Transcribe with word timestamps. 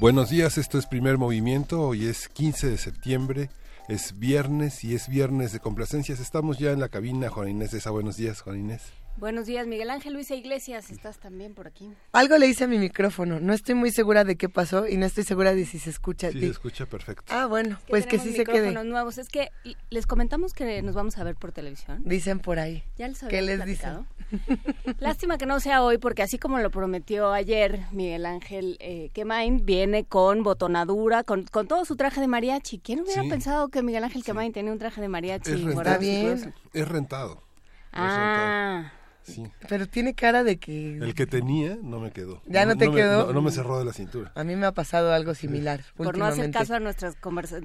Buenos 0.00 0.30
días, 0.30 0.56
esto 0.56 0.78
es 0.78 0.86
Primer 0.86 1.18
Movimiento, 1.18 1.82
hoy 1.82 2.06
es 2.06 2.28
15 2.28 2.70
de 2.70 2.78
septiembre, 2.78 3.50
es 3.86 4.18
viernes 4.18 4.82
y 4.82 4.94
es 4.94 5.08
viernes 5.08 5.52
de 5.52 5.60
complacencias. 5.60 6.20
Estamos 6.20 6.56
ya 6.56 6.70
en 6.70 6.80
la 6.80 6.88
cabina, 6.88 7.28
Juan 7.28 7.50
Inés 7.50 7.74
esa. 7.74 7.90
Buenos 7.90 8.16
días, 8.16 8.40
Juan 8.40 8.60
Inés. 8.60 8.80
Buenos 9.20 9.44
días, 9.44 9.66
Miguel 9.66 9.90
Ángel 9.90 10.14
Luisa 10.14 10.34
Iglesias, 10.34 10.90
¿estás 10.90 11.18
también 11.18 11.52
por 11.52 11.66
aquí? 11.66 11.92
Algo 12.12 12.38
le 12.38 12.46
hice 12.46 12.64
a 12.64 12.66
mi 12.66 12.78
micrófono, 12.78 13.38
no 13.38 13.52
estoy 13.52 13.74
muy 13.74 13.90
segura 13.90 14.24
de 14.24 14.36
qué 14.36 14.48
pasó 14.48 14.88
y 14.88 14.96
no 14.96 15.04
estoy 15.04 15.24
segura 15.24 15.52
de 15.52 15.66
si 15.66 15.78
se 15.78 15.90
escucha. 15.90 16.32
Sí, 16.32 16.40
se 16.40 16.46
escucha 16.46 16.86
perfecto. 16.86 17.24
Ah, 17.28 17.44
bueno, 17.44 17.78
pues 17.86 18.06
que 18.06 18.18
sí 18.18 18.32
se 18.32 18.44
quede. 18.44 18.72
nuevos, 18.82 19.18
es 19.18 19.28
que 19.28 19.50
les 19.90 20.06
comentamos 20.06 20.54
que 20.54 20.80
nos 20.80 20.94
vamos 20.94 21.18
a 21.18 21.24
ver 21.24 21.36
por 21.36 21.52
televisión. 21.52 22.00
Dicen 22.02 22.38
por 22.38 22.58
ahí. 22.58 22.82
¿Ya 22.96 23.08
les 23.08 23.18
¿Qué 23.18 23.42
les 23.42 23.62
dicen? 23.66 24.06
Lástima 25.00 25.36
que 25.36 25.44
no 25.44 25.60
sea 25.60 25.82
hoy 25.82 25.98
porque 25.98 26.22
así 26.22 26.38
como 26.38 26.58
lo 26.58 26.70
prometió 26.70 27.30
ayer 27.30 27.80
Miguel 27.92 28.24
Ángel 28.24 28.78
eh, 28.80 29.10
Kemain, 29.12 29.66
viene 29.66 30.04
con 30.04 30.42
botonadura, 30.42 31.24
con, 31.24 31.44
con, 31.44 31.68
todo 31.68 31.84
su 31.84 31.94
traje 31.94 32.22
de 32.22 32.26
mariachi. 32.26 32.78
¿Quién 32.78 33.00
hubiera 33.00 33.20
pensado 33.24 33.68
que 33.68 33.82
Miguel 33.82 34.02
Ángel 34.04 34.22
sí. 34.22 34.26
Kemain 34.26 34.54
tenía 34.54 34.72
un 34.72 34.78
traje 34.78 35.02
de 35.02 35.08
mariachi? 35.08 35.52
Es 35.52 35.62
rentado. 35.62 35.98
Bien. 35.98 36.54
Es 36.72 36.88
rentado. 36.88 37.42
Ah. 37.92 38.92
Pero 39.68 39.86
tiene 39.86 40.14
cara 40.14 40.44
de 40.44 40.58
que... 40.58 40.96
El 40.96 41.14
que 41.14 41.26
tenía 41.26 41.76
no 41.82 42.00
me 42.00 42.10
quedó. 42.10 42.42
¿Ya 42.46 42.66
no, 42.66 42.76
te 42.76 42.90
quedó? 42.90 43.32
no, 43.32 43.42
me 43.42 43.50
cerró 43.50 43.78
de 43.78 43.84
la 43.84 43.92
cintura. 43.92 44.32
A 44.34 44.44
mí 44.44 44.56
me 44.56 44.66
ha 44.66 44.72
pasado 44.72 45.12
algo 45.12 45.34
similar. 45.34 45.82
Por 45.96 46.16
no 46.16 46.24
hacer 46.24 46.50
caso 46.50 46.74
a, 46.74 46.80
nuestras 46.80 47.16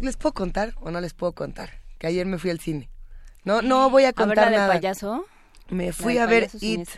¿Les 0.00 0.16
puedo 0.16 0.34
contar 0.34 0.74
o 0.80 0.90
no 0.90 1.00
les 1.00 1.14
puedo 1.14 1.32
contar? 1.32 1.70
Que 1.98 2.08
ayer 2.08 2.26
me 2.26 2.38
fui 2.38 2.50
al 2.50 2.58
cine. 2.58 2.90
No, 3.44 3.62
no 3.62 3.88
voy 3.88 4.04
a 4.04 4.12
contar 4.12 4.40
¿A 4.40 4.50
ver, 4.50 4.58
nada. 4.58 4.74
de 4.74 4.80
payaso? 4.80 5.26
Me 5.70 5.92
fui 5.92 6.18
a 6.18 6.26
ver 6.26 6.48
It 6.60 6.88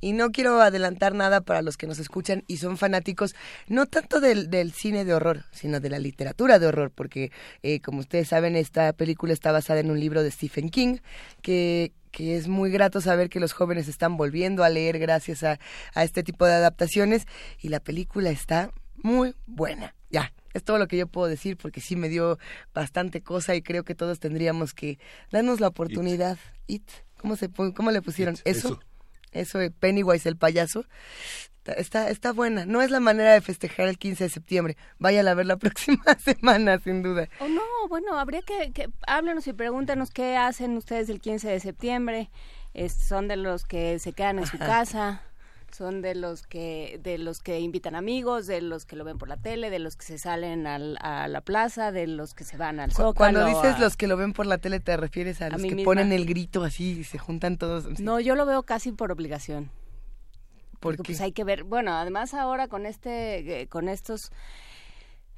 y 0.00 0.12
no 0.12 0.30
quiero 0.30 0.60
adelantar 0.60 1.14
nada 1.14 1.40
para 1.40 1.62
los 1.62 1.76
que 1.76 1.86
nos 1.86 1.98
escuchan 1.98 2.44
y 2.46 2.56
son 2.56 2.78
fanáticos 2.78 3.34
no 3.68 3.86
tanto 3.86 4.20
del, 4.20 4.48
del 4.50 4.72
cine 4.72 5.04
de 5.04 5.14
horror, 5.14 5.44
sino 5.52 5.80
de 5.80 5.90
la 5.90 5.98
literatura 5.98 6.58
de 6.58 6.66
horror, 6.66 6.90
porque 6.90 7.32
eh, 7.62 7.80
como 7.80 8.00
ustedes 8.00 8.28
saben 8.28 8.56
esta 8.56 8.92
película 8.92 9.32
está 9.32 9.52
basada 9.52 9.80
en 9.80 9.90
un 9.90 10.00
libro 10.00 10.22
de 10.22 10.30
Stephen 10.30 10.70
King 10.70 10.98
que 11.42 11.92
que 12.10 12.36
es 12.36 12.48
muy 12.48 12.72
grato 12.72 13.00
saber 13.00 13.30
que 13.30 13.38
los 13.38 13.52
jóvenes 13.52 13.86
están 13.86 14.16
volviendo 14.16 14.64
a 14.64 14.68
leer 14.68 14.98
gracias 14.98 15.44
a, 15.44 15.60
a 15.94 16.02
este 16.02 16.24
tipo 16.24 16.44
de 16.44 16.54
adaptaciones 16.54 17.24
y 17.60 17.68
la 17.68 17.78
película 17.78 18.30
está 18.30 18.72
muy 18.96 19.36
buena. 19.46 19.94
Ya, 20.10 20.32
es 20.52 20.64
todo 20.64 20.78
lo 20.78 20.88
que 20.88 20.96
yo 20.96 21.06
puedo 21.06 21.28
decir 21.28 21.56
porque 21.56 21.80
sí 21.80 21.94
me 21.94 22.08
dio 22.08 22.36
bastante 22.74 23.22
cosa 23.22 23.54
y 23.54 23.62
creo 23.62 23.84
que 23.84 23.94
todos 23.94 24.18
tendríamos 24.18 24.74
que 24.74 24.98
darnos 25.30 25.60
la 25.60 25.68
oportunidad. 25.68 26.36
It. 26.66 26.82
¿Cómo, 27.20 27.36
se, 27.36 27.50
¿Cómo 27.50 27.90
le 27.90 28.02
pusieron? 28.02 28.34
It, 28.34 28.42
eso. 28.44 28.80
eso. 29.32 29.58
De 29.58 29.70
Pennywise 29.70 30.28
el 30.28 30.36
payaso. 30.36 30.84
Está, 31.64 32.08
está 32.10 32.32
buena. 32.32 32.64
No 32.66 32.82
es 32.82 32.90
la 32.90 33.00
manera 33.00 33.32
de 33.32 33.40
festejar 33.40 33.88
el 33.88 33.98
15 33.98 34.24
de 34.24 34.30
septiembre. 34.30 34.76
Vayan 34.98 35.28
a 35.28 35.34
ver 35.34 35.46
la 35.46 35.56
próxima 35.58 36.02
semana, 36.18 36.78
sin 36.78 37.02
duda. 37.02 37.28
Oh, 37.38 37.48
no, 37.48 37.62
bueno, 37.88 38.18
habría 38.18 38.42
que, 38.42 38.72
que 38.72 38.88
háblenos 39.06 39.46
y 39.46 39.52
pregúntenos 39.52 40.10
qué 40.10 40.36
hacen 40.36 40.76
ustedes 40.76 41.08
el 41.10 41.20
15 41.20 41.48
de 41.48 41.60
septiembre. 41.60 42.30
Es, 42.72 42.94
son 42.94 43.28
de 43.28 43.36
los 43.36 43.64
que 43.64 43.98
se 43.98 44.12
quedan 44.12 44.38
en 44.38 44.46
su 44.46 44.58
casa 44.58 45.22
son 45.72 46.02
de 46.02 46.14
los 46.14 46.46
que 46.46 47.00
de 47.02 47.18
los 47.18 47.40
que 47.40 47.60
invitan 47.60 47.94
amigos, 47.94 48.46
de 48.46 48.60
los 48.60 48.84
que 48.86 48.96
lo 48.96 49.04
ven 49.04 49.18
por 49.18 49.28
la 49.28 49.36
tele, 49.36 49.70
de 49.70 49.78
los 49.78 49.96
que 49.96 50.04
se 50.04 50.18
salen 50.18 50.66
al, 50.66 50.96
a 51.00 51.28
la 51.28 51.40
plaza, 51.40 51.92
de 51.92 52.06
los 52.06 52.34
que 52.34 52.44
se 52.44 52.56
van 52.56 52.80
al 52.80 52.90
zócalo. 52.92 53.14
Cuando 53.14 53.44
dices 53.46 53.76
a... 53.76 53.78
los 53.78 53.96
que 53.96 54.06
lo 54.06 54.16
ven 54.16 54.32
por 54.32 54.46
la 54.46 54.58
tele, 54.58 54.80
¿te 54.80 54.96
refieres 54.96 55.40
a, 55.42 55.46
A 55.46 55.50
los 55.50 55.62
que 55.62 55.74
misma. 55.74 55.84
ponen 55.84 56.12
el 56.12 56.26
grito 56.26 56.64
así 56.64 57.00
y 57.00 57.04
se 57.04 57.18
juntan 57.18 57.56
todos? 57.58 58.00
No, 58.00 58.20
yo 58.20 58.34
lo 58.34 58.46
veo 58.46 58.62
casi 58.62 58.92
por 58.92 59.12
obligación. 59.12 59.70
¿Por 60.80 60.96
Porque, 60.96 60.96
qué? 60.98 61.02
pues 61.12 61.20
hay 61.20 61.32
que 61.32 61.44
ver, 61.44 61.64
bueno, 61.64 61.92
además 61.92 62.32
ahora 62.34 62.66
con 62.68 62.86
este 62.86 63.62
eh, 63.62 63.66
con 63.68 63.88
estos 63.88 64.32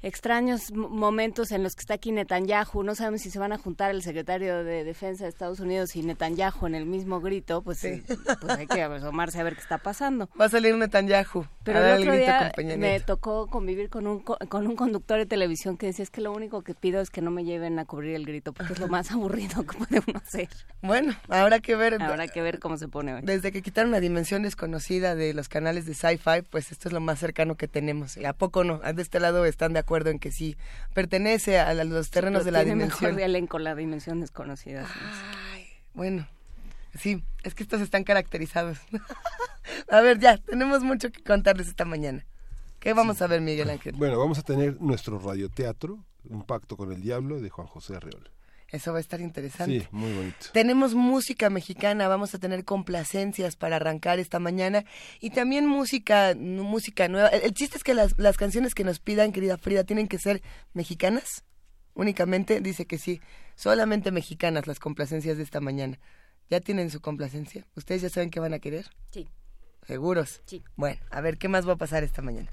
extraños 0.03 0.71
momentos 0.73 1.51
en 1.51 1.63
los 1.63 1.75
que 1.75 1.79
está 1.81 1.95
aquí 1.95 2.11
Netanyahu, 2.11 2.83
no 2.83 2.93
sabemos 2.93 3.21
si 3.21 3.31
se 3.31 3.39
van 3.39 3.53
a 3.53 3.57
juntar 3.57 3.89
el 3.91 4.03
secretario 4.03 4.63
de 4.63 4.83
Defensa 4.83 5.23
de 5.23 5.29
Estados 5.29 5.59
Unidos 5.59 5.95
y 5.95 6.03
Netanyahu 6.03 6.67
en 6.67 6.75
el 6.75 6.85
mismo 6.85 7.21
grito, 7.21 7.61
pues, 7.61 7.79
Sí. 7.79 8.03
pues 8.41 8.57
hay 8.57 8.67
que 8.67 8.81
asomarse 8.83 9.39
a 9.39 9.43
ver 9.43 9.55
qué 9.55 9.61
está 9.61 9.77
pasando. 9.77 10.29
Va 10.39 10.45
a 10.45 10.49
salir 10.49 10.75
Netanyahu. 10.75 11.45
Pero 11.63 11.79
a 11.79 11.95
el 11.95 12.01
otro 12.01 12.13
día 12.17 12.51
me 12.77 12.99
tocó 12.99 13.47
convivir 13.47 13.89
con 13.89 14.05
un, 14.05 14.19
co- 14.19 14.37
con 14.49 14.67
un 14.67 14.75
conductor 14.75 15.17
de 15.17 15.25
televisión 15.25 15.77
que 15.77 15.85
decía 15.87 16.03
es 16.03 16.09
que 16.09 16.19
lo 16.21 16.33
único 16.33 16.61
que 16.63 16.73
pido 16.75 16.99
es 16.99 17.09
que 17.09 17.21
no 17.21 17.31
me 17.31 17.45
lleven 17.45 17.79
a 17.79 17.85
cubrir 17.85 18.15
el 18.15 18.25
grito, 18.25 18.51
porque 18.51 18.73
es 18.73 18.79
lo 18.79 18.89
más 18.89 19.11
aburrido 19.11 19.65
que 19.65 19.77
puede 19.77 20.01
uno 20.05 20.19
hacer. 20.23 20.49
Bueno, 20.81 21.13
habrá 21.29 21.59
que 21.61 21.75
ver. 21.77 22.01
Habrá 22.01 22.27
que 22.27 22.41
ver 22.41 22.59
cómo 22.59 22.77
se 22.77 22.89
pone 22.89 23.13
hoy. 23.15 23.21
Desde 23.23 23.53
que 23.53 23.61
quitaron 23.61 23.91
la 23.91 24.01
dimensión 24.01 24.43
desconocida 24.43 25.15
de 25.15 25.33
los 25.33 25.47
canales 25.47 25.85
de 25.85 25.93
sci-fi, 25.93 26.41
pues 26.49 26.71
esto 26.73 26.89
es 26.89 26.93
lo 26.93 26.99
más 26.99 27.19
cercano 27.19 27.55
que 27.55 27.69
tenemos. 27.69 28.17
¿Y 28.17 28.25
¿A 28.25 28.33
poco 28.33 28.63
no? 28.65 28.79
De 28.79 29.01
este 29.01 29.21
lado 29.21 29.45
están 29.45 29.71
de 29.71 29.79
acuerdo 29.79 29.92
en 30.09 30.19
que 30.19 30.31
sí 30.31 30.57
pertenece 30.93 31.59
a 31.59 31.73
los 31.83 32.09
terrenos 32.09 32.39
Pero 32.39 32.45
de 32.45 32.51
la 32.51 32.59
tiene 32.63 32.83
dimensión. 32.83 33.15
mejor 33.15 33.21
elenco 33.29 33.59
la 33.59 33.75
dimensión 33.75 34.19
desconocida. 34.19 34.85
Ay, 35.53 35.65
bueno, 35.93 36.27
sí, 36.97 37.23
es 37.43 37.53
que 37.53 37.63
estos 37.63 37.81
están 37.81 38.03
caracterizados. 38.03 38.79
a 39.89 40.01
ver, 40.01 40.19
ya, 40.19 40.37
tenemos 40.37 40.83
mucho 40.83 41.11
que 41.11 41.21
contarles 41.23 41.67
esta 41.67 41.85
mañana. 41.85 42.25
¿Qué 42.79 42.93
vamos 42.93 43.21
a 43.21 43.27
ver, 43.27 43.39
Miguel 43.39 43.69
Ángel? 43.69 43.95
Bueno, 43.95 44.19
vamos 44.19 44.39
a 44.39 44.41
tener 44.41 44.81
nuestro 44.81 45.17
radioteatro, 45.17 45.99
Un 46.29 46.43
pacto 46.43 46.75
con 46.75 46.91
el 46.91 47.01
diablo, 47.01 47.39
de 47.39 47.49
Juan 47.49 47.67
José 47.67 47.95
Arreola. 47.95 48.29
Eso 48.73 48.91
va 48.91 48.97
a 48.97 49.01
estar 49.01 49.21
interesante. 49.21 49.81
Sí, 49.81 49.87
muy 49.91 50.11
bonito. 50.11 50.47
Tenemos 50.51 50.95
música 50.95 51.51
mexicana, 51.51 52.07
vamos 52.07 52.33
a 52.33 52.39
tener 52.39 52.65
complacencias 52.65 53.55
para 53.55 53.75
arrancar 53.75 54.17
esta 54.17 54.39
mañana 54.39 54.83
y 55.19 55.29
también 55.29 55.67
música 55.67 56.33
música 56.35 57.07
nueva. 57.07 57.27
El, 57.27 57.43
el 57.43 57.53
chiste 57.53 57.77
es 57.77 57.83
que 57.83 57.93
las, 57.93 58.17
las 58.17 58.35
canciones 58.35 58.73
que 58.73 58.83
nos 58.83 58.99
pidan, 58.99 59.31
querida 59.31 59.59
Frida, 59.59 59.83
tienen 59.83 60.07
que 60.07 60.17
ser 60.17 60.41
mexicanas. 60.73 61.43
Únicamente 61.93 62.61
dice 62.61 62.87
que 62.87 62.97
sí, 62.97 63.21
solamente 63.55 64.09
mexicanas 64.09 64.65
las 64.65 64.79
complacencias 64.79 65.37
de 65.37 65.43
esta 65.43 65.59
mañana. 65.59 65.99
¿Ya 66.49 66.59
tienen 66.59 66.89
su 66.89 66.99
complacencia? 66.99 67.67
¿Ustedes 67.75 68.01
ya 68.01 68.09
saben 68.09 68.31
qué 68.31 68.39
van 68.39 68.55
a 68.55 68.59
querer? 68.59 68.87
Sí. 69.11 69.29
¿Seguros? 69.85 70.41
Sí. 70.45 70.63
Bueno, 70.75 70.99
a 71.11 71.21
ver, 71.21 71.37
¿qué 71.37 71.47
más 71.47 71.67
va 71.67 71.73
a 71.73 71.77
pasar 71.77 72.03
esta 72.03 72.23
mañana? 72.23 72.49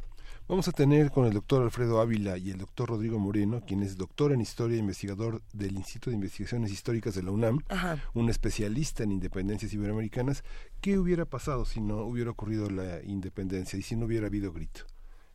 Vamos 0.50 0.67
a 0.67 0.73
tener 0.73 1.12
con 1.12 1.26
el 1.26 1.32
doctor 1.32 1.62
Alfredo 1.62 2.00
Ávila 2.00 2.37
y 2.37 2.50
el 2.50 2.58
doctor 2.58 2.88
Rodrigo 2.88 3.20
Moreno, 3.20 3.62
quien 3.64 3.85
es 3.85 3.97
doctor 3.97 4.32
en 4.32 4.41
Historia 4.41 4.75
e 4.75 4.81
investigador 4.81 5.43
del 5.52 5.76
Instituto 5.76 6.11
de 6.11 6.17
Investigaciones 6.17 6.73
Históricas 6.73 7.14
de 7.14 7.23
la 7.23 7.31
UNAM, 7.31 7.61
Ajá. 7.69 8.02
un 8.14 8.29
especialista 8.29 9.05
en 9.05 9.12
independencias 9.12 9.73
iberoamericanas. 9.73 10.43
¿Qué 10.81 10.99
hubiera 10.99 11.25
pasado 11.25 11.64
si 11.64 11.81
no 11.81 11.99
hubiera 11.99 12.32
ocurrido 12.32 12.69
la 12.69 13.00
independencia 13.05 13.79
y 13.79 13.82
si 13.82 13.94
no 13.94 14.06
hubiera 14.06 14.26
habido 14.26 14.52
grito? 14.52 14.81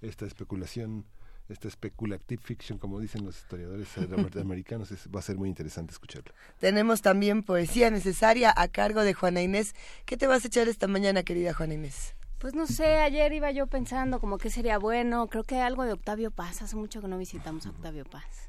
Esta 0.01 0.25
especulación 0.25 1.05
esta 1.47 1.69
speculative 1.69 2.41
fiction, 2.43 2.77
como 2.77 2.99
dicen 2.99 3.23
los 3.23 3.37
historiadores 3.37 3.87
norteamericanos, 4.09 4.91
va 5.15 5.19
a 5.19 5.23
ser 5.23 5.37
muy 5.37 5.47
interesante 5.47 5.93
escucharlo. 5.93 6.33
Tenemos 6.59 7.01
también 7.01 7.41
poesía 7.41 7.89
necesaria 7.89 8.53
a 8.53 8.67
cargo 8.67 9.01
de 9.01 9.13
Juana 9.13 9.41
Inés. 9.41 9.75
¿Qué 10.05 10.17
te 10.17 10.27
vas 10.27 10.43
a 10.43 10.49
echar 10.49 10.67
esta 10.67 10.87
mañana, 10.87 11.23
querida 11.23 11.53
Juana 11.53 11.75
Inés? 11.75 12.15
Pues 12.45 12.53
no 12.53 12.67
sé, 12.67 12.97
ayer 12.97 13.33
iba 13.33 13.49
yo 13.49 13.65
pensando 13.65 14.19
como 14.19 14.37
que 14.37 14.51
sería 14.51 14.77
bueno, 14.77 15.25
creo 15.29 15.43
que 15.43 15.61
algo 15.61 15.83
de 15.83 15.93
Octavio 15.93 16.29
Paz, 16.29 16.61
hace 16.61 16.75
mucho 16.75 17.01
que 17.01 17.07
no 17.07 17.17
visitamos 17.17 17.65
a 17.65 17.71
Octavio 17.71 18.05
Paz. 18.05 18.47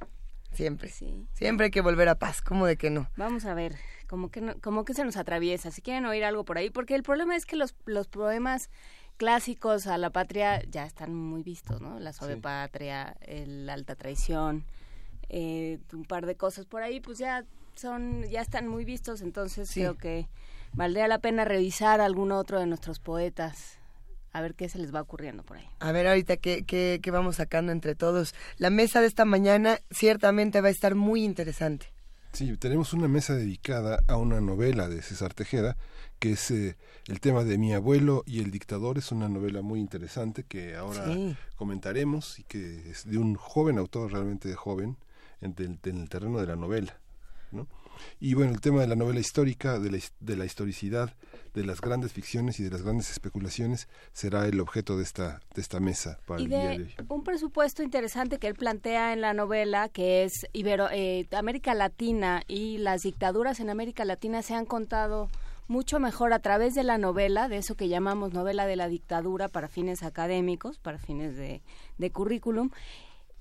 Siempre, 0.52 0.90
sí. 0.90 1.26
Siempre 1.32 1.64
hay 1.64 1.70
que 1.70 1.81
volver 1.81 2.10
a 2.10 2.14
Paz, 2.14 2.43
¿cómo 2.43 2.66
de 2.66 2.76
que 2.76 2.90
no? 2.90 3.08
Vamos 3.16 3.46
a 3.46 3.54
ver, 3.54 3.75
como 4.06 4.31
que, 4.31 4.54
como 4.60 4.84
que 4.84 4.93
se 4.93 5.02
nos 5.02 5.16
atraviesa, 5.16 5.70
si 5.70 5.81
quieren 5.81 6.04
oír 6.04 6.25
algo 6.26 6.44
por 6.44 6.58
ahí, 6.58 6.69
porque 6.69 6.94
el 6.94 7.02
problema 7.02 7.37
es 7.37 7.46
que 7.46 7.56
los, 7.56 7.75
los 7.87 8.06
poemas 8.06 8.69
clásicos 9.16 9.87
a 9.87 9.96
la 9.96 10.10
patria 10.10 10.62
ya 10.64 10.84
están 10.84 11.14
muy 11.14 11.42
vistos, 11.42 11.81
¿no? 11.81 11.99
La 11.99 12.12
suave 12.12 12.37
patria, 12.37 13.16
el 13.22 13.66
alta 13.70 13.94
traición, 13.94 14.66
eh, 15.31 15.78
un 15.94 16.04
par 16.04 16.26
de 16.26 16.37
cosas 16.37 16.66
por 16.66 16.82
ahí, 16.82 17.00
pues 17.00 17.16
ya 17.16 17.46
son, 17.76 18.25
ya 18.25 18.42
están 18.42 18.69
muy 18.69 18.84
vistos, 18.84 19.22
entonces 19.22 19.70
creo 19.72 19.96
que 19.96 20.28
valdría 20.75 21.08
la 21.08 21.20
pena 21.20 21.46
revisar 21.46 22.02
algún 22.02 22.31
otro 22.31 22.60
de 22.60 22.66
nuestros 22.66 22.99
poetas 22.99 23.75
a 24.36 24.40
ver 24.42 24.54
qué 24.54 24.68
se 24.68 24.78
les 24.78 24.94
va 24.94 25.00
ocurriendo 25.00 25.42
por 25.42 25.56
ahí. 25.56 25.66
A 25.80 25.92
ver 25.92 26.06
ahorita 26.06 26.36
qué, 26.36 26.64
qué, 26.64 27.00
qué 27.02 27.10
vamos 27.10 27.36
sacando 27.36 27.72
entre 27.72 27.94
todos. 27.94 28.34
La 28.58 28.68
mesa 28.68 29.00
de 29.00 29.06
esta 29.06 29.24
mañana 29.24 29.80
ciertamente 29.90 30.60
va 30.60 30.68
a 30.68 30.72
estar 30.72 30.94
muy 30.94 31.24
interesante. 31.24 31.86
Sí, 32.32 32.54
tenemos 32.58 32.92
una 32.92 33.08
mesa 33.08 33.34
dedicada 33.34 34.00
a 34.08 34.16
una 34.18 34.42
novela 34.42 34.90
de 34.90 35.00
César 35.00 35.32
Tejeda, 35.32 35.78
que 36.18 36.32
es 36.32 36.50
eh, 36.50 36.76
el 37.06 37.20
tema 37.20 37.44
de 37.44 37.56
mi 37.56 37.72
abuelo 37.72 38.24
y 38.26 38.40
el 38.40 38.50
dictador. 38.50 38.98
Es 38.98 39.10
una 39.10 39.30
novela 39.30 39.62
muy 39.62 39.80
interesante 39.80 40.44
que 40.44 40.76
ahora 40.76 41.06
comentaremos 41.56 42.38
y 42.38 42.44
que 42.44 42.90
es 42.90 43.08
de 43.08 43.16
un 43.16 43.36
joven 43.36 43.78
autor, 43.78 44.12
realmente 44.12 44.54
joven, 44.54 44.98
en, 45.40 45.54
en 45.58 45.96
el 45.96 46.08
terreno 46.10 46.38
de 46.38 46.46
la 46.46 46.56
novela. 46.56 47.00
¿no? 47.52 47.66
Y 48.20 48.34
bueno, 48.34 48.52
el 48.52 48.60
tema 48.60 48.81
de 48.81 48.87
la 48.87 48.96
novela 48.96 49.20
histórica, 49.20 49.78
de 49.78 49.90
la, 49.90 49.98
de 50.20 50.37
la 50.37 50.44
historicidad, 50.44 51.14
de 51.54 51.64
las 51.64 51.81
grandes 51.81 52.12
ficciones 52.12 52.60
y 52.60 52.64
de 52.64 52.70
las 52.70 52.82
grandes 52.82 53.10
especulaciones 53.10 53.88
será 54.12 54.46
el 54.46 54.60
objeto 54.60 54.98
de 54.98 55.02
esta, 55.02 55.40
de 55.54 55.62
esta 55.62 55.81
mesa 55.81 56.19
para 56.26 56.40
el 56.40 56.48
día 56.48 56.69
de 56.69 56.76
hoy. 56.76 56.94
Un 57.08 57.25
presupuesto 57.25 57.82
interesante 57.82 58.38
que 58.38 58.46
él 58.46 58.54
plantea 58.54 59.14
en 59.14 59.22
la 59.22 59.32
novela, 59.32 59.88
que 59.88 60.25
es 60.25 60.46
Ibero, 60.52 60.88
eh, 60.93 61.26
América 61.32 61.72
Latina 61.72 62.43
y 62.46 62.76
las 62.78 63.02
dictaduras 63.02 63.58
en 63.60 63.70
América 63.70 64.04
Latina 64.04 64.42
se 64.42 64.54
han 64.54 64.66
contado 64.66 65.31
mucho 65.69 65.99
mejor 65.99 66.32
a 66.32 66.38
través 66.38 66.75
de 66.75 66.84
la 66.84 66.99
novela, 66.99 67.49
de 67.49 67.56
eso 67.56 67.75
que 67.75 67.88
llamamos 67.88 68.32
novela 68.32 68.66
de 68.66 68.76
la 68.76 68.88
dictadura 68.88 69.49
para 69.49 69.69
fines 69.69 70.02
académicos, 70.02 70.78
para 70.78 70.99
fines 70.99 71.37
de, 71.37 71.62
de 71.99 72.10
currículum, 72.10 72.70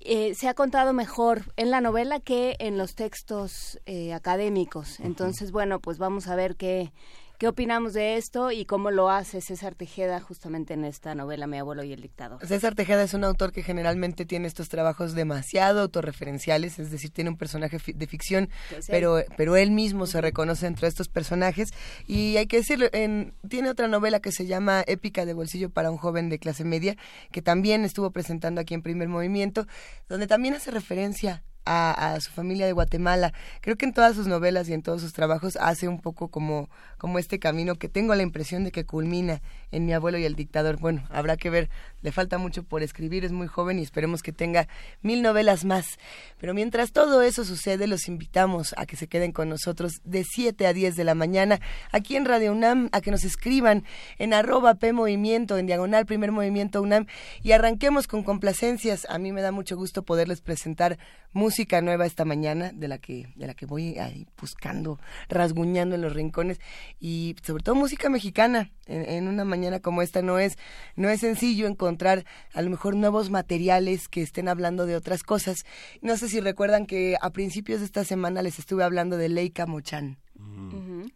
eh, 0.00 0.34
se 0.34 0.48
ha 0.48 0.54
contado 0.54 0.92
mejor 0.92 1.52
en 1.56 1.70
la 1.70 1.80
novela 1.80 2.20
que 2.20 2.56
en 2.58 2.78
los 2.78 2.94
textos 2.94 3.80
eh, 3.86 4.12
académicos. 4.12 5.00
Entonces, 5.00 5.52
bueno, 5.52 5.80
pues 5.80 5.98
vamos 5.98 6.28
a 6.28 6.36
ver 6.36 6.56
qué, 6.56 6.92
¿Qué 7.38 7.48
opinamos 7.48 7.92
de 7.92 8.16
esto 8.16 8.50
y 8.50 8.64
cómo 8.64 8.90
lo 8.90 9.10
hace 9.10 9.42
César 9.42 9.74
Tejeda 9.74 10.20
justamente 10.20 10.72
en 10.72 10.86
esta 10.86 11.14
novela 11.14 11.46
Mi 11.46 11.58
abuelo 11.58 11.84
y 11.84 11.92
el 11.92 12.00
dictador? 12.00 12.44
César 12.46 12.74
Tejeda 12.74 13.02
es 13.02 13.12
un 13.12 13.24
autor 13.24 13.52
que 13.52 13.62
generalmente 13.62 14.24
tiene 14.24 14.48
estos 14.48 14.70
trabajos 14.70 15.14
demasiado 15.14 15.82
autorreferenciales, 15.82 16.78
es 16.78 16.90
decir, 16.90 17.10
tiene 17.10 17.28
un 17.28 17.36
personaje 17.36 17.78
de 17.94 18.06
ficción, 18.06 18.48
pero, 18.88 19.22
pero 19.36 19.54
él 19.56 19.70
mismo 19.70 20.06
se 20.06 20.22
reconoce 20.22 20.66
entre 20.66 20.88
estos 20.88 21.08
personajes. 21.08 21.68
Y 22.06 22.38
hay 22.38 22.46
que 22.46 22.56
decirlo, 22.56 22.86
en, 22.92 23.34
tiene 23.46 23.68
otra 23.68 23.86
novela 23.86 24.20
que 24.20 24.32
se 24.32 24.46
llama 24.46 24.82
Épica 24.86 25.26
de 25.26 25.34
bolsillo 25.34 25.68
para 25.68 25.90
un 25.90 25.98
joven 25.98 26.30
de 26.30 26.38
clase 26.38 26.64
media, 26.64 26.96
que 27.32 27.42
también 27.42 27.84
estuvo 27.84 28.12
presentando 28.12 28.62
aquí 28.62 28.72
en 28.72 28.80
Primer 28.80 29.08
Movimiento, 29.08 29.66
donde 30.08 30.26
también 30.26 30.54
hace 30.54 30.70
referencia 30.70 31.42
a, 31.66 32.18
su 32.20 32.30
familia 32.30 32.66
de 32.66 32.72
Guatemala. 32.72 33.32
Creo 33.60 33.76
que 33.76 33.84
en 33.84 33.92
todas 33.92 34.14
sus 34.14 34.26
novelas 34.26 34.68
y 34.68 34.72
en 34.72 34.82
todos 34.82 35.02
sus 35.02 35.12
trabajos 35.12 35.56
hace 35.56 35.88
un 35.88 36.00
poco 36.00 36.28
como, 36.28 36.70
como 36.96 37.18
este 37.18 37.38
camino 37.38 37.74
que 37.74 37.88
tengo 37.88 38.14
la 38.14 38.22
impresión 38.22 38.64
de 38.64 38.70
que 38.70 38.84
culmina 38.84 39.42
en 39.72 39.84
Mi 39.84 39.92
abuelo 39.92 40.16
y 40.18 40.24
el 40.24 40.36
dictador. 40.36 40.78
Bueno, 40.78 41.04
habrá 41.10 41.36
que 41.36 41.50
ver, 41.50 41.68
le 42.00 42.12
falta 42.12 42.38
mucho 42.38 42.62
por 42.62 42.82
escribir, 42.82 43.24
es 43.24 43.32
muy 43.32 43.48
joven 43.48 43.78
y 43.78 43.82
esperemos 43.82 44.22
que 44.22 44.32
tenga 44.32 44.68
mil 45.02 45.22
novelas 45.22 45.64
más. 45.64 45.98
Pero 46.38 46.54
mientras 46.54 46.92
todo 46.92 47.20
eso 47.22 47.44
sucede, 47.44 47.86
los 47.86 48.08
invitamos 48.08 48.74
a 48.76 48.86
que 48.86 48.96
se 48.96 49.08
queden 49.08 49.32
con 49.32 49.48
nosotros 49.48 50.00
de 50.04 50.24
7 50.24 50.66
a 50.66 50.72
10 50.72 50.96
de 50.96 51.04
la 51.04 51.14
mañana 51.14 51.60
aquí 51.90 52.16
en 52.16 52.24
Radio 52.24 52.52
UNAM, 52.52 52.88
a 52.92 53.00
que 53.00 53.10
nos 53.10 53.24
escriban 53.24 53.84
en 54.18 54.32
arroba 54.32 54.76
P 54.76 54.92
Movimiento, 54.92 55.58
en 55.58 55.66
diagonal 55.66 56.06
Primer 56.06 56.32
Movimiento 56.32 56.80
UNAM 56.80 57.06
y 57.42 57.52
arranquemos 57.52 58.06
con 58.06 58.22
complacencias. 58.22 59.06
A 59.10 59.18
mí 59.18 59.32
me 59.32 59.42
da 59.42 59.50
mucho 59.50 59.76
gusto 59.76 60.02
poderles 60.02 60.40
presentar 60.40 60.98
música 61.32 61.55
nueva 61.82 62.06
esta 62.06 62.24
mañana 62.24 62.70
de 62.72 62.88
la 62.88 62.98
que 62.98 63.28
de 63.34 63.46
la 63.46 63.54
que 63.54 63.66
voy 63.66 63.98
ahí 63.98 64.26
buscando, 64.38 64.98
rasguñando 65.28 65.94
en 65.94 66.02
los 66.02 66.12
rincones 66.12 66.60
y 67.00 67.36
sobre 67.42 67.62
todo 67.62 67.74
música 67.74 68.08
mexicana. 68.08 68.70
En, 68.86 69.26
una 69.26 69.44
mañana 69.44 69.80
como 69.80 70.00
esta 70.00 70.22
no 70.22 70.38
es 70.38 70.58
no 70.94 71.08
es 71.08 71.20
sencillo 71.20 71.66
encontrar 71.66 72.24
a 72.54 72.62
lo 72.62 72.70
mejor 72.70 72.94
nuevos 72.94 73.30
materiales 73.30 74.08
que 74.08 74.22
estén 74.22 74.48
hablando 74.48 74.86
de 74.86 74.96
otras 74.96 75.22
cosas. 75.22 75.64
No 76.02 76.16
sé 76.16 76.28
si 76.28 76.40
recuerdan 76.40 76.86
que 76.86 77.16
a 77.20 77.30
principios 77.30 77.80
de 77.80 77.86
esta 77.86 78.04
semana 78.04 78.42
les 78.42 78.58
estuve 78.58 78.84
hablando 78.84 79.16
de 79.16 79.28
Leica 79.28 79.66
Mochan. 79.66 80.18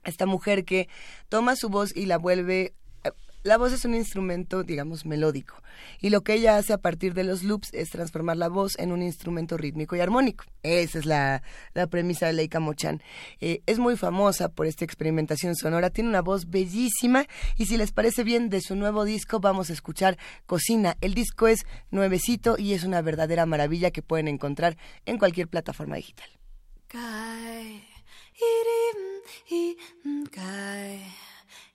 Esta 0.03 0.27
mujer 0.27 0.65
que 0.65 0.89
toma 1.29 1.55
su 1.55 1.69
voz 1.69 1.95
y 1.95 2.07
la 2.07 2.17
vuelve 2.17 2.75
la 3.43 3.57
voz 3.57 3.73
es 3.73 3.85
un 3.85 3.95
instrumento, 3.95 4.63
digamos, 4.63 5.07
melódico, 5.07 5.63
y 6.01 6.11
lo 6.11 6.23
que 6.23 6.35
ella 6.35 6.57
hace 6.57 6.73
a 6.73 6.79
partir 6.79 7.15
de 7.15 7.25
los 7.25 7.43
loops 7.43 7.71
es 7.73 7.89
transformar 7.91 8.37
la 8.37 8.49
voz 8.49 8.79
en 8.79 8.93
un 8.93 9.03
instrumento 9.03 9.57
rítmico 9.57 9.97
y 9.97 10.01
armónico. 10.01 10.45
Esa 10.63 10.99
es 10.99 11.07
la, 11.07 11.43
premisa 11.91 12.27
de 12.27 12.35
Leica 12.35 12.61
Mochan. 12.61 13.03
Eh, 13.41 13.63
es 13.67 13.79
muy 13.79 13.97
famosa 13.97 14.51
por 14.51 14.67
esta 14.67 14.85
experimentación 14.85 15.57
sonora, 15.57 15.91
tiene 15.91 16.11
una 16.11 16.23
voz 16.23 16.51
bellísima, 16.51 17.27
y 17.57 17.67
si 17.67 17.77
les 17.77 17.93
parece 17.93 18.25
bien, 18.25 18.51
de 18.51 18.61
su 18.61 18.77
nuevo 18.77 19.05
disco 19.05 19.41
vamos 19.41 19.71
a 19.71 19.73
escuchar 19.73 20.19
Cocina. 20.47 20.97
El 21.01 21.15
disco 21.15 21.49
es 21.49 21.61
nuevecito 21.91 22.57
y 22.59 22.75
es 22.75 22.85
una 22.85 23.01
verdadera 23.01 23.47
maravilla 23.47 23.91
que 23.91 24.03
pueden 24.03 24.29
encontrar 24.29 24.77
en 25.07 25.19
cualquier 25.19 25.49
plataforma 25.49 25.97
digital. 25.97 26.29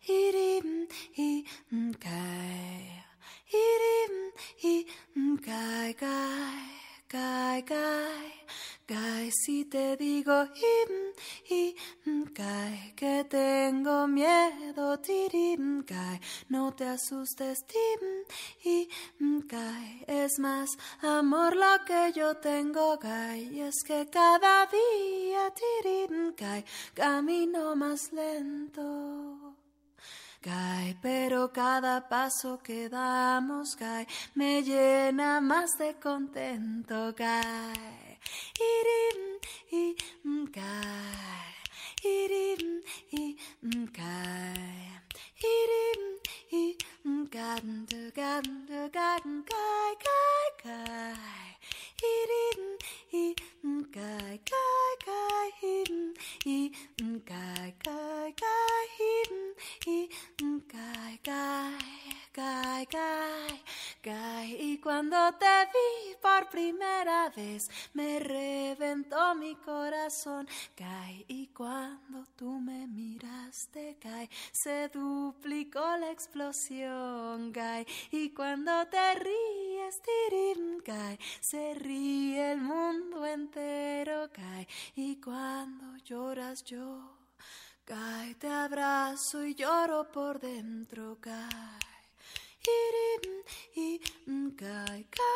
Irim 0.07 0.88
i 1.18 1.44
kai. 2.00 3.04
Irim 3.54 4.16
i 4.63 4.75
kai 5.46 5.94
kai 5.94 6.66
kai 7.10 7.62
kai. 7.62 8.36
Kai 8.88 9.31
si 9.31 9.63
te 9.66 9.96
digo 9.98 10.46
im 10.46 10.92
i 11.50 11.74
kai 12.36 12.94
que 12.96 13.24
tengo 13.24 14.06
miedo 14.06 14.96
tirim 15.02 15.84
kai 15.88 16.19
no 16.50 16.70
te 16.70 16.86
asustes 16.94 17.63
tim 17.65 18.03
i 18.63 18.88
kai 19.50 20.06
es 20.06 20.38
más 20.38 20.70
amor 21.01 21.56
lo 21.56 21.74
que 21.88 22.13
yo 22.13 22.38
tengo 22.38 23.00
kai 23.00 23.50
y 23.58 23.62
es 23.62 23.82
que 23.88 24.08
cada 24.12 24.68
día 24.68 25.50
tirim 25.60 26.36
kai 26.36 26.63
camino 26.94 27.75
más 27.75 28.13
lento 28.13 29.55
Cae, 30.46 30.96
pero 31.02 31.52
cada 31.52 32.08
paso 32.08 32.60
que 32.60 32.88
damos 32.88 33.75
cae, 33.75 34.06
me 34.36 34.62
llena 34.62 35.42
más 35.42 35.72
de 35.80 35.96
contento, 35.96 37.16
cae. 37.18 38.20
Irim, 38.70 39.40
y 39.72 39.96
cae, 40.52 41.56
y 42.00 42.28
cae, 43.92 44.44
y 46.52 46.78
cae, 48.92 49.22
cae, 50.62 51.16
cae, 62.89 63.57
cae, 64.01 64.57
y 64.60 64.77
cuando 64.79 65.17
te 65.34 65.45
vi 65.45 66.15
por 66.22 66.50
primera 66.50 67.29
vez, 67.29 67.69
me 67.93 68.19
reventó 68.19 69.34
mi 69.36 69.55
corazón. 69.55 70.48
Y 71.27 71.48
cuando 71.48 72.25
tú 72.36 72.60
me 72.60 72.88
miraste, 72.88 73.98
cae, 74.00 74.29
se 74.51 74.89
duplicó 74.89 75.98
la 75.98 76.12
explosión. 76.12 77.51
Cae, 77.51 77.88
y 78.12 78.29
cuando 78.31 78.72
te 78.88 79.15
ríes, 79.15 80.01
tirim, 80.01 80.81
cae, 80.81 81.17
se 81.39 81.74
ríe 81.75 82.51
el 82.51 82.62
mundo 82.62 83.25
entero. 83.25 83.55
Cae, 84.34 84.68
y 84.96 85.22
cuando 85.22 85.96
lloras, 86.04 86.64
yo 86.64 87.16
Cae, 87.86 88.34
te 88.36 88.48
abrazo 88.48 89.46
y 89.46 89.54
lloro 89.54 90.12
por 90.12 90.40
dentro, 90.40 91.20
cae. 91.22 91.80
Irim, 92.66 93.44
y 93.76 94.02
cae, 94.56 95.08
cae, 95.08 95.36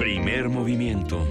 Primer 0.00 0.48
movimiento. 0.48 1.26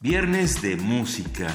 Viernes 0.00 0.62
de 0.62 0.76
música. 0.76 1.48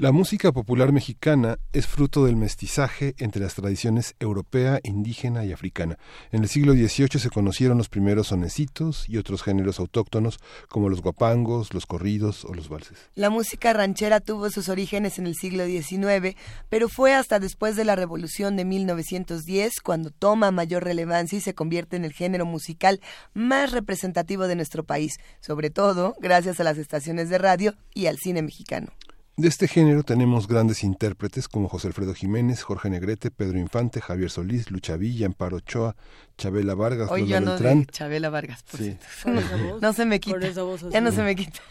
La 0.00 0.12
música 0.12 0.50
popular 0.50 0.92
mexicana 0.92 1.58
es 1.74 1.86
fruto 1.86 2.24
del 2.24 2.34
mestizaje 2.34 3.14
entre 3.18 3.42
las 3.42 3.54
tradiciones 3.54 4.14
europea, 4.18 4.80
indígena 4.82 5.44
y 5.44 5.52
africana. 5.52 5.98
En 6.32 6.42
el 6.42 6.48
siglo 6.48 6.72
XVIII 6.72 7.20
se 7.20 7.28
conocieron 7.28 7.76
los 7.76 7.90
primeros 7.90 8.28
sonecitos 8.28 9.06
y 9.10 9.18
otros 9.18 9.42
géneros 9.42 9.78
autóctonos 9.78 10.38
como 10.70 10.88
los 10.88 11.02
guapangos, 11.02 11.74
los 11.74 11.84
corridos 11.84 12.46
o 12.46 12.54
los 12.54 12.70
valses. 12.70 12.96
La 13.14 13.28
música 13.28 13.74
ranchera 13.74 14.20
tuvo 14.20 14.48
sus 14.48 14.70
orígenes 14.70 15.18
en 15.18 15.26
el 15.26 15.34
siglo 15.34 15.66
XIX, 15.66 16.34
pero 16.70 16.88
fue 16.88 17.12
hasta 17.12 17.38
después 17.38 17.76
de 17.76 17.84
la 17.84 17.94
Revolución 17.94 18.56
de 18.56 18.64
1910 18.64 19.82
cuando 19.82 20.10
toma 20.10 20.50
mayor 20.50 20.82
relevancia 20.82 21.36
y 21.36 21.42
se 21.42 21.52
convierte 21.52 21.96
en 21.96 22.06
el 22.06 22.14
género 22.14 22.46
musical 22.46 23.02
más 23.34 23.72
representativo 23.72 24.46
de 24.46 24.56
nuestro 24.56 24.82
país, 24.82 25.18
sobre 25.40 25.68
todo 25.68 26.16
gracias 26.20 26.58
a 26.58 26.64
las 26.64 26.78
estaciones 26.78 27.28
de 27.28 27.36
radio 27.36 27.74
y 27.92 28.06
al 28.06 28.16
cine 28.16 28.40
mexicano. 28.40 28.88
De 29.36 29.48
este 29.48 29.68
género 29.68 30.02
tenemos 30.02 30.48
grandes 30.48 30.84
intérpretes 30.84 31.48
como 31.48 31.68
José 31.68 31.88
Alfredo 31.88 32.14
Jiménez, 32.14 32.62
Jorge 32.62 32.90
Negrete, 32.90 33.30
Pedro 33.30 33.58
Infante, 33.58 34.00
Javier 34.00 34.30
Solís, 34.30 34.70
Lucha 34.70 34.96
Villa, 34.96 35.26
Amparo 35.26 35.58
Ochoa, 35.58 35.96
Chabela 36.36 36.74
Vargas, 36.74 37.10
Oye, 37.10 37.24
Lola 37.24 37.40
no 37.40 37.50
Beltrán. 37.52 37.86
Chabela 37.86 38.28
Vargas, 38.28 38.62
por 38.64 38.80
sí. 38.80 38.98
no, 39.80 39.92
se 39.92 40.04
me 40.04 40.20
quita. 40.20 40.50
Ya 40.90 41.00
no 41.00 41.10
se 41.10 41.22
me 41.22 41.36
quita. 41.36 41.60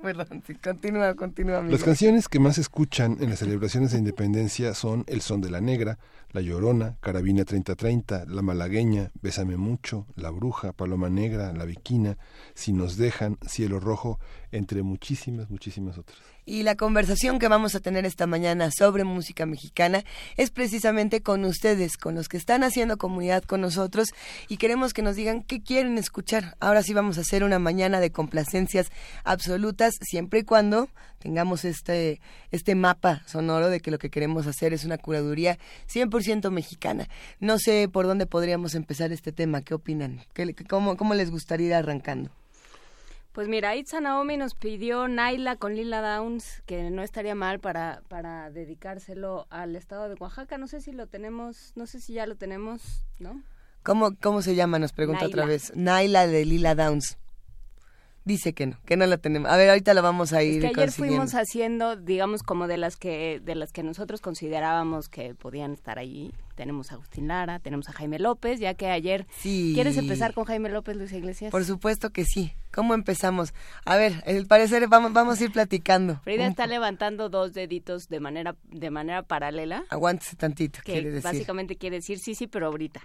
Perdón, 0.02 0.42
continúa, 0.62 1.14
continúa. 1.14 1.62
Las 1.62 1.84
canciones 1.84 2.28
que 2.28 2.38
más 2.38 2.58
escuchan 2.58 3.18
en 3.20 3.30
las 3.30 3.40
celebraciones 3.40 3.92
de 3.92 3.98
independencia 3.98 4.74
son 4.74 5.04
El 5.06 5.20
Son 5.20 5.40
de 5.40 5.50
la 5.50 5.60
Negra, 5.60 5.98
La 6.32 6.40
Llorona, 6.40 6.96
Carabina 7.00 7.44
3030, 7.44 8.24
La 8.26 8.42
Malagueña, 8.42 9.10
Bésame 9.20 9.56
Mucho, 9.56 10.06
La 10.16 10.30
Bruja, 10.30 10.72
Paloma 10.72 11.10
Negra, 11.10 11.52
La 11.52 11.64
Viquina, 11.64 12.16
Si 12.54 12.72
Nos 12.72 12.96
Dejan, 12.96 13.38
Cielo 13.46 13.78
Rojo, 13.78 14.18
entre 14.52 14.82
muchísimas, 14.82 15.50
muchísimas 15.50 15.98
otras. 15.98 16.18
Y 16.50 16.64
la 16.64 16.74
conversación 16.74 17.38
que 17.38 17.46
vamos 17.46 17.76
a 17.76 17.80
tener 17.80 18.04
esta 18.04 18.26
mañana 18.26 18.72
sobre 18.72 19.04
música 19.04 19.46
mexicana 19.46 20.02
es 20.36 20.50
precisamente 20.50 21.22
con 21.22 21.44
ustedes, 21.44 21.96
con 21.96 22.16
los 22.16 22.28
que 22.28 22.38
están 22.38 22.64
haciendo 22.64 22.98
comunidad 22.98 23.44
con 23.44 23.60
nosotros 23.60 24.08
y 24.48 24.56
queremos 24.56 24.92
que 24.92 25.00
nos 25.00 25.14
digan 25.14 25.44
qué 25.44 25.62
quieren 25.62 25.96
escuchar. 25.96 26.56
Ahora 26.58 26.82
sí 26.82 26.92
vamos 26.92 27.18
a 27.18 27.20
hacer 27.20 27.44
una 27.44 27.60
mañana 27.60 28.00
de 28.00 28.10
complacencias 28.10 28.90
absolutas, 29.22 29.94
siempre 30.00 30.40
y 30.40 30.42
cuando 30.42 30.88
tengamos 31.20 31.64
este, 31.64 32.20
este 32.50 32.74
mapa 32.74 33.22
sonoro 33.26 33.68
de 33.68 33.78
que 33.78 33.92
lo 33.92 34.00
que 34.00 34.10
queremos 34.10 34.48
hacer 34.48 34.72
es 34.72 34.84
una 34.84 34.98
curaduría 34.98 35.56
100% 35.88 36.50
mexicana. 36.50 37.08
No 37.38 37.60
sé 37.60 37.88
por 37.88 38.08
dónde 38.08 38.26
podríamos 38.26 38.74
empezar 38.74 39.12
este 39.12 39.30
tema, 39.30 39.62
¿qué 39.62 39.74
opinan? 39.74 40.22
¿Qué, 40.34 40.52
cómo, 40.68 40.96
¿Cómo 40.96 41.14
les 41.14 41.30
gustaría 41.30 41.68
ir 41.68 41.74
arrancando? 41.74 42.32
Pues 43.32 43.46
mira, 43.46 43.76
Itza 43.76 44.00
Naomi 44.00 44.36
nos 44.36 44.54
pidió 44.54 45.06
Naila 45.06 45.54
con 45.54 45.76
Lila 45.76 46.00
Downs, 46.00 46.62
que 46.66 46.90
no 46.90 47.02
estaría 47.02 47.36
mal 47.36 47.60
para, 47.60 48.02
para 48.08 48.50
dedicárselo 48.50 49.46
al 49.50 49.76
estado 49.76 50.08
de 50.08 50.16
Oaxaca. 50.16 50.58
No 50.58 50.66
sé 50.66 50.80
si 50.80 50.90
lo 50.90 51.06
tenemos, 51.06 51.72
no 51.76 51.86
sé 51.86 52.00
si 52.00 52.14
ya 52.14 52.26
lo 52.26 52.34
tenemos, 52.34 53.04
¿no? 53.20 53.40
¿Cómo, 53.84 54.16
cómo 54.20 54.42
se 54.42 54.56
llama? 54.56 54.80
Nos 54.80 54.92
pregunta 54.92 55.26
otra 55.26 55.44
vez. 55.44 55.72
Naila 55.76 56.26
de 56.26 56.44
Lila 56.44 56.74
Downs. 56.74 57.18
Dice 58.24 58.52
que 58.52 58.66
no, 58.66 58.76
que 58.84 58.96
no 58.96 59.06
la 59.06 59.16
tenemos. 59.16 59.50
A 59.50 59.56
ver, 59.56 59.70
ahorita 59.70 59.94
la 59.94 60.02
vamos 60.02 60.32
a 60.32 60.42
ir. 60.42 60.64
Es 60.64 60.72
que 60.72 60.80
ayer 60.80 60.92
fuimos 60.92 61.34
haciendo, 61.34 61.96
digamos, 61.96 62.42
como 62.42 62.66
de 62.66 62.76
las 62.76 62.96
que 62.96 63.40
de 63.42 63.54
las 63.54 63.72
que 63.72 63.82
nosotros 63.82 64.20
considerábamos 64.20 65.08
que 65.08 65.34
podían 65.34 65.72
estar 65.72 65.98
allí. 65.98 66.32
Tenemos 66.60 66.92
a 66.92 66.96
Agustín 66.96 67.26
Lara, 67.26 67.58
tenemos 67.58 67.88
a 67.88 67.92
Jaime 67.92 68.18
López, 68.18 68.60
ya 68.60 68.74
que 68.74 68.90
ayer. 68.90 69.26
Sí. 69.38 69.72
¿Quieres 69.74 69.96
empezar 69.96 70.34
con 70.34 70.44
Jaime 70.44 70.68
López, 70.68 70.94
Luis 70.94 71.10
Iglesias? 71.10 71.50
Por 71.50 71.64
supuesto 71.64 72.10
que 72.10 72.26
sí. 72.26 72.52
¿Cómo 72.70 72.92
empezamos? 72.92 73.54
A 73.86 73.96
ver, 73.96 74.22
el 74.26 74.46
parecer 74.46 74.86
vamos, 74.86 75.14
vamos 75.14 75.40
a 75.40 75.44
ir 75.44 75.52
platicando. 75.52 76.20
Frida 76.22 76.46
está 76.46 76.66
levantando 76.66 77.30
dos 77.30 77.54
deditos 77.54 78.10
de 78.10 78.20
manera 78.20 78.56
de 78.64 78.90
manera 78.90 79.22
paralela. 79.22 79.84
Aguántese 79.88 80.36
tantito, 80.36 80.80
que 80.84 80.92
quiere 80.92 81.08
decir. 81.08 81.22
Básicamente 81.22 81.76
quiere 81.76 81.96
decir 81.96 82.18
sí, 82.18 82.34
sí, 82.34 82.46
pero 82.46 82.66
ahorita. 82.66 83.00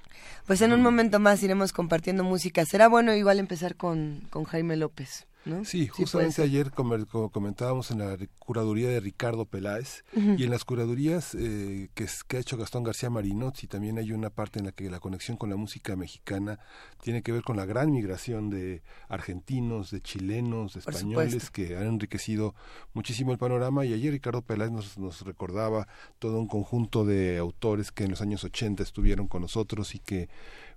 Pues 0.45 0.61
en 0.61 0.73
un 0.73 0.81
momento 0.81 1.21
más 1.21 1.41
iremos 1.41 1.71
compartiendo 1.71 2.25
música. 2.25 2.65
Será 2.65 2.89
bueno 2.89 3.15
igual 3.15 3.39
empezar 3.39 3.77
con, 3.77 4.27
con 4.31 4.43
Jaime 4.43 4.75
López. 4.75 5.27
Sí, 5.63 5.87
justamente 5.87 6.41
ayer 6.41 6.71
comentábamos 6.71 7.91
en 7.91 7.99
la 7.99 8.17
curaduría 8.39 8.89
de 8.89 8.99
Ricardo 8.99 9.45
Peláez 9.45 10.03
y 10.13 10.43
en 10.43 10.49
las 10.49 10.65
curadurías 10.65 11.35
eh, 11.35 11.89
que, 11.93 12.07
que, 12.27 12.37
ha 12.37 12.39
hecho 12.39 12.57
Gastón 12.57 12.83
García 12.83 13.09
Marinozzi 13.09 13.67
también 13.67 13.99
hay 13.99 14.11
una 14.11 14.31
parte 14.31 14.59
en 14.59 14.65
la 14.65 14.71
que 14.71 14.89
la 14.89 14.99
conexión 14.99 15.37
con 15.37 15.49
la 15.49 15.55
música 15.55 15.95
mexicana 15.95 16.59
tiene 17.01 17.21
que 17.21 17.31
ver 17.31 17.43
con 17.43 17.57
la 17.57 17.65
gran 17.65 17.91
migración 17.91 18.49
de 18.49 18.81
argentinos, 19.07 19.91
de 19.91 20.01
chilenos, 20.01 20.73
de 20.73 20.79
españoles 20.79 21.51
que 21.51 21.77
han 21.77 21.87
enriquecido 21.87 22.55
muchísimo 22.93 23.31
el 23.31 23.37
panorama 23.37 23.85
y 23.85 23.93
ayer 23.93 24.13
Ricardo 24.13 24.41
Peláez 24.41 24.71
nos, 24.71 24.97
nos 24.97 25.21
recordaba 25.21 25.87
todo 26.17 26.39
un 26.39 26.47
conjunto 26.47 27.05
de 27.05 27.37
autores 27.37 27.91
que 27.91 28.05
en 28.05 28.11
los 28.11 28.21
años 28.21 28.43
80 28.43 28.81
estuvieron 28.81 29.27
con 29.27 29.43
nosotros 29.43 29.93
y 29.93 29.99
que 29.99 30.27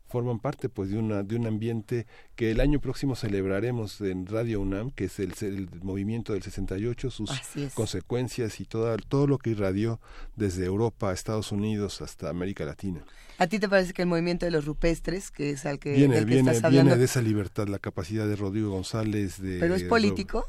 forman 0.08 0.40
parte 0.40 0.68
pues 0.68 0.90
de 0.90 0.98
una 0.98 1.22
de 1.22 1.36
un 1.36 1.46
ambiente 1.46 2.06
que 2.34 2.50
el 2.50 2.60
año 2.60 2.80
próximo 2.80 3.14
celebraremos 3.14 4.00
en 4.00 4.26
Radio 4.26 4.60
UNAM 4.60 4.90
que 4.90 5.04
es 5.04 5.18
el, 5.20 5.32
el 5.40 5.68
movimiento 5.82 6.32
del 6.32 6.42
68 6.42 7.10
sus 7.10 7.30
consecuencias 7.74 8.60
y 8.60 8.64
todo 8.64 8.96
todo 9.08 9.26
lo 9.26 9.38
que 9.38 9.50
irradió 9.50 10.00
desde 10.36 10.64
Europa 10.64 11.10
a 11.10 11.12
Estados 11.12 11.52
Unidos 11.52 12.00
hasta 12.02 12.30
América 12.30 12.64
Latina. 12.64 13.04
A 13.38 13.46
ti 13.46 13.60
te 13.60 13.68
parece 13.68 13.92
que 13.92 14.02
el 14.02 14.08
movimiento 14.08 14.46
de 14.46 14.50
los 14.50 14.64
rupestres 14.64 15.30
que 15.30 15.50
es 15.50 15.64
al 15.64 15.78
que, 15.78 15.92
viene 15.92 16.24
viene, 16.24 16.60
viene 16.70 16.96
de 16.96 17.04
esa 17.04 17.22
libertad 17.22 17.68
la 17.68 17.78
capacidad 17.78 18.26
de 18.26 18.34
Rodrigo 18.34 18.70
González 18.70 19.40
de 19.40 19.58
pero 19.60 19.74
es 19.74 19.84
político 19.84 20.46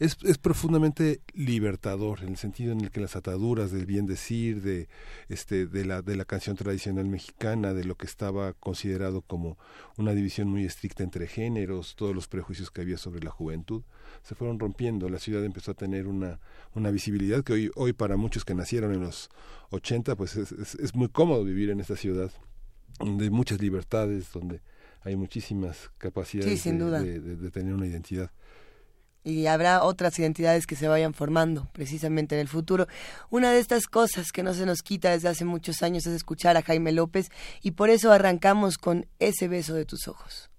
es, 0.00 0.16
es, 0.24 0.38
profundamente 0.38 1.20
libertador 1.34 2.22
en 2.22 2.30
el 2.30 2.36
sentido 2.38 2.72
en 2.72 2.80
el 2.80 2.90
que 2.90 3.02
las 3.02 3.16
ataduras 3.16 3.70
del 3.70 3.84
bien 3.84 4.06
decir 4.06 4.62
de 4.62 4.88
este 5.28 5.66
de 5.66 5.84
la 5.84 6.00
de 6.00 6.16
la 6.16 6.24
canción 6.24 6.56
tradicional 6.56 7.04
mexicana 7.04 7.74
de 7.74 7.84
lo 7.84 7.96
que 7.96 8.06
estaba 8.06 8.54
considerado 8.54 9.20
como 9.20 9.58
una 9.98 10.14
división 10.14 10.48
muy 10.48 10.64
estricta 10.64 11.02
entre 11.04 11.26
géneros 11.26 11.96
todos 11.96 12.14
los 12.14 12.28
prejuicios 12.28 12.70
que 12.70 12.80
había 12.80 12.96
sobre 12.96 13.22
la 13.22 13.30
juventud 13.30 13.82
se 14.22 14.34
fueron 14.34 14.58
rompiendo. 14.58 15.08
La 15.10 15.18
ciudad 15.18 15.44
empezó 15.44 15.72
a 15.72 15.74
tener 15.74 16.06
una 16.06 16.40
una 16.74 16.90
visibilidad 16.90 17.44
que 17.44 17.52
hoy 17.52 17.70
hoy 17.76 17.92
para 17.92 18.16
muchos 18.16 18.46
que 18.46 18.54
nacieron 18.54 18.94
en 18.94 19.02
los 19.02 19.28
80 19.68 20.16
pues 20.16 20.34
es, 20.36 20.52
es, 20.76 20.94
muy 20.94 21.08
cómodo 21.08 21.44
vivir 21.44 21.68
en 21.68 21.78
esta 21.78 21.96
ciudad 21.96 22.32
de 23.04 23.30
muchas 23.30 23.60
libertades 23.60 24.32
donde 24.32 24.62
hay 25.02 25.16
muchísimas 25.16 25.90
capacidades 25.98 26.64
de 26.64 27.50
tener 27.50 27.74
una 27.74 27.86
identidad 27.86 28.30
y 29.24 29.46
habrá 29.46 29.82
otras 29.82 30.18
identidades 30.18 30.66
que 30.66 30.76
se 30.76 30.88
vayan 30.88 31.14
formando 31.14 31.68
precisamente 31.72 32.34
en 32.34 32.40
el 32.40 32.48
futuro. 32.48 32.86
Una 33.28 33.52
de 33.52 33.58
estas 33.58 33.86
cosas 33.86 34.32
que 34.32 34.42
no 34.42 34.54
se 34.54 34.66
nos 34.66 34.82
quita 34.82 35.10
desde 35.10 35.28
hace 35.28 35.44
muchos 35.44 35.82
años 35.82 36.06
es 36.06 36.14
escuchar 36.14 36.56
a 36.56 36.62
Jaime 36.62 36.92
López 36.92 37.30
y 37.62 37.72
por 37.72 37.90
eso 37.90 38.12
arrancamos 38.12 38.78
con 38.78 39.06
ese 39.18 39.48
beso 39.48 39.74
de 39.74 39.84
tus 39.84 40.08
ojos. 40.08 40.50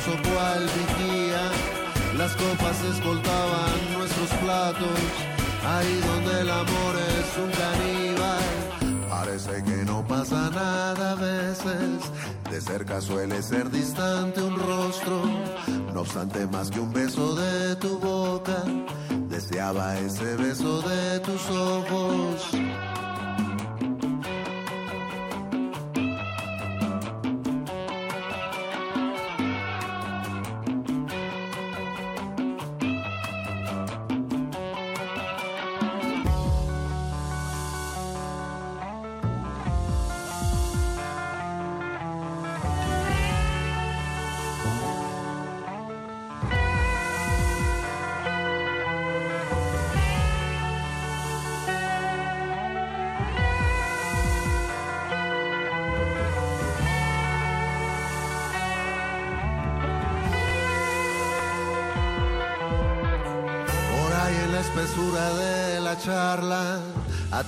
Silencioso 0.00 0.30
cual 0.30 0.64
vigía. 0.64 1.50
Las 2.16 2.34
copas 2.34 2.82
escoltaban 2.84 3.92
nuestros 3.96 4.28
platos, 4.40 5.00
ahí 5.66 6.00
donde 6.06 6.40
el 6.40 6.50
amor 6.50 6.94
es 7.18 7.38
un 7.38 7.50
caníbal. 7.50 9.08
Parece 9.08 9.62
que 9.64 9.84
no 9.84 10.06
pasa 10.06 10.50
nada 10.50 11.12
a 11.12 11.14
veces, 11.14 12.10
de 12.50 12.60
cerca 12.60 13.00
suele 13.00 13.42
ser 13.42 13.70
distante 13.70 14.42
un 14.42 14.58
rostro, 14.58 15.22
no 15.92 16.00
obstante 16.00 16.46
más 16.46 16.70
que 16.70 16.80
un 16.80 16.92
beso 16.92 17.34
de 17.34 17.76
tu 17.76 17.98
boca, 17.98 18.64
deseaba 19.28 19.98
ese 19.98 20.36
beso 20.36 20.82
de 20.82 21.20
tus 21.20 21.48
ojos. 21.50 22.50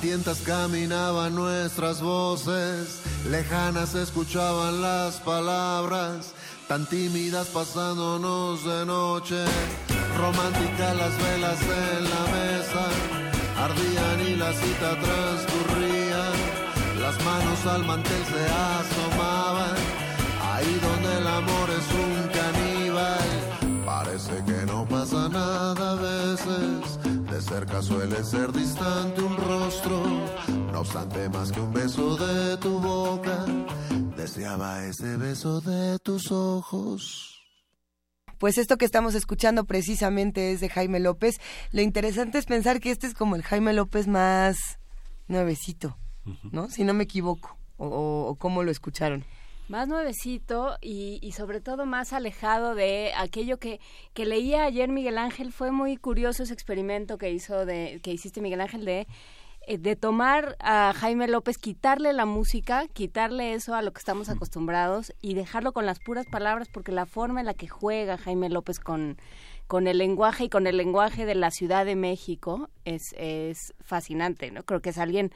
Tientas 0.03 0.41
caminaban 0.45 1.37
nuestras 1.37 2.03
voces, 2.03 3.01
lejanas 3.31 3.95
escuchaban 3.95 4.83
las 4.83 5.21
palabras, 5.21 6.35
tan 6.67 6.87
tímidas 6.87 7.47
pasándonos 7.47 8.65
de 8.65 8.85
noche, 8.85 9.45
románticas 10.19 10.97
las 10.97 11.17
velas 11.23 11.61
en 11.63 12.05
la 12.11 12.25
mesa, 12.37 12.85
ardían 13.57 14.21
y 14.27 14.37
la 14.37 14.53
cita 14.53 14.91
transcurría, 15.01 16.25
las 17.01 17.25
manos 17.25 17.67
al 17.67 17.85
mantel 17.85 18.25
se 18.25 18.45
asomaban, 18.75 19.77
ahí 20.53 20.81
donde 20.83 21.19
el 21.19 21.27
amor 21.29 21.71
es 21.71 21.87
un 21.95 22.29
caníbal. 22.41 23.85
Parece 23.87 24.43
que 24.45 24.67
no 24.67 24.85
pasa 24.85 25.29
nada 25.29 25.93
a 25.93 25.95
veces, 25.95 26.82
cerca 27.53 27.83
suele 27.83 28.25
ser 28.25 28.51
distante 28.51 29.21
un 29.21 29.37
rostro, 29.37 30.03
no 30.73 30.81
obstante 30.81 31.29
más 31.29 31.53
que 31.53 31.61
un 31.61 31.71
beso 31.71 32.17
de 32.17 32.57
tu 32.57 32.79
boca, 32.79 33.45
deseaba 34.17 34.87
ese 34.87 35.19
beso 35.19 35.61
de 35.61 35.99
tus 35.99 36.33
ojos. 36.33 37.45
Pues 38.39 38.57
esto 38.57 38.79
que 38.79 38.87
estamos 38.87 39.15
escuchando 39.15 39.65
precisamente 39.65 40.53
es 40.53 40.61
de 40.61 40.71
Jaime 40.71 40.99
López. 40.99 41.41
Lo 41.73 41.83
interesante 41.83 42.39
es 42.39 42.47
pensar 42.47 42.81
que 42.81 42.91
este 42.91 43.07
es 43.07 43.13
como 43.13 43.37
el 43.37 43.43
Jaime 43.43 43.75
López 43.75 44.09
más 44.09 44.57
nuevecito, 45.29 45.99
¿no? 46.51 46.71
Si 46.71 46.85
no 46.85 46.95
me 46.95 47.05
equivoco. 47.05 47.59
O, 47.77 47.87
o, 47.87 48.27
o 48.29 48.37
cómo 48.37 48.63
lo 48.63 48.71
escucharon. 48.71 49.25
Más 49.73 49.89
nuevecito 49.89 50.77
y, 50.83 51.19
y, 51.23 51.33
sobre 51.33 51.63
todo 51.63 51.87
más 51.87 52.13
alejado 52.13 52.75
de 52.75 53.15
aquello 53.17 53.57
que, 53.59 53.81
que 54.13 54.27
leía 54.27 54.65
ayer 54.65 54.91
Miguel 54.91 55.17
Ángel. 55.17 55.51
Fue 55.51 55.71
muy 55.71 55.97
curioso 55.97 56.43
ese 56.43 56.53
experimento 56.53 57.17
que 57.17 57.31
hizo 57.31 57.65
de, 57.65 57.99
que 58.03 58.13
hiciste 58.13 58.43
Miguel 58.43 58.61
Ángel 58.61 58.85
de 58.85 59.07
eh, 59.67 59.79
de 59.79 59.95
tomar 59.95 60.57
a 60.59 60.93
Jaime 60.93 61.29
López, 61.29 61.57
quitarle 61.57 62.13
la 62.13 62.27
música, 62.27 62.89
quitarle 62.89 63.55
eso 63.55 63.75
a 63.75 63.83
lo 63.83 63.93
que 63.93 64.01
estamos 64.01 64.29
acostumbrados 64.29 65.13
y 65.21 65.35
dejarlo 65.35 65.73
con 65.73 65.87
las 65.87 66.01
puras 66.01 66.27
palabras, 66.27 66.69
porque 66.69 66.91
la 66.91 67.07
forma 67.07 67.41
en 67.41 67.47
la 67.47 67.55
que 67.55 67.69
juega 67.69 68.19
Jaime 68.19 68.49
López 68.49 68.81
con, 68.81 69.19
con 69.69 69.87
el 69.87 69.99
lenguaje 69.99 70.45
y 70.45 70.49
con 70.49 70.67
el 70.67 70.77
lenguaje 70.77 71.27
de 71.27 71.37
la 71.37 71.53
Ciudad 71.53 71.87
de 71.87 71.95
México 71.95 72.71
es, 72.85 73.15
es 73.17 73.73
fascinante, 73.81 74.51
¿no? 74.51 74.65
Creo 74.65 74.83
que 74.83 74.91
es 74.91 74.99
alguien 74.99 75.31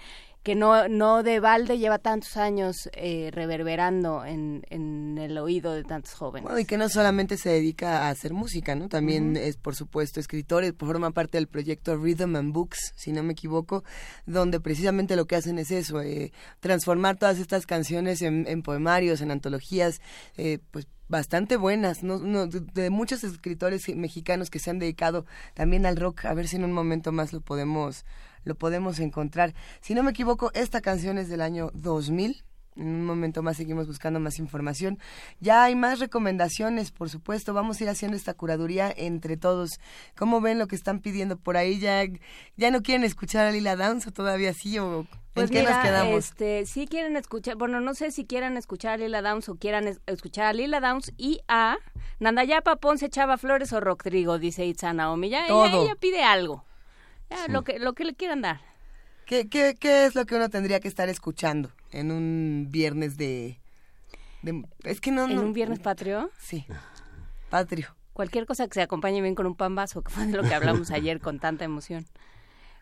que 0.47 0.55
no, 0.55 0.87
no 0.87 1.25
de 1.25 1.41
balde 1.41 1.77
lleva 1.77 1.99
tantos 1.99 2.37
años 2.37 2.89
eh, 2.93 3.31
reverberando 3.33 4.25
en, 4.25 4.65
en, 4.71 5.19
el 5.19 5.37
oído 5.39 5.73
de 5.73 5.83
tantos 5.83 6.15
jóvenes. 6.15 6.45
Bueno, 6.45 6.61
y 6.61 6.65
que 6.65 6.79
no 6.79 6.89
solamente 6.89 7.37
se 7.37 7.51
dedica 7.51 8.07
a 8.07 8.11
hacer 8.11 8.33
música, 8.33 8.77
¿no? 8.77 8.89
También 8.89 9.31
uh 9.31 9.41
-huh. 9.41 9.41
es, 9.41 9.57
por 9.57 9.75
supuesto, 9.75 10.21
escritor, 10.21 10.63
forma 10.79 11.11
parte 11.11 11.37
del 11.39 11.49
proyecto 11.49 11.97
Rhythm 11.97 12.37
and 12.37 12.53
Books, 12.53 12.93
si 12.95 13.11
no 13.11 13.25
me 13.25 13.33
equivoco, 13.33 13.83
donde 14.25 14.61
precisamente 14.61 15.17
lo 15.17 15.27
que 15.27 15.35
hacen 15.35 15.59
es 15.59 15.73
eso, 15.73 16.01
eh, 16.01 16.31
transformar 16.61 17.17
todas 17.17 17.41
estas 17.41 17.67
canciones 17.67 18.23
en, 18.23 18.47
en 18.47 18.63
poemarios, 18.63 19.23
en 19.23 19.33
antologías, 19.33 20.01
eh, 20.37 20.61
pues 20.71 20.87
bastante 21.09 21.57
buenas, 21.57 22.05
no, 22.05 22.19
no, 22.19 22.47
de, 22.47 22.61
de, 22.61 22.91
muchos 22.91 23.25
escritores 23.25 23.89
mexicanos 23.97 24.49
que 24.49 24.61
se 24.61 24.71
han 24.71 24.79
dedicado 24.79 25.27
también 25.55 25.87
al 25.87 25.97
rock, 25.97 26.25
a 26.25 26.35
ver 26.35 26.47
si 26.47 26.55
en 26.55 26.63
un 26.65 26.73
momento 26.73 27.11
más 27.11 27.33
lo 27.33 27.41
podemos 27.41 28.05
lo 28.47 28.55
podemos 28.55 29.01
encontrar. 29.01 29.55
Si 29.81 29.95
no 29.95 30.03
me 30.03 30.13
equivoco, 30.13 30.51
esta 30.55 30.81
canción 30.81 31.19
es 31.19 31.29
del 31.29 31.43
año 31.43 31.71
2000. 31.75 32.45
En 32.77 32.89
un 32.89 33.05
momento 33.07 33.43
más 33.43 33.57
seguimos 33.57 33.87
buscando 33.87 34.21
más 34.21 34.39
información. 34.39 34.99
Ya 35.41 35.65
hay 35.65 35.75
más 35.75 35.99
recomendaciones, 35.99 36.93
por 36.93 37.09
supuesto. 37.09 37.55
Vamos 37.55 37.81
a 37.81 37.85
ir 37.85 37.91
haciendo 37.91 38.17
esta 38.17 38.35
curaduría 38.35 38.93
entre 38.95 39.37
todos. 39.37 39.81
¿Cómo 40.17 40.41
ven 40.41 40.59
lo 40.59 40.69
que 40.69 40.77
están 40.77 41.01
pidiendo 41.01 41.39
por 41.39 41.57
ahí? 41.57 41.81
¿Ya, 41.81 42.05
ya 42.57 42.71
no 42.71 42.83
quieren 42.83 43.03
escuchar 43.03 43.47
a 43.47 43.51
Lila 43.51 43.77
Downs 43.77 44.07
o 44.07 44.13
todavía 44.13 44.53
sí? 44.53 44.79
¿O 44.79 45.07
pues 45.33 45.51
¿En 45.51 45.57
qué 45.57 45.63
nos 45.65 45.79
quedamos? 45.79 46.25
Este, 46.27 46.67
sí 46.67 46.87
quieren 46.87 47.17
escuchar, 47.17 47.57
bueno, 47.57 47.81
no 47.81 47.95
sé 47.95 48.11
si 48.11 48.27
quieran 48.27 48.57
escuchar 48.57 48.93
a 48.93 48.97
Lila 48.99 49.23
Downs 49.23 49.49
o 49.49 49.57
quieran 49.57 49.89
es, 49.89 50.01
escuchar 50.07 50.47
a 50.47 50.53
Lila 50.53 50.81
Downs 50.81 51.13
y 51.17 51.41
a 51.49 51.79
Nandayapa, 52.21 52.77
Ponce, 52.77 53.09
Chava 53.09 53.39
Flores 53.39 53.73
o 53.73 53.81
Rodrigo, 53.81 54.39
dice 54.39 54.67
Itzana 54.67 55.05
Naomi. 55.05 55.31
Ya, 55.31 55.47
Todo. 55.47 55.65
Ella, 55.65 55.83
ella 55.83 55.95
pide 55.97 56.23
algo. 56.23 56.65
Sí. 57.31 57.53
lo, 57.53 57.63
que, 57.63 57.79
lo 57.79 57.95
que 57.95 58.05
le 58.05 58.15
quieran 58.15 58.43
dar. 58.43 58.61
¿Qué, 59.27 59.49
qué, 59.49 59.75
¿Qué 59.79 60.07
es 60.07 60.15
lo 60.15 60.25
que 60.25 60.37
uno 60.37 60.49
tendría 60.49 60.79
que 60.79 60.89
estar 60.89 61.09
escuchando 61.09 61.73
en 61.91 62.13
un 62.13 62.69
viernes 62.71 63.17
de... 63.17 63.61
de 64.43 64.65
es 64.85 65.01
que 65.01 65.11
no... 65.11 65.25
¿En 65.25 65.35
no, 65.35 65.43
un 65.43 65.53
viernes 65.53 65.81
patrio? 65.81 66.31
Sí, 66.39 66.65
patrio. 67.51 67.89
Cualquier 68.13 68.47
cosa 68.47 68.69
que 68.69 68.75
se 68.75 68.83
acompañe 68.83 69.21
bien 69.21 69.35
con 69.35 69.47
un 69.47 69.57
pan 69.57 69.75
vaso, 69.75 70.03
que 70.03 70.11
fue 70.11 70.27
de 70.27 70.37
lo 70.37 70.43
que 70.43 70.55
hablamos 70.55 70.91
ayer 70.91 71.21
con 71.21 71.39
tanta 71.41 71.65
emoción. 71.65 72.07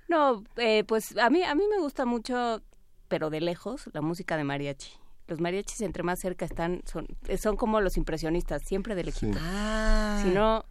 No, 0.07 0.45
eh, 0.57 0.85
pues 0.85 1.17
a 1.17 1.31
mí, 1.31 1.43
a 1.43 1.55
mí 1.55 1.65
me 1.71 1.81
gusta 1.81 2.05
mucho, 2.05 2.63
pero 3.09 3.31
de 3.31 3.41
lejos, 3.41 3.89
la 3.93 4.03
música 4.03 4.37
de 4.37 4.45
mariachi. 4.45 4.93
Los 5.27 5.41
mariachis 5.41 5.81
entre 5.81 6.03
más 6.03 6.21
cerca 6.21 6.45
están, 6.45 6.83
son, 6.85 7.07
son 7.41 7.57
como 7.57 7.81
los 7.81 7.97
impresionistas, 7.97 8.63
siempre 8.65 8.95
de 8.95 9.05
lejito. 9.05 9.39
Sí. 9.39 9.45
Ah. 9.45 10.21
Si 10.23 10.29
no, 10.29 10.67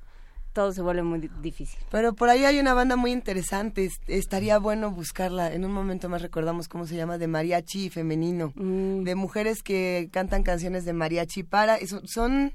todo 0.53 0.71
se 0.71 0.81
vuelve 0.81 1.03
muy 1.03 1.29
difícil. 1.41 1.79
Pero 1.91 2.13
por 2.13 2.29
ahí 2.29 2.45
hay 2.45 2.59
una 2.59 2.73
banda 2.73 2.95
muy 2.95 3.11
interesante, 3.11 3.89
estaría 4.07 4.59
bueno 4.59 4.91
buscarla. 4.91 5.53
En 5.53 5.65
un 5.65 5.71
momento 5.71 6.09
más 6.09 6.21
recordamos 6.21 6.67
cómo 6.67 6.85
se 6.85 6.95
llama, 6.95 7.17
de 7.17 7.27
mariachi 7.27 7.89
femenino, 7.89 8.53
mm. 8.55 9.03
de 9.03 9.15
mujeres 9.15 9.63
que 9.63 10.09
cantan 10.11 10.43
canciones 10.43 10.85
de 10.85 10.93
mariachi 10.93 11.43
para, 11.43 11.77
son 12.05 12.53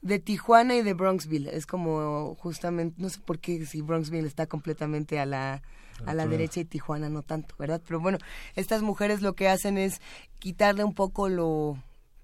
de 0.00 0.18
Tijuana 0.18 0.76
y 0.76 0.82
de 0.82 0.94
Bronxville. 0.94 1.50
Es 1.52 1.66
como 1.66 2.34
justamente, 2.36 3.02
no 3.02 3.10
sé 3.10 3.20
por 3.20 3.38
qué 3.38 3.66
si 3.66 3.82
Bronxville 3.82 4.26
está 4.26 4.46
completamente 4.46 5.18
a 5.18 5.26
la 5.26 5.62
a 6.06 6.14
la 6.14 6.26
derecha 6.26 6.60
y 6.60 6.64
Tijuana 6.64 7.10
no 7.10 7.22
tanto, 7.22 7.54
¿verdad? 7.58 7.80
Pero 7.86 8.00
bueno, 8.00 8.16
estas 8.56 8.80
mujeres 8.82 9.20
lo 9.20 9.34
que 9.34 9.48
hacen 9.48 9.76
es 9.76 10.00
quitarle 10.38 10.82
un 10.82 10.94
poco 10.94 11.28
lo 11.28 11.76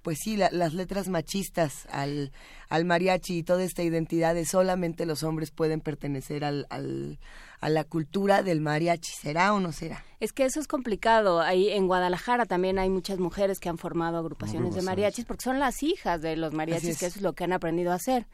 pues 0.06 0.20
sí, 0.20 0.36
la, 0.36 0.50
las 0.52 0.72
letras 0.72 1.08
machistas 1.08 1.88
al, 1.90 2.30
al 2.68 2.84
mariachi 2.84 3.38
y 3.38 3.42
toda 3.42 3.64
esta 3.64 3.82
identidad 3.82 4.36
de 4.36 4.44
solamente 4.46 5.04
los 5.04 5.24
hombres 5.24 5.50
pueden 5.50 5.80
pertenecer 5.80 6.44
al, 6.44 6.68
al, 6.70 7.18
a 7.58 7.68
la 7.70 7.82
cultura 7.82 8.44
del 8.44 8.60
mariachi. 8.60 9.10
¿Será 9.10 9.52
o 9.52 9.58
no 9.58 9.72
será? 9.72 10.04
Es 10.20 10.32
que 10.32 10.44
eso 10.44 10.60
es 10.60 10.68
complicado. 10.68 11.40
Ahí 11.40 11.70
en 11.70 11.88
Guadalajara 11.88 12.46
también 12.46 12.78
hay 12.78 12.88
muchas 12.88 13.18
mujeres 13.18 13.58
que 13.58 13.68
han 13.68 13.78
formado 13.78 14.18
agrupaciones 14.18 14.76
de 14.76 14.82
mariachis 14.82 15.24
porque 15.24 15.42
son 15.42 15.58
las 15.58 15.82
hijas 15.82 16.22
de 16.22 16.36
los 16.36 16.52
mariachis, 16.52 16.90
es. 16.90 16.98
que 16.98 17.06
eso 17.06 17.18
es 17.18 17.22
lo 17.22 17.32
que 17.32 17.42
han 17.42 17.52
aprendido 17.52 17.90
a 17.90 17.96
hacer. 17.96 18.26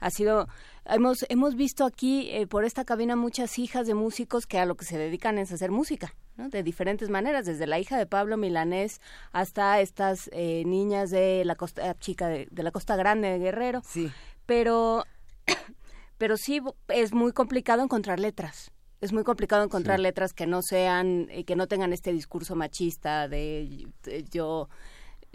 Ha 0.00 0.10
sido 0.10 0.48
hemos 0.84 1.24
hemos 1.28 1.54
visto 1.56 1.84
aquí 1.84 2.28
eh, 2.30 2.46
por 2.46 2.64
esta 2.64 2.84
cabina 2.84 3.16
muchas 3.16 3.58
hijas 3.58 3.86
de 3.86 3.94
músicos 3.94 4.46
que 4.46 4.58
a 4.58 4.66
lo 4.66 4.76
que 4.76 4.84
se 4.84 4.98
dedican 4.98 5.38
es 5.38 5.52
hacer 5.52 5.70
música 5.70 6.14
¿no? 6.36 6.48
de 6.48 6.62
diferentes 6.62 7.10
maneras 7.10 7.46
desde 7.46 7.66
la 7.66 7.78
hija 7.78 7.98
de 7.98 8.06
Pablo 8.06 8.36
Milanés 8.36 9.00
hasta 9.32 9.80
estas 9.80 10.30
eh, 10.32 10.62
niñas 10.66 11.10
de 11.10 11.44
la 11.44 11.56
costa 11.56 11.94
chica 11.98 12.28
de, 12.28 12.48
la 12.50 12.70
costa 12.70 12.96
grande 12.96 13.28
de 13.28 13.38
Guerrero. 13.38 13.82
Sí. 13.84 14.10
Pero 14.44 15.04
pero 16.18 16.36
sí 16.36 16.60
es 16.88 17.12
muy 17.12 17.32
complicado 17.32 17.82
encontrar 17.82 18.20
letras. 18.20 18.70
Es 19.00 19.12
muy 19.12 19.24
complicado 19.24 19.62
encontrar 19.62 20.00
letras 20.00 20.32
que 20.32 20.46
no 20.46 20.62
sean 20.62 21.28
eh, 21.30 21.44
que 21.44 21.56
no 21.56 21.66
tengan 21.66 21.92
este 21.92 22.12
discurso 22.12 22.56
machista 22.56 23.28
de 23.28 23.86
yo 24.30 24.68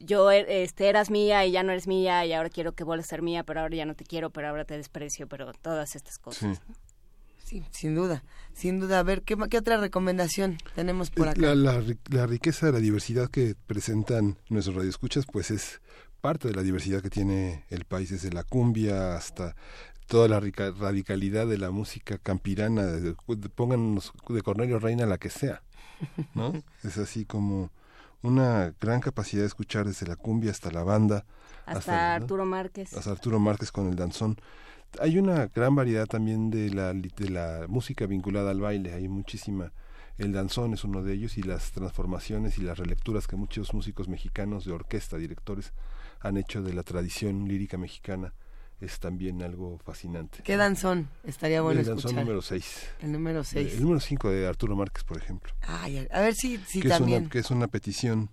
yo 0.06 0.32
e, 0.32 0.64
este 0.64 0.90
eras 0.90 1.10
mía 1.10 1.46
y 1.46 1.52
ya 1.52 1.64
no 1.64 1.72
eres 1.72 1.88
mía 1.88 2.26
y 2.26 2.34
ahora 2.34 2.50
quiero 2.50 2.74
que 2.74 2.84
vuelvas 2.84 3.08
a 3.08 3.10
ser 3.10 3.22
mía, 3.22 3.44
pero 3.44 3.62
ahora 3.62 3.76
ya 3.76 3.86
no 3.86 3.96
te 3.96 4.04
quiero, 4.04 4.30
pero 4.30 4.50
ahora 4.50 4.66
te 4.66 4.78
desprecio, 4.78 5.28
pero 5.28 5.52
todas 5.54 5.96
estas 5.96 6.18
cosas. 6.18 6.62
Sí. 7.44 7.66
sin 7.72 7.96
duda, 7.96 8.24
sin 8.54 8.80
duda. 8.80 9.00
A 9.00 9.04
ver, 9.04 9.24
¿qué, 9.24 9.36
qué 9.50 9.58
otra 9.58 9.78
recomendación 9.78 10.58
tenemos 10.76 11.10
por 11.10 11.28
acá? 11.28 11.42
La, 11.42 11.56
la, 11.56 11.84
la 12.10 12.26
riqueza 12.26 12.68
de 12.68 12.72
la 12.72 12.80
diversidad 12.80 13.30
que 13.30 13.56
presentan 13.68 14.38
nuestros 14.50 14.76
radioescuchas, 14.76 15.26
pues 15.26 15.52
es 15.52 15.82
parte 16.22 16.48
de 16.48 16.54
la 16.54 16.62
diversidad 16.62 17.02
que 17.02 17.10
tiene 17.10 17.66
el 17.70 17.84
país, 17.84 18.12
desde 18.12 18.32
la 18.32 18.44
cumbia 18.44 19.16
hasta 19.16 19.56
toda 20.08 20.28
la 20.28 20.40
radicalidad 20.40 21.48
de 21.48 21.58
la 21.58 21.72
música 21.72 22.18
campirana, 22.18 22.86
pónganos 23.56 24.14
de 24.28 24.42
Cornelio 24.42 24.78
Reina 24.78 25.06
la 25.06 25.18
que 25.18 25.30
sea, 25.30 25.64
¿no? 26.36 26.54
es 26.84 26.98
así 26.98 27.26
como 27.26 27.72
una 28.22 28.74
gran 28.80 29.02
capacidad 29.02 29.42
de 29.42 29.48
escuchar 29.48 29.86
desde 29.86 30.08
la 30.08 30.16
cumbia 30.16 30.52
hasta 30.52 30.72
la 30.72 30.84
banda. 30.84 31.26
Hasta, 31.66 32.16
Arturo 32.16 32.46
Márquez. 32.46 32.94
Hasta 32.94 33.12
Arturo 33.12 33.40
Márquez 33.40 33.72
con 33.72 33.88
el 33.88 33.96
danzón. 33.96 34.38
Hay 35.00 35.18
una 35.18 35.48
gran 35.48 35.76
variedad 35.76 36.06
también 36.06 36.50
de 36.50 36.70
la, 36.70 36.94
de 36.94 37.30
la 37.30 37.66
música 37.68 38.06
vinculada 38.06 38.52
al 38.52 38.60
baile, 38.60 38.94
hay 38.94 39.08
muchísima. 39.08 39.72
El 40.18 40.34
danzón 40.34 40.74
es 40.74 40.84
uno 40.84 41.02
de 41.02 41.14
ellos 41.14 41.38
y 41.38 41.44
las 41.44 41.72
transformaciones 41.72 42.58
y 42.58 42.62
las 42.62 42.78
relecturas 42.78 43.28
que 43.28 43.38
muchos 43.38 43.74
músicos 43.74 44.10
mexicanos 44.10 44.66
de 44.66 44.74
orquesta, 44.74 45.18
directores, 45.18 45.74
han 46.20 46.38
hecho 46.38 46.62
de 46.62 46.74
la 46.74 46.84
tradición 46.84 47.48
lírica 47.48 47.78
mexicana 47.78 48.34
es 48.82 49.00
también 49.00 49.42
algo 49.44 49.78
fascinante. 49.78 50.42
¿Qué 50.44 50.58
danzón? 50.58 51.08
Estaría 51.24 51.62
bueno 51.62 51.80
El 51.80 51.86
danzón 51.86 52.16
número 52.16 52.42
6. 52.42 52.90
El 53.02 53.12
número 53.12 53.44
6. 53.44 53.74
El 53.74 53.82
número 53.82 54.00
5 54.00 54.30
de 54.30 54.48
Arturo 54.48 54.76
Márquez, 54.76 55.04
por 55.04 55.18
ejemplo. 55.18 55.54
Ay, 55.62 56.08
a 56.12 56.22
ver 56.22 56.34
si, 56.34 56.58
si 56.58 56.82
que 56.82 56.90
también. 56.90 57.18
Es 57.18 57.22
una, 57.22 57.30
que 57.30 57.40
es 57.40 57.52
una 57.52 57.68
petición. 57.68 58.30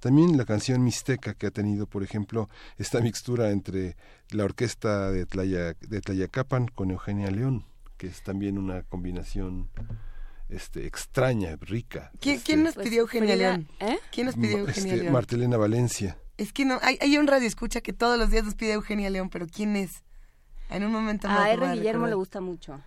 También 0.00 0.36
la 0.36 0.44
canción 0.44 0.82
Mixteca, 0.82 1.34
que 1.34 1.46
ha 1.46 1.50
tenido, 1.50 1.86
por 1.86 2.02
ejemplo, 2.02 2.48
esta 2.76 3.00
mixtura 3.00 3.50
entre 3.50 3.96
la 4.30 4.44
orquesta 4.44 5.12
de, 5.12 5.26
Tlaya, 5.26 5.74
de 5.74 6.00
Tlayacapan 6.00 6.66
con 6.66 6.90
Eugenia 6.90 7.30
León, 7.30 7.66
que 7.98 8.08
es 8.08 8.22
también 8.24 8.58
una 8.58 8.82
combinación 8.82 9.68
este, 10.48 10.86
extraña, 10.86 11.56
rica. 11.60 12.10
¿Quién, 12.20 12.36
este, 12.36 12.46
¿quién 12.46 12.62
nos 12.64 12.74
pidió 12.74 13.02
Eugenia 13.02 13.36
León? 13.36 13.68
¿Eh? 13.78 13.98
¿Quién 14.10 14.26
nos 14.26 14.34
pidió 14.34 14.58
Eugenia 14.58 14.92
este, 14.92 15.02
León? 15.04 15.12
Martelena 15.12 15.56
Valencia. 15.56 16.18
Es 16.38 16.52
que 16.52 16.64
no, 16.64 16.78
hay, 16.82 16.98
hay 17.00 17.18
un 17.18 17.26
radio 17.26 17.46
escucha 17.46 17.80
que 17.80 17.92
todos 17.92 18.18
los 18.18 18.30
días 18.30 18.44
nos 18.44 18.54
pide 18.54 18.72
Eugenia 18.72 19.10
León, 19.10 19.28
pero 19.28 19.46
¿quién 19.46 19.76
es? 19.76 20.02
En 20.70 20.84
un 20.84 20.92
momento 20.92 21.28
A 21.28 21.50
R. 21.50 21.72
Guillermo 21.72 22.06
le 22.06 22.14
gusta 22.14 22.40
mucho. 22.40 22.80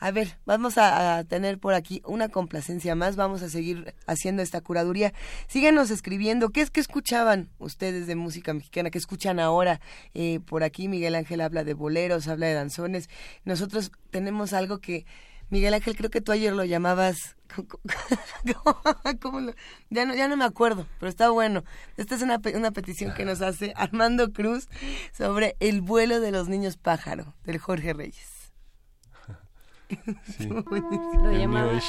A 0.00 0.12
ver, 0.12 0.36
vamos 0.46 0.78
a, 0.78 1.24
tener 1.24 1.58
por 1.58 1.74
aquí 1.74 2.02
una 2.06 2.28
complacencia 2.28 2.94
más, 2.94 3.16
vamos 3.16 3.42
a 3.42 3.48
seguir 3.48 3.94
haciendo 4.06 4.42
esta 4.42 4.60
curaduría. 4.60 5.12
Síganos 5.48 5.90
escribiendo, 5.90 6.50
¿qué 6.50 6.60
es 6.60 6.70
que 6.70 6.78
escuchaban 6.78 7.48
ustedes 7.58 8.06
de 8.06 8.14
música 8.14 8.54
mexicana? 8.54 8.90
¿Qué 8.90 8.98
escuchan 8.98 9.40
ahora? 9.40 9.80
Eh, 10.14 10.38
por 10.38 10.62
aquí 10.62 10.86
Miguel 10.86 11.16
Ángel 11.16 11.40
habla 11.40 11.64
de 11.64 11.74
boleros, 11.74 12.28
habla 12.28 12.46
de 12.46 12.54
danzones. 12.54 13.08
Nosotros 13.44 13.90
tenemos 14.10 14.52
algo 14.52 14.78
que 14.78 15.04
Miguel 15.50 15.74
Ángel, 15.74 15.96
creo 15.96 16.10
que 16.10 16.20
tú 16.20 16.32
ayer 16.32 16.54
lo 16.54 16.64
llamabas. 16.64 17.36
¿Cómo 19.20 19.40
lo? 19.40 19.54
Ya, 19.90 20.04
no, 20.04 20.14
ya 20.14 20.28
no 20.28 20.36
me 20.36 20.44
acuerdo, 20.44 20.86
pero 21.00 21.08
está 21.08 21.30
bueno. 21.30 21.64
Esta 21.96 22.14
es 22.14 22.22
una, 22.22 22.40
una 22.54 22.70
petición 22.70 23.14
que 23.14 23.24
nos 23.24 23.40
hace 23.40 23.72
Armando 23.76 24.32
Cruz 24.32 24.68
sobre 25.16 25.56
el 25.60 25.80
vuelo 25.80 26.20
de 26.20 26.30
los 26.30 26.48
niños 26.48 26.76
pájaro, 26.76 27.34
del 27.44 27.58
Jorge 27.58 27.94
Reyes. 27.94 28.52
Sí. 30.36 30.48
lo 30.48 31.32
llamaba. 31.32 31.80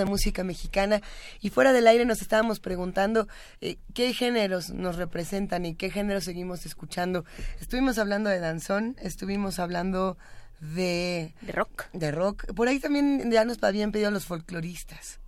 De 0.00 0.06
música 0.06 0.44
mexicana 0.44 1.00
y 1.40 1.50
fuera 1.50 1.72
del 1.72 1.86
aire 1.86 2.04
nos 2.04 2.22
estábamos 2.22 2.60
preguntando 2.60 3.28
eh, 3.60 3.76
qué 3.92 4.12
géneros 4.12 4.70
nos 4.70 4.96
representan 4.96 5.66
y 5.66 5.74
qué 5.74 5.90
géneros 5.90 6.24
seguimos 6.24 6.66
escuchando. 6.66 7.24
Estuvimos 7.60 7.98
hablando 7.98 8.30
de 8.30 8.40
danzón, 8.40 8.96
estuvimos 9.00 9.58
hablando 9.58 10.16
de... 10.60 11.34
De 11.40 11.52
rock. 11.52 11.86
De 11.92 12.10
rock. 12.10 12.52
Por 12.54 12.68
ahí 12.68 12.80
también 12.80 13.30
ya 13.30 13.44
nos 13.44 13.62
habían 13.62 13.92
pedido 13.92 14.10
los 14.10 14.24
folcloristas. 14.24 15.20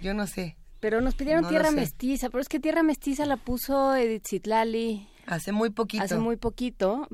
Yo 0.00 0.14
no 0.14 0.26
sé. 0.26 0.56
Pero 0.80 1.00
nos 1.00 1.14
pidieron 1.14 1.48
Tierra 1.48 1.70
Mestiza, 1.70 2.30
pero 2.30 2.40
es 2.40 2.48
que 2.48 2.60
Tierra 2.60 2.82
Mestiza 2.82 3.26
la 3.26 3.36
puso 3.36 3.96
Edith 3.96 4.28
Zitlali. 4.28 5.08
Hace 5.26 5.52
muy 5.52 5.70
poquito. 5.70 6.04
Hace 6.04 6.18
muy 6.18 6.36
poquito. 6.36 7.08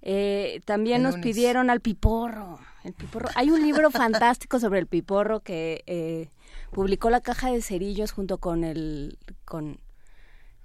Eh, 0.00 0.60
también 0.64 1.02
nos 1.02 1.16
pidieron 1.16 1.70
al 1.70 1.80
piporro. 1.80 2.60
El 2.84 2.92
piporro. 2.92 3.28
Hay 3.34 3.50
un 3.50 3.62
libro 3.62 3.90
fantástico 3.90 4.60
sobre 4.60 4.78
el 4.78 4.86
piporro 4.86 5.40
que 5.40 5.82
eh, 5.86 6.28
publicó 6.70 7.10
la 7.10 7.20
Caja 7.20 7.50
de 7.50 7.62
Cerillos 7.62 8.12
junto 8.12 8.38
con 8.38 8.62
el 8.62 9.18
con 9.44 9.78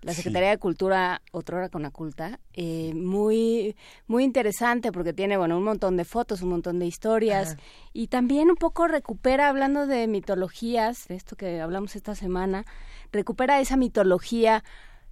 la 0.01 0.13
Secretaría 0.13 0.49
de 0.49 0.57
Cultura, 0.57 1.21
otrora 1.31 1.67
con 1.67 1.85
Aculta, 1.85 2.39
eh, 2.53 2.93
muy, 2.93 3.75
muy 4.07 4.23
interesante 4.23 4.93
porque 4.93 5.11
tiene, 5.11 5.35
bueno, 5.35 5.57
un 5.57 5.63
montón 5.63 5.97
de 5.97 6.05
fotos, 6.05 6.41
un 6.41 6.49
montón 6.49 6.79
de 6.79 6.85
historias 6.85 7.57
y 7.91 8.07
también 8.07 8.49
un 8.49 8.55
poco 8.55 8.87
recupera, 8.87 9.49
hablando 9.49 9.87
de 9.87 10.07
mitologías, 10.07 11.07
de 11.09 11.15
esto 11.15 11.35
que 11.35 11.59
hablamos 11.59 11.97
esta 11.97 12.15
semana, 12.15 12.65
recupera 13.11 13.59
esa 13.59 13.75
mitología 13.75 14.63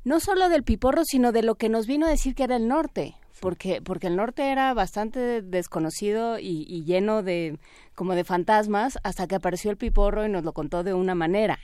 no 0.06 0.22
solo 0.22 0.48
del 0.48 0.63
piporro, 0.63 1.04
sino 1.04 1.34
de 1.34 1.43
lo 1.43 1.56
que 1.56 1.67
nos 1.67 1.86
vino 1.86 2.06
a 2.06 2.10
decir 2.10 2.34
que 2.34 2.43
era 2.43 2.56
el 2.56 2.70
norte, 2.70 3.15
porque, 3.39 3.82
porque 3.82 4.08
el 4.08 4.15
norte 4.15 4.52
era 4.52 4.73
bastante 4.73 5.41
desconocido 5.41 6.39
y, 6.39 6.65
y 6.67 6.84
lleno 6.84 7.23
de, 7.23 7.60
como 7.95 8.15
de 8.15 8.23
fantasmas, 8.23 8.97
hasta 9.04 9.28
que 9.28 9.36
apareció 9.36 9.71
el 9.71 9.78
piporro 9.78 10.26
y 10.26 10.30
nos 10.30 10.43
lo 10.43 10.54
contó 10.54 10.84
de 10.84 10.93
una 10.93 11.15
manera. 11.15 11.60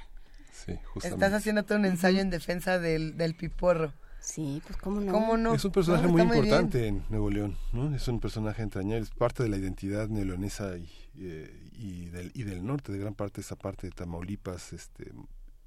Estás 1.03 1.33
haciendo 1.33 1.63
todo 1.63 1.77
un 1.77 1.85
ensayo 1.85 2.19
en 2.21 2.29
defensa 2.29 2.79
del, 2.79 3.17
del 3.17 3.35
piporro. 3.35 3.91
Sí, 4.19 4.61
pues 4.65 4.77
cómo 4.77 5.01
no. 5.01 5.53
Es 5.53 5.65
un 5.65 5.71
personaje 5.71 6.07
muy 6.07 6.21
importante 6.21 6.87
en 6.87 7.03
Nuevo 7.09 7.29
León, 7.29 7.57
¿no? 7.73 7.93
Es 7.93 8.07
un 8.07 8.21
personaje 8.21 8.61
entrañable, 8.61 9.03
es 9.03 9.09
parte 9.09 9.43
de 9.43 9.49
la 9.49 9.57
identidad 9.57 10.07
neoleonesa 10.07 10.77
y, 10.77 10.89
eh, 11.17 11.69
y, 11.73 12.05
del, 12.05 12.31
y 12.33 12.43
del 12.43 12.65
norte, 12.65 12.93
de 12.93 12.99
gran 12.99 13.15
parte 13.15 13.41
esa 13.41 13.57
parte 13.57 13.87
de 13.87 13.91
Tamaulipas, 13.91 14.71
este, 14.71 15.11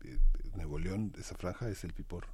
eh, 0.05 0.19
Nuevo 0.55 0.79
León, 0.79 1.13
esa 1.19 1.35
franja 1.35 1.69
es 1.69 1.85
el 1.85 1.93
piporro. 1.93 2.29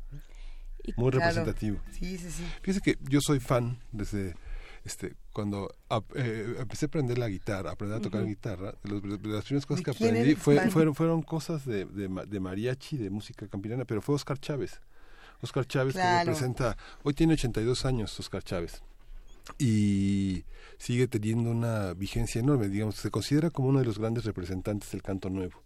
Muy 0.97 1.11
representativo. 1.11 1.79
Sí, 1.93 2.19
sí, 2.19 2.31
sí. 2.31 2.45
Fíjese 2.63 2.81
que 2.81 2.99
yo 3.09 3.21
soy 3.21 3.41
fan 3.41 3.79
desde 3.93 4.35
este 4.85 5.15
cuando 5.33 5.75
eh, 6.15 6.57
empecé 6.59 6.87
a 6.87 6.89
aprender 6.89 7.17
la 7.19 7.29
guitarra, 7.29 7.71
a 7.71 7.73
aprender 7.75 7.99
a 7.99 8.01
tocar 8.01 8.27
guitarra, 8.27 8.75
de, 8.83 9.19
las 9.29 9.45
primeras 9.45 9.67
cosas 9.67 9.85
que 9.85 9.91
aprendí 9.93 10.35
fueron, 10.35 10.95
fueron 10.95 11.23
cosas 11.23 11.65
de, 11.65 11.87
de, 11.87 12.41
mariachi, 12.41 12.97
de 12.99 13.11
música 13.11 13.47
campirana, 13.49 13.85
pero 13.85 14.03
fue 14.03 14.15
Oscar 14.15 14.39
Chávez. 14.39 14.81
Oscar 15.41 15.67
Chávez 15.67 15.95
que 15.95 16.19
representa, 16.19 16.77
hoy 17.03 17.15
tiene 17.15 17.35
82 17.35 17.85
años 17.85 18.19
Oscar 18.21 18.43
Chávez 18.45 18.83
y 19.59 20.45
sigue 20.79 21.09
teniendo 21.09 21.51
una 21.51 21.95
vigencia 21.95 22.41
enorme, 22.41 22.69
digamos, 22.69 22.97
se 22.97 23.11
considera 23.11 23.51
como 23.51 23.69
uno 23.69 23.81
de 23.81 23.85
los 23.85 23.99
grandes 23.99 24.25
representantes 24.25 24.93
del 24.93 25.03
canto 25.03 25.31
nuevo. 25.31 25.63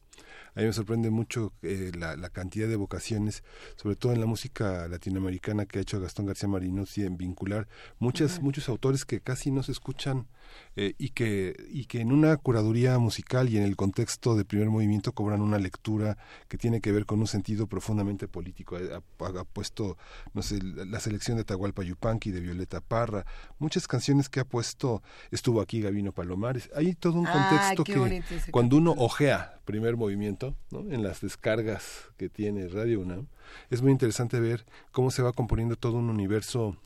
A 0.57 0.61
mí 0.61 0.67
me 0.67 0.73
sorprende 0.73 1.11
mucho 1.11 1.53
eh, 1.61 1.93
la, 1.99 2.17
la, 2.17 2.31
cantidad 2.31 2.67
de 2.67 2.77
vocaciones, 2.77 3.45
sobre 3.77 3.95
todo 3.95 4.15
en 4.15 4.21
la 4.21 4.27
música 4.27 4.89
latinoamericana 4.89 5.67
que 5.67 5.79
ha 5.79 5.83
hecho 5.83 6.01
Gastón 6.01 6.25
García 6.25 6.49
Marinos 6.49 6.97
y 6.97 7.05
en 7.05 7.19
vincular 7.19 7.69
muchas, 7.99 8.41
muchos 8.41 8.71
autores 8.71 9.05
que 9.05 9.21
casi 9.21 9.51
no 9.51 9.63
se 9.63 9.73
escuchan 9.73 10.27
eh, 10.77 10.95
y, 10.99 11.11
que, 11.11 11.55
y 11.71 11.87
que 11.87 12.01
en 12.01 12.13
una 12.13 12.37
curaduría 12.37 12.99
musical 12.99 13.49
y 13.49 13.57
en 13.57 13.63
el 13.63 13.77
contexto 13.77 14.37
de 14.37 14.45
primer 14.45 14.69
movimiento 14.69 15.13
cobran 15.13 15.41
una 15.41 15.59
lectura 15.59 16.19
que 16.49 16.59
tiene 16.59 16.81
que 16.81 16.93
ver 16.93 17.07
con 17.07 17.21
un 17.21 17.27
sentido 17.27 17.67
profundamente 17.67 18.29
político. 18.29 18.77
Ha, 18.77 19.45
puesto, 19.45 19.97
no 20.35 20.43
sé, 20.43 20.63
la 20.63 21.01
selección 21.01 21.37
de 21.37 21.45
Tahualpa 21.45 21.83
Yupanqui, 21.83 22.31
de 22.31 22.41
Violeta 22.41 22.81
Parra, 22.81 23.25
muchas 23.59 23.89
canciones 23.89 24.29
que 24.29 24.41
ha 24.41 24.45
puesto, 24.45 25.03
estuvo 25.31 25.61
aquí 25.61 25.81
Gabino 25.81 26.13
Palomares. 26.13 26.71
Hay 26.75 26.95
todo 26.95 27.19
un 27.19 27.27
ah, 27.27 27.33
contexto 27.33 27.85
que 27.85 28.23
cuando 28.51 28.77
uno 28.77 28.93
ojea 28.99 29.61
primer 29.65 29.97
movimiento, 29.97 30.57
¿no? 30.71 30.81
en 30.93 31.03
las 31.03 31.21
descargas 31.21 32.11
que 32.17 32.29
tiene 32.29 32.69
Radio 32.69 33.01
UNAM, 33.01 33.27
es 33.71 33.83
muy 33.83 33.93
interesante 33.93 34.41
ver 34.41 34.65
cómo 34.93 35.11
se 35.11 35.23
va 35.23 35.33
componiendo 35.33 35.77
todo 35.77 35.95
un 35.95 36.11
universo 36.11 36.77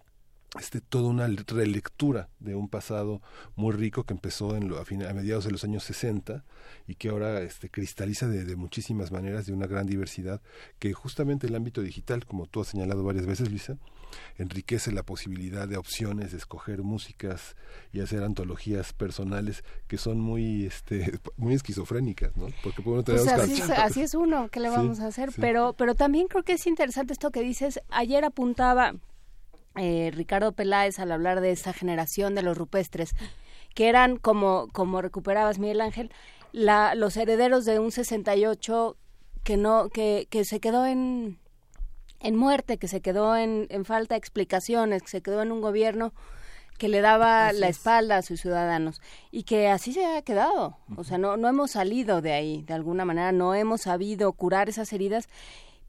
este, 0.58 0.80
toda 0.80 1.08
una 1.08 1.28
relectura 1.28 2.28
de 2.40 2.56
un 2.56 2.68
pasado 2.68 3.22
muy 3.54 3.72
rico 3.72 4.04
que 4.04 4.14
empezó 4.14 4.56
en 4.56 4.68
lo, 4.68 4.78
a, 4.78 4.84
mediados 5.14 5.44
de 5.44 5.52
los 5.52 5.62
años 5.62 5.84
60 5.84 6.44
y 6.88 6.96
que 6.96 7.10
ahora 7.10 7.40
este, 7.42 7.68
cristaliza 7.68 8.26
de, 8.26 8.44
de, 8.44 8.56
muchísimas 8.56 9.12
maneras 9.12 9.46
de 9.46 9.52
una 9.52 9.66
gran 9.66 9.86
diversidad 9.86 10.40
que 10.80 10.92
justamente 10.92 11.46
el 11.46 11.54
ámbito 11.54 11.82
digital, 11.82 12.26
como 12.26 12.46
tú 12.46 12.60
has 12.60 12.68
señalado 12.68 13.04
varias 13.04 13.26
veces, 13.26 13.48
Luisa, 13.48 13.78
enriquece 14.38 14.92
la 14.92 15.04
posibilidad 15.04 15.68
de 15.68 15.76
opciones, 15.76 16.32
de 16.32 16.38
escoger 16.38 16.82
músicas 16.82 17.54
y 17.92 18.00
hacer 18.00 18.22
antologías 18.22 18.92
personales 18.92 19.64
que 19.86 19.98
son 19.98 20.18
muy 20.20 20.66
este 20.66 21.20
muy 21.36 21.54
esquizofrénicas, 21.54 22.36
¿no? 22.36 22.48
Porque 22.62 22.82
pues 22.82 23.06
así, 23.08 23.60
es, 23.60 23.70
así, 23.70 24.02
es, 24.02 24.14
uno, 24.14 24.48
¿qué 24.48 24.60
le 24.60 24.70
vamos 24.70 25.00
a 25.00 25.06
hacer? 25.06 25.30
Pero 25.36 25.74
pero 25.74 25.94
también 25.94 26.26
creo 26.28 26.42
que 26.42 26.54
es 26.54 26.66
interesante 26.66 27.12
esto 27.12 27.30
que 27.30 27.42
dices. 27.42 27.80
Ayer 27.90 28.24
apuntaba 28.24 28.94
eh, 29.76 30.10
Ricardo 30.14 30.52
Peláez 30.52 30.98
al 30.98 31.12
hablar 31.12 31.40
de 31.40 31.52
esa 31.52 31.72
generación 31.72 32.34
de 32.34 32.42
los 32.42 32.56
rupestres, 32.56 33.12
que 33.74 33.88
eran 33.88 34.16
como 34.16 34.68
como 34.72 35.00
recuperabas 35.00 35.58
Miguel 35.58 35.80
Ángel, 35.80 36.10
la, 36.52 36.94
los 36.94 37.16
herederos 37.16 37.64
de 37.64 37.78
un 37.78 37.92
68 37.92 38.96
que 39.44 39.56
no 39.56 39.88
que, 39.88 40.26
que 40.30 40.44
se 40.44 40.60
quedó 40.60 40.86
en 40.86 41.38
en 42.20 42.36
muerte, 42.36 42.76
que 42.76 42.88
se 42.88 43.00
quedó 43.00 43.36
en, 43.36 43.66
en 43.70 43.84
falta 43.84 44.14
de 44.14 44.18
explicaciones, 44.18 45.02
que 45.02 45.08
se 45.08 45.22
quedó 45.22 45.42
en 45.42 45.52
un 45.52 45.60
gobierno 45.60 46.12
que 46.80 46.88
le 46.88 47.02
daba 47.02 47.52
la 47.52 47.68
espalda 47.68 48.16
a 48.16 48.22
sus 48.22 48.40
ciudadanos. 48.40 49.02
Y 49.30 49.42
que 49.42 49.68
así 49.68 49.92
se 49.92 50.04
ha 50.06 50.22
quedado. 50.22 50.78
O 50.96 51.04
sea, 51.04 51.18
no, 51.18 51.36
no 51.36 51.46
hemos 51.46 51.72
salido 51.72 52.22
de 52.22 52.32
ahí, 52.32 52.62
de 52.62 52.72
alguna 52.72 53.04
manera, 53.04 53.32
no 53.32 53.54
hemos 53.54 53.82
sabido 53.82 54.32
curar 54.32 54.70
esas 54.70 54.92
heridas 54.94 55.28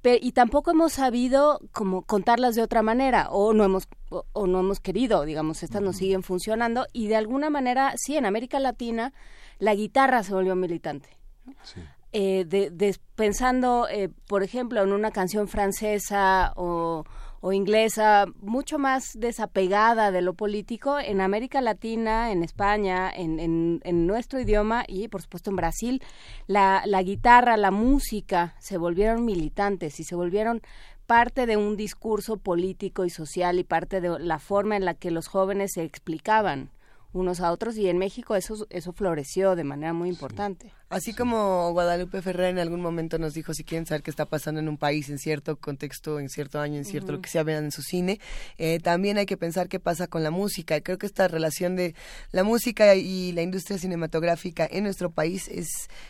y 0.03 0.31
tampoco 0.31 0.71
hemos 0.71 0.93
sabido 0.93 1.59
como 1.71 2.01
contarlas 2.03 2.55
de 2.55 2.63
otra 2.63 2.81
manera 2.81 3.29
o 3.29 3.53
no 3.53 3.63
hemos 3.63 3.87
o, 4.09 4.47
no 4.47 4.59
hemos 4.59 4.79
querido, 4.79 5.25
digamos, 5.25 5.63
estas 5.63 5.81
nos 5.81 5.97
siguen 5.97 6.23
funcionando 6.23 6.87
y 6.91 7.07
de 7.07 7.15
alguna 7.15 7.49
manera, 7.49 7.93
sí, 7.97 8.17
en 8.17 8.25
América 8.25 8.59
Latina 8.59 9.13
la 9.59 9.75
guitarra 9.75 10.23
se 10.23 10.33
volvió 10.33 10.55
militante. 10.55 11.09
Sí 11.63 11.81
eh, 12.13 12.45
de, 12.45 12.97
pensando, 13.15 13.87
eh, 13.89 14.09
por 14.27 14.43
ejemplo, 14.43 14.81
en 14.81 14.91
una 14.91 15.11
canción 15.11 15.47
francesa 15.47 16.53
o, 16.55 17.05
inglesa, 17.51 18.27
mucho 18.39 18.77
más 18.77 19.13
desapegada 19.15 20.11
de 20.11 20.21
lo 20.21 20.35
político, 20.35 20.99
en 20.99 21.21
América 21.21 21.59
Latina, 21.59 22.31
en 22.31 22.43
España, 22.43 23.09
en, 23.09 23.39
en, 23.39 24.07
nuestro 24.07 24.39
idioma 24.39 24.83
y, 24.87 25.07
por 25.07 25.23
supuesto, 25.23 25.49
en 25.49 25.55
Brasil, 25.55 26.03
la, 26.45 26.83
la 26.85 27.01
guitarra, 27.01 27.57
la 27.57 27.71
música 27.71 28.55
se 28.59 28.77
volvieron 28.77 29.25
militantes 29.25 29.99
y 29.99 30.03
se 30.03 30.15
volvieron 30.15 30.61
parte 31.07 31.47
de 31.47 31.57
un 31.57 31.75
discurso 31.75 32.37
político 32.37 33.05
y 33.05 33.09
social 33.09 33.57
y 33.57 33.63
parte 33.63 34.01
de 34.01 34.19
la 34.19 34.37
forma 34.37 34.77
en 34.77 34.85
la 34.85 34.93
que 34.93 35.09
los 35.09 35.27
jóvenes 35.27 35.71
se 35.73 35.83
explicaban 35.83 36.69
unos 37.13 37.41
a 37.41 37.51
otros 37.51 37.77
y 37.77 37.87
en 37.87 37.97
México 37.97 38.35
eso, 38.35 38.65
eso 38.69 38.93
floreció 38.93 39.55
de 39.55 39.63
manera 39.63 39.93
muy 39.93 40.09
importante. 40.09 40.71
Así 40.89 41.13
como 41.13 41.71
Guadalupe 41.71 42.21
Ferrer 42.21 42.49
en 42.49 42.59
algún 42.59 42.81
momento 42.81 43.17
nos 43.17 43.33
dijo 43.33 43.53
si 43.53 43.63
quieren 43.63 43.85
saber 43.85 44.03
qué 44.03 44.11
está 44.11 44.25
pasando 44.25 44.59
en 44.59 44.67
un 44.67 44.77
país 44.77 45.09
en 45.09 45.19
cierto 45.19 45.55
contexto, 45.55 46.19
en 46.19 46.27
cierto 46.27 46.59
año, 46.59 46.77
en 46.77 46.85
cierto 46.85 47.13
lo 47.13 47.21
que 47.21 47.29
sea, 47.29 47.43
vean 47.43 47.65
en 47.65 47.71
su 47.71 47.81
cine, 47.81 48.19
eh, 48.57 48.79
también 48.79 49.17
hay 49.17 49.25
que 49.25 49.37
pensar 49.37 49.69
qué 49.69 49.79
pasa 49.79 50.07
con 50.07 50.21
la 50.21 50.31
música. 50.31 50.81
Creo 50.81 50.97
que 50.97 51.05
esta 51.05 51.29
relación 51.29 51.77
de 51.77 51.95
la 52.31 52.43
música 52.43 52.95
y 52.95 53.31
la 53.31 53.41
industria 53.41 53.77
cinematográfica 53.77 54.67
en 54.69 54.83
nuestro 54.83 55.11
país 55.11 55.47
es, 55.47 55.69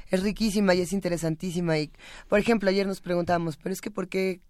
es 0.10 0.24
riquísima 0.24 0.74
y 0.74 0.82
es 0.82 0.94
interesantísima. 0.94 1.78
Y, 1.78 1.92
por 2.28 2.40
ejemplo, 2.40 2.70
ayer 2.70 2.88
nos 2.88 3.02
preguntábamos, 3.02 3.58
pero 3.58 3.74
es 3.74 3.82
que 3.82 3.92
¿por 3.92 4.08
qué 4.08 4.42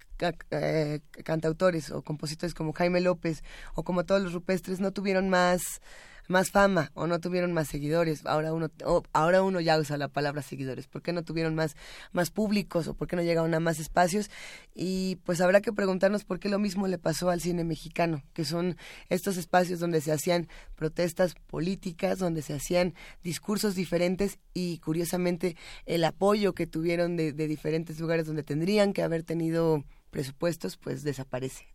eh, 0.51 0.99
cantautores 1.23 1.89
o 1.89 2.03
compositores 2.03 2.53
como 2.53 2.73
Jaime 2.73 3.01
López 3.01 3.43
o 3.73 3.83
como 3.83 4.05
todos 4.05 4.21
los 4.21 4.33
rupestres 4.33 4.79
no 4.79 4.91
tuvieron 4.91 5.29
más 5.29 5.81
más 6.27 6.51
fama 6.51 6.91
o 6.93 7.07
no 7.07 7.19
tuvieron 7.19 7.53
más 7.53 7.67
seguidores. 7.67 8.25
Ahora 8.25 8.53
uno, 8.53 8.69
ahora 9.13 9.43
uno 9.43 9.60
ya 9.60 9.77
usa 9.77 9.97
la 9.97 10.07
palabra 10.07 10.41
seguidores. 10.41 10.88
¿Por 10.88 11.01
qué 11.01 11.13
no 11.13 11.23
tuvieron 11.23 11.55
más, 11.55 11.75
más 12.12 12.31
públicos 12.31 12.88
o 12.88 12.93
por 12.93 13.07
qué 13.07 13.15
no 13.15 13.21
llegaron 13.21 13.53
a 13.53 13.60
más 13.60 13.79
espacios? 13.79 14.29
Y 14.73 15.17
pues 15.23 15.41
habrá 15.41 15.62
que 15.62 15.73
preguntarnos 15.73 16.23
por 16.23 16.39
qué 16.39 16.49
lo 16.49 16.60
mismo 16.60 16.88
le 16.88 16.97
pasó 16.97 17.29
al 17.29 17.41
cine 17.41 17.63
mexicano, 17.63 18.23
que 18.34 18.45
son 18.45 18.77
estos 19.10 19.38
espacios 19.38 19.79
donde 19.79 20.01
se 20.01 20.12
hacían 20.12 20.47
protestas 20.75 21.36
políticas, 21.47 22.19
donde 22.19 22.41
se 22.41 22.53
hacían 22.53 22.93
discursos 23.23 23.75
diferentes 23.75 24.39
y 24.53 24.79
curiosamente 24.79 25.55
el 25.86 26.03
apoyo 26.03 26.53
que 26.53 26.67
tuvieron 26.67 27.17
de, 27.17 27.34
de 27.34 27.47
diferentes 27.47 27.99
lugares 27.99 28.25
donde 28.25 28.43
tendrían 28.43 28.93
que 28.93 29.03
haber 29.03 29.23
tenido 29.23 29.84
presupuestos, 30.12 30.78
pues 30.78 31.04
desaparece. 31.04 31.65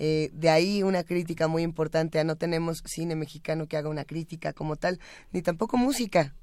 Eh, 0.00 0.30
de 0.32 0.50
ahí 0.50 0.82
una 0.82 1.04
crítica 1.04 1.46
muy 1.46 1.62
importante 1.62 2.18
a 2.18 2.24
no 2.24 2.36
tenemos 2.36 2.82
cine 2.84 3.14
mexicano 3.14 3.68
que 3.68 3.76
haga 3.76 3.88
una 3.88 4.04
crítica 4.04 4.52
como 4.52 4.76
tal, 4.76 4.98
ni 5.30 5.42
tampoco 5.42 5.76
música. 5.76 6.34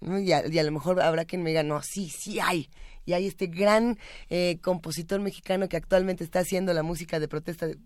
Y 0.00 0.32
a, 0.32 0.62
lo 0.62 0.72
mejor 0.72 1.00
habrá 1.00 1.24
quien 1.24 1.42
me 1.42 1.50
diga, 1.50 1.62
no, 1.62 1.82
sí, 1.82 2.08
sí 2.08 2.38
hay. 2.40 2.70
Y 3.04 3.12
hay 3.14 3.26
este 3.26 3.46
gran 3.46 3.98
eh, 4.30 4.58
compositor 4.62 5.20
mexicano 5.20 5.68
que 5.68 5.76
actualmente 5.76 6.22
está 6.22 6.40
haciendo 6.40 6.72
la 6.72 6.82
música 6.82 7.18
de 7.18 7.28
protesta 7.28 7.66
de, 7.66 7.78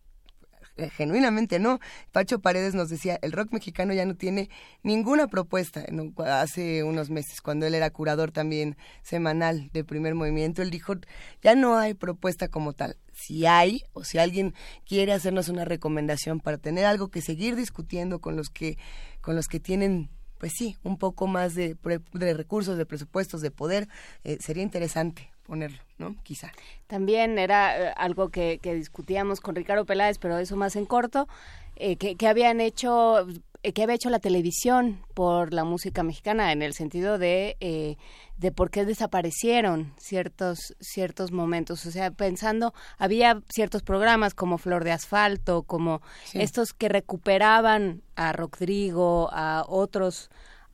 genuinamente 0.88 1.59
no. 1.59 1.81
Pacho 2.12 2.40
Paredes 2.40 2.75
nos 2.75 2.88
decía, 2.88 3.19
el 3.23 3.33
rock 3.33 3.53
mexicano 3.53 3.93
ya 3.93 4.07
no 4.07 4.14
tiene 4.14 4.49
ninguna 4.83 5.27
propuesta. 5.29 5.85
hace 6.27 6.85
unos 6.85 7.11
meses, 7.11 7.40
cuando 7.40 7.66
él 7.66 7.75
era 7.75 7.90
curador 7.90 8.33
también 8.33 8.77
semanal 9.03 9.71
de 9.73 9.85
primer 9.85 10.14
movimiento, 10.14 10.62
él 10.62 10.71
dijo, 10.71 10.95
ya 11.43 11.55
no 11.55 11.77
hay 11.77 11.95
propuesta 11.95 12.49
como 12.49 12.73
tal. 12.73 12.97
Si 13.12 13.47
hay, 13.47 13.83
o 13.93 14.05
si 14.05 14.19
alguien 14.19 14.55
quiere 14.87 15.12
hacernos 15.12 15.49
una 15.49 15.64
recomendación 15.64 16.40
para 16.40 16.59
tener 16.59 16.87
algo 16.87 17.09
que 17.09 17.21
seguir 17.21 17.57
discutiendo 17.57 18.21
con 18.21 18.37
los 18.37 18.49
que, 18.49 18.79
con 19.21 19.37
los 19.37 19.47
que 19.47 19.61
tienen 19.61 20.11
pues 20.38 20.55
sí, 20.57 20.79
un 20.83 20.97
poco 20.97 21.27
más 21.27 21.55
de, 21.55 21.77
de 22.14 22.33
recursos, 22.33 22.79
de 22.79 22.87
presupuestos, 22.87 23.43
de 23.43 23.51
poder, 23.51 23.88
eh, 24.25 24.38
sería 24.40 24.62
interesante 24.62 25.31
ponerlo, 25.51 25.79
¿no? 25.99 26.15
Quizá. 26.23 26.53
También 26.87 27.37
era 27.37 27.89
eh, 27.89 27.93
algo 27.97 28.29
que, 28.29 28.61
que, 28.63 28.73
discutíamos 28.73 29.41
con 29.41 29.57
Ricardo 29.57 29.85
Peláez, 29.85 30.17
pero 30.19 30.39
eso 30.39 30.55
más 30.55 30.77
en 30.77 30.87
corto, 30.87 31.27
eh, 31.75 31.97
que, 31.97 32.15
que, 32.15 32.29
habían 32.29 32.61
hecho 32.61 33.27
eh, 33.65 33.73
que 33.73 33.83
había 33.83 33.97
hecho 33.97 34.11
la 34.11 34.21
televisión 34.21 35.01
por 35.13 35.53
la 35.53 35.65
música 35.65 36.05
mexicana 36.05 36.53
en 36.53 36.63
el 36.63 36.73
sentido 36.73 37.19
de 37.19 37.97
de 38.37 38.53
por 38.53 38.71
qué 38.71 38.85
desaparecieron 38.85 39.93
ciertos 39.99 40.77
ciertos 40.79 41.33
momentos 41.33 41.85
o 41.85 41.91
sea 41.91 42.13
pensando 42.13 42.73
había 42.97 43.43
ciertos 43.49 43.83
programas 43.83 44.35
como 44.35 44.57
Flor 44.57 44.85
de 44.85 44.93
Asfalto 44.93 45.65
como 45.65 46.01
estos 46.33 46.73
que 46.73 46.89
recuperaban 46.89 48.03
a 48.15 48.33
Rodrigo 48.33 49.29
a 49.33 49.65
otros 49.69 50.31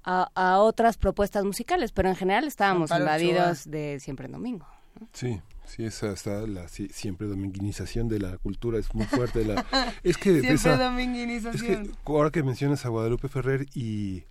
a, 0.06 0.30
a, 0.34 0.58
otras 0.60 0.96
propuestas 0.96 1.44
musicales 1.44 1.92
pero 1.92 2.08
en 2.08 2.16
general 2.16 2.46
estábamos 2.46 2.90
invadidos 2.90 3.70
de 3.70 4.00
siempre 4.00 4.26
en 4.26 4.32
domingo 4.32 4.66
sí 5.12 5.40
Sí, 5.66 5.84
esa 5.84 6.12
está 6.12 6.46
la 6.46 6.68
siempre 6.68 7.26
dominguinización 7.26 8.08
de 8.08 8.20
la 8.20 8.38
cultura 8.38 8.78
es 8.78 8.94
muy 8.94 9.04
fuerte. 9.06 9.44
La, 9.44 9.66
es 10.04 10.16
que 10.16 10.40
siempre 10.40 10.76
dominguinización. 10.76 11.92
ahora 12.04 12.30
que 12.30 12.44
mencionas 12.44 12.86
a 12.86 12.88
Guadalupe 12.88 13.28
Ferrer 13.28 13.66
y 13.74 14.22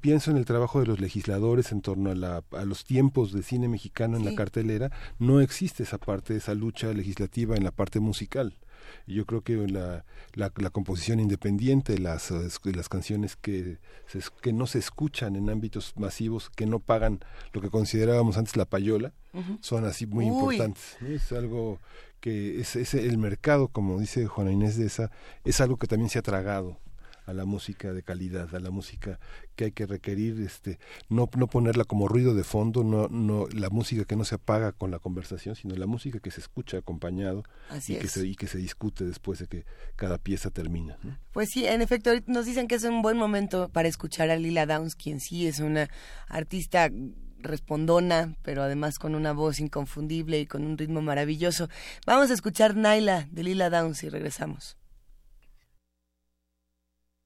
pienso 0.00 0.30
en 0.30 0.36
el 0.36 0.44
trabajo 0.44 0.80
de 0.80 0.86
los 0.86 1.00
legisladores 1.00 1.72
en 1.72 1.82
torno 1.82 2.10
a, 2.10 2.14
la, 2.14 2.44
a 2.52 2.64
los 2.64 2.84
tiempos 2.84 3.32
de 3.32 3.42
cine 3.42 3.68
mexicano 3.68 4.16
en 4.16 4.24
la 4.24 4.34
cartelera, 4.34 4.90
no 5.18 5.40
existe 5.40 5.82
esa 5.82 5.98
parte, 5.98 6.36
esa 6.36 6.54
lucha 6.54 6.92
legislativa 6.92 7.56
en 7.56 7.64
la 7.64 7.72
parte 7.72 8.00
musical. 8.00 8.56
Yo 9.06 9.24
creo 9.24 9.42
que 9.42 9.56
la, 9.68 10.04
la, 10.34 10.70
composición 10.70 11.20
independiente, 11.20 11.98
las, 11.98 12.32
las 12.64 12.88
canciones 12.88 13.36
que, 13.36 13.78
que 14.42 14.52
no 14.52 14.66
se 14.66 14.78
escuchan 14.78 15.36
en 15.36 15.48
ámbitos 15.48 15.94
masivos, 15.96 16.50
que 16.50 16.66
no 16.66 16.80
pagan 16.80 17.20
lo 17.52 17.60
que 17.60 17.70
considerábamos 17.70 18.36
antes 18.36 18.56
la 18.56 18.64
payola, 18.64 19.12
son 19.60 19.84
así 19.84 20.06
muy 20.06 20.26
importantes. 20.26 20.96
Es 21.02 21.30
algo 21.30 21.78
que 22.20 22.60
es, 22.60 22.74
es, 22.74 22.94
el 22.94 23.18
mercado, 23.18 23.68
como 23.68 24.00
dice 24.00 24.26
Juana 24.26 24.50
Inés 24.50 24.76
de 24.76 24.86
esa, 24.86 25.10
es 25.44 25.60
algo 25.60 25.76
que 25.76 25.86
también 25.86 26.10
se 26.10 26.18
ha 26.18 26.22
tragado 26.22 26.78
a 27.26 27.32
la 27.32 27.44
música 27.44 27.92
de 27.92 28.02
calidad, 28.02 28.54
a 28.54 28.60
la 28.60 28.70
música 28.70 29.18
que 29.56 29.66
hay 29.66 29.72
que 29.72 29.86
requerir, 29.86 30.40
este, 30.40 30.78
no, 31.08 31.28
no 31.36 31.46
ponerla 31.48 31.84
como 31.84 32.08
ruido 32.08 32.34
de 32.34 32.44
fondo, 32.44 32.84
no, 32.84 33.08
no, 33.08 33.46
la 33.48 33.68
música 33.68 34.04
que 34.04 34.16
no 34.16 34.24
se 34.24 34.36
apaga 34.36 34.72
con 34.72 34.90
la 34.90 34.98
conversación, 34.98 35.56
sino 35.56 35.74
la 35.74 35.86
música 35.86 36.20
que 36.20 36.30
se 36.30 36.40
escucha 36.40 36.78
acompañado 36.78 37.44
y 37.88 37.96
que, 37.96 38.08
se, 38.08 38.26
y 38.26 38.36
que 38.36 38.46
se 38.46 38.58
discute 38.58 39.04
después 39.04 39.40
de 39.40 39.48
que 39.48 39.64
cada 39.96 40.18
pieza 40.18 40.50
termina. 40.50 40.98
Pues 41.32 41.50
sí, 41.50 41.66
en 41.66 41.82
efecto, 41.82 42.10
nos 42.26 42.46
dicen 42.46 42.68
que 42.68 42.76
es 42.76 42.84
un 42.84 43.02
buen 43.02 43.16
momento 43.16 43.68
para 43.68 43.88
escuchar 43.88 44.30
a 44.30 44.36
Lila 44.36 44.66
Downs, 44.66 44.94
quien 44.94 45.20
sí 45.20 45.46
es 45.46 45.60
una 45.60 45.90
artista 46.28 46.90
respondona, 47.38 48.34
pero 48.42 48.62
además 48.62 48.98
con 48.98 49.14
una 49.14 49.32
voz 49.32 49.60
inconfundible 49.60 50.40
y 50.40 50.46
con 50.46 50.64
un 50.64 50.78
ritmo 50.78 51.02
maravilloso. 51.02 51.68
Vamos 52.06 52.30
a 52.30 52.34
escuchar 52.34 52.76
Naila 52.76 53.28
de 53.30 53.44
Lila 53.44 53.70
Downs 53.70 54.02
y 54.02 54.08
regresamos. 54.08 54.76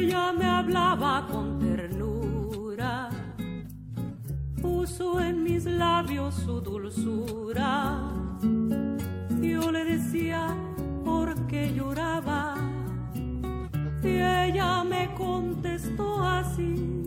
ella 0.00 0.32
me 0.32 0.46
hablaba 0.46 1.26
con 1.30 1.58
ternura, 1.58 3.10
puso 4.62 5.20
en 5.20 5.42
mis 5.42 5.66
labios 5.66 6.34
su 6.34 6.60
dulzura. 6.60 8.08
Yo 9.42 9.70
le 9.70 9.84
decía 9.84 10.56
por 11.04 11.34
qué 11.46 11.74
lloraba 11.74 12.54
y 14.02 14.08
ella 14.08 14.84
me 14.84 15.12
contestó 15.14 16.22
así. 16.24 17.04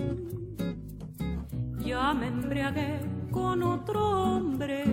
Ya 1.79 2.13
me 2.13 2.27
embriagué 2.27 2.99
con 3.31 3.63
otro 3.63 4.01
hombre, 4.35 4.83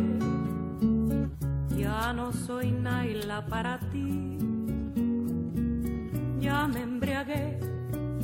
ya 1.76 2.14
no 2.14 2.32
soy 2.32 2.72
Naila 2.72 3.44
para 3.44 3.78
ti. 3.90 4.38
Ya 6.38 6.66
me 6.66 6.80
embriagué 6.80 7.69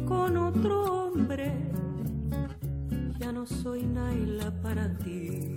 con 0.06 0.36
otro 0.36 1.08
hombre, 1.08 1.52
ya 3.18 3.32
no 3.32 3.44
soy 3.44 3.82
Naila 3.82 4.52
para 4.62 4.96
ti. 4.98 5.56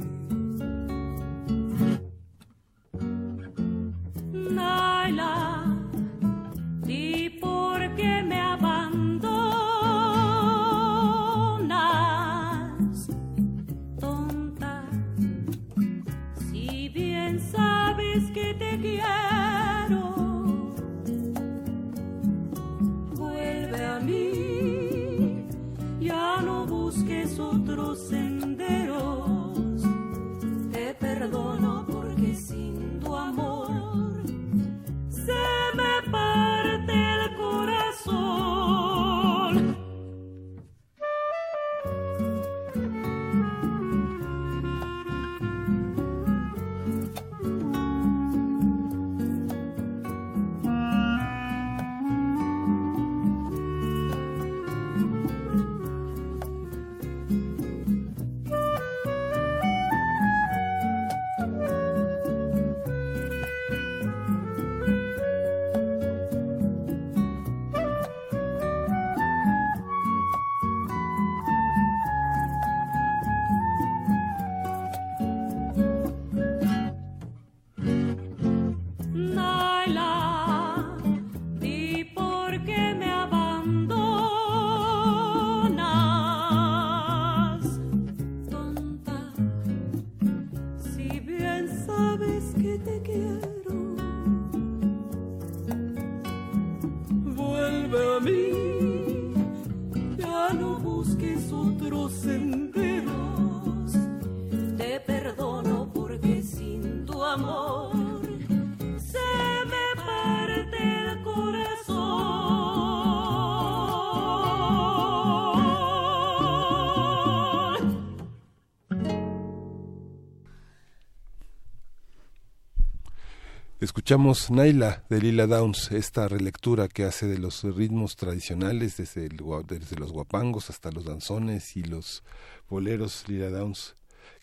Escuchamos 124.09 124.49
Naila 124.49 125.03
de 125.07 125.21
Lila 125.21 125.45
Downs, 125.45 125.91
esta 125.91 126.27
relectura 126.27 126.87
que 126.87 127.03
hace 127.03 127.27
de 127.27 127.37
los 127.37 127.61
ritmos 127.61 128.15
tradicionales, 128.15 128.97
desde, 128.97 129.29
desde 129.29 129.95
los 129.97 130.11
guapangos 130.11 130.71
hasta 130.71 130.89
los 130.89 131.05
danzones 131.05 131.77
y 131.77 131.83
los 131.83 132.23
boleros, 132.67 133.25
Lila 133.27 133.51
Downs, 133.51 133.93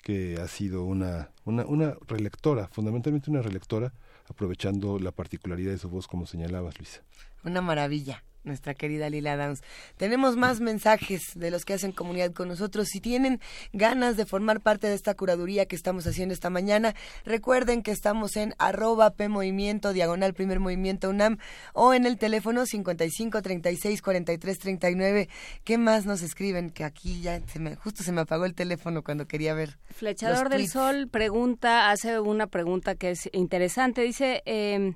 que 0.04 0.38
ha 0.40 0.46
sido 0.46 0.84
una, 0.84 1.30
una, 1.44 1.66
una 1.66 1.96
relectora, 2.06 2.68
fundamentalmente 2.68 3.28
una 3.28 3.42
relectora, 3.42 3.92
aprovechando 4.30 5.00
la 5.00 5.10
particularidad 5.10 5.72
de 5.72 5.78
su 5.78 5.88
voz, 5.88 6.06
como 6.06 6.26
señalabas, 6.26 6.78
Luisa. 6.78 7.02
Una 7.42 7.60
maravilla 7.60 8.22
nuestra 8.46 8.74
querida 8.74 9.10
Lila 9.10 9.36
Downs. 9.36 9.62
Tenemos 9.96 10.36
más 10.36 10.60
mensajes 10.60 11.32
de 11.34 11.50
los 11.50 11.64
que 11.64 11.74
hacen 11.74 11.92
comunidad 11.92 12.32
con 12.32 12.48
nosotros. 12.48 12.88
Si 12.88 13.00
tienen 13.00 13.40
ganas 13.72 14.16
de 14.16 14.26
formar 14.26 14.60
parte 14.60 14.86
de 14.86 14.94
esta 14.94 15.14
curaduría 15.14 15.66
que 15.66 15.76
estamos 15.76 16.06
haciendo 16.06 16.32
esta 16.32 16.50
mañana, 16.50 16.94
recuerden 17.24 17.82
que 17.82 17.90
estamos 17.90 18.36
en 18.36 18.54
arroba 18.58 19.10
P 19.10 19.28
Movimiento, 19.28 19.92
diagonal 19.92 20.34
primer 20.34 20.60
movimiento 20.60 21.10
UNAM, 21.10 21.38
o 21.72 21.92
en 21.92 22.06
el 22.06 22.18
teléfono 22.18 22.66
55 22.66 23.42
36 23.42 24.02
43 24.02 24.58
39. 24.58 25.28
¿Qué 25.64 25.78
más 25.78 26.06
nos 26.06 26.22
escriben? 26.22 26.70
Que 26.70 26.84
aquí 26.84 27.20
ya 27.20 27.40
se 27.46 27.58
me, 27.58 27.76
justo 27.76 28.02
se 28.02 28.12
me 28.12 28.22
apagó 28.22 28.44
el 28.44 28.54
teléfono 28.54 29.02
cuando 29.02 29.26
quería 29.26 29.54
ver. 29.54 29.78
Flechador 29.90 30.48
del 30.48 30.68
Sol 30.68 31.08
pregunta, 31.08 31.90
hace 31.90 32.20
una 32.20 32.46
pregunta 32.46 32.94
que 32.94 33.10
es 33.10 33.28
interesante. 33.32 34.02
Dice, 34.02 34.42
eh, 34.46 34.94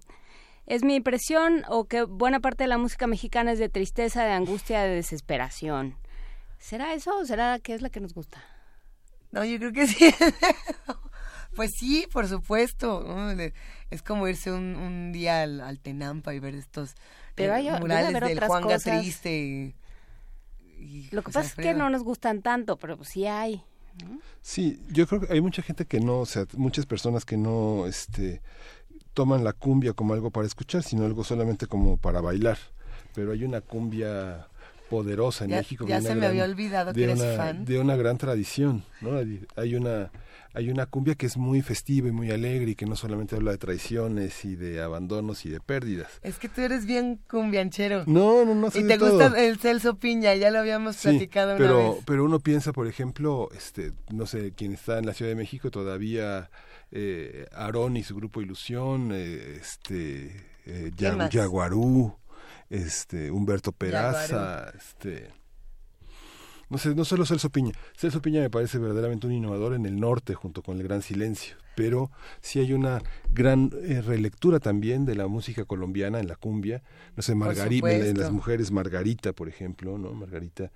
¿Es 0.70 0.84
mi 0.84 0.94
impresión 0.94 1.64
o 1.68 1.86
que 1.86 2.04
buena 2.04 2.38
parte 2.38 2.62
de 2.62 2.68
la 2.68 2.78
música 2.78 3.08
mexicana 3.08 3.50
es 3.50 3.58
de 3.58 3.68
tristeza, 3.68 4.22
de 4.22 4.30
angustia, 4.30 4.82
de 4.82 4.94
desesperación? 4.94 5.96
¿Será 6.60 6.94
eso 6.94 7.18
o 7.18 7.24
será 7.24 7.58
que 7.58 7.74
es 7.74 7.82
la 7.82 7.90
que 7.90 7.98
nos 7.98 8.14
gusta? 8.14 8.40
No, 9.32 9.44
yo 9.44 9.58
creo 9.58 9.72
que 9.72 9.88
sí. 9.88 10.14
pues 11.56 11.72
sí, 11.76 12.06
por 12.12 12.28
supuesto. 12.28 13.04
Es 13.90 14.02
como 14.02 14.28
irse 14.28 14.52
un, 14.52 15.10
día 15.10 15.42
al, 15.42 15.80
Tenampa 15.80 16.34
y 16.34 16.38
ver 16.38 16.54
estos 16.54 16.94
Pero 17.34 17.54
hay, 17.54 17.68
murales 17.80 18.20
del 18.20 18.38
Juanga 18.38 18.78
triste. 18.78 19.74
Lo 21.10 21.22
que 21.22 21.32
pasa 21.32 21.48
es 21.48 21.54
que 21.56 21.74
no 21.74 21.90
nos 21.90 22.04
gustan 22.04 22.42
tanto, 22.42 22.76
pero 22.76 22.96
pues 22.96 23.08
sí 23.08 23.26
hay. 23.26 23.64
Sí, 24.40 24.80
yo 24.88 25.08
creo 25.08 25.22
que 25.22 25.32
hay 25.32 25.40
mucha 25.40 25.62
gente 25.62 25.84
que 25.84 25.98
no, 25.98 26.20
o 26.20 26.26
sea, 26.26 26.46
muchas 26.56 26.86
personas 26.86 27.24
que 27.24 27.36
no, 27.36 27.86
este, 27.86 28.40
toman 29.14 29.44
la 29.44 29.52
cumbia 29.52 29.92
como 29.92 30.14
algo 30.14 30.30
para 30.30 30.46
escuchar, 30.46 30.82
sino 30.82 31.04
algo 31.04 31.24
solamente 31.24 31.66
como 31.66 31.96
para 31.96 32.20
bailar. 32.20 32.58
Pero 33.14 33.32
hay 33.32 33.44
una 33.44 33.60
cumbia 33.60 34.48
poderosa 34.88 35.44
en 35.44 35.50
México. 35.50 35.86
Ya 35.86 36.00
se 36.00 36.14
me 36.14 36.26
había 36.26 36.44
olvidado 36.44 36.92
que 36.92 37.04
eres 37.04 37.36
fan. 37.36 37.64
De 37.64 37.78
una 37.78 37.96
gran 37.96 38.18
tradición, 38.18 38.84
¿no? 39.00 39.18
Hay 39.56 39.74
una 39.74 40.10
hay 40.52 40.68
una 40.68 40.86
cumbia 40.86 41.14
que 41.14 41.26
es 41.26 41.36
muy 41.36 41.62
festiva 41.62 42.08
y 42.08 42.12
muy 42.12 42.30
alegre 42.32 42.72
y 42.72 42.74
que 42.74 42.84
no 42.84 42.96
solamente 42.96 43.36
habla 43.36 43.52
de 43.52 43.58
traiciones 43.58 44.44
y 44.44 44.56
de 44.56 44.82
abandonos 44.82 45.46
y 45.46 45.48
de 45.48 45.60
pérdidas. 45.60 46.08
Es 46.22 46.38
que 46.38 46.48
tú 46.48 46.60
eres 46.60 46.86
bien 46.86 47.20
cumbianchero. 47.30 48.02
No, 48.06 48.44
no, 48.44 48.54
no. 48.56 48.66
y 48.74 48.82
te 48.82 48.96
gusta 48.96 49.32
el 49.38 49.58
Celso 49.58 49.96
Piña, 49.96 50.34
ya 50.34 50.50
lo 50.50 50.58
habíamos 50.58 50.96
platicado 50.96 51.56
pero, 51.56 51.78
una 51.78 51.94
vez. 51.94 52.04
Pero 52.04 52.24
uno 52.24 52.40
piensa, 52.40 52.72
por 52.72 52.88
ejemplo, 52.88 53.48
este, 53.56 53.92
no 54.12 54.26
sé, 54.26 54.52
quien 54.52 54.72
está 54.72 54.98
en 54.98 55.06
la 55.06 55.14
Ciudad 55.14 55.30
de 55.30 55.36
México 55.36 55.70
todavía 55.70 56.50
eh, 56.92 57.46
Aarón 57.52 57.96
y 57.96 58.02
su 58.02 58.14
grupo 58.16 58.40
Ilusión, 58.40 59.10
eh, 59.12 59.58
este, 59.60 60.46
eh, 60.66 60.90
Yaguarú, 60.96 62.16
este, 62.68 63.30
Humberto 63.30 63.72
Peraza, 63.72 64.70
este, 64.76 65.30
no 66.70 66.78
sé, 66.78 66.94
no 66.94 67.04
solo 67.04 67.26
Celso 67.26 67.50
Piña. 67.50 67.72
Celso 67.96 68.22
Piña 68.22 68.40
me 68.40 68.48
parece 68.48 68.78
verdaderamente 68.78 69.26
un 69.26 69.32
innovador 69.32 69.74
en 69.74 69.86
el 69.86 69.98
norte 69.98 70.34
junto 70.34 70.62
con 70.62 70.76
el 70.76 70.84
Gran 70.84 71.02
Silencio, 71.02 71.56
pero 71.74 72.12
sí 72.40 72.60
hay 72.60 72.72
una 72.72 73.02
gran 73.34 73.72
eh, 73.82 74.00
relectura 74.00 74.60
también 74.60 75.04
de 75.04 75.16
la 75.16 75.26
música 75.26 75.64
colombiana 75.64 76.20
en 76.20 76.28
la 76.28 76.36
cumbia. 76.36 76.82
No 77.16 77.24
sé, 77.24 77.34
Margarita, 77.34 77.90
en, 77.92 78.16
las 78.16 78.30
mujeres, 78.30 78.70
Margarita, 78.70 79.32
por 79.32 79.48
ejemplo, 79.48 79.98
¿no? 79.98 80.12
Margarita, 80.12 80.70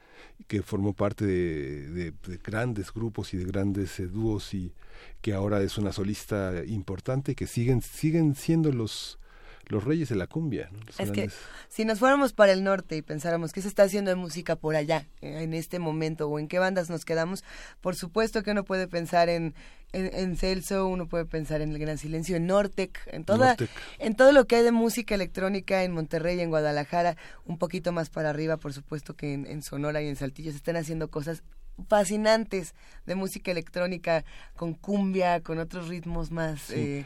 que 0.48 0.62
formó 0.62 0.94
parte 0.94 1.24
de, 1.24 2.12
grandes 2.42 2.92
grupos 2.92 3.32
y 3.32 3.36
de 3.36 3.44
grandes 3.44 4.02
dúos 4.12 4.52
y 4.52 4.72
que 5.20 5.32
ahora 5.32 5.62
es 5.62 5.78
una 5.78 5.92
solista 5.92 6.64
importante 6.66 7.36
que 7.36 7.46
siguen 7.46 7.82
siguen 7.82 8.34
siendo 8.34 8.72
los 8.72 9.20
los 9.68 9.84
reyes 9.84 10.08
de 10.08 10.16
la 10.16 10.26
cumbia. 10.26 10.70
es 10.98 11.10
que 11.10 11.30
si 11.68 11.84
nos 11.84 11.98
fuéramos 11.98 12.32
para 12.32 12.52
el 12.52 12.64
norte 12.64 12.96
y 12.96 13.02
pensáramos 13.02 13.52
qué 13.52 13.62
se 13.62 13.68
está 13.68 13.84
haciendo 13.84 14.10
de 14.10 14.16
música 14.16 14.56
por 14.56 14.76
allá, 14.76 15.06
eh, 15.20 15.42
en 15.42 15.54
este 15.54 15.78
momento, 15.78 16.28
o 16.28 16.38
en 16.38 16.48
qué 16.48 16.58
bandas 16.58 16.90
nos 16.90 17.04
quedamos, 17.04 17.44
por 17.80 17.96
supuesto 17.96 18.42
que 18.42 18.50
uno 18.50 18.64
puede 18.64 18.88
pensar 18.88 19.28
en, 19.28 19.54
en, 19.92 20.36
Celso, 20.36 20.86
uno 20.86 21.06
puede 21.06 21.24
pensar 21.24 21.60
en 21.60 21.72
El 21.72 21.78
Gran 21.78 21.98
Silencio, 21.98 22.36
en 22.36 22.46
Nortec, 22.46 22.98
en, 23.06 23.24
toda, 23.24 23.56
en 23.98 24.16
todo 24.16 24.32
lo 24.32 24.46
que 24.46 24.56
hay 24.56 24.62
de 24.62 24.72
música 24.72 25.14
electrónica 25.14 25.84
en 25.84 25.92
Monterrey, 25.92 26.40
en 26.40 26.50
Guadalajara, 26.50 27.16
un 27.44 27.58
poquito 27.58 27.92
más 27.92 28.10
para 28.10 28.30
arriba, 28.30 28.56
por 28.56 28.72
supuesto 28.72 29.14
que 29.14 29.32
en, 29.32 29.46
en 29.46 29.62
Sonora 29.62 30.02
y 30.02 30.08
en 30.08 30.16
Saltillo 30.16 30.50
se 30.50 30.56
están 30.56 30.76
haciendo 30.76 31.08
cosas 31.08 31.42
fascinantes 31.88 32.74
de 33.06 33.14
música 33.14 33.50
electrónica, 33.50 34.24
con 34.56 34.74
cumbia, 34.74 35.40
con 35.40 35.58
otros 35.58 35.88
ritmos 35.88 36.30
más 36.30 36.70
eh, 36.70 37.04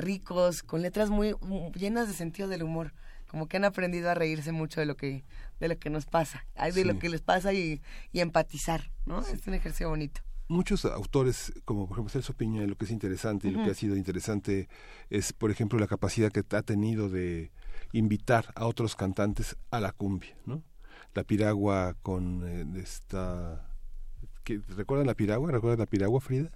ricos, 0.00 0.62
con 0.62 0.82
letras 0.82 1.10
muy, 1.10 1.34
llenas 1.74 2.08
de 2.08 2.14
sentido 2.14 2.48
del 2.48 2.62
humor. 2.62 2.92
Como 3.28 3.46
que 3.46 3.58
han 3.58 3.64
aprendido 3.64 4.10
a 4.10 4.14
reírse 4.14 4.50
mucho 4.50 4.80
de 4.80 4.86
lo 4.86 4.96
que, 4.96 5.24
de 5.60 5.68
lo 5.68 5.78
que 5.78 5.88
nos 5.88 6.06
pasa, 6.06 6.46
de 6.74 6.84
lo 6.84 6.98
que 6.98 7.08
les 7.08 7.20
pasa 7.20 7.52
y, 7.52 7.80
empatizar, 8.12 8.90
¿no? 9.06 9.20
Es 9.20 9.46
un 9.46 9.54
ejercicio 9.54 9.88
bonito 9.88 10.20
muchos 10.48 10.84
autores, 10.84 11.52
como 11.64 11.86
por 11.86 11.94
ejemplo 11.94 12.10
Celso 12.10 12.34
Piña, 12.34 12.66
lo 12.66 12.74
que 12.74 12.84
es 12.84 12.90
interesante 12.90 13.46
y 13.46 13.52
lo 13.52 13.62
que 13.62 13.70
ha 13.70 13.74
sido 13.74 13.94
interesante 13.94 14.68
es, 15.08 15.32
por 15.32 15.52
ejemplo, 15.52 15.78
la 15.78 15.86
capacidad 15.86 16.32
que 16.32 16.44
ha 16.56 16.62
tenido 16.62 17.08
de 17.08 17.52
invitar 17.92 18.46
a 18.56 18.66
otros 18.66 18.96
cantantes 18.96 19.56
a 19.70 19.78
la 19.78 19.92
cumbia, 19.92 20.36
¿no? 20.46 20.64
La 21.14 21.22
piragua 21.22 21.94
con 22.02 22.42
eh, 22.44 22.80
esta 22.80 23.70
¿Recuerdan 24.44 25.06
la 25.06 25.14
piragua? 25.14 25.50
¿Recuerdan 25.50 25.78
la 25.78 25.86
piragua, 25.86 26.20
Frida? 26.20 26.50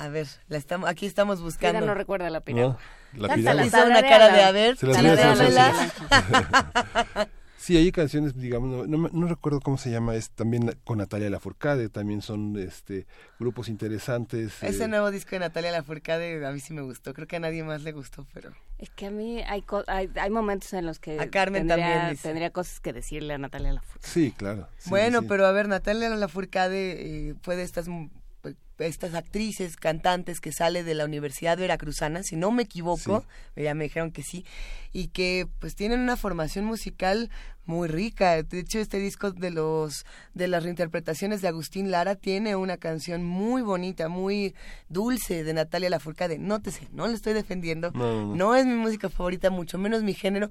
A 0.00 0.08
ver, 0.08 0.26
la 0.48 0.56
estamos, 0.56 0.88
aquí 0.88 1.04
estamos 1.04 1.42
buscando. 1.42 1.80
Frida 1.80 1.92
no 1.92 1.94
recuerda 1.94 2.30
la 2.30 2.40
piragua. 2.40 2.78
la 3.12 3.34
piragua. 3.34 3.66
Hizo 3.66 3.84
una 3.84 4.00
cara 4.00 4.32
de 4.32 4.42
a 4.42 4.50
ver. 4.50 4.78
Sí, 7.60 7.76
hay 7.76 7.92
canciones, 7.92 8.38
digamos, 8.38 8.88
no, 8.88 9.10
no, 9.12 9.28
recuerdo 9.28 9.60
cómo 9.60 9.76
se 9.76 9.90
llama, 9.90 10.14
es 10.14 10.30
también 10.30 10.74
con 10.82 10.96
Natalia 10.96 11.28
Lafourcade, 11.28 11.90
también 11.90 12.22
son 12.22 12.58
este 12.58 13.06
grupos 13.38 13.68
interesantes. 13.68 14.62
Ese 14.62 14.84
eh. 14.84 14.88
nuevo 14.88 15.10
disco 15.10 15.32
de 15.32 15.40
Natalia 15.40 15.70
Lafourcade 15.70 16.46
a 16.46 16.52
mí 16.52 16.60
sí 16.60 16.72
me 16.72 16.80
gustó, 16.80 17.12
creo 17.12 17.28
que 17.28 17.36
a 17.36 17.40
nadie 17.40 17.62
más 17.62 17.82
le 17.82 17.92
gustó, 17.92 18.26
pero... 18.32 18.50
Es 18.78 18.88
que 18.88 19.06
a 19.06 19.10
mí 19.10 19.42
hay, 19.42 19.62
hay, 19.88 20.10
hay 20.18 20.30
momentos 20.30 20.72
en 20.72 20.86
los 20.86 20.98
que 20.98 21.20
a 21.20 21.28
Carmen 21.28 21.68
tendría, 21.68 21.98
también 21.98 22.16
tendría 22.16 22.50
cosas 22.50 22.80
que 22.80 22.94
decirle 22.94 23.34
a 23.34 23.38
Natalia 23.38 23.74
Lafourcade. 23.74 24.10
Sí, 24.10 24.32
claro. 24.34 24.66
bueno, 24.86 25.24
pero 25.24 25.46
a 25.46 25.52
ver, 25.52 25.68
Natalia 25.68 26.08
Lafourcade 26.08 27.28
eh, 27.28 27.34
fue 27.42 27.56
de 27.56 27.64
estas 27.64 27.88
estas 28.80 29.14
actrices, 29.14 29.76
cantantes 29.76 30.40
que 30.40 30.52
sale 30.52 30.82
de 30.84 30.94
la 30.94 31.04
Universidad 31.04 31.58
Veracruzana, 31.58 32.22
si 32.22 32.36
no 32.36 32.50
me 32.50 32.62
equivoco, 32.62 33.24
ya 33.56 33.74
me 33.74 33.84
dijeron 33.84 34.10
que 34.10 34.22
sí, 34.22 34.44
y 34.92 35.08
que 35.08 35.48
pues 35.58 35.74
tienen 35.74 36.00
una 36.00 36.16
formación 36.16 36.64
musical 36.64 37.30
muy 37.66 37.88
rica. 37.88 38.42
De 38.42 38.58
hecho, 38.58 38.78
este 38.78 38.98
disco 38.98 39.30
de 39.30 39.50
los 39.50 40.04
de 40.34 40.48
las 40.48 40.64
reinterpretaciones 40.64 41.40
de 41.40 41.48
Agustín 41.48 41.90
Lara 41.90 42.16
tiene 42.16 42.56
una 42.56 42.76
canción 42.76 43.24
muy 43.24 43.62
bonita, 43.62 44.08
muy 44.08 44.54
dulce 44.88 45.44
de 45.44 45.54
Natalia 45.54 45.90
Lafourcade. 45.90 46.38
Nótese, 46.38 46.88
no 46.92 47.06
le 47.06 47.14
estoy 47.14 47.32
defendiendo, 47.32 47.92
no 47.92 48.56
es 48.56 48.66
mi 48.66 48.74
música 48.74 49.08
favorita, 49.08 49.50
mucho 49.50 49.78
menos 49.78 50.02
mi 50.02 50.14
género, 50.14 50.50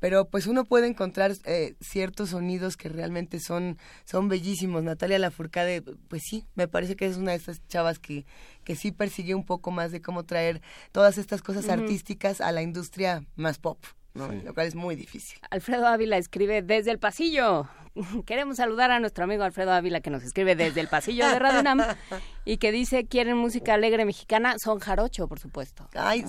pero 0.00 0.28
pues 0.28 0.46
uno 0.46 0.64
puede 0.64 0.86
encontrar 0.86 1.32
eh, 1.44 1.74
ciertos 1.80 2.30
sonidos 2.30 2.76
que 2.76 2.88
realmente 2.88 3.40
son 3.40 3.78
son 4.04 4.28
bellísimos. 4.28 4.82
Natalia 4.82 5.18
Lafourcade, 5.18 5.82
pues 6.08 6.22
sí, 6.24 6.46
me 6.54 6.68
parece 6.68 6.96
que 6.96 7.06
es 7.06 7.16
una 7.16 7.32
de 7.32 7.38
esas 7.38 7.66
chavas 7.68 7.98
que 7.98 8.26
que 8.64 8.76
sí 8.76 8.92
persigue 8.92 9.34
un 9.34 9.44
poco 9.44 9.70
más 9.70 9.92
de 9.92 10.02
cómo 10.02 10.24
traer 10.24 10.62
todas 10.92 11.18
estas 11.18 11.42
cosas 11.42 11.68
artísticas 11.68 12.40
a 12.40 12.52
la 12.52 12.62
industria 12.62 13.24
más 13.36 13.58
pop. 13.58 13.78
¿no? 14.14 14.32
lo 14.32 14.54
cual 14.54 14.66
es 14.66 14.74
muy 14.74 14.96
difícil. 14.96 15.38
Alfredo 15.50 15.86
Ávila 15.86 16.16
escribe 16.16 16.60
desde 16.62 16.90
el 16.90 16.98
pasillo. 16.98 17.68
Queremos 18.26 18.56
saludar 18.56 18.90
a 18.90 18.98
nuestro 18.98 19.24
amigo 19.24 19.44
Alfredo 19.44 19.72
Ávila 19.72 20.00
que 20.00 20.10
nos 20.10 20.24
escribe 20.24 20.56
desde 20.56 20.80
el 20.80 20.88
pasillo 20.88 21.28
de 21.28 21.38
Radio 21.38 21.62
Nam 21.62 21.80
y 22.44 22.56
que 22.56 22.72
dice 22.72 23.06
quieren 23.06 23.36
música 23.36 23.74
alegre 23.74 24.04
mexicana, 24.04 24.56
son 24.58 24.80
jarocho, 24.80 25.28
por 25.28 25.38
supuesto. 25.38 25.88
Ay, 25.94 26.24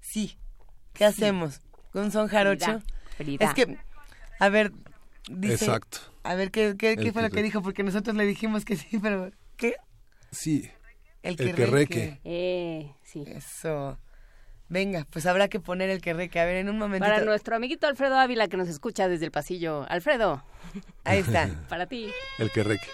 sí. 0.00 0.38
¿Qué 0.94 1.04
hacemos? 1.04 1.60
¿Con 1.92 2.10
son 2.10 2.28
jarocho? 2.28 2.80
Es 3.18 3.54
que, 3.54 3.78
a 4.38 4.48
ver, 4.48 4.72
Exacto. 5.42 5.98
A 6.22 6.34
ver, 6.34 6.50
¿qué, 6.50 6.76
qué, 6.76 7.12
fue 7.12 7.22
lo 7.22 7.30
que 7.30 7.42
dijo? 7.42 7.62
Porque 7.62 7.82
nosotros 7.82 8.16
le 8.16 8.24
dijimos 8.24 8.64
que 8.64 8.76
sí, 8.76 8.98
pero 8.98 9.30
¿qué? 9.56 9.76
Sí. 10.30 10.70
El 11.22 11.36
que, 11.36 11.52
reque. 11.66 12.20
Eh, 12.24 12.92
sí. 13.02 13.24
Eso. 13.26 13.98
Venga, 14.68 15.06
pues 15.10 15.26
habrá 15.26 15.48
que 15.48 15.60
poner 15.60 15.90
el 15.90 16.00
que 16.00 16.12
reque. 16.12 16.40
A 16.40 16.44
ver, 16.44 16.56
en 16.56 16.68
un 16.68 16.78
momento. 16.78 17.04
Para 17.04 17.24
nuestro 17.24 17.56
amiguito 17.56 17.86
Alfredo 17.86 18.16
Ávila 18.18 18.48
que 18.48 18.56
nos 18.56 18.68
escucha 18.68 19.08
desde 19.08 19.24
el 19.24 19.32
pasillo. 19.32 19.86
Alfredo. 19.88 20.44
Ahí 21.04 21.20
está. 21.20 21.48
Para 21.68 21.86
ti. 21.86 22.10
El 22.38 22.50
que 22.50 22.62
reque. 22.62 22.88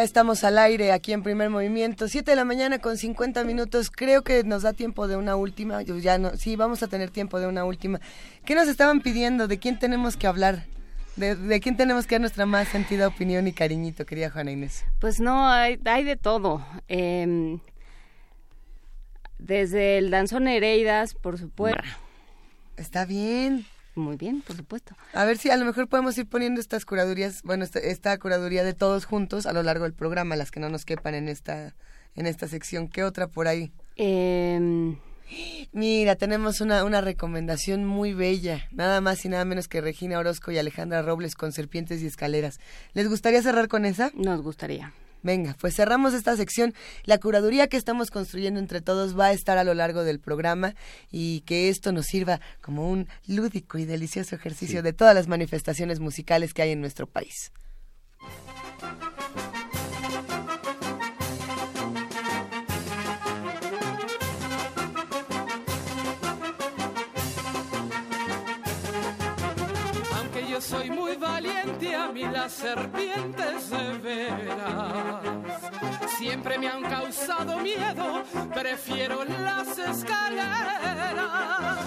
Ya 0.00 0.04
estamos 0.04 0.44
al 0.44 0.56
aire 0.56 0.92
aquí 0.92 1.12
en 1.12 1.22
Primer 1.22 1.50
Movimiento, 1.50 2.08
Siete 2.08 2.30
de 2.30 2.36
la 2.36 2.46
mañana 2.46 2.78
con 2.78 2.96
50 2.96 3.44
minutos. 3.44 3.90
Creo 3.90 4.22
que 4.22 4.44
nos 4.44 4.62
da 4.62 4.72
tiempo 4.72 5.06
de 5.06 5.18
una 5.18 5.36
última. 5.36 5.82
Ya 5.82 6.16
no, 6.16 6.38
sí, 6.38 6.56
vamos 6.56 6.82
a 6.82 6.88
tener 6.88 7.10
tiempo 7.10 7.38
de 7.38 7.46
una 7.46 7.66
última. 7.66 8.00
¿Qué 8.46 8.54
nos 8.54 8.66
estaban 8.66 9.02
pidiendo? 9.02 9.46
¿De 9.46 9.58
quién 9.58 9.78
tenemos 9.78 10.16
que 10.16 10.26
hablar? 10.26 10.64
¿De, 11.16 11.60
quién 11.60 11.76
tenemos 11.76 12.06
que 12.06 12.14
dar 12.14 12.22
nuestra 12.22 12.46
más 12.46 12.68
sentida 12.68 13.08
opinión 13.08 13.46
y 13.46 13.52
cariñito, 13.52 14.06
querida 14.06 14.30
Juana 14.30 14.52
Inés? 14.52 14.86
Pues 15.00 15.20
no, 15.20 15.46
hay, 15.46 15.78
hay 15.84 16.04
de 16.04 16.16
todo. 16.16 16.64
Em, 16.88 17.60
desde 19.38 19.98
el 19.98 20.10
danzón 20.10 20.48
Hereidas, 20.48 21.12
por 21.12 21.36
supuesto. 21.36 21.82
Está 22.78 23.04
bien. 23.04 23.66
Muy 24.00 24.16
bien, 24.16 24.42
por 24.42 24.56
supuesto. 24.56 24.96
A 25.12 25.24
ver 25.24 25.38
si 25.38 25.50
a 25.50 25.56
lo 25.56 25.64
mejor 25.64 25.88
podemos 25.88 26.16
ir 26.18 26.26
poniendo 26.26 26.60
estas 26.60 26.84
curadurías, 26.84 27.42
bueno, 27.42 27.64
esta, 27.64 28.18
curaduría 28.18 28.64
de 28.64 28.74
todos 28.74 29.04
juntos 29.04 29.46
a 29.46 29.52
lo 29.52 29.62
largo 29.62 29.84
del 29.84 29.94
programa, 29.94 30.36
las 30.36 30.50
que 30.50 30.60
no 30.60 30.68
nos 30.68 30.84
quepan 30.84 31.14
en 31.14 31.28
esta, 31.28 31.74
en 32.14 32.26
esta 32.26 32.48
sección. 32.48 32.88
¿Qué 32.88 33.04
otra 33.04 33.28
por 33.28 33.46
ahí? 33.46 33.72
Em, 33.96 34.96
Mira, 35.72 36.16
tenemos 36.16 36.60
una, 36.60 36.84
una 36.84 37.00
recomendación 37.00 37.84
muy 37.84 38.14
bella, 38.14 38.66
nada 38.72 39.00
más 39.00 39.24
y 39.24 39.28
nada 39.28 39.44
menos 39.44 39.68
que 39.68 39.80
Regina 39.80 40.18
Orozco 40.18 40.50
y 40.50 40.58
Alejandra 40.58 41.02
Robles 41.02 41.36
con 41.36 41.52
Serpientes 41.52 42.02
y 42.02 42.06
Escaleras. 42.06 42.58
¿Les 42.94 43.08
gustaría 43.08 43.42
cerrar 43.42 43.68
con 43.68 43.84
esa? 43.84 44.10
Nos 44.14 44.42
gustaría. 44.42 44.92
Venga, 45.22 45.56
pues 45.60 45.74
cerramos 45.76 46.14
esta 46.14 46.36
sección. 46.36 46.74
La 47.04 47.18
curaduría 47.18 47.68
que 47.68 47.76
estamos 47.76 48.10
construyendo 48.10 48.58
entre 48.58 48.80
todos 48.80 49.18
va 49.18 49.26
a 49.26 49.32
estar 49.32 49.58
a 49.58 49.64
lo 49.64 49.74
largo 49.74 50.02
del 50.02 50.18
programa 50.18 50.74
y 51.10 51.40
que 51.42 51.68
esto 51.68 51.92
nos 51.92 52.06
sirva 52.06 52.40
como 52.60 52.90
un 52.90 53.08
lúdico 53.26 53.78
y 53.78 53.84
delicioso 53.84 54.34
ejercicio 54.34 54.82
de 54.82 54.92
todas 54.92 55.14
las 55.14 55.28
manifestaciones 55.28 56.00
musicales 56.00 56.54
que 56.54 56.62
hay 56.62 56.70
en 56.70 56.80
nuestro 56.80 57.06
país. 57.06 57.52
Soy 70.60 70.90
muy 70.90 71.16
valiente, 71.16 71.94
a 71.94 72.08
mí 72.08 72.24
las 72.24 72.52
serpientes 72.52 73.62
severas 73.62 75.22
siempre 76.18 76.58
me 76.58 76.68
han 76.68 76.82
causado 76.82 77.60
miedo, 77.60 78.24
prefiero 78.52 79.24
las 79.24 79.78
escaleras. 79.78 81.78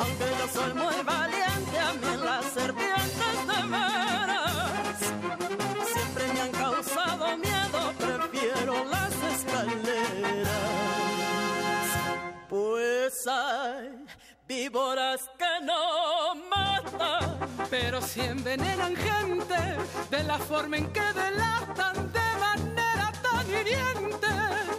Aunque 0.00 0.24
yo 0.38 0.46
soy 0.52 0.72
muy 0.74 0.94
valiente, 1.04 1.80
a 1.80 1.92
mí 1.94 2.16
las 2.24 2.44
serpientes 2.46 3.34
severas 3.46 4.98
siempre 5.92 6.32
me 6.32 6.40
han 6.40 6.52
causado 6.52 7.36
miedo, 7.38 7.92
prefiero 7.98 8.84
las 8.84 9.12
escaleras. 9.34 10.48
Pues 12.48 13.26
hay 13.26 14.01
víboras 14.46 15.30
que 15.38 15.64
no 15.64 16.34
matan, 16.50 17.38
pero 17.70 18.00
si 18.00 18.20
envenenan 18.20 18.94
gente 18.96 19.60
de 20.10 20.24
la 20.24 20.38
forma 20.38 20.76
en 20.76 20.92
que 20.92 21.00
delatan 21.00 22.12
de 22.12 22.28
manera 22.40 23.12
tan 23.22 23.46
hiriente. 23.48 24.28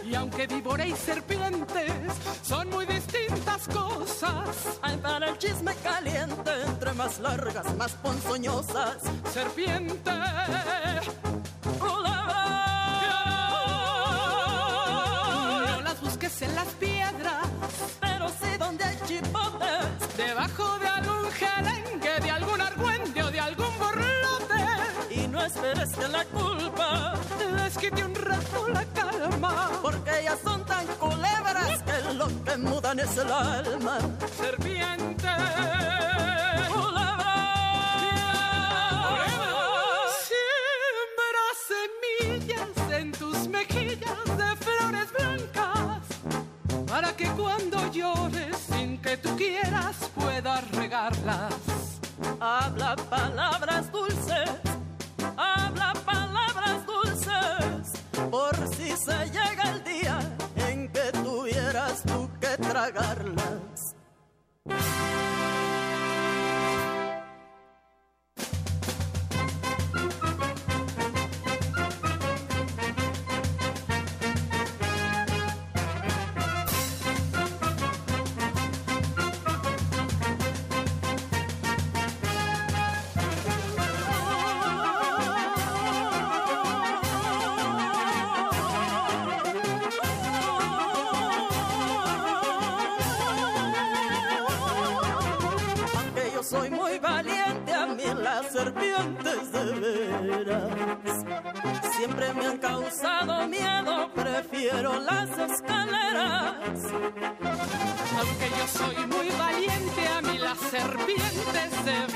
Y 0.04 0.14
aunque 0.14 0.46
víbora 0.46 0.86
y 0.86 0.94
serpientes 0.94 2.12
son 2.42 2.68
muy 2.70 2.86
distintas 2.86 3.66
cosas, 3.68 4.78
hay 4.82 4.96
para 4.98 5.30
el 5.30 5.38
chisme 5.38 5.74
caliente, 5.76 6.50
entre 6.66 6.92
más 6.92 7.18
largas, 7.18 7.74
más 7.76 7.92
ponzoñosas. 7.92 8.98
Serpiente, 9.32 10.12
debajo 20.46 20.78
de 20.78 20.88
algún 20.88 21.32
gelengue, 21.32 22.20
de 22.20 22.30
algún 22.30 22.60
argüente 22.60 23.22
o 23.22 23.30
de 23.30 23.40
algún 23.40 23.78
borlote. 23.78 24.60
Y 25.10 25.26
no 25.28 25.42
esperes 25.42 25.90
que 25.90 26.08
la 26.08 26.24
culpa 26.26 27.14
les 27.56 27.78
quite 27.78 28.04
un 28.04 28.14
rato 28.14 28.68
la 28.68 28.84
calma, 28.86 29.70
porque 29.82 30.20
ellas 30.20 30.38
son 30.42 30.64
tan 30.66 30.86
culebras 30.98 31.82
que 31.82 32.14
lo 32.14 32.26
que 32.44 32.56
mudan 32.58 33.00
es 33.00 33.16
el 33.16 33.32
alma. 33.32 33.98
serpiente. 34.36 35.28
Siembra 40.28 41.44
semillas 41.70 43.00
en 43.00 43.12
tus 43.12 43.48
mejillas 43.48 44.24
de 44.24 44.56
flores 44.64 45.08
blancas 45.18 46.04
para 46.86 47.16
que 47.16 47.28
cuando 47.30 47.90
llores 47.90 48.73
que 49.04 49.16
tú 49.18 49.36
quieras 49.36 49.96
puedas 50.14 50.70
regarlas. 50.70 51.54
Habla 52.40 52.96
palabras 53.10 53.92
dulces, 53.92 54.50
habla 55.36 55.92
palabras 56.06 56.86
dulces, 56.86 57.92
por 58.30 58.56
si 58.74 58.96
se 58.96 59.18
llega 59.26 59.64
el 59.74 59.84
día 59.84 60.18
en 60.68 60.88
que 60.88 61.12
tuvieras 61.22 62.02
tú 62.04 62.30
que 62.40 62.56
tragarlas. 62.56 63.94
Serpientes 98.64 99.52
de 99.52 99.64
veras 99.74 100.72
siempre 101.96 102.32
me 102.34 102.46
han 102.46 102.58
causado 102.58 103.46
miedo, 103.46 104.10
prefiero 104.14 105.00
las 105.00 105.30
escaleras. 105.38 106.54
Aunque 108.18 108.48
yo 108.58 108.66
soy 108.66 109.06
muy 109.06 109.28
valiente, 109.38 110.08
a 110.08 110.22
mí 110.22 110.38
las 110.38 110.58
serpientes 110.58 111.84
de 111.84 111.92
veras 111.92 112.13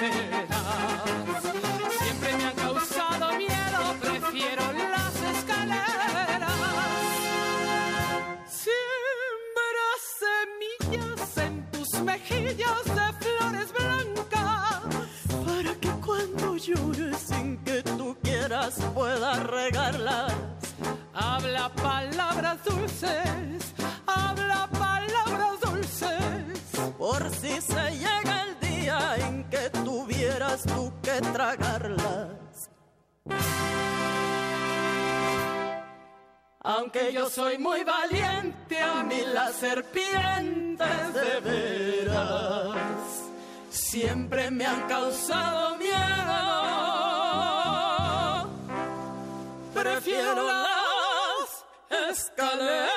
Yo 37.12 37.30
soy 37.30 37.56
muy 37.58 37.84
valiente, 37.84 38.80
a 38.80 39.02
mí 39.02 39.22
las 39.32 39.54
serpientes 39.54 41.14
de 41.14 41.40
veras 41.40 42.76
siempre 43.70 44.50
me 44.50 44.66
han 44.66 44.82
causado 44.82 45.76
miedo. 45.76 45.94
Prefiero 49.72 50.42
las 50.46 51.64
escaleras. 52.10 52.90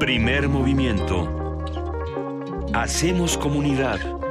Primer 0.00 0.48
movimiento. 0.48 1.28
Hacemos 2.74 3.38
comunidad. 3.38 4.13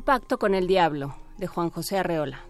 Un 0.00 0.04
pacto 0.04 0.38
con 0.38 0.54
el 0.54 0.66
diablo, 0.66 1.14
de 1.36 1.46
Juan 1.46 1.68
José 1.68 1.98
Arreola. 1.98 2.40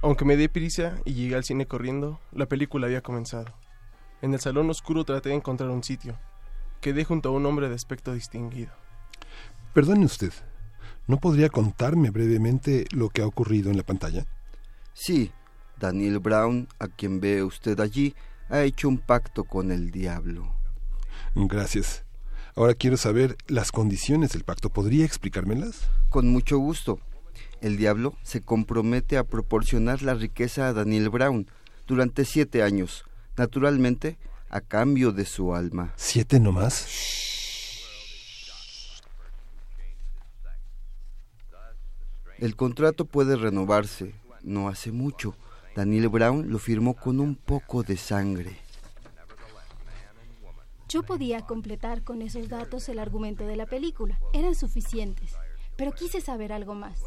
Aunque 0.00 0.24
me 0.24 0.36
di 0.36 0.46
prisa 0.46 1.00
y 1.04 1.14
llegué 1.14 1.34
al 1.34 1.42
cine 1.42 1.66
corriendo, 1.66 2.20
la 2.30 2.46
película 2.46 2.86
había 2.86 3.02
comenzado. 3.02 3.52
En 4.22 4.32
el 4.32 4.38
salón 4.38 4.70
oscuro 4.70 5.02
traté 5.02 5.30
de 5.30 5.34
encontrar 5.34 5.70
un 5.70 5.82
sitio. 5.82 6.16
Quedé 6.80 7.02
junto 7.02 7.30
a 7.30 7.32
un 7.32 7.44
hombre 7.46 7.68
de 7.68 7.74
aspecto 7.74 8.12
distinguido. 8.12 8.70
Perdone 9.74 10.04
usted, 10.04 10.32
¿no 11.06 11.18
podría 11.18 11.48
contarme 11.48 12.10
brevemente 12.10 12.86
lo 12.90 13.08
que 13.08 13.22
ha 13.22 13.26
ocurrido 13.26 13.70
en 13.70 13.76
la 13.76 13.82
pantalla? 13.82 14.26
Sí, 14.94 15.30
Daniel 15.78 16.18
Brown, 16.18 16.68
a 16.78 16.88
quien 16.88 17.20
ve 17.20 17.42
usted 17.42 17.78
allí, 17.80 18.14
ha 18.48 18.62
hecho 18.62 18.88
un 18.88 18.98
pacto 18.98 19.44
con 19.44 19.70
el 19.70 19.90
diablo. 19.90 20.52
Gracias. 21.34 22.04
Ahora 22.54 22.74
quiero 22.74 22.96
saber 22.96 23.36
las 23.48 23.70
condiciones 23.72 24.32
del 24.32 24.44
pacto. 24.44 24.70
¿Podría 24.70 25.04
explicármelas? 25.04 25.88
Con 26.08 26.28
mucho 26.28 26.58
gusto. 26.58 26.98
El 27.60 27.76
diablo 27.76 28.14
se 28.22 28.40
compromete 28.40 29.18
a 29.18 29.24
proporcionar 29.24 30.02
la 30.02 30.14
riqueza 30.14 30.68
a 30.68 30.72
Daniel 30.72 31.10
Brown 31.10 31.46
durante 31.86 32.24
siete 32.24 32.62
años, 32.62 33.04
naturalmente 33.36 34.16
a 34.48 34.60
cambio 34.60 35.12
de 35.12 35.26
su 35.26 35.54
alma. 35.54 35.92
¿Siete 35.96 36.40
nomás? 36.40 37.25
El 42.38 42.54
contrato 42.54 43.06
puede 43.06 43.36
renovarse. 43.36 44.14
No 44.42 44.68
hace 44.68 44.92
mucho. 44.92 45.34
Daniel 45.74 46.08
Brown 46.08 46.50
lo 46.50 46.58
firmó 46.58 46.94
con 46.94 47.20
un 47.20 47.34
poco 47.34 47.82
de 47.82 47.96
sangre. 47.96 48.58
Yo 50.88 51.02
podía 51.02 51.42
completar 51.42 52.02
con 52.02 52.22
esos 52.22 52.48
datos 52.48 52.88
el 52.88 52.98
argumento 52.98 53.46
de 53.46 53.56
la 53.56 53.66
película. 53.66 54.20
Eran 54.32 54.54
suficientes. 54.54 55.32
Pero 55.76 55.92
quise 55.92 56.20
saber 56.20 56.52
algo 56.52 56.74
más. 56.74 57.02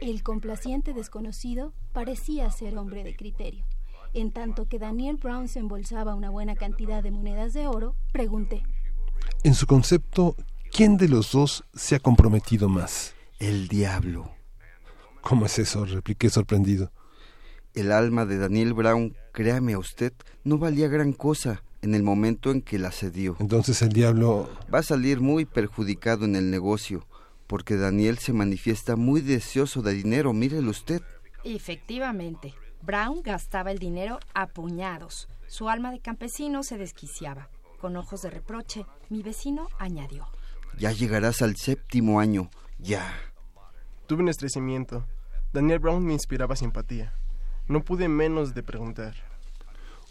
El 0.00 0.22
complaciente 0.22 0.92
desconocido 0.92 1.72
parecía 1.92 2.50
ser 2.50 2.78
hombre 2.78 3.04
de 3.04 3.16
criterio. 3.16 3.64
En 4.14 4.32
tanto 4.32 4.66
que 4.66 4.78
Daniel 4.78 5.16
Brown 5.16 5.48
se 5.48 5.58
embolsaba 5.58 6.14
una 6.14 6.30
buena 6.30 6.54
cantidad 6.54 7.02
de 7.02 7.10
monedas 7.10 7.52
de 7.52 7.66
oro, 7.66 7.94
pregunté. 8.12 8.62
En 9.42 9.54
su 9.54 9.66
concepto, 9.66 10.34
¿quién 10.72 10.96
de 10.96 11.08
los 11.08 11.32
dos 11.32 11.64
se 11.74 11.96
ha 11.96 12.00
comprometido 12.00 12.68
más? 12.68 13.14
El 13.38 13.68
diablo. 13.68 14.37
¿Cómo 15.22 15.46
es 15.46 15.58
eso? 15.58 15.84
repliqué 15.84 16.30
sorprendido. 16.30 16.90
El 17.74 17.92
alma 17.92 18.26
de 18.26 18.38
Daniel 18.38 18.74
Brown, 18.74 19.14
créame 19.32 19.74
a 19.74 19.78
usted, 19.78 20.12
no 20.44 20.58
valía 20.58 20.88
gran 20.88 21.12
cosa 21.12 21.62
en 21.82 21.94
el 21.94 22.02
momento 22.02 22.50
en 22.50 22.62
que 22.62 22.78
la 22.78 22.90
cedió. 22.90 23.36
Entonces 23.40 23.82
el 23.82 23.90
diablo... 23.90 24.50
Va 24.72 24.80
a 24.80 24.82
salir 24.82 25.20
muy 25.20 25.44
perjudicado 25.44 26.24
en 26.24 26.34
el 26.34 26.50
negocio, 26.50 27.06
porque 27.46 27.76
Daniel 27.76 28.18
se 28.18 28.32
manifiesta 28.32 28.96
muy 28.96 29.20
deseoso 29.20 29.82
de 29.82 29.94
dinero, 29.94 30.32
mírelo 30.32 30.70
usted. 30.70 31.02
Efectivamente, 31.44 32.54
Brown 32.82 33.22
gastaba 33.22 33.70
el 33.70 33.78
dinero 33.78 34.18
a 34.34 34.46
puñados. 34.46 35.28
Su 35.46 35.68
alma 35.68 35.90
de 35.92 36.00
campesino 36.00 36.62
se 36.62 36.78
desquiciaba. 36.78 37.48
Con 37.80 37.96
ojos 37.96 38.22
de 38.22 38.30
reproche, 38.30 38.86
mi 39.08 39.22
vecino 39.22 39.68
añadió. 39.78 40.26
Ya 40.78 40.92
llegarás 40.92 41.42
al 41.42 41.56
séptimo 41.56 42.20
año, 42.20 42.50
ya. 42.78 43.14
Tuve 44.08 44.22
un 44.22 44.30
estrecimiento. 44.30 45.04
Daniel 45.52 45.80
Brown 45.80 46.02
me 46.02 46.14
inspiraba 46.14 46.56
simpatía. 46.56 47.12
No 47.68 47.84
pude 47.84 48.08
menos 48.08 48.54
de 48.54 48.62
preguntar. 48.62 49.14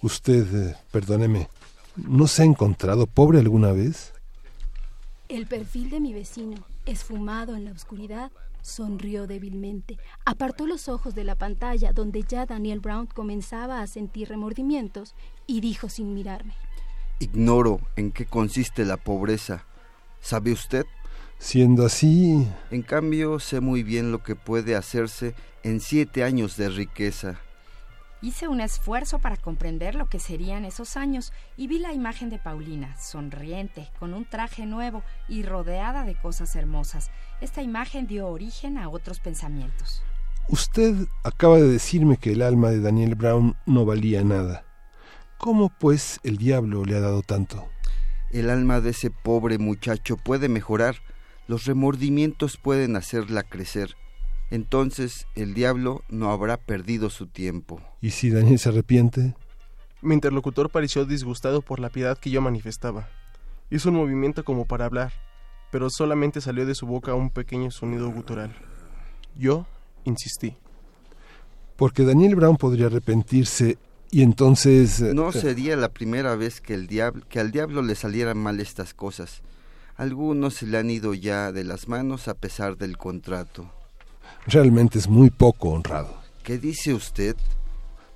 Usted, 0.03 0.69
eh, 0.69 0.75
perdóneme, 0.91 1.49
¿no 1.95 2.27
se 2.27 2.43
ha 2.43 2.45
encontrado 2.45 3.07
pobre 3.07 3.39
alguna 3.39 3.71
vez? 3.71 4.13
El 5.29 5.47
perfil 5.47 5.89
de 5.89 5.99
mi 5.99 6.13
vecino, 6.13 6.57
esfumado 6.85 7.55
en 7.55 7.65
la 7.65 7.71
oscuridad, 7.71 8.31
sonrió 8.61 9.25
débilmente, 9.25 9.97
apartó 10.25 10.67
los 10.67 10.89
ojos 10.89 11.15
de 11.15 11.23
la 11.23 11.33
pantalla 11.33 11.91
donde 11.91 12.21
ya 12.21 12.45
Daniel 12.45 12.81
Brown 12.81 13.07
comenzaba 13.07 13.81
a 13.81 13.87
sentir 13.87 14.29
remordimientos 14.29 15.15
y 15.47 15.59
dijo 15.59 15.89
sin 15.89 16.13
mirarme. 16.13 16.53
Ignoro 17.17 17.81
en 17.95 18.11
qué 18.11 18.27
consiste 18.27 18.85
la 18.85 18.97
pobreza. 18.97 19.65
¿Sabe 20.21 20.51
usted? 20.51 20.85
Siendo 21.39 21.85
así... 21.85 22.47
En 22.71 22.81
cambio, 22.81 23.39
sé 23.39 23.61
muy 23.61 23.83
bien 23.83 24.11
lo 24.11 24.23
que 24.23 24.35
puede 24.35 24.75
hacerse 24.75 25.35
en 25.63 25.79
siete 25.79 26.23
años 26.23 26.57
de 26.57 26.69
riqueza. 26.69 27.39
Hice 28.21 28.47
un 28.47 28.61
esfuerzo 28.61 29.19
para 29.19 29.37
comprender 29.37 29.93
lo 29.93 30.07
que 30.07 30.19
serían 30.19 30.65
esos 30.65 30.97
años 30.97 31.31
y 31.55 31.67
vi 31.67 31.77
la 31.77 31.93
imagen 31.93 32.31
de 32.31 32.39
Paulina, 32.39 32.97
sonriente, 32.97 33.89
con 33.99 34.15
un 34.15 34.25
traje 34.25 34.65
nuevo 34.65 35.03
y 35.29 35.43
rodeada 35.43 36.03
de 36.03 36.15
cosas 36.15 36.55
hermosas. 36.55 37.11
Esta 37.41 37.61
imagen 37.61 38.07
dio 38.07 38.27
origen 38.27 38.79
a 38.79 38.89
otros 38.89 39.19
pensamientos. 39.19 40.01
Usted 40.49 40.95
acaba 41.23 41.57
de 41.57 41.67
decirme 41.67 42.17
que 42.17 42.31
el 42.31 42.41
alma 42.41 42.71
de 42.71 42.81
Daniel 42.81 43.13
Brown 43.13 43.55
no 43.67 43.85
valía 43.85 44.23
nada. 44.23 44.65
¿Cómo 45.37 45.69
pues 45.69 46.19
el 46.23 46.37
diablo 46.37 46.85
le 46.85 46.95
ha 46.95 47.01
dado 47.01 47.21
tanto? 47.21 47.69
El 48.31 48.49
alma 48.49 48.81
de 48.81 48.89
ese 48.89 49.11
pobre 49.11 49.59
muchacho 49.59 50.17
puede 50.17 50.49
mejorar. 50.49 50.95
Los 51.47 51.65
remordimientos 51.65 52.57
pueden 52.57 52.95
hacerla 52.95 53.43
crecer 53.43 53.95
entonces 54.49 55.27
el 55.35 55.53
diablo 55.53 56.03
no 56.09 56.31
habrá 56.31 56.57
perdido 56.57 57.09
su 57.09 57.27
tiempo. 57.27 57.81
¿Y 58.01 58.11
si 58.11 58.29
Daniel 58.29 58.59
se 58.59 58.69
arrepiente? 58.69 59.35
Mi 60.01 60.13
interlocutor 60.13 60.69
pareció 60.69 61.05
disgustado 61.05 61.61
por 61.61 61.79
la 61.79 61.89
piedad 61.89 62.17
que 62.17 62.29
yo 62.29 62.41
manifestaba. 62.41 63.09
Hizo 63.69 63.89
un 63.89 63.95
movimiento 63.95 64.45
como 64.45 64.65
para 64.65 64.85
hablar, 64.85 65.11
pero 65.71 65.89
solamente 65.89 66.39
salió 66.39 66.65
de 66.65 66.75
su 66.75 66.85
boca 66.85 67.13
un 67.13 67.29
pequeño 67.29 67.71
sonido 67.71 68.09
gutural. 68.09 68.55
Yo 69.35 69.65
insistí. 70.05 70.55
Porque 71.75 72.03
Daniel 72.03 72.35
Brown 72.35 72.55
podría 72.55 72.85
arrepentirse 72.85 73.77
y 74.09 74.21
entonces... 74.21 75.01
Eh, 75.01 75.13
no 75.13 75.33
sería 75.33 75.75
la 75.75 75.89
primera 75.89 76.35
vez 76.35 76.61
que, 76.61 76.73
el 76.73 76.87
diablo, 76.87 77.25
que 77.27 77.41
al 77.41 77.51
diablo 77.51 77.81
le 77.81 77.95
salieran 77.95 78.37
mal 78.37 78.61
estas 78.61 78.93
cosas. 78.93 79.41
Algunos 79.97 80.55
se 80.55 80.67
le 80.67 80.77
han 80.77 80.89
ido 80.89 81.13
ya 81.13 81.51
de 81.51 81.63
las 81.63 81.87
manos 81.87 82.27
a 82.27 82.35
pesar 82.35 82.77
del 82.77 82.97
contrato 82.97 83.71
realmente 84.47 84.97
es 84.97 85.07
muy 85.07 85.29
poco 85.29 85.69
honrado. 85.69 86.15
¿Qué 86.43 86.57
dice 86.57 86.93
usted? 86.93 87.35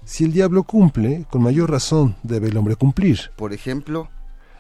Si 0.05 0.23
el 0.23 0.33
diablo 0.33 0.63
cumple, 0.63 1.25
con 1.29 1.43
mayor 1.43 1.69
razón 1.69 2.15
debe 2.23 2.47
el 2.47 2.57
hombre 2.57 2.75
cumplir. 2.75 3.31
Por 3.35 3.53
ejemplo, 3.53 4.09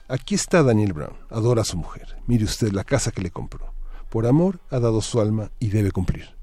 aquí 0.07 0.35
está 0.35 0.61
Daniel 0.61 0.93
Brown, 0.93 1.15
adora 1.29 1.61
a 1.61 1.65
su 1.65 1.77
mujer. 1.77 2.17
Mire 2.27 2.43
usted 2.43 2.71
la 2.71 2.83
casa 2.83 3.11
que 3.11 3.21
le 3.21 3.31
compró. 3.31 3.73
Por 4.09 4.27
amor 4.27 4.59
ha 4.69 4.79
dado 4.79 5.01
su 5.01 5.21
alma 5.21 5.51
y 5.59 5.69
debe 5.69 5.91
cumplir. 5.91 6.35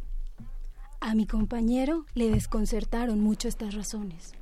A 1.00 1.14
mi 1.14 1.26
compañero 1.26 2.06
le 2.14 2.30
desconcertaron 2.30 3.20
mucho 3.20 3.46
estas 3.46 3.74
razones. 3.74 4.32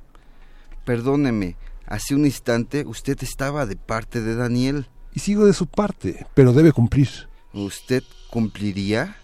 Perdóneme, 0.85 1.55
hace 1.85 2.15
un 2.15 2.25
instante 2.25 2.85
usted 2.87 3.21
estaba 3.21 3.65
de 3.65 3.75
parte 3.75 4.21
de 4.21 4.35
Daniel. 4.35 4.87
Y 5.17 5.19
sigo 5.19 5.47
de 5.47 5.53
su 5.53 5.65
parte, 5.65 6.27
pero 6.35 6.53
debe 6.53 6.71
cumplir. 6.71 7.09
¿Usted 7.51 8.03
cumpliría? 8.29 9.15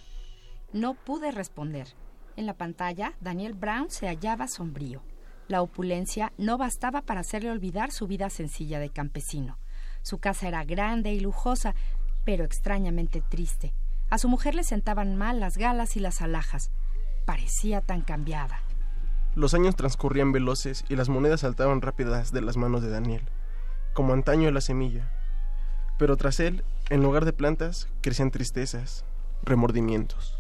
No 0.74 0.96
pude 0.96 1.32
responder. 1.32 1.88
En 2.36 2.48
la 2.48 2.56
pantalla, 2.56 3.14
Daniel 3.22 3.54
Brown 3.54 3.92
se 3.92 4.08
hallaba 4.08 4.48
sombrío. 4.48 5.04
La 5.48 5.62
opulencia 5.62 6.34
no 6.40 6.58
bastaba 6.58 7.04
para 7.04 7.20
hacerle 7.20 7.52
olvidar 7.52 7.92
su 7.92 8.08
vida 8.08 8.32
sencilla 8.32 8.80
de 8.80 8.90
campesino. 8.90 9.60
Su 10.02 10.18
casa 10.18 10.48
era 10.48 10.64
grande 10.64 11.14
y 11.14 11.20
lujosa, 11.20 11.76
pero 12.26 12.44
extrañamente 12.44 13.22
triste. 13.22 13.76
A 14.10 14.18
su 14.18 14.28
mujer 14.30 14.56
le 14.56 14.64
sentaban 14.64 15.16
mal 15.16 15.40
las 15.40 15.60
galas 15.60 15.96
y 15.96 16.00
las 16.00 16.24
alhajas. 16.24 16.72
Parecía 17.28 17.82
tan 17.82 18.02
cambiada. 18.02 18.64
Los 19.36 19.54
años 19.54 19.76
transcurrían 19.76 20.32
veloces 20.32 20.86
y 20.90 20.96
las 20.96 21.10
monedas 21.10 21.42
saltaban 21.42 21.82
rápidas 21.82 22.32
de 22.32 22.42
las 22.42 22.58
manos 22.58 22.82
de 22.82 22.90
Daniel, 22.90 23.22
como 23.94 24.14
antaño 24.14 24.50
la 24.50 24.62
semilla. 24.62 25.23
Pero 25.98 26.18
tras 26.18 26.40
él, 26.40 26.64
en 26.90 27.02
lugar 27.02 27.26
de 27.26 27.34
plantas, 27.34 27.88
crecían 28.02 28.32
tristezas, 28.32 29.06
remordimientos. 29.44 30.38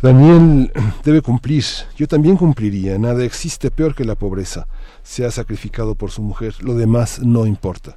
Daniel 0.00 0.72
debe 1.04 1.22
cumplir. 1.22 1.64
Yo 1.96 2.06
también 2.06 2.36
cumpliría. 2.36 2.98
Nada 2.98 3.24
existe 3.24 3.70
peor 3.70 3.94
que 3.94 4.04
la 4.04 4.14
pobreza. 4.14 4.66
Se 5.02 5.24
ha 5.24 5.30
sacrificado 5.30 5.94
por 5.94 6.10
su 6.10 6.22
mujer. 6.22 6.54
Lo 6.62 6.74
demás 6.74 7.20
no 7.20 7.46
importa. 7.46 7.94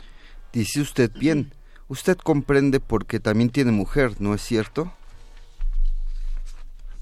Dice 0.51 0.81
usted 0.81 1.11
bien. 1.13 1.53
Usted 1.87 2.17
comprende 2.17 2.79
porque 2.79 3.19
también 3.19 3.49
tiene 3.49 3.71
mujer, 3.71 4.15
¿no 4.19 4.33
es 4.33 4.41
cierto? 4.41 4.93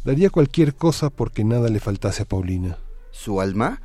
Daría 0.03 0.29
cualquier 0.29 0.73
cosa 0.73 1.09
porque 1.09 1.43
nada 1.43 1.69
le 1.69 1.79
faltase 1.79 2.23
a 2.23 2.25
Paulina. 2.25 2.77
¿Su 3.11 3.39
alma? 3.41 3.81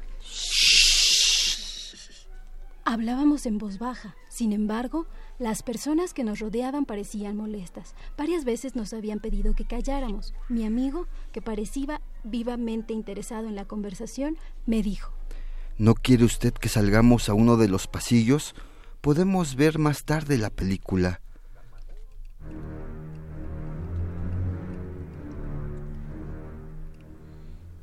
Hablábamos 2.85 3.47
en 3.47 3.59
voz 3.59 3.79
baja. 3.79 4.15
Sin 4.29 4.53
embargo, 4.53 5.07
las 5.39 5.63
personas 5.63 6.15
que 6.15 6.25
nos 6.25 6.39
rodeaban 6.39 6.85
parecían 6.85 7.37
molestas. 7.37 7.95
Varias 8.17 8.45
veces 8.45 8.77
nos 8.77 8.93
habían 8.93 9.21
pedido 9.21 9.55
que 9.55 9.65
calláramos. 9.65 10.33
Mi 10.49 10.65
amigo, 10.65 11.07
que 11.33 11.43
parecía 11.43 12.01
vivamente 12.23 12.93
interesado 12.93 13.49
en 13.49 13.57
la 13.57 13.65
conversación, 13.65 14.37
me 14.67 14.83
dijo 14.83 15.13
¿No 15.77 15.95
quiere 15.95 16.25
usted 16.25 16.53
que 16.55 16.69
salgamos 16.69 17.29
a 17.29 17.35
uno 17.35 17.57
de 17.57 17.69
los 17.69 17.89
pasillos? 17.89 18.55
Podemos 19.01 19.57
ver 19.57 19.79
más 19.79 20.05
tarde 20.05 20.39
la 20.39 20.51
película. 20.51 21.21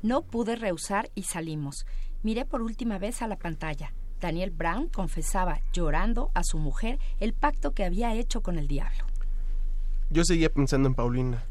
No 0.02 0.22
pude 0.22 0.56
rehusar 0.56 1.10
y 1.14 1.24
salimos. 1.24 1.86
Miré 2.22 2.44
por 2.44 2.62
última 2.62 2.98
vez 2.98 3.22
a 3.22 3.28
la 3.28 3.36
pantalla. 3.36 3.92
Daniel 4.22 4.50
Brown 4.50 4.86
confesaba, 4.86 5.58
llorando, 5.72 6.30
a 6.34 6.44
su 6.44 6.56
mujer 6.56 7.00
el 7.18 7.32
pacto 7.34 7.72
que 7.72 7.84
había 7.84 8.14
hecho 8.14 8.40
con 8.40 8.56
el 8.56 8.68
diablo. 8.68 9.04
Yo 10.10 10.24
seguía 10.24 10.48
pensando 10.48 10.88
en 10.88 10.94
Paulina, 10.94 11.42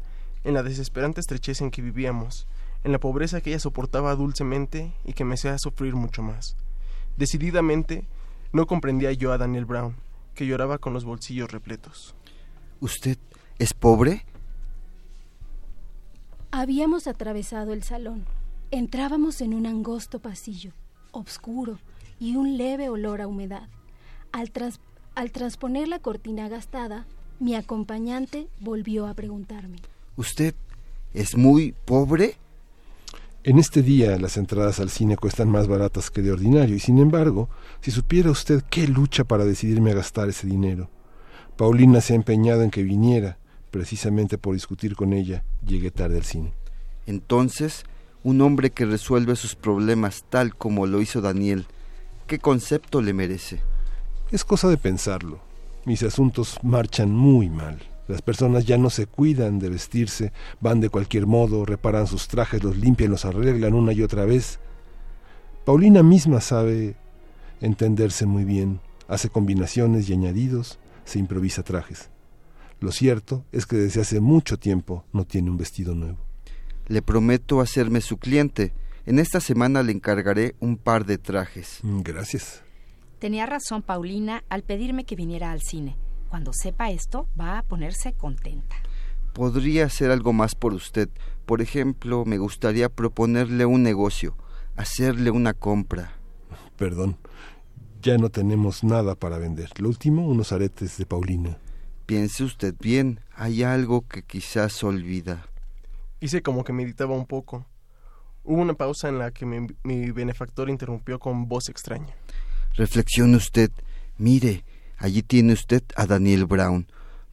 en 0.42 0.54
la 0.54 0.62
desesperante 0.62 1.20
estrechez 1.20 1.60
en 1.60 1.70
que 1.70 1.82
vivíamos, 1.82 2.48
en 2.82 2.92
la 2.92 2.98
pobreza 2.98 3.42
que 3.42 3.50
ella 3.50 3.58
soportaba 3.58 4.16
dulcemente 4.16 4.94
y 5.04 5.12
que 5.12 5.24
me 5.24 5.34
hacía 5.34 5.58
sufrir 5.58 5.94
mucho 5.94 6.22
más. 6.22 6.56
Decididamente, 7.18 8.06
no 8.52 8.66
comprendía 8.66 9.12
yo 9.12 9.32
a 9.32 9.38
Daniel 9.38 9.66
Brown, 9.66 9.94
que 10.34 10.46
lloraba 10.46 10.78
con 10.78 10.94
los 10.94 11.04
bolsillos 11.04 11.52
repletos. 11.52 12.14
¿Usted 12.80 13.18
es 13.58 13.74
pobre? 13.74 14.24
Habíamos 16.50 17.06
atravesado 17.06 17.74
el 17.74 17.82
salón. 17.82 18.24
Entrábamos 18.70 19.42
en 19.42 19.52
un 19.52 19.66
angosto 19.66 20.20
pasillo, 20.20 20.72
oscuro 21.10 21.78
y 22.22 22.36
un 22.36 22.56
leve 22.56 22.88
olor 22.88 23.20
a 23.20 23.26
humedad. 23.26 23.68
Al, 24.30 24.52
al 25.16 25.32
transponer 25.32 25.88
la 25.88 25.98
cortina 25.98 26.48
gastada, 26.48 27.04
mi 27.40 27.56
acompañante 27.56 28.46
volvió 28.60 29.08
a 29.08 29.14
preguntarme. 29.14 29.78
¿Usted 30.16 30.54
es 31.14 31.36
muy 31.36 31.74
pobre? 31.84 32.36
En 33.42 33.58
este 33.58 33.82
día 33.82 34.16
las 34.20 34.36
entradas 34.36 34.78
al 34.78 34.88
cine 34.88 35.16
cuestan 35.16 35.48
más 35.48 35.66
baratas 35.66 36.12
que 36.12 36.22
de 36.22 36.30
ordinario 36.30 36.76
y 36.76 36.78
sin 36.78 37.00
embargo, 37.00 37.48
si 37.80 37.90
supiera 37.90 38.30
usted 38.30 38.62
qué 38.70 38.86
lucha 38.86 39.24
para 39.24 39.44
decidirme 39.44 39.90
a 39.90 39.94
gastar 39.94 40.28
ese 40.28 40.46
dinero. 40.46 40.90
Paulina 41.56 42.00
se 42.00 42.12
ha 42.12 42.16
empeñado 42.16 42.62
en 42.62 42.70
que 42.70 42.84
viniera, 42.84 43.36
precisamente 43.72 44.38
por 44.38 44.54
discutir 44.54 44.94
con 44.94 45.12
ella, 45.12 45.42
llegué 45.66 45.90
tarde 45.90 46.18
al 46.18 46.24
cine. 46.24 46.52
Entonces, 47.04 47.82
un 48.22 48.40
hombre 48.42 48.70
que 48.70 48.86
resuelve 48.86 49.34
sus 49.34 49.56
problemas 49.56 50.24
tal 50.30 50.54
como 50.54 50.86
lo 50.86 51.00
hizo 51.00 51.20
Daniel, 51.20 51.66
¿qué 52.32 52.38
concepto 52.38 53.02
le 53.02 53.12
merece? 53.12 53.60
Es 54.30 54.42
cosa 54.42 54.66
de 54.70 54.78
pensarlo. 54.78 55.38
Mis 55.84 56.02
asuntos 56.02 56.58
marchan 56.62 57.10
muy 57.10 57.50
mal. 57.50 57.78
Las 58.08 58.22
personas 58.22 58.64
ya 58.64 58.78
no 58.78 58.88
se 58.88 59.04
cuidan 59.04 59.58
de 59.58 59.68
vestirse, 59.68 60.32
van 60.58 60.80
de 60.80 60.88
cualquier 60.88 61.26
modo, 61.26 61.66
reparan 61.66 62.06
sus 62.06 62.28
trajes, 62.28 62.64
los 62.64 62.78
limpian, 62.78 63.10
los 63.10 63.26
arreglan 63.26 63.74
una 63.74 63.92
y 63.92 64.00
otra 64.00 64.24
vez. 64.24 64.60
Paulina 65.66 66.02
misma 66.02 66.40
sabe 66.40 66.96
entenderse 67.60 68.24
muy 68.24 68.44
bien, 68.44 68.80
hace 69.08 69.28
combinaciones 69.28 70.08
y 70.08 70.14
añadidos, 70.14 70.78
se 71.04 71.18
improvisa 71.18 71.62
trajes. 71.62 72.08
Lo 72.80 72.92
cierto 72.92 73.44
es 73.52 73.66
que 73.66 73.76
desde 73.76 74.00
hace 74.00 74.20
mucho 74.20 74.58
tiempo 74.58 75.04
no 75.12 75.26
tiene 75.26 75.50
un 75.50 75.58
vestido 75.58 75.94
nuevo. 75.94 76.16
Le 76.88 77.02
prometo 77.02 77.60
hacerme 77.60 78.00
su 78.00 78.16
cliente. 78.16 78.72
En 79.04 79.18
esta 79.18 79.40
semana 79.40 79.82
le 79.82 79.92
encargaré 79.92 80.54
un 80.60 80.76
par 80.76 81.04
de 81.04 81.18
trajes. 81.18 81.80
Gracias. 81.82 82.62
Tenía 83.18 83.46
razón 83.46 83.82
Paulina 83.82 84.44
al 84.48 84.62
pedirme 84.62 85.04
que 85.04 85.16
viniera 85.16 85.50
al 85.50 85.60
cine. 85.60 85.96
Cuando 86.28 86.52
sepa 86.52 86.90
esto, 86.90 87.28
va 87.38 87.58
a 87.58 87.62
ponerse 87.62 88.12
contenta. 88.12 88.76
Podría 89.34 89.86
hacer 89.86 90.10
algo 90.10 90.32
más 90.32 90.54
por 90.54 90.72
usted. 90.72 91.08
Por 91.46 91.62
ejemplo, 91.62 92.24
me 92.24 92.38
gustaría 92.38 92.88
proponerle 92.88 93.66
un 93.66 93.82
negocio, 93.82 94.36
hacerle 94.76 95.30
una 95.30 95.52
compra. 95.52 96.12
Perdón, 96.76 97.18
ya 98.00 98.18
no 98.18 98.30
tenemos 98.30 98.84
nada 98.84 99.14
para 99.14 99.38
vender. 99.38 99.70
Lo 99.78 99.88
último, 99.88 100.26
unos 100.26 100.52
aretes 100.52 100.96
de 100.96 101.06
Paulina. 101.06 101.58
Piense 102.06 102.44
usted 102.44 102.74
bien, 102.80 103.20
hay 103.34 103.62
algo 103.62 104.06
que 104.06 104.22
quizás 104.22 104.82
olvida. 104.84 105.46
Hice 106.20 106.42
como 106.42 106.64
que 106.64 106.72
meditaba 106.72 107.14
un 107.14 107.26
poco. 107.26 107.66
Hubo 108.44 108.60
una 108.60 108.74
pausa 108.74 109.08
en 109.08 109.18
la 109.18 109.30
que 109.30 109.46
mi, 109.46 109.66
mi 109.82 110.10
benefactor 110.10 110.68
interrumpió 110.68 111.18
con 111.18 111.48
voz 111.48 111.68
extraña. 111.68 112.14
Reflexione 112.74 113.36
usted. 113.36 113.70
Mire, 114.18 114.64
Allí 115.02 115.24
tiene 115.24 115.52
usted 115.52 115.82
a 115.96 116.06
Daniel 116.06 116.46
Brown. 116.46 116.86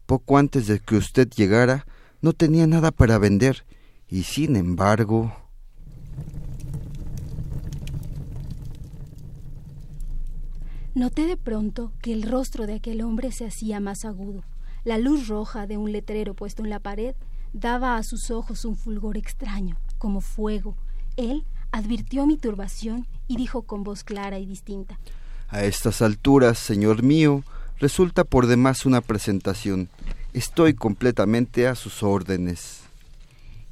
Poco 0.08 0.40
antes 0.40 0.66
de 0.66 0.80
que 0.80 0.96
usted 0.96 1.30
llegara, 1.30 1.86
no 2.20 2.34
tenía 2.34 2.66
nada 2.66 2.90
para 2.90 3.20
vender, 3.20 3.64
y 4.08 4.24
sin 4.24 4.56
embargo... 4.56 5.32
Noté 10.96 11.28
de 11.28 11.38
pronto 11.38 11.94
que 12.02 12.12
el 12.12 12.24
rostro 12.24 12.66
de 12.66 12.74
aquel 12.74 13.02
hombre 13.02 13.32
se 13.32 13.46
hacía 13.46 13.80
más 13.80 14.04
agudo. 14.04 14.44
La 14.84 14.98
luz 14.98 15.28
roja 15.28 15.68
de 15.68 15.78
un 15.78 15.92
letrero 15.92 16.34
puesto 16.34 16.64
en 16.64 16.72
la 16.72 16.80
pared 16.80 17.14
daba 17.54 17.98
a 17.98 18.04
sus 18.04 18.32
ojos 18.32 18.66
un 18.66 18.78
fulgor 18.78 19.16
extraño, 19.16 19.78
como 20.00 20.22
fuego. 20.22 20.76
Él 21.20 21.44
advirtió 21.74 22.26
mi 22.26 22.38
turbación 22.38 23.06
y 23.28 23.36
dijo 23.36 23.64
con 23.64 23.84
voz 23.84 24.06
clara 24.06 24.40
y 24.40 24.46
distinta. 24.46 24.98
A 25.50 25.66
estas 25.66 26.02
alturas, 26.02 26.58
señor 26.58 27.04
mío, 27.04 27.44
resulta 27.78 28.24
por 28.24 28.48
demás 28.48 28.86
una 28.86 29.02
presentación. 29.02 29.90
Estoy 30.32 30.76
completamente 30.76 31.68
a 31.68 31.76
sus 31.76 32.04
órdenes. 32.04 32.84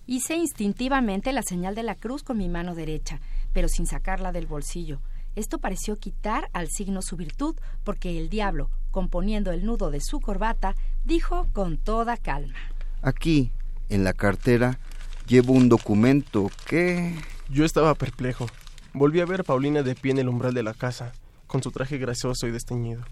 Hice 0.08 0.36
instintivamente 0.36 1.32
la 1.32 1.41
señal 1.41 1.74
de 1.74 1.84
la 1.84 1.95
cruz 1.95 2.22
con 2.22 2.38
mi 2.38 2.50
mano 2.50 2.76
derecha, 2.76 3.22
pero 3.54 3.70
sin 3.70 3.88
sacarla 3.88 4.34
del 4.34 4.45
bolsillo. 4.45 5.00
Esto 5.38 5.58
pareció 5.58 5.95
quitar 5.95 6.50
al 6.52 6.68
signo 6.68 7.02
su 7.02 7.16
virtud, 7.16 7.56
porque 7.86 8.20
el 8.20 8.28
diablo, 8.28 8.70
componiendo 8.91 9.54
el 9.54 9.64
nudo 9.64 9.89
de 9.89 10.02
su 10.02 10.20
corbata, 10.20 10.76
dijo 11.06 11.48
con 11.54 11.78
toda 11.78 12.18
calma. 12.18 12.58
Aquí, 13.02 13.52
en 13.88 14.04
la 14.04 14.12
cartera, 14.12 14.80
llevo 15.28 15.54
un 15.54 15.70
documento 15.70 16.52
que... 16.66 17.16
Yo 17.50 17.66
estaba 17.66 17.95
perplejo. 17.95 18.48
Volví 18.93 19.20
a 19.22 19.26
ver 19.26 19.41
a 19.41 19.43
Paulina 19.43 19.84
de 19.84 19.95
pie 19.95 20.12
en 20.12 20.20
el 20.20 20.30
umbral 20.30 20.54
de 20.54 20.64
la 20.64 20.74
casa, 20.74 21.14
con 21.48 21.64
su 21.64 21.72
traje 21.72 21.98
grasoso 21.98 22.48
y 22.48 22.52
desteñido 22.52 23.04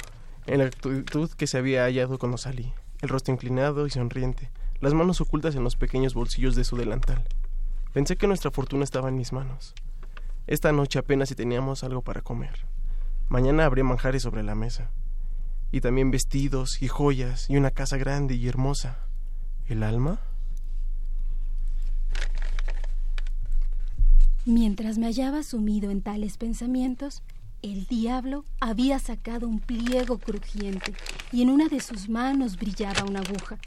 en 0.48 0.60
la 0.60 0.66
actitud 0.66 1.30
que 1.32 1.48
se 1.48 1.58
había 1.58 1.84
hallado 1.84 2.20
cuando 2.20 2.38
salí, 2.38 2.72
el 3.02 3.10
rostro 3.10 3.34
inclinado 3.34 3.88
y 3.88 3.90
sonriente, 3.90 4.52
las 4.80 4.94
manos 4.94 5.22
ocultas 5.22 5.56
en 5.56 5.64
los 5.64 5.76
pequeños 5.76 6.14
bolsillos 6.14 6.56
de 6.56 6.64
su 6.64 6.78
delantal. 6.78 7.24
Pensé 7.94 8.16
que 8.16 8.28
nuestra 8.28 8.52
fortuna 8.52 8.84
estaba 8.84 9.10
en 9.10 9.16
mis 9.16 9.34
manos. 9.34 9.74
Esta 10.48 10.72
noche 10.72 11.00
apenas 11.00 11.30
si 11.30 11.36
teníamos 11.36 11.84
algo 11.84 12.02
para 12.02 12.22
comer. 12.22 12.68
Mañana 13.30 13.66
habría 13.66 13.84
manjares 13.84 14.22
sobre 14.22 14.44
la 14.44 14.54
mesa. 14.54 14.92
Y 15.72 15.82
también 15.82 16.12
vestidos 16.12 16.82
y 16.82 16.88
joyas 16.88 17.50
y 17.50 17.58
una 17.58 17.72
casa 17.72 17.98
grande 17.98 18.36
y 18.36 18.48
hermosa. 18.48 19.00
¿El 19.68 19.82
alma? 19.82 20.20
Mientras 24.48 25.00
me 25.00 25.08
hallaba 25.08 25.42
sumido 25.42 25.90
en 25.90 26.04
tales 26.04 26.38
pensamientos, 26.38 27.24
el 27.64 27.88
diablo 27.88 28.46
había 28.60 29.00
sacado 29.00 29.48
un 29.48 29.60
pliego 29.60 30.20
crujiente 30.20 30.94
y 31.32 31.42
en 31.42 31.50
una 31.50 31.68
de 31.68 31.80
sus 31.80 32.10
manos 32.10 32.58
brillaba 32.58 33.06
una 33.06 33.22
aguja. 33.22 33.58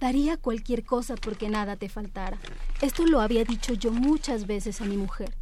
Daría 0.00 0.36
cualquier 0.36 0.84
cosa 0.84 1.14
porque 1.14 1.48
nada 1.48 1.76
te 1.76 1.88
faltara. 1.88 2.36
Esto 2.82 3.06
lo 3.06 3.20
había 3.20 3.44
dicho 3.44 3.74
yo 3.74 3.92
muchas 3.92 4.48
veces 4.48 4.80
a 4.80 4.86
mi 4.86 4.96
mujer. 4.96 5.36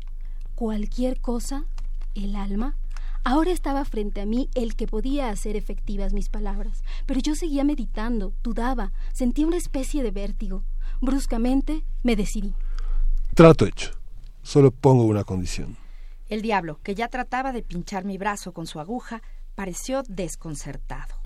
Cualquier 0.54 1.22
cosa, 1.22 1.64
el 2.14 2.36
alma. 2.36 2.76
Ahora 3.24 3.52
estaba 3.52 3.86
frente 3.86 4.20
a 4.20 4.26
mí 4.26 4.50
el 4.54 4.76
que 4.76 4.86
podía 4.86 5.30
hacer 5.30 5.56
efectivas 5.56 6.12
mis 6.12 6.28
palabras, 6.28 6.84
pero 7.06 7.20
yo 7.20 7.34
seguía 7.34 7.64
meditando, 7.64 8.34
dudaba, 8.42 8.92
sentía 9.14 9.46
una 9.46 9.56
especie 9.56 10.02
de 10.02 10.10
vértigo. 10.10 10.64
Bruscamente 11.00 11.82
me 12.02 12.14
decidí. 12.14 12.52
Trato 13.34 13.64
hecho. 13.64 13.95
Solo 14.46 14.70
pongo 14.70 15.02
una 15.02 15.24
condición. 15.24 15.76
El 16.28 16.40
diablo, 16.40 16.78
que 16.84 16.94
ya 16.94 17.08
trataba 17.08 17.50
de 17.50 17.64
pinchar 17.64 18.04
mi 18.04 18.16
brazo 18.16 18.52
con 18.52 18.68
su 18.68 18.78
aguja, 18.78 19.20
pareció 19.56 20.04
desconcertado. 20.08 21.16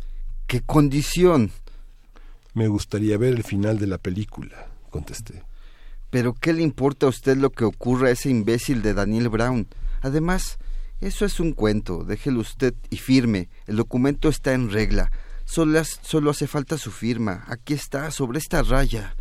¿Qué 0.47 0.63
condición? 0.63 1.51
Me 2.55 2.67
gustaría 2.67 3.19
ver 3.19 3.35
el 3.35 3.45
final 3.45 3.79
de 3.79 3.89
la 3.89 3.99
película, 3.99 4.69
contesté. 4.89 5.43
Pero 6.09 6.33
¿qué 6.33 6.55
le 6.55 6.63
importa 6.63 7.05
a 7.05 7.11
usted 7.11 7.37
lo 7.37 7.51
que 7.51 7.67
ocurra 7.67 8.09
a 8.09 8.13
ese 8.13 8.31
imbécil 8.31 8.81
de 8.81 8.95
Daniel 8.95 9.29
Brown? 9.29 9.69
Además, 10.01 10.57
eso 11.03 11.27
es 11.27 11.41
un 11.41 11.53
cuento, 11.53 12.05
déjelo 12.05 12.41
usted 12.41 12.73
y 12.89 12.97
firme. 12.97 13.51
El 13.67 13.77
documento 13.77 14.31
está 14.31 14.55
en 14.55 14.71
regla. 14.71 15.13
Solo, 15.45 15.85
solo 15.85 16.31
hace 16.31 16.47
falta 16.47 16.79
su 16.79 16.91
firma. 16.91 17.45
Aquí 17.49 17.75
está, 17.75 18.11
sobre 18.13 18.39
esta 18.39 18.63
raya. 18.63 19.15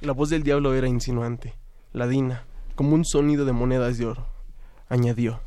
La 0.00 0.12
voz 0.12 0.30
del 0.30 0.44
diablo 0.44 0.72
era 0.72 0.86
insinuante, 0.86 1.56
ladina, 1.92 2.44
como 2.78 2.94
un 2.94 3.04
sonido 3.04 3.44
de 3.44 3.50
monedas 3.50 3.98
de 3.98 4.06
oro 4.06 4.24
añadió. 4.88 5.40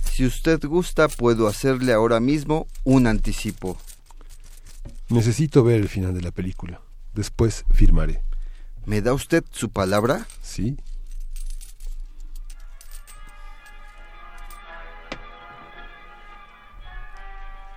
Si 0.00 0.26
usted 0.26 0.58
gusta, 0.64 1.06
puedo 1.06 1.46
hacerle 1.46 1.92
ahora 1.92 2.18
mismo 2.18 2.66
un 2.82 3.06
anticipo. 3.06 3.78
Necesito 5.08 5.62
ver 5.62 5.80
el 5.80 5.88
final 5.88 6.12
de 6.12 6.20
la 6.20 6.32
película. 6.32 6.80
Después 7.14 7.64
firmaré. 7.72 8.24
¿Me 8.86 9.02
da 9.02 9.14
usted 9.14 9.44
su 9.52 9.70
palabra? 9.70 10.26
Sí. 10.42 10.76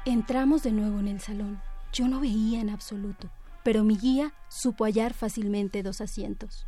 Entramos 0.05 0.63
de 0.63 0.71
nuevo 0.71 0.99
en 0.99 1.07
el 1.07 1.21
salón. 1.21 1.61
Yo 1.93 2.07
no 2.07 2.19
veía 2.19 2.61
en 2.61 2.71
absoluto, 2.71 3.29
pero 3.63 3.83
mi 3.83 3.95
guía 3.95 4.33
supo 4.49 4.85
hallar 4.85 5.13
fácilmente 5.13 5.83
dos 5.83 6.01
asientos. 6.01 6.65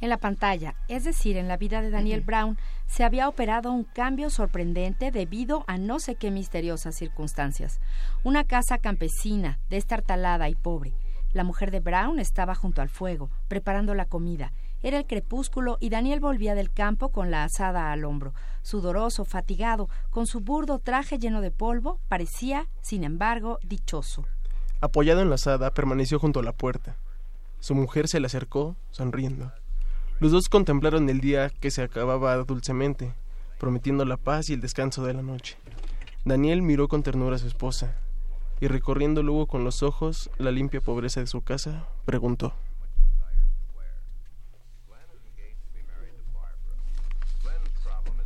En 0.00 0.08
la 0.08 0.16
pantalla, 0.16 0.76
es 0.88 1.04
decir, 1.04 1.36
en 1.36 1.46
la 1.46 1.58
vida 1.58 1.82
de 1.82 1.90
Daniel 1.90 2.22
Brown, 2.22 2.56
se 2.86 3.04
había 3.04 3.28
operado 3.28 3.70
un 3.70 3.84
cambio 3.84 4.30
sorprendente 4.30 5.10
debido 5.10 5.62
a 5.66 5.76
no 5.76 6.00
sé 6.00 6.14
qué 6.14 6.30
misteriosas 6.30 6.96
circunstancias. 6.96 7.80
Una 8.24 8.44
casa 8.44 8.78
campesina, 8.78 9.58
destartalada 9.68 10.48
y 10.48 10.54
pobre. 10.54 10.94
La 11.34 11.44
mujer 11.44 11.70
de 11.70 11.80
Brown 11.80 12.18
estaba 12.18 12.54
junto 12.54 12.80
al 12.80 12.88
fuego, 12.88 13.28
preparando 13.46 13.94
la 13.94 14.06
comida. 14.06 14.52
Era 14.82 14.96
el 14.96 15.06
crepúsculo 15.06 15.76
y 15.80 15.90
Daniel 15.90 16.18
volvía 16.18 16.54
del 16.54 16.72
campo 16.72 17.10
con 17.10 17.30
la 17.30 17.44
asada 17.44 17.92
al 17.92 18.06
hombro. 18.06 18.32
Sudoroso, 18.62 19.26
fatigado, 19.26 19.90
con 20.08 20.26
su 20.26 20.40
burdo 20.40 20.78
traje 20.78 21.18
lleno 21.18 21.42
de 21.42 21.50
polvo, 21.50 22.00
parecía, 22.08 22.66
sin 22.80 23.04
embargo, 23.04 23.58
dichoso. 23.62 24.24
Apoyado 24.80 25.20
en 25.20 25.28
la 25.28 25.34
asada, 25.34 25.72
permaneció 25.72 26.18
junto 26.18 26.40
a 26.40 26.42
la 26.42 26.52
puerta. 26.52 26.96
Su 27.58 27.74
mujer 27.74 28.08
se 28.08 28.18
le 28.18 28.26
acercó, 28.26 28.74
sonriendo. 28.90 29.52
Los 30.20 30.32
dos 30.32 30.50
contemplaron 30.50 31.08
el 31.08 31.22
día 31.22 31.48
que 31.48 31.70
se 31.70 31.82
acababa 31.82 32.36
dulcemente, 32.36 33.14
prometiendo 33.58 34.04
la 34.04 34.18
paz 34.18 34.50
y 34.50 34.52
el 34.52 34.60
descanso 34.60 35.02
de 35.02 35.14
la 35.14 35.22
noche. 35.22 35.56
Daniel 36.26 36.60
miró 36.60 36.88
con 36.88 37.02
ternura 37.02 37.36
a 37.36 37.38
su 37.38 37.46
esposa, 37.46 37.96
y 38.60 38.68
recorriendo 38.68 39.22
luego 39.22 39.46
con 39.46 39.64
los 39.64 39.82
ojos 39.82 40.30
la 40.36 40.50
limpia 40.50 40.82
pobreza 40.82 41.20
de 41.20 41.26
su 41.26 41.40
casa, 41.40 41.88
preguntó. 42.04 42.52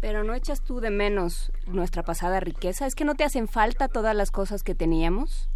Pero 0.00 0.24
no 0.24 0.34
echas 0.34 0.62
tú 0.62 0.80
de 0.80 0.90
menos 0.90 1.52
nuestra 1.68 2.02
pasada 2.02 2.40
riqueza. 2.40 2.88
¿Es 2.88 2.96
que 2.96 3.04
no 3.04 3.14
te 3.14 3.22
hacen 3.22 3.46
falta 3.46 3.86
todas 3.86 4.16
las 4.16 4.32
cosas 4.32 4.64
que 4.64 4.74
teníamos? 4.74 5.48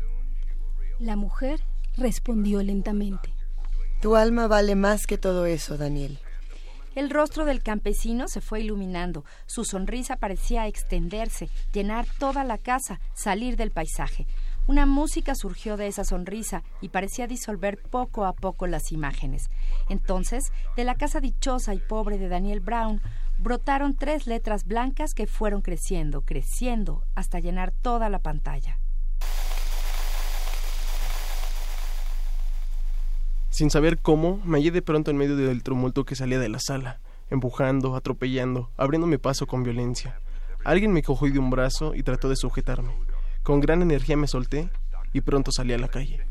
La 1.01 1.16
mujer 1.16 1.64
respondió 1.97 2.62
lentamente. 2.62 3.34
Tu 4.01 4.14
alma 4.14 4.47
vale 4.47 4.76
más 4.76 5.09
que 5.09 5.18
todo 5.18 5.45
eso, 5.45 5.76
Daniel. 5.76 6.20
El 6.99 7.11
rostro 7.11 7.44
del 7.44 7.62
campesino 7.62 8.26
se 8.26 8.40
fue 8.40 8.61
iluminando, 8.61 9.24
su 9.46 9.62
sonrisa 9.62 10.16
parecía 10.16 10.66
extenderse, 10.66 11.49
llenar 11.72 12.09
toda 12.18 12.42
la 12.42 12.59
casa, 12.59 12.99
salir 13.14 13.57
del 13.57 13.70
paisaje. 13.70 14.26
Una 14.66 14.84
música 14.84 15.36
surgió 15.36 15.76
de 15.76 15.86
esa 15.86 16.03
sonrisa 16.03 16.64
y 16.80 16.88
parecía 16.88 17.28
disolver 17.28 17.80
poco 17.80 18.24
a 18.24 18.32
poco 18.32 18.66
las 18.66 18.90
imágenes. 18.90 19.49
Entonces, 19.88 20.51
de 20.74 20.82
la 20.82 20.96
casa 20.96 21.20
dichosa 21.20 21.72
y 21.72 21.78
pobre 21.78 22.18
de 22.18 22.26
Daniel 22.26 22.59
Brown, 22.59 23.01
brotaron 23.38 23.94
tres 23.94 24.26
letras 24.26 24.64
blancas 24.64 25.14
que 25.14 25.28
fueron 25.28 25.62
creciendo, 25.62 26.22
creciendo, 26.22 27.05
hasta 27.14 27.38
llenar 27.38 27.70
toda 27.70 28.09
la 28.09 28.18
pantalla. 28.18 28.80
Sin 33.59 33.70
saber 33.70 33.98
cómo, 33.98 34.40
me 34.44 34.59
hallé 34.59 34.70
de 34.70 34.82
pronto 34.82 35.11
en 35.11 35.16
medio 35.16 35.34
del 35.34 35.64
tumulto 35.64 36.04
que 36.04 36.14
salía 36.14 36.38
de 36.38 36.48
la 36.48 36.61
sala, 36.61 37.00
empujando, 37.28 37.96
atropellando, 37.96 38.70
abriéndome 38.76 39.18
paso 39.18 39.48
con 39.48 39.64
violencia. 39.64 40.20
Alguien 40.64 40.92
me 40.92 41.02
cogió 41.02 41.28
de 41.32 41.40
un 41.40 41.50
brazo 41.50 41.92
y 41.96 42.04
trató 42.04 42.28
de 42.28 42.36
sujetarme. 42.36 42.92
Con 43.42 43.59
gran 43.59 43.82
energía 43.82 44.16
me 44.16 44.28
solté 44.28 44.70
y 45.12 45.22
pronto 45.22 45.50
salí 45.50 45.72
a 45.72 45.78
la 45.78 45.88
calle. 45.88 46.24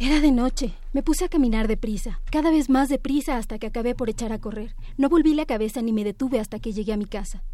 Era 0.00 0.18
de 0.18 0.32
noche. 0.32 0.74
Me 0.92 1.04
puse 1.04 1.24
a 1.24 1.28
caminar 1.28 1.68
deprisa, 1.68 2.20
cada 2.32 2.50
vez 2.50 2.68
más 2.68 2.88
deprisa 2.88 3.36
hasta 3.36 3.60
que 3.60 3.68
acabé 3.68 3.94
por 3.94 4.10
echar 4.10 4.32
a 4.32 4.40
correr. 4.40 4.74
No 4.96 5.08
volví 5.08 5.32
la 5.34 5.46
cabeza 5.46 5.80
ni 5.80 5.92
me 5.92 6.02
detuve 6.02 6.40
hasta 6.40 6.58
que 6.58 6.72
llegué 6.72 6.92
a 6.92 6.96
mi 6.96 7.06
casa. 7.06 7.44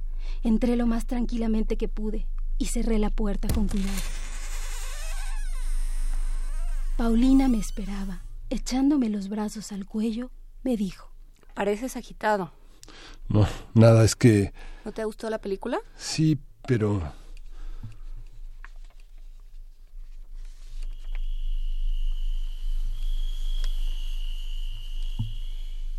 Entré 0.42 0.76
lo 0.76 0.86
más 0.86 1.06
tranquilamente 1.06 1.76
que 1.76 1.88
pude 1.88 2.26
y 2.58 2.66
cerré 2.66 2.98
la 2.98 3.10
puerta 3.10 3.48
con 3.48 3.68
cuidado. 3.68 4.00
Paulina 6.96 7.48
me 7.48 7.58
esperaba. 7.58 8.22
Echándome 8.50 9.08
los 9.08 9.28
brazos 9.28 9.72
al 9.72 9.86
cuello, 9.86 10.30
me 10.62 10.76
dijo. 10.76 11.10
Pareces 11.54 11.96
agitado. 11.96 12.52
No, 13.28 13.46
nada, 13.74 14.04
es 14.04 14.14
que... 14.14 14.52
¿No 14.84 14.92
te 14.92 15.04
gustó 15.04 15.30
la 15.30 15.38
película? 15.38 15.78
Sí, 15.96 16.38
pero... 16.66 17.00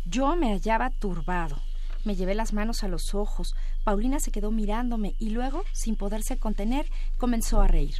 Yo 0.04 0.36
me 0.36 0.52
hallaba 0.52 0.90
turbado. 0.90 1.56
Me 2.04 2.14
llevé 2.14 2.36
las 2.36 2.52
manos 2.52 2.84
a 2.84 2.88
los 2.88 3.14
ojos. 3.14 3.56
Paulina 3.84 4.18
se 4.18 4.30
quedó 4.30 4.50
mirándome 4.50 5.14
y 5.18 5.30
luego, 5.30 5.62
sin 5.72 5.94
poderse 5.94 6.38
contener, 6.38 6.86
comenzó 7.18 7.60
a 7.60 7.68
reír. 7.68 7.94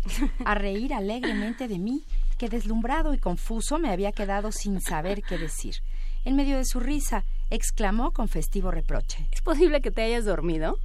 A 0.45 0.55
reír 0.55 0.95
alegremente 0.95 1.69
de 1.69 1.79
mí, 1.79 2.05
que 2.39 2.49
deslumbrado 2.49 3.13
y 3.13 3.19
confuso 3.19 3.79
me 3.79 3.91
había 3.91 4.13
quedado 4.13 4.51
sin 4.51 4.81
saber 4.81 5.23
qué 5.23 5.37
decir. 5.37 5.77
En 6.25 6.37
medio 6.37 6.57
de 6.57 6.65
su 6.65 6.81
risa, 6.81 7.25
exclamó 7.51 8.13
con 8.13 8.29
festivo 8.29 8.71
reproche. 8.71 9.29
¿Es 9.31 9.43
posible 9.43 9.83
que 9.83 9.91
te 9.91 10.03
hayas 10.03 10.25
dormido? 10.25 10.79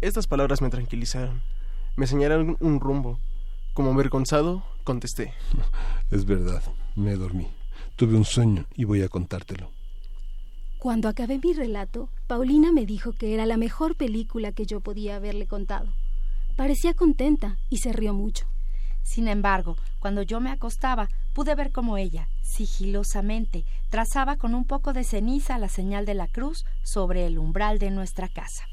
Estas 0.00 0.26
palabras 0.26 0.62
me 0.62 0.70
tranquilizaron. 0.70 1.42
Me 1.96 2.06
señalaron 2.06 2.56
un 2.60 2.80
rumbo. 2.80 3.18
Como 3.74 3.92
avergonzado, 3.92 4.64
contesté. 4.84 5.34
Es 6.10 6.24
verdad, 6.24 6.62
me 6.94 7.14
dormí. 7.16 7.48
Tuve 7.96 8.16
un 8.16 8.24
sueño 8.24 8.66
y 8.74 8.84
voy 8.84 9.02
a 9.02 9.08
contártelo. 9.08 9.70
Cuando 10.82 11.08
acabé 11.08 11.38
mi 11.38 11.52
relato, 11.52 12.08
Paulina 12.26 12.72
me 12.72 12.86
dijo 12.86 13.12
que 13.12 13.34
era 13.34 13.46
la 13.46 13.56
mejor 13.56 13.94
película 13.94 14.50
que 14.50 14.66
yo 14.66 14.80
podía 14.80 15.14
haberle 15.14 15.46
contado. 15.46 15.86
Parecía 16.56 16.92
contenta 16.92 17.56
y 17.70 17.76
se 17.76 17.92
rió 17.92 18.14
mucho. 18.14 18.46
Sin 19.04 19.28
embargo, 19.28 19.76
cuando 20.00 20.22
yo 20.22 20.40
me 20.40 20.50
acostaba, 20.50 21.08
pude 21.34 21.54
ver 21.54 21.70
cómo 21.70 21.98
ella, 21.98 22.26
sigilosamente, 22.42 23.64
trazaba 23.90 24.38
con 24.38 24.56
un 24.56 24.64
poco 24.64 24.92
de 24.92 25.04
ceniza 25.04 25.56
la 25.56 25.68
señal 25.68 26.04
de 26.04 26.14
la 26.14 26.26
cruz 26.26 26.64
sobre 26.82 27.26
el 27.26 27.38
umbral 27.38 27.78
de 27.78 27.92
nuestra 27.92 28.26
casa. 28.26 28.64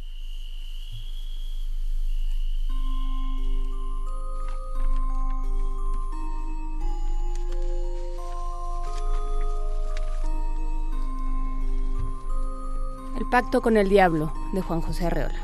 El 13.19 13.27
pacto 13.27 13.61
con 13.61 13.75
el 13.75 13.89
diablo 13.89 14.31
de 14.53 14.61
Juan 14.61 14.79
José 14.81 15.07
Arreola. 15.07 15.35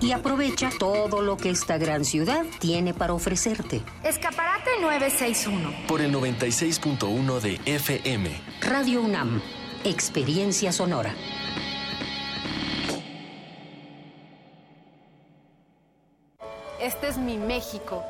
Y 0.00 0.12
aprovecha 0.12 0.70
todo 0.78 1.22
lo 1.22 1.36
que 1.36 1.50
esta 1.50 1.78
gran 1.78 2.04
ciudad 2.04 2.44
tiene 2.58 2.94
para 2.94 3.14
ofrecerte. 3.14 3.82
Escaparate 4.04 4.70
961. 4.80 5.86
Por 5.86 6.00
el 6.00 6.12
96.1 6.14 7.40
de 7.40 7.60
FM. 7.66 8.30
Radio 8.60 9.02
UNAM. 9.02 9.40
Experiencia 9.84 10.72
sonora. 10.72 11.14
Este 16.80 17.08
es 17.08 17.16
mi 17.16 17.38
México. 17.38 18.02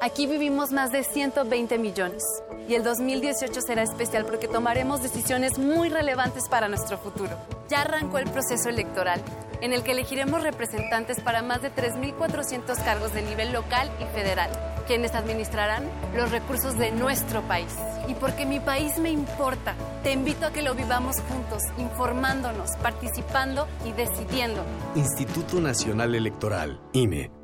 Aquí 0.00 0.26
vivimos 0.26 0.70
más 0.70 0.92
de 0.92 1.02
120 1.02 1.78
millones 1.78 2.22
y 2.68 2.74
el 2.74 2.84
2018 2.84 3.60
será 3.60 3.82
especial 3.82 4.24
porque 4.24 4.48
tomaremos 4.48 5.02
decisiones 5.02 5.58
muy 5.58 5.88
relevantes 5.88 6.48
para 6.48 6.68
nuestro 6.68 6.98
futuro. 6.98 7.36
Ya 7.68 7.80
arrancó 7.80 8.18
el 8.18 8.30
proceso 8.30 8.68
electoral 8.68 9.22
en 9.64 9.72
el 9.72 9.82
que 9.82 9.92
elegiremos 9.92 10.42
representantes 10.42 11.20
para 11.20 11.42
más 11.42 11.62
de 11.62 11.74
3.400 11.74 12.84
cargos 12.84 13.14
de 13.14 13.22
nivel 13.22 13.50
local 13.50 13.90
y 13.98 14.04
federal, 14.14 14.50
quienes 14.86 15.14
administrarán 15.14 15.84
los 16.14 16.30
recursos 16.30 16.76
de 16.76 16.92
nuestro 16.92 17.40
país. 17.48 17.74
Y 18.06 18.12
porque 18.12 18.44
mi 18.44 18.60
país 18.60 18.98
me 18.98 19.10
importa, 19.10 19.74
te 20.02 20.12
invito 20.12 20.44
a 20.44 20.52
que 20.52 20.60
lo 20.60 20.74
vivamos 20.74 21.16
juntos, 21.20 21.62
informándonos, 21.78 22.72
participando 22.82 23.66
y 23.86 23.92
decidiendo. 23.92 24.62
Instituto 24.96 25.58
Nacional 25.62 26.14
Electoral, 26.14 26.78
INE. 26.92 27.43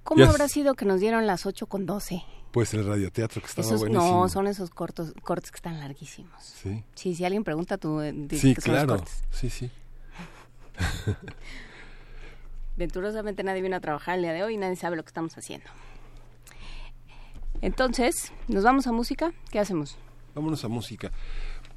¿Cómo 0.09 0.25
habrá 0.25 0.47
sido 0.47 0.73
que 0.73 0.85
nos 0.85 0.99
dieron 0.99 1.27
las 1.27 1.45
8 1.45 1.67
con 1.67 1.85
12? 1.85 2.23
Pues 2.51 2.73
el 2.73 2.83
radioteatro 2.83 3.41
que 3.41 3.47
estaba 3.47 3.67
buenísimo. 3.77 4.21
No, 4.21 4.27
son 4.27 4.47
esos 4.47 4.71
cortos, 4.71 5.13
cortes 5.21 5.51
que 5.51 5.57
están 5.57 5.79
larguísimos. 5.79 6.33
Sí. 6.41 6.83
Sí, 6.95 7.13
si 7.13 7.25
alguien 7.25 7.43
pregunta, 7.43 7.77
tú 7.77 8.01
eh, 8.01 8.11
dices 8.11 8.41
Sí, 8.41 8.55
que 8.55 8.61
son 8.61 8.73
los 8.73 8.83
claro. 8.85 8.97
cortes. 8.97 9.23
Sí, 9.29 9.51
sí. 9.51 9.69
Venturosamente 12.75 13.43
nadie 13.43 13.61
vino 13.61 13.75
a 13.75 13.79
trabajar 13.81 14.15
el 14.15 14.23
día 14.23 14.33
de 14.33 14.41
hoy 14.41 14.55
y 14.55 14.57
nadie 14.57 14.77
sabe 14.77 14.95
lo 14.95 15.03
que 15.03 15.09
estamos 15.09 15.37
haciendo. 15.37 15.67
Entonces, 17.61 18.31
¿nos 18.47 18.63
vamos 18.63 18.87
a 18.87 18.91
música? 18.91 19.31
¿Qué 19.51 19.59
hacemos? 19.59 19.95
Vámonos 20.33 20.65
a 20.65 20.69
música. 20.69 21.11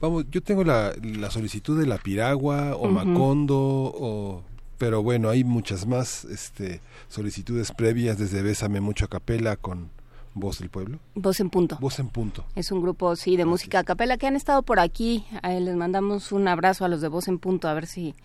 Vamos, 0.01 0.25
yo 0.31 0.41
tengo 0.43 0.65
la, 0.65 0.95
la 1.03 1.31
solicitud 1.31 1.79
de 1.79 1.87
la 1.87 1.99
Piragua 1.99 2.77
o. 2.77 2.89
Macondo 2.89 3.59
o 3.59 4.43
pero 4.83 5.01
bueno, 5.01 5.31
hay 5.31 5.45
muchas 5.45 5.87
más 5.87 6.25
este 6.25 6.81
solicitudes 7.07 7.71
previas 7.71 8.19
desde 8.19 8.43
Bésame 8.43 8.81
mucho 8.81 9.05
a 9.05 9.09
capela 9.09 9.57
con 9.57 9.91
Voz 10.35 10.59
del 10.59 10.71
Pueblo. 10.71 10.99
Voz 11.15 11.39
en 11.39 11.51
punto. 11.51 11.79
Voz 11.81 12.01
en 12.01 12.09
punto. 12.09 12.45
Es 12.57 12.73
un 12.73 12.83
grupo, 12.83 13.15
sí, 13.15 13.37
de 13.37 13.45
música 13.45 13.79
a 13.79 13.85
capela 13.85 14.17
que 14.17 14.27
han 14.27 14.35
estado 14.35 14.65
por 14.65 14.81
aquí. 14.81 15.25
Eh, 15.45 15.61
les 15.61 15.77
mandamos 15.77 16.33
un 16.33 16.49
abrazo 16.49 16.85
a 16.85 16.89
los 16.89 17.01
de 17.01 17.07
Voz 17.07 17.29
en 17.29 17.39
Punto, 17.39 17.69
a 17.69 17.75
ver 17.75 17.87
si, 17.87 18.17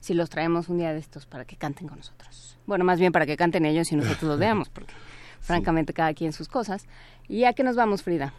si 0.00 0.14
los 0.14 0.30
traemos 0.30 0.68
un 0.68 0.78
día 0.78 0.92
de 0.92 0.98
estos 0.98 1.26
para 1.26 1.44
que 1.44 1.54
canten 1.54 1.86
con 1.86 1.98
nosotros. 1.98 2.58
Bueno, 2.66 2.84
más 2.84 2.98
bien 2.98 3.12
para 3.12 3.24
que 3.24 3.36
canten 3.36 3.64
ellos 3.64 3.92
y 3.92 3.94
nosotros 3.94 4.24
los 4.24 4.38
veamos, 4.40 4.68
porque 4.74 4.92
francamente 5.38 5.92
cada 5.92 6.12
quien 6.12 6.32
sus 6.32 6.48
cosas. 6.48 6.86
¿Y 7.28 7.44
a 7.44 7.52
qué 7.52 7.62
nos 7.62 7.76
vamos, 7.76 8.02
Frida? 8.02 8.34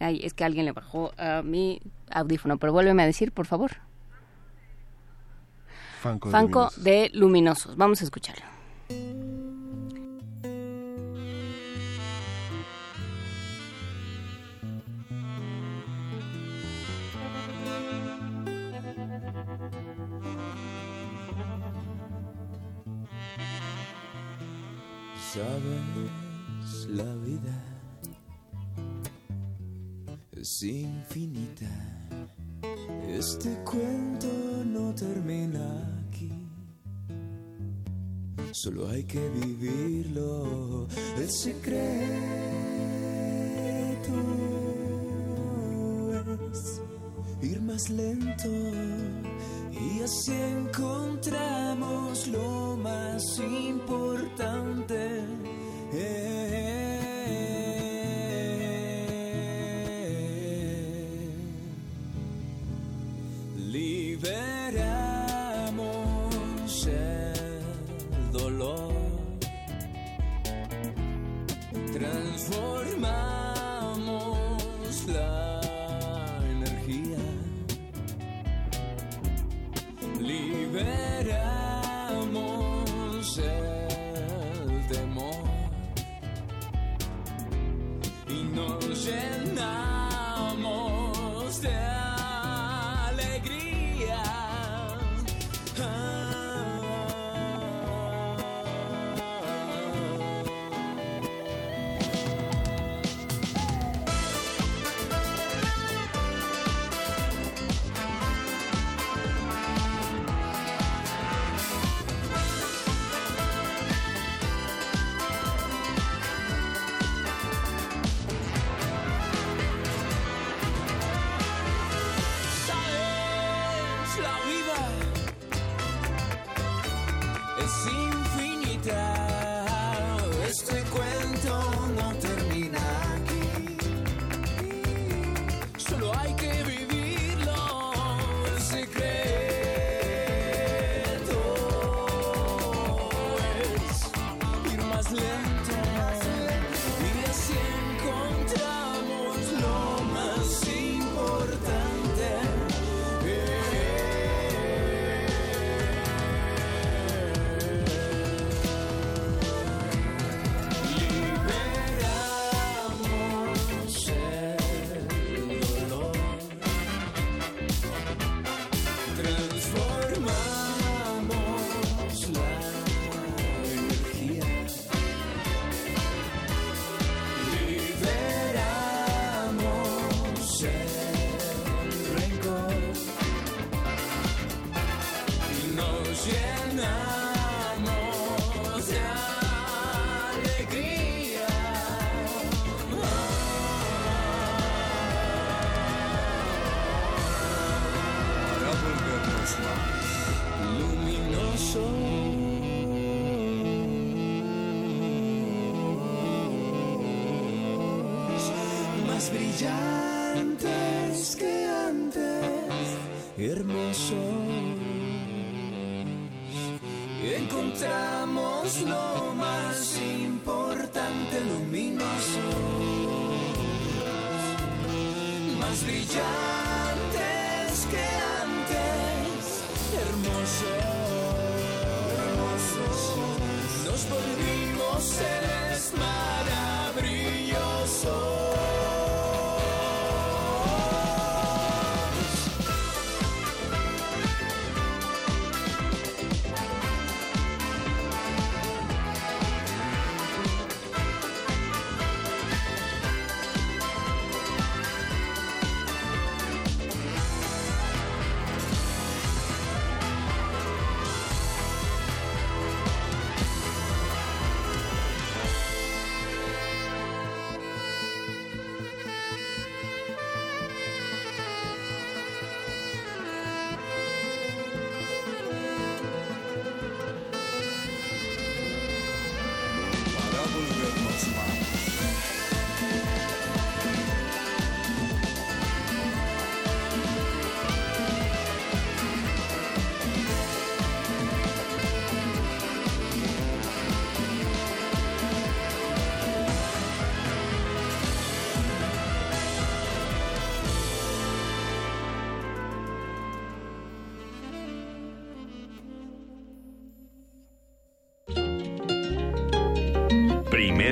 Ay, 0.00 0.20
es 0.24 0.32
que 0.32 0.44
alguien 0.44 0.64
le 0.64 0.72
bajó 0.72 1.12
a 1.18 1.42
mi 1.42 1.82
audífono, 2.10 2.56
pero 2.56 2.72
vuélveme 2.72 3.02
a 3.02 3.06
decir, 3.06 3.32
por 3.32 3.44
favor. 3.44 3.72
Fanco, 6.04 6.28
de 6.28 6.32
Fanco 6.32 6.60
Luminosos. 6.60 6.84
de 6.84 7.10
Luminosos. 7.14 7.76
Vamos 7.78 8.00
a 8.02 8.04
escucharlo. 8.04 8.44
Sabes, 25.32 26.86
la 26.90 27.14
vida 27.16 27.58
es 30.32 30.62
infinita. 30.62 32.03
Este 33.08 33.50
cuento 33.64 34.28
no 34.64 34.94
termina 34.94 36.00
aquí. 36.08 36.32
Solo 38.52 38.88
hay 38.88 39.04
que 39.04 39.28
vivirlo. 39.30 40.86
El 41.16 41.30
secreto 41.30 41.78
es 46.52 46.80
ir 47.42 47.60
más 47.62 47.90
lento 47.90 48.48
y 49.70 50.02
así 50.02 50.32
encontramos 50.32 52.26
lo 52.28 52.76
más 52.76 53.38
importante. 53.38 55.24
There 64.24 64.63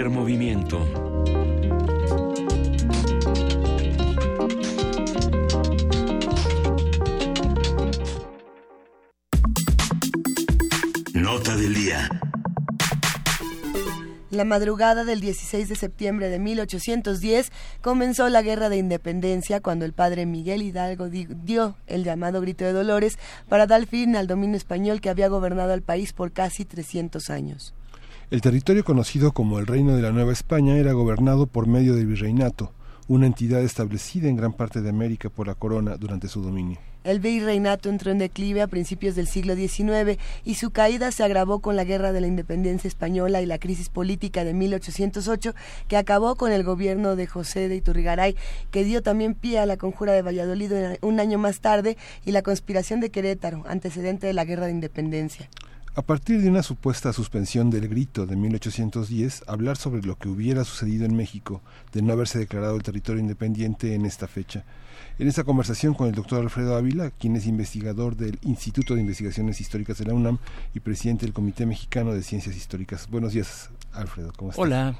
Primer 0.03 0.19
movimiento. 0.19 0.85
Nota 11.15 11.57
del 11.57 11.74
día. 11.74 12.09
La 14.31 14.45
madrugada 14.45 15.05
del 15.05 15.20
16 15.20 15.69
de 15.69 15.77
septiembre 15.77 16.29
de 16.31 16.41
1810 16.41 17.53
comenzó 17.81 18.29
la 18.29 18.43
Guerra 18.43 18.69
de 18.70 18.79
Independencia 18.79 19.61
cuando 19.61 19.85
el 19.85 19.93
padre 19.93 20.27
Miguel 20.27 20.62
Hidalgo 20.62 21.11
di- 21.11 21.29
dio 21.45 21.77
el 21.87 22.03
llamado 22.03 22.41
grito 22.41 22.65
de 22.65 22.73
Dolores 22.73 23.20
para 23.49 23.69
dar 23.69 23.87
fin 23.87 24.16
al 24.16 24.27
dominio 24.27 24.57
español 24.57 25.01
que 25.01 25.11
había 25.11 25.29
gobernado 25.29 25.73
al 25.73 25.83
país 25.83 26.12
por 26.12 26.33
casi 26.33 26.65
300 26.65 27.31
años. 27.31 27.73
El 28.32 28.40
territorio 28.40 28.82
conocido 28.82 29.32
como 29.32 29.59
el 29.59 29.66
Reino 29.66 29.94
de 29.94 30.00
la 30.00 30.10
Nueva 30.10 30.32
España 30.32 30.78
era 30.78 30.94
gobernado 30.94 31.46
por 31.46 31.66
medio 31.66 31.94
del 31.94 32.06
virreinato, 32.06 32.72
una 33.06 33.26
entidad 33.26 33.60
establecida 33.60 34.26
en 34.26 34.36
gran 34.36 34.54
parte 34.54 34.80
de 34.80 34.88
América 34.88 35.28
por 35.28 35.48
la 35.48 35.54
corona 35.54 35.98
durante 35.98 36.28
su 36.28 36.40
dominio. 36.40 36.78
El 37.04 37.20
virreinato 37.20 37.90
entró 37.90 38.10
en 38.10 38.16
declive 38.16 38.62
a 38.62 38.68
principios 38.68 39.16
del 39.16 39.26
siglo 39.26 39.54
XIX 39.54 40.18
y 40.46 40.54
su 40.54 40.70
caída 40.70 41.12
se 41.12 41.22
agravó 41.22 41.59
con 41.59 41.76
la 41.76 41.84
Guerra 41.84 42.12
de 42.12 42.22
la 42.22 42.26
Independencia 42.26 42.88
Española 42.88 43.42
y 43.42 43.46
la 43.46 43.59
crisis 43.59 43.90
política 43.90 44.44
de 44.44 44.54
1808 44.54 45.54
que 45.86 45.98
acabó 45.98 46.34
con 46.36 46.52
el 46.52 46.64
gobierno 46.64 47.16
de 47.16 47.26
José 47.26 47.68
de 47.68 47.76
Iturrigaray, 47.76 48.34
que 48.70 48.82
dio 48.82 49.02
también 49.02 49.34
pie 49.34 49.59
a 49.59 49.66
la 49.66 49.76
conjura 49.76 50.14
de 50.14 50.22
Valladolid 50.22 50.72
un 51.02 51.20
año 51.20 51.36
más 51.36 51.60
tarde 51.60 51.98
y 52.24 52.30
la 52.30 52.40
conspiración 52.40 53.00
de 53.00 53.10
Querétaro, 53.10 53.62
antecedente 53.66 54.26
de 54.26 54.32
la 54.32 54.46
Guerra 54.46 54.64
de 54.64 54.72
Independencia. 54.72 55.50
A 55.94 56.01
partir 56.01 56.40
de 56.40 56.48
una 56.48 56.62
supuesta 56.62 57.12
suspensión 57.12 57.69
del 57.69 57.86
grito 57.86 58.24
de 58.24 58.35
1810, 58.35 59.44
hablar 59.47 59.77
sobre 59.77 60.01
lo 60.01 60.16
que 60.16 60.31
hubiera 60.31 60.64
sucedido 60.64 61.05
en 61.05 61.14
México 61.14 61.60
de 61.93 62.01
no 62.01 62.14
haberse 62.14 62.39
declarado 62.39 62.77
el 62.77 62.82
territorio 62.82 63.20
independiente 63.20 63.94
en 63.94 64.06
esta 64.06 64.27
fecha. 64.27 64.64
En 65.19 65.28
esta 65.28 65.44
conversación 65.44 65.93
con 65.93 66.09
el 66.09 66.14
doctor 66.14 66.40
Alfredo 66.40 66.77
Ávila, 66.77 67.10
quien 67.10 67.36
es 67.36 67.47
investigador 67.47 68.16
del 68.16 68.39
Instituto 68.40 68.94
de 68.94 69.02
Investigaciones 69.02 69.60
Históricas 69.60 69.98
de 69.98 70.06
la 70.06 70.14
UNAM 70.14 70.39
y 70.73 70.81
presidente 70.81 71.27
del 71.27 71.35
Comité 71.35 71.66
Mexicano 71.66 72.14
de 72.14 72.23
Ciencias 72.23 72.56
Históricas. 72.56 73.06
Buenos 73.10 73.35
días, 73.35 73.69
Alfredo, 73.93 74.32
¿cómo 74.35 74.51
estás? 74.51 74.62
Hola. 74.64 74.97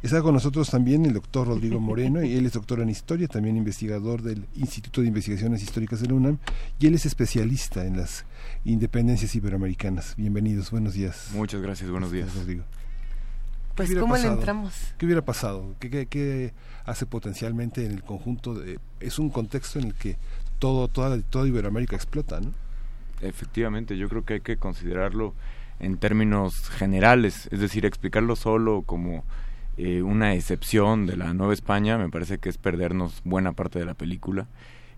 Está 0.00 0.22
con 0.22 0.32
nosotros 0.32 0.70
también 0.70 1.04
el 1.06 1.12
doctor 1.12 1.48
Rodrigo 1.48 1.80
Moreno, 1.80 2.22
y 2.22 2.34
él 2.34 2.46
es 2.46 2.52
doctor 2.52 2.80
en 2.80 2.88
historia, 2.88 3.26
también 3.26 3.56
investigador 3.56 4.22
del 4.22 4.46
Instituto 4.54 5.00
de 5.00 5.08
Investigaciones 5.08 5.60
Históricas 5.60 6.00
de 6.00 6.06
la 6.06 6.14
UNAM, 6.14 6.38
y 6.78 6.86
él 6.86 6.94
es 6.94 7.04
especialista 7.04 7.84
en 7.84 7.96
las 7.96 8.24
independencias 8.64 9.34
iberoamericanas. 9.34 10.14
Bienvenidos, 10.16 10.70
buenos 10.70 10.94
días. 10.94 11.30
Muchas 11.34 11.60
gracias, 11.60 11.90
buenos 11.90 12.12
días. 12.12 12.32
Rodrigo. 12.32 12.62
¿Qué 12.62 13.74
Pues, 13.74 13.94
¿cómo 13.96 14.16
le 14.16 14.28
entramos? 14.28 14.72
¿Qué 14.98 15.04
hubiera 15.04 15.24
pasado? 15.24 15.74
¿Qué, 15.80 15.90
qué, 15.90 16.06
qué 16.06 16.52
hace 16.84 17.04
potencialmente 17.04 17.84
en 17.84 17.90
el 17.90 18.04
conjunto? 18.04 18.54
De, 18.54 18.78
es 19.00 19.18
un 19.18 19.30
contexto 19.30 19.80
en 19.80 19.86
el 19.86 19.94
que 19.94 20.16
todo, 20.60 20.86
toda, 20.86 21.20
toda 21.22 21.48
Iberoamérica 21.48 21.96
explota, 21.96 22.38
¿no? 22.38 22.52
Efectivamente, 23.20 23.98
yo 23.98 24.08
creo 24.08 24.24
que 24.24 24.34
hay 24.34 24.40
que 24.42 24.58
considerarlo 24.58 25.34
en 25.80 25.96
términos 25.96 26.68
generales, 26.70 27.48
es 27.50 27.58
decir, 27.58 27.84
explicarlo 27.84 28.36
solo 28.36 28.82
como 28.82 29.24
eh, 29.78 30.02
una 30.02 30.34
excepción 30.34 31.06
de 31.06 31.16
la 31.16 31.32
Nueva 31.34 31.54
España, 31.54 31.98
me 31.98 32.08
parece 32.08 32.38
que 32.38 32.48
es 32.48 32.58
perdernos 32.58 33.22
buena 33.24 33.52
parte 33.52 33.78
de 33.78 33.84
la 33.84 33.94
película. 33.94 34.48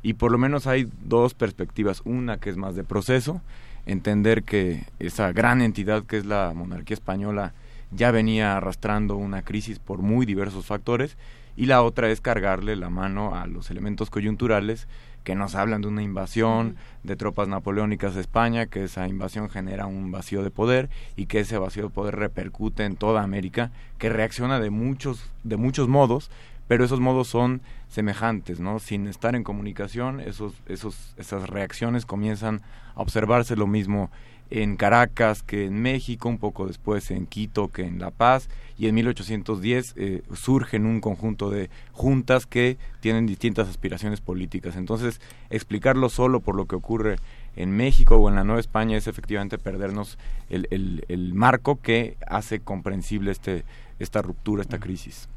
Y 0.03 0.15
por 0.15 0.33
lo 0.33 0.39
menos 0.39 0.67
hay 0.67 0.89
dos 1.03 1.35
perspectivas, 1.35 2.01
una 2.07 2.39
que 2.39 2.49
es 2.49 2.57
más 2.57 2.75
de 2.75 2.83
proceso, 2.83 3.43
entender 3.85 4.43
que 4.43 4.87
esa 4.99 5.33
gran 5.33 5.61
entidad 5.61 6.05
que 6.05 6.17
es 6.17 6.25
la 6.25 6.53
monarquía 6.55 6.95
española 6.95 7.53
ya 7.91 8.11
venía 8.11 8.57
arrastrando 8.57 9.17
una 9.17 9.43
crisis 9.43 9.79
por 9.79 9.99
muy 9.99 10.25
diversos 10.25 10.65
factores, 10.65 11.19
y 11.57 11.67
la 11.67 11.83
otra 11.83 12.09
es 12.09 12.23
cargarle 12.23 12.75
la 12.75 12.89
mano 12.89 13.35
a 13.35 13.47
los 13.47 13.71
elementos 13.71 14.09
coyunturales 14.09 14.89
que 15.25 15.35
nos 15.35 15.55
hablan 15.55 15.83
de 15.83 15.89
una 15.89 16.03
invasión 16.03 16.77
de 17.03 17.17
tropas 17.17 17.49
napoleónicas 17.49 18.17
a 18.17 18.21
España, 18.21 18.67
que 18.67 18.85
esa 18.85 19.09
invasión 19.09 19.51
genera 19.51 19.87
un 19.87 20.11
vacío 20.11 20.43
de 20.43 20.51
poder 20.51 20.91
y 21.17 21.27
que 21.27 21.41
ese 21.41 21.59
vacío 21.59 21.85
de 21.85 21.91
poder 21.91 22.17
repercute 22.17 22.85
en 22.85 22.97
toda 22.97 23.23
América, 23.23 23.71
que 23.99 24.09
reacciona 24.09 24.61
de 24.61 24.71
muchos, 24.71 25.31
de 25.45 25.57
muchos 25.57 25.89
modos, 25.89 26.31
pero 26.69 26.85
esos 26.85 27.01
modos 27.01 27.29
son 27.29 27.63
semejantes, 27.89 28.61
¿no? 28.61 28.79
Sin 28.79 29.09
estar 29.09 29.35
en 29.35 29.43
comunicación, 29.43 30.21
esos, 30.21 30.55
esos, 30.67 31.15
esas 31.17 31.49
reacciones 31.51 32.07
comienzan 32.07 32.63
a 32.95 33.03
observarse 33.03 33.57
lo 33.57 33.67
mismo 33.67 34.11
en 34.51 34.77
Caracas 34.77 35.43
que 35.43 35.67
en 35.67 35.81
México, 35.81 36.29
un 36.29 36.39
poco 36.39 36.67
después 36.67 37.11
en 37.11 37.27
Quito 37.27 37.69
que 37.69 37.83
en 37.87 37.99
La 38.01 38.11
Paz, 38.11 38.49
y 38.79 38.89
en 38.89 38.95
1810 38.97 39.95
eh, 39.97 40.23
surgen 40.35 40.87
un 40.87 41.01
conjunto 41.01 41.51
de 41.51 41.71
juntas 41.93 42.47
que 42.47 42.77
tienen 43.01 43.27
distintas 43.27 43.69
aspiraciones 43.69 44.21
políticas. 44.21 44.75
Entonces, 44.77 45.21
explicarlo 45.51 46.09
solo 46.09 46.41
por 46.41 46.55
lo 46.57 46.67
que 46.67 46.77
ocurre 46.77 47.17
en 47.57 47.71
México 47.73 48.17
o 48.17 48.29
en 48.29 48.37
la 48.37 48.45
Nueva 48.45 48.61
España 48.61 48.97
es 48.97 49.07
efectivamente 49.07 49.59
perdernos 49.59 50.19
el, 50.49 50.67
el, 50.71 51.05
el 51.09 51.35
marco 51.35 51.81
que 51.81 52.17
hace 52.27 52.61
comprensible 52.61 53.33
este, 53.33 53.65
esta 53.99 54.23
ruptura, 54.23 54.63
esta 54.63 54.79
crisis. 54.81 55.29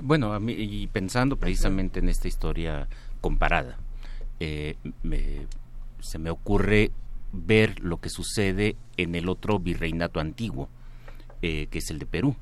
Bueno, 0.00 0.32
a 0.32 0.40
mí, 0.40 0.52
y 0.52 0.86
pensando 0.86 1.36
precisamente 1.36 1.98
en 1.98 2.08
esta 2.08 2.28
historia 2.28 2.88
comparada, 3.20 3.78
eh, 4.40 4.76
me- 5.02 5.46
se 6.00 6.18
me 6.18 6.30
ocurre 6.30 6.90
ver 7.34 7.80
lo 7.80 8.00
que 8.00 8.10
sucede 8.10 8.76
en 8.96 9.14
el 9.14 9.28
otro 9.28 9.58
virreinato 9.58 10.20
antiguo, 10.20 10.68
eh, 11.42 11.66
que 11.70 11.78
es 11.78 11.90
el 11.90 11.98
de 11.98 12.06
Perú. 12.06 12.36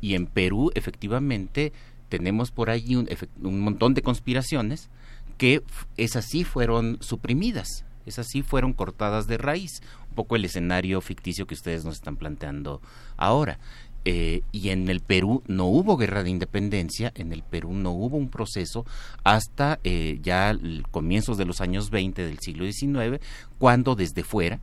Y 0.00 0.14
en 0.14 0.26
Perú, 0.26 0.70
efectivamente, 0.74 1.72
tenemos 2.08 2.50
por 2.50 2.70
allí 2.70 2.96
un, 2.96 3.08
un 3.42 3.60
montón 3.60 3.94
de 3.94 4.02
conspiraciones 4.02 4.90
que 5.38 5.62
esas 5.96 6.26
sí 6.26 6.44
fueron 6.44 6.98
suprimidas, 7.00 7.84
esas 8.06 8.28
sí 8.28 8.42
fueron 8.42 8.72
cortadas 8.72 9.26
de 9.26 9.38
raíz. 9.38 9.82
Un 10.10 10.14
poco 10.14 10.36
el 10.36 10.44
escenario 10.44 11.00
ficticio 11.00 11.46
que 11.46 11.54
ustedes 11.54 11.84
nos 11.84 11.94
están 11.94 12.16
planteando 12.16 12.80
ahora. 13.16 13.58
Eh, 14.04 14.42
y 14.52 14.68
en 14.68 14.88
el 14.88 15.00
Perú 15.00 15.42
no 15.46 15.66
hubo 15.66 15.96
guerra 15.96 16.22
de 16.22 16.30
independencia, 16.30 17.12
en 17.14 17.32
el 17.32 17.42
Perú 17.42 17.72
no 17.72 17.92
hubo 17.92 18.16
un 18.16 18.28
proceso 18.28 18.84
hasta 19.22 19.80
eh, 19.82 20.18
ya 20.22 20.56
comienzos 20.90 21.38
de 21.38 21.46
los 21.46 21.60
años 21.60 21.90
20 21.90 22.22
del 22.22 22.38
siglo 22.38 22.70
XIX, 22.70 23.20
cuando 23.58 23.94
desde 23.94 24.22
fuera, 24.22 24.60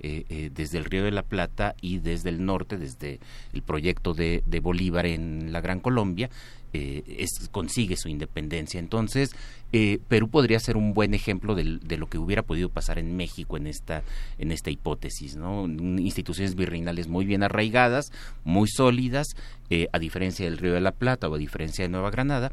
eh, 0.00 0.50
desde 0.54 0.78
el 0.78 0.84
Río 0.84 1.04
de 1.04 1.10
la 1.10 1.22
Plata 1.22 1.74
y 1.80 1.98
desde 1.98 2.30
el 2.30 2.44
norte, 2.44 2.76
desde 2.78 3.20
el 3.52 3.62
proyecto 3.62 4.14
de, 4.14 4.42
de 4.46 4.60
Bolívar 4.60 5.06
en 5.06 5.52
la 5.52 5.60
Gran 5.60 5.80
Colombia, 5.80 6.30
es, 6.72 7.48
consigue 7.50 7.96
su 7.96 8.08
independencia. 8.08 8.78
Entonces, 8.78 9.34
eh, 9.72 10.00
Perú 10.08 10.28
podría 10.28 10.58
ser 10.58 10.76
un 10.76 10.94
buen 10.94 11.14
ejemplo 11.14 11.54
de, 11.54 11.96
lo 11.96 12.08
que 12.08 12.18
hubiera 12.18 12.42
podido 12.42 12.70
pasar 12.70 12.98
en 12.98 13.16
México 13.16 13.56
en 13.56 13.68
esta, 13.68 14.02
en 14.38 14.50
esta 14.50 14.70
hipótesis, 14.70 15.36
¿no? 15.36 15.66
Instituciones 15.66 16.56
virreinales 16.56 17.06
muy 17.06 17.24
bien 17.24 17.44
arraigadas, 17.44 18.10
muy 18.42 18.68
sólidas, 18.68 19.28
eh, 19.68 19.86
a 19.92 20.00
diferencia 20.00 20.44
del 20.44 20.58
Río 20.58 20.74
de 20.74 20.80
la 20.80 20.90
Plata 20.90 21.28
o 21.28 21.34
a 21.34 21.38
diferencia 21.38 21.84
de 21.84 21.88
Nueva 21.88 22.10
Granada, 22.10 22.50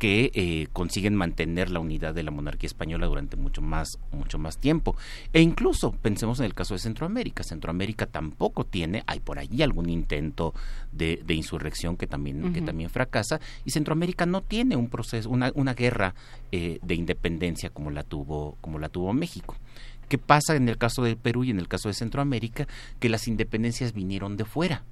que 0.00 0.30
eh, 0.32 0.66
consiguen 0.72 1.14
mantener 1.14 1.70
la 1.70 1.78
unidad 1.78 2.14
de 2.14 2.22
la 2.22 2.30
monarquía 2.30 2.68
española 2.68 3.06
durante 3.06 3.36
mucho 3.36 3.60
más, 3.60 3.98
mucho 4.12 4.38
más 4.38 4.56
tiempo. 4.56 4.96
E 5.34 5.42
incluso 5.42 5.92
pensemos 5.92 6.40
en 6.40 6.46
el 6.46 6.54
caso 6.54 6.72
de 6.72 6.80
Centroamérica. 6.80 7.42
Centroamérica 7.42 8.06
tampoco 8.06 8.64
tiene, 8.64 9.04
hay 9.06 9.20
por 9.20 9.38
allí 9.38 9.62
algún 9.62 9.90
intento 9.90 10.54
de, 10.90 11.22
insurrección 11.28 11.98
que 11.98 12.06
también, 12.06 12.54
que 12.54 12.62
también 12.62 12.88
fracasa, 12.88 13.40
y 13.66 13.72
Centroamérica 13.72 14.24
no 14.24 14.40
tiene 14.40 14.74
un 14.74 14.88
proceso, 14.88 15.28
una, 15.28 15.52
una 15.54 15.74
guerra 15.74 16.14
eh, 16.50 16.78
de 16.82 16.94
independencia 16.94 17.68
como 17.68 17.90
la 17.90 18.02
tuvo 18.02 18.56
como 18.62 18.78
la 18.78 18.88
tuvo 18.88 19.12
México. 19.12 19.54
¿Qué 20.08 20.16
pasa 20.16 20.56
en 20.56 20.68
el 20.70 20.78
caso 20.78 21.02
del 21.02 21.18
Perú 21.18 21.44
y 21.44 21.50
en 21.50 21.58
el 21.58 21.68
caso 21.68 21.88
de 21.88 21.94
Centroamérica? 21.94 22.66
Que 22.98 23.10
las 23.10 23.28
independencias 23.28 23.92
vinieron 23.92 24.38
de 24.38 24.46
fuera. 24.46 24.82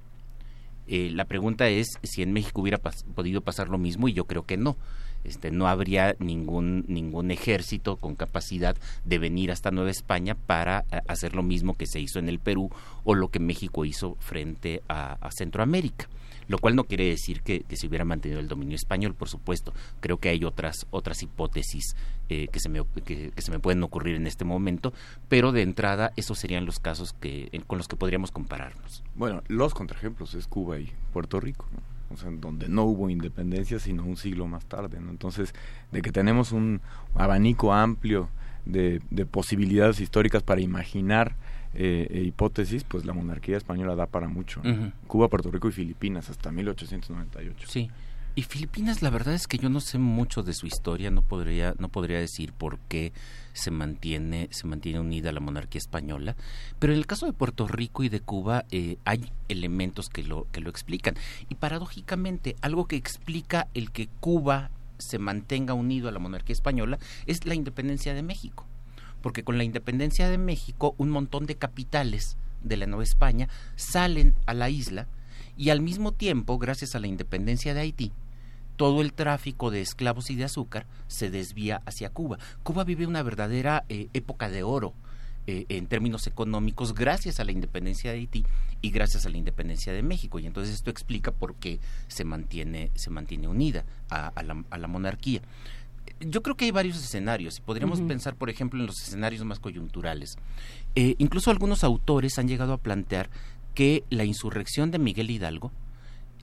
Eh, 0.88 1.10
la 1.12 1.26
pregunta 1.26 1.68
es 1.68 1.98
si 2.02 2.22
en 2.22 2.32
México 2.32 2.62
hubiera 2.62 2.78
podido 2.78 3.42
pasar 3.42 3.68
lo 3.68 3.78
mismo 3.78 4.08
y 4.08 4.14
yo 4.14 4.24
creo 4.24 4.44
que 4.44 4.56
no. 4.56 4.76
Este, 5.24 5.50
no 5.50 5.68
habría 5.68 6.14
ningún, 6.20 6.84
ningún 6.86 7.30
ejército 7.30 7.96
con 7.96 8.14
capacidad 8.14 8.76
de 9.04 9.18
venir 9.18 9.50
hasta 9.50 9.70
Nueva 9.70 9.90
España 9.90 10.34
para 10.34 10.84
eh, 10.90 11.00
hacer 11.08 11.34
lo 11.34 11.42
mismo 11.42 11.74
que 11.74 11.86
se 11.86 12.00
hizo 12.00 12.18
en 12.18 12.28
el 12.28 12.38
Perú 12.38 12.70
o 13.04 13.14
lo 13.14 13.28
que 13.28 13.40
México 13.40 13.84
hizo 13.84 14.16
frente 14.20 14.82
a 14.88 15.28
Centroamérica 15.30 16.08
lo 16.48 16.58
cual 16.58 16.74
no 16.74 16.84
quiere 16.84 17.04
decir 17.04 17.42
que, 17.42 17.64
se 17.70 17.86
hubiera 17.86 18.04
mantenido 18.04 18.40
el 18.40 18.48
dominio 18.48 18.74
español, 18.74 19.14
por 19.14 19.28
supuesto. 19.28 19.72
Creo 20.00 20.18
que 20.18 20.30
hay 20.30 20.44
otras, 20.44 20.86
otras 20.90 21.22
hipótesis 21.22 21.94
eh, 22.28 22.48
que, 22.48 22.58
se 22.58 22.68
me, 22.68 22.82
que, 23.04 23.32
se 23.36 23.50
me 23.50 23.60
pueden 23.60 23.82
ocurrir 23.82 24.16
en 24.16 24.26
este 24.26 24.44
momento, 24.44 24.92
pero 25.28 25.52
de 25.52 25.62
entrada 25.62 26.12
esos 26.16 26.38
serían 26.38 26.64
los 26.64 26.80
casos 26.80 27.12
que, 27.12 27.50
con 27.66 27.78
los 27.78 27.86
que 27.86 27.96
podríamos 27.96 28.32
compararnos. 28.32 29.04
Bueno, 29.14 29.42
los 29.48 29.74
contraejemplos 29.74 30.34
es 30.34 30.46
Cuba 30.46 30.78
y 30.80 30.90
Puerto 31.12 31.38
Rico, 31.38 31.66
o 32.10 32.16
sea, 32.16 32.30
donde 32.30 32.68
no 32.68 32.84
hubo 32.84 33.10
independencia 33.10 33.78
sino 33.78 34.04
un 34.04 34.16
siglo 34.16 34.46
más 34.46 34.64
tarde. 34.64 35.00
¿no? 35.00 35.10
Entonces, 35.10 35.54
de 35.92 36.02
que 36.02 36.10
tenemos 36.10 36.52
un 36.52 36.80
abanico 37.14 37.72
amplio 37.72 38.30
de 38.64 39.00
posibilidades 39.30 39.98
históricas 39.98 40.42
para 40.42 40.60
imaginar 40.60 41.36
eh, 41.74 42.06
e 42.10 42.20
hipótesis, 42.22 42.84
pues 42.84 43.04
la 43.04 43.12
monarquía 43.12 43.56
española 43.56 43.94
da 43.94 44.06
para 44.06 44.28
mucho. 44.28 44.62
Cuba, 45.06 45.28
Puerto 45.28 45.50
Rico 45.50 45.68
y 45.68 45.72
Filipinas 45.72 46.30
hasta 46.30 46.50
1898. 46.50 47.68
Sí. 47.68 47.90
Y 48.38 48.42
Filipinas, 48.42 49.02
la 49.02 49.10
verdad 49.10 49.34
es 49.34 49.48
que 49.48 49.58
yo 49.58 49.68
no 49.68 49.80
sé 49.80 49.98
mucho 49.98 50.44
de 50.44 50.52
su 50.52 50.66
historia, 50.68 51.10
no 51.10 51.22
podría, 51.22 51.74
no 51.80 51.88
podría 51.88 52.20
decir 52.20 52.52
por 52.52 52.78
qué 52.78 53.12
se 53.52 53.72
mantiene, 53.72 54.46
se 54.52 54.68
mantiene 54.68 55.00
unida 55.00 55.32
la 55.32 55.40
monarquía 55.40 55.80
española, 55.80 56.36
pero 56.78 56.92
en 56.92 57.00
el 57.00 57.06
caso 57.06 57.26
de 57.26 57.32
Puerto 57.32 57.66
Rico 57.66 58.04
y 58.04 58.08
de 58.08 58.20
Cuba 58.20 58.64
eh, 58.70 58.98
hay 59.04 59.32
elementos 59.48 60.08
que 60.08 60.22
lo, 60.22 60.46
que 60.52 60.60
lo 60.60 60.70
explican. 60.70 61.16
Y 61.48 61.56
paradójicamente, 61.56 62.54
algo 62.60 62.86
que 62.86 62.94
explica 62.94 63.66
el 63.74 63.90
que 63.90 64.06
Cuba 64.20 64.70
se 64.98 65.18
mantenga 65.18 65.74
unido 65.74 66.08
a 66.08 66.12
la 66.12 66.20
monarquía 66.20 66.54
española 66.54 67.00
es 67.26 67.44
la 67.44 67.56
independencia 67.56 68.14
de 68.14 68.22
México 68.22 68.67
porque 69.22 69.44
con 69.44 69.58
la 69.58 69.64
independencia 69.64 70.28
de 70.28 70.38
México 70.38 70.94
un 70.98 71.10
montón 71.10 71.46
de 71.46 71.56
capitales 71.56 72.36
de 72.62 72.76
la 72.76 72.86
Nueva 72.86 73.04
España 73.04 73.48
salen 73.76 74.34
a 74.46 74.54
la 74.54 74.70
isla 74.70 75.06
y 75.56 75.70
al 75.70 75.80
mismo 75.80 76.12
tiempo, 76.12 76.56
gracias 76.58 76.94
a 76.94 77.00
la 77.00 77.08
independencia 77.08 77.74
de 77.74 77.80
Haití, 77.80 78.12
todo 78.76 79.02
el 79.02 79.12
tráfico 79.12 79.72
de 79.72 79.80
esclavos 79.80 80.30
y 80.30 80.36
de 80.36 80.44
azúcar 80.44 80.86
se 81.08 81.30
desvía 81.30 81.82
hacia 81.84 82.10
Cuba. 82.10 82.38
Cuba 82.62 82.84
vive 82.84 83.08
una 83.08 83.24
verdadera 83.24 83.84
eh, 83.88 84.08
época 84.14 84.50
de 84.50 84.62
oro 84.62 84.94
eh, 85.48 85.66
en 85.68 85.88
términos 85.88 86.28
económicos 86.28 86.94
gracias 86.94 87.40
a 87.40 87.44
la 87.44 87.50
independencia 87.50 88.12
de 88.12 88.18
Haití 88.18 88.44
y 88.82 88.90
gracias 88.90 89.26
a 89.26 89.30
la 89.30 89.36
independencia 89.36 89.92
de 89.92 90.04
México. 90.04 90.38
Y 90.38 90.46
entonces 90.46 90.76
esto 90.76 90.90
explica 90.90 91.32
por 91.32 91.56
qué 91.56 91.80
se 92.06 92.24
mantiene, 92.24 92.92
se 92.94 93.10
mantiene 93.10 93.48
unida 93.48 93.84
a, 94.10 94.42
la, 94.44 94.62
a 94.70 94.78
la 94.78 94.86
monarquía 94.86 95.42
yo 96.20 96.42
creo 96.42 96.56
que 96.56 96.64
hay 96.64 96.70
varios 96.70 96.96
escenarios 96.96 97.58
y 97.58 97.60
podríamos 97.60 98.00
pensar, 98.00 98.34
por 98.34 98.50
ejemplo, 98.50 98.80
en 98.80 98.86
los 98.86 99.00
escenarios 99.00 99.44
más 99.44 99.60
coyunturales. 99.60 100.36
Eh, 100.94 101.14
incluso 101.18 101.50
algunos 101.50 101.84
autores 101.84 102.38
han 102.38 102.48
llegado 102.48 102.72
a 102.72 102.78
plantear 102.78 103.30
que 103.74 104.02
la 104.10 104.24
insurrección 104.24 104.90
de 104.90 104.98
Miguel 104.98 105.30
Hidalgo 105.30 105.72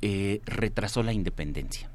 eh, 0.02 0.42
retrasó 0.46 1.04
la 1.04 1.14
independencia. 1.14 1.90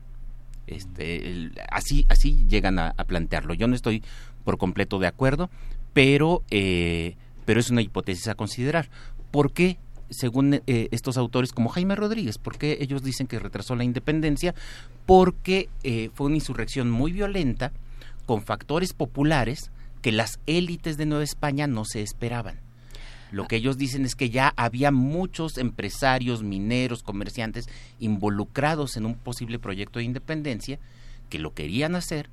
Este, 0.66 1.51
así, 1.70 2.07
así 2.09 2.44
llegan 2.48 2.78
a, 2.78 2.93
plantearlo. 2.93 3.55
Yo 3.55 3.66
no 3.66 3.74
estoy 3.74 4.02
por 4.44 4.59
completo 4.59 4.98
de 4.98 5.07
acuerdo, 5.07 5.51
pero, 5.93 6.43
eh, 6.51 7.16
pero 7.44 7.61
es 7.61 7.70
una 7.70 7.82
hipótesis 7.82 8.28
a 8.28 8.35
considerar. 8.35 8.89
¿Por 9.31 9.52
qué 9.52 9.78
según 10.11 10.55
eh, 10.66 10.89
estos 10.91 11.16
autores 11.16 11.53
como 11.53 11.70
Jaime 11.70 11.97
Rodríguez. 11.97 12.39
porque 12.39 12.78
ellos 12.81 13.03
dicen 13.03 13.27
que 13.27 13.39
retrasó 13.39 13.74
la 13.77 13.85
independencia? 13.85 14.55
Porque 15.07 15.69
eh, 15.82 16.11
fue 16.15 16.27
una 16.27 16.37
insurrección 16.37 16.91
muy 16.91 17.12
violenta 17.12 17.73
con 18.27 18.43
factores 18.43 18.93
populares 18.93 19.70
que 20.03 20.12
las 20.12 20.39
élites 20.47 20.97
de 20.97 21.07
Nueva 21.07 21.24
España 21.24 21.66
no 21.66 21.85
se 21.85 22.03
esperaban. 22.03 22.61
Lo 23.31 23.47
que 23.47 23.57
ellos 23.57 23.78
dicen 23.78 24.05
es 24.05 24.16
que 24.16 24.31
ya 24.31 24.53
había 24.57 24.91
muchos 24.91 25.57
empresarios, 25.57 26.43
mineros, 26.43 27.03
comerciantes 27.03 27.69
involucrados 28.01 28.97
en 28.97 29.07
un 29.07 29.15
posible 29.15 29.59
proyecto 29.59 29.99
de 29.99 30.05
independencia 30.05 30.78
que 31.28 31.39
lo 31.39 31.55
querían 31.55 31.95
hacer, 31.95 32.28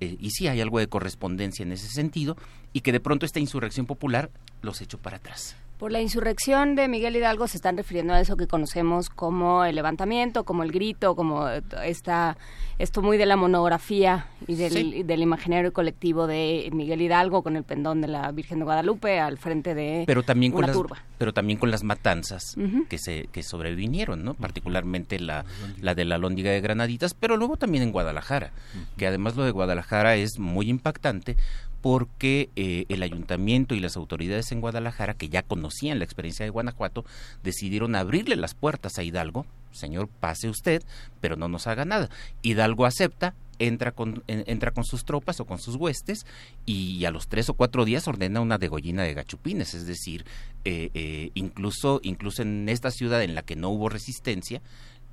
eh, 0.00 0.16
y 0.18 0.30
sí 0.30 0.48
hay 0.48 0.60
algo 0.60 0.78
de 0.78 0.88
correspondencia 0.88 1.62
en 1.62 1.72
ese 1.72 1.88
sentido, 1.88 2.36
y 2.72 2.80
que 2.80 2.92
de 2.92 3.00
pronto 3.00 3.26
esta 3.26 3.40
insurrección 3.40 3.84
popular 3.84 4.30
los 4.62 4.80
echó 4.80 4.96
para 4.96 5.18
atrás. 5.18 5.54
Por 5.78 5.92
la 5.92 6.00
insurrección 6.00 6.74
de 6.74 6.88
Miguel 6.88 7.14
Hidalgo 7.14 7.46
se 7.46 7.56
están 7.56 7.76
refiriendo 7.76 8.12
a 8.12 8.20
eso 8.20 8.36
que 8.36 8.48
conocemos 8.48 9.08
como 9.10 9.64
el 9.64 9.76
levantamiento, 9.76 10.42
como 10.42 10.64
el 10.64 10.72
grito, 10.72 11.14
como 11.14 11.48
esta, 11.48 12.36
esto 12.80 13.00
muy 13.00 13.16
de 13.16 13.26
la 13.26 13.36
monografía 13.36 14.26
y 14.48 14.56
del, 14.56 15.22
imaginario 15.22 15.72
colectivo 15.72 16.26
de 16.26 16.68
Miguel 16.72 17.00
Hidalgo 17.02 17.44
con 17.44 17.54
el 17.54 17.62
pendón 17.62 18.00
de 18.00 18.08
la 18.08 18.32
Virgen 18.32 18.58
de 18.58 18.64
Guadalupe 18.64 19.20
al 19.20 19.38
frente 19.38 19.76
de 19.76 20.02
pero 20.04 20.24
también 20.24 20.52
una 20.52 20.66
con 20.66 20.74
turba. 20.74 20.96
Las, 20.96 21.04
pero 21.16 21.32
también 21.32 21.60
con 21.60 21.70
las 21.70 21.84
matanzas 21.84 22.56
que 22.88 22.98
se 22.98 23.28
que 23.30 23.44
sobrevinieron, 23.44 24.24
¿no? 24.24 24.34
Particularmente 24.34 25.20
la, 25.20 25.44
la 25.80 25.94
de 25.94 26.04
la 26.04 26.18
Lóndiga 26.18 26.50
de 26.50 26.60
Granaditas, 26.60 27.14
pero 27.14 27.36
luego 27.36 27.56
también 27.56 27.84
en 27.84 27.92
Guadalajara, 27.92 28.50
que 28.96 29.06
además 29.06 29.36
lo 29.36 29.44
de 29.44 29.52
Guadalajara 29.52 30.16
es 30.16 30.40
muy 30.40 30.68
impactante 30.68 31.36
porque 31.80 32.50
eh, 32.56 32.86
el 32.88 33.02
ayuntamiento 33.02 33.74
y 33.74 33.80
las 33.80 33.96
autoridades 33.96 34.50
en 34.52 34.60
Guadalajara, 34.60 35.14
que 35.14 35.28
ya 35.28 35.42
conocían 35.42 35.98
la 35.98 36.04
experiencia 36.04 36.44
de 36.44 36.50
Guanajuato, 36.50 37.04
decidieron 37.42 37.94
abrirle 37.94 38.36
las 38.36 38.54
puertas 38.54 38.98
a 38.98 39.02
Hidalgo. 39.02 39.46
Señor, 39.70 40.08
pase 40.08 40.48
usted, 40.48 40.82
pero 41.20 41.36
no 41.36 41.48
nos 41.48 41.66
haga 41.66 41.84
nada. 41.84 42.08
Hidalgo 42.42 42.86
acepta, 42.86 43.34
entra 43.58 43.92
con, 43.92 44.24
entra 44.26 44.70
con 44.72 44.84
sus 44.84 45.04
tropas 45.04 45.40
o 45.40 45.44
con 45.44 45.58
sus 45.58 45.76
huestes 45.76 46.26
y 46.64 47.04
a 47.04 47.10
los 47.10 47.28
tres 47.28 47.48
o 47.48 47.54
cuatro 47.54 47.84
días 47.84 48.08
ordena 48.08 48.40
una 48.40 48.58
degollina 48.58 49.02
de 49.02 49.14
gachupines. 49.14 49.74
Es 49.74 49.86
decir, 49.86 50.24
eh, 50.64 50.90
eh, 50.94 51.30
incluso, 51.34 52.00
incluso 52.02 52.42
en 52.42 52.68
esta 52.68 52.90
ciudad 52.90 53.22
en 53.22 53.34
la 53.34 53.42
que 53.42 53.56
no 53.56 53.68
hubo 53.68 53.88
resistencia, 53.88 54.62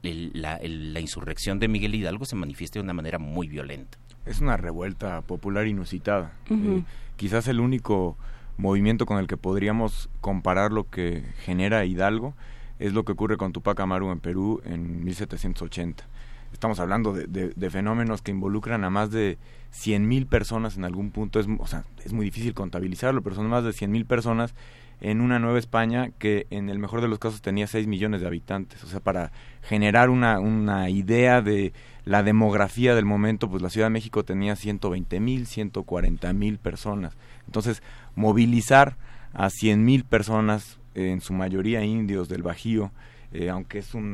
la, 0.04 0.60
la 0.62 1.00
insurrección 1.00 1.60
de 1.60 1.68
Miguel 1.68 1.96
Hidalgo 1.96 2.26
se 2.26 2.36
manifiesta 2.36 2.80
de 2.80 2.84
una 2.84 2.94
manera 2.94 3.18
muy 3.18 3.48
violenta 3.48 3.98
es 4.26 4.42
una 4.42 4.58
revuelta 4.58 5.22
popular 5.22 5.68
inusitada. 5.68 6.34
Eh, 6.50 6.84
quizás 7.16 7.48
el 7.48 7.60
único 7.60 8.18
movimiento 8.58 9.06
con 9.06 9.18
el 9.18 9.28
que 9.28 9.38
podríamos 9.38 10.10
comparar 10.22 10.72
lo 10.72 10.90
que 10.90 11.24
genera 11.44 11.86
Hidalgo 11.86 12.34
es 12.80 12.94
lo 12.94 13.06
que 13.06 13.14
ocurre 13.14 13.38
con 13.38 13.54
Tupac 13.54 13.80
Amaru 13.80 14.12
en 14.12 14.20
Perú 14.20 14.62
en 14.66 15.04
1780. 15.04 16.06
Estamos 16.52 16.80
hablando 16.80 17.14
de, 17.14 17.70
fenómenos 17.70 18.22
que 18.22 18.32
involucran 18.32 18.84
a 18.86 18.90
más 18.90 19.12
de 19.12 19.38
100.000 19.74 20.26
personas 20.28 20.78
en 20.78 20.86
algún 20.86 21.12
punto. 21.12 21.40
Es, 21.40 21.48
o 21.60 21.68
sea, 21.68 21.84
es 22.06 22.14
muy 22.14 22.26
difícil 22.26 22.54
contabilizarlo, 22.54 23.22
pero 23.22 23.36
son 23.36 23.48
más 23.48 23.64
de 23.64 23.72
100.000 23.72 24.06
personas 24.06 24.56
en 25.02 25.22
una 25.22 25.40
Nueva 25.40 25.60
España 25.60 26.12
que 26.18 26.48
en 26.50 26.70
el 26.70 26.80
mejor 26.80 27.02
de 27.02 27.08
los 27.08 27.20
casos 27.20 27.42
tenía 27.42 27.68
6 27.68 27.88
millones 27.88 28.22
de 28.22 28.28
habitantes. 28.28 28.84
O 28.84 28.88
sea, 28.88 29.00
para 29.00 29.32
generar 29.62 30.10
una, 30.10 30.40
una 30.40 30.90
idea 30.90 31.42
de 31.42 31.74
la 32.06 32.24
demografía 32.24 32.96
del 32.96 33.06
momento, 33.06 33.50
pues 33.50 33.62
la 33.62 33.70
Ciudad 33.70 33.88
de 33.88 33.92
México 33.92 34.24
tenía 34.24 34.56
120 34.56 35.20
mil, 35.20 35.48
140 35.48 36.34
mil 36.34 36.58
personas. 36.58 37.14
Entonces, 37.46 37.82
movilizar 38.16 38.96
a 39.34 39.50
100 39.50 39.84
mil 39.84 40.06
personas, 40.06 40.80
en 40.96 41.20
su 41.22 41.34
mayoría 41.34 41.84
indios 41.84 42.30
del 42.30 42.42
Bajío, 42.42 42.92
eh, 43.34 43.50
aunque 43.50 43.80
es 43.80 43.94
un, 43.94 44.12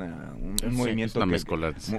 movimiento 0.71 1.23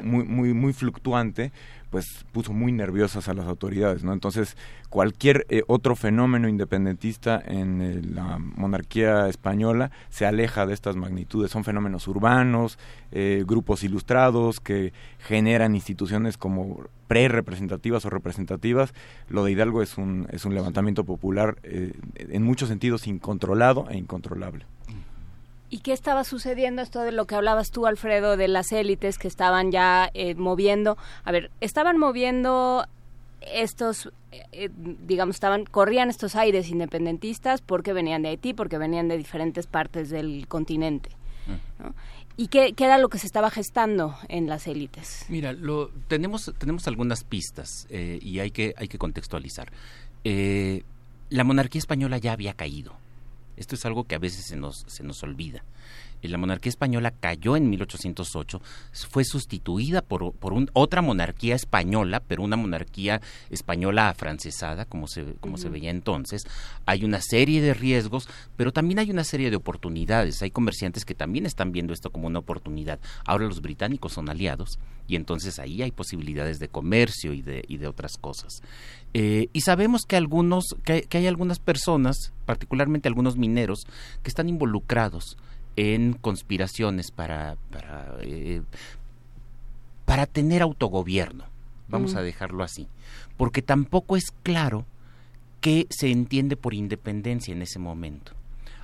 muy, 0.02 0.24
muy, 0.24 0.54
muy 0.54 0.72
fluctuante, 0.72 1.52
pues 1.92 2.24
puso 2.32 2.54
muy 2.54 2.72
nerviosas 2.72 3.28
a 3.28 3.34
las 3.34 3.46
autoridades, 3.46 4.02
¿no? 4.02 4.14
Entonces, 4.14 4.56
cualquier 4.88 5.44
eh, 5.50 5.62
otro 5.66 5.94
fenómeno 5.94 6.48
independentista 6.48 7.38
en 7.44 7.82
eh, 7.82 8.00
la 8.02 8.38
monarquía 8.38 9.28
española 9.28 9.90
se 10.08 10.24
aleja 10.24 10.64
de 10.64 10.72
estas 10.72 10.96
magnitudes. 10.96 11.50
Son 11.50 11.64
fenómenos 11.64 12.08
urbanos, 12.08 12.78
eh, 13.10 13.44
grupos 13.46 13.84
ilustrados 13.84 14.58
que 14.58 14.94
generan 15.18 15.74
instituciones 15.74 16.38
como 16.38 16.80
pre-representativas 17.08 18.06
o 18.06 18.10
representativas. 18.10 18.94
Lo 19.28 19.44
de 19.44 19.52
Hidalgo 19.52 19.82
es 19.82 19.98
un, 19.98 20.26
es 20.32 20.46
un 20.46 20.54
levantamiento 20.54 21.04
popular 21.04 21.58
en 21.62 22.42
muchos 22.42 22.70
sentidos 22.70 23.06
incontrolado 23.06 23.90
e 23.90 23.98
incontrolable. 23.98 24.64
¿Y 25.72 25.78
qué 25.78 25.94
estaba 25.94 26.22
sucediendo 26.24 26.82
esto 26.82 27.00
de 27.00 27.12
lo 27.12 27.24
que 27.24 27.34
hablabas 27.34 27.70
tú, 27.70 27.86
Alfredo, 27.86 28.36
de 28.36 28.46
las 28.46 28.72
élites 28.72 29.16
que 29.16 29.26
estaban 29.26 29.72
ya 29.72 30.10
eh, 30.12 30.34
moviendo? 30.34 30.98
A 31.24 31.32
ver, 31.32 31.50
estaban 31.62 31.96
moviendo 31.96 32.86
estos, 33.40 34.12
eh, 34.52 34.68
digamos, 34.76 35.36
estaban, 35.36 35.64
corrían 35.64 36.10
estos 36.10 36.36
aires 36.36 36.68
independentistas 36.68 37.62
porque 37.62 37.94
venían 37.94 38.20
de 38.20 38.28
Haití, 38.28 38.52
porque 38.52 38.76
venían 38.76 39.08
de 39.08 39.16
diferentes 39.16 39.66
partes 39.66 40.10
del 40.10 40.46
continente. 40.46 41.08
Mm. 41.46 41.86
¿Y 42.36 42.48
qué, 42.48 42.74
era 42.76 42.98
lo 42.98 43.08
que 43.08 43.16
se 43.16 43.26
estaba 43.26 43.50
gestando 43.50 44.14
en 44.28 44.48
las 44.48 44.66
élites? 44.66 45.24
Mira, 45.30 45.54
lo, 45.54 45.88
tenemos, 46.06 46.52
tenemos 46.58 46.86
algunas 46.86 47.24
pistas 47.24 47.86
eh, 47.88 48.18
y 48.20 48.40
hay 48.40 48.50
que, 48.50 48.74
hay 48.76 48.88
que 48.88 48.98
contextualizar. 48.98 49.72
la 50.22 51.44
monarquía 51.44 51.78
española 51.78 52.18
ya 52.18 52.34
había 52.34 52.52
caído 52.52 52.92
esto 53.56 53.74
es 53.74 53.84
algo 53.84 54.04
que 54.04 54.14
a 54.14 54.18
veces 54.18 54.44
se 54.46 54.56
nos, 54.56 54.84
se 54.86 55.02
nos 55.02 55.22
olvida. 55.22 55.64
La 56.28 56.38
monarquía 56.38 56.70
española 56.70 57.12
cayó 57.12 57.56
en 57.56 57.68
1808, 57.70 58.60
fue 59.10 59.24
sustituida 59.24 60.02
por, 60.02 60.32
por 60.32 60.54
otra 60.72 61.02
monarquía 61.02 61.54
española, 61.54 62.22
pero 62.26 62.42
una 62.42 62.56
monarquía 62.56 63.20
española 63.50 64.08
afrancesada, 64.08 64.84
como 64.84 65.06
se, 65.08 65.34
como 65.40 65.58
se 65.58 65.68
veía 65.68 65.90
entonces. 65.90 66.46
Hay 66.86 67.04
una 67.04 67.20
serie 67.20 67.60
de 67.60 67.74
riesgos, 67.74 68.28
pero 68.56 68.72
también 68.72 68.98
hay 68.98 69.10
una 69.10 69.24
serie 69.24 69.50
de 69.50 69.56
oportunidades. 69.56 70.42
Hay 70.42 70.50
comerciantes 70.50 71.04
que 71.04 71.14
también 71.14 71.46
están 71.46 71.72
viendo 71.72 71.92
esto 71.92 72.10
como 72.10 72.26
una 72.26 72.38
oportunidad. 72.38 72.98
Ahora 73.26 73.46
los 73.46 73.60
británicos 73.60 74.12
son 74.12 74.28
aliados 74.28 74.78
y 75.06 75.16
entonces 75.16 75.58
ahí 75.58 75.82
hay 75.82 75.90
posibilidades 75.90 76.58
de 76.58 76.68
comercio 76.68 77.32
y 77.32 77.42
de, 77.42 77.64
y 77.68 77.76
de 77.76 77.86
otras 77.86 78.16
cosas. 78.16 78.62
Eh, 79.14 79.48
y 79.52 79.60
sabemos 79.60 80.02
que 80.06 80.16
algunos, 80.16 80.64
que, 80.84 81.06
hay 81.10 81.26
algunas 81.26 81.58
personas, 81.58 82.32
particularmente 82.46 83.08
algunos 83.08 83.36
mineros, 83.36 83.86
que 84.22 84.30
están 84.30 84.48
involucrados 84.48 85.36
en 85.76 86.14
conspiraciones 86.14 87.10
para, 87.10 87.56
para, 87.70 88.16
eh, 88.20 88.62
para 90.04 90.26
tener 90.26 90.62
autogobierno. 90.62 91.44
Vamos 91.88 92.14
mm. 92.14 92.18
a 92.18 92.22
dejarlo 92.22 92.64
así. 92.64 92.88
Porque 93.36 93.62
tampoco 93.62 94.16
es 94.16 94.32
claro 94.42 94.86
qué 95.60 95.86
se 95.90 96.10
entiende 96.10 96.56
por 96.56 96.74
independencia 96.74 97.52
en 97.52 97.62
ese 97.62 97.78
momento. 97.78 98.32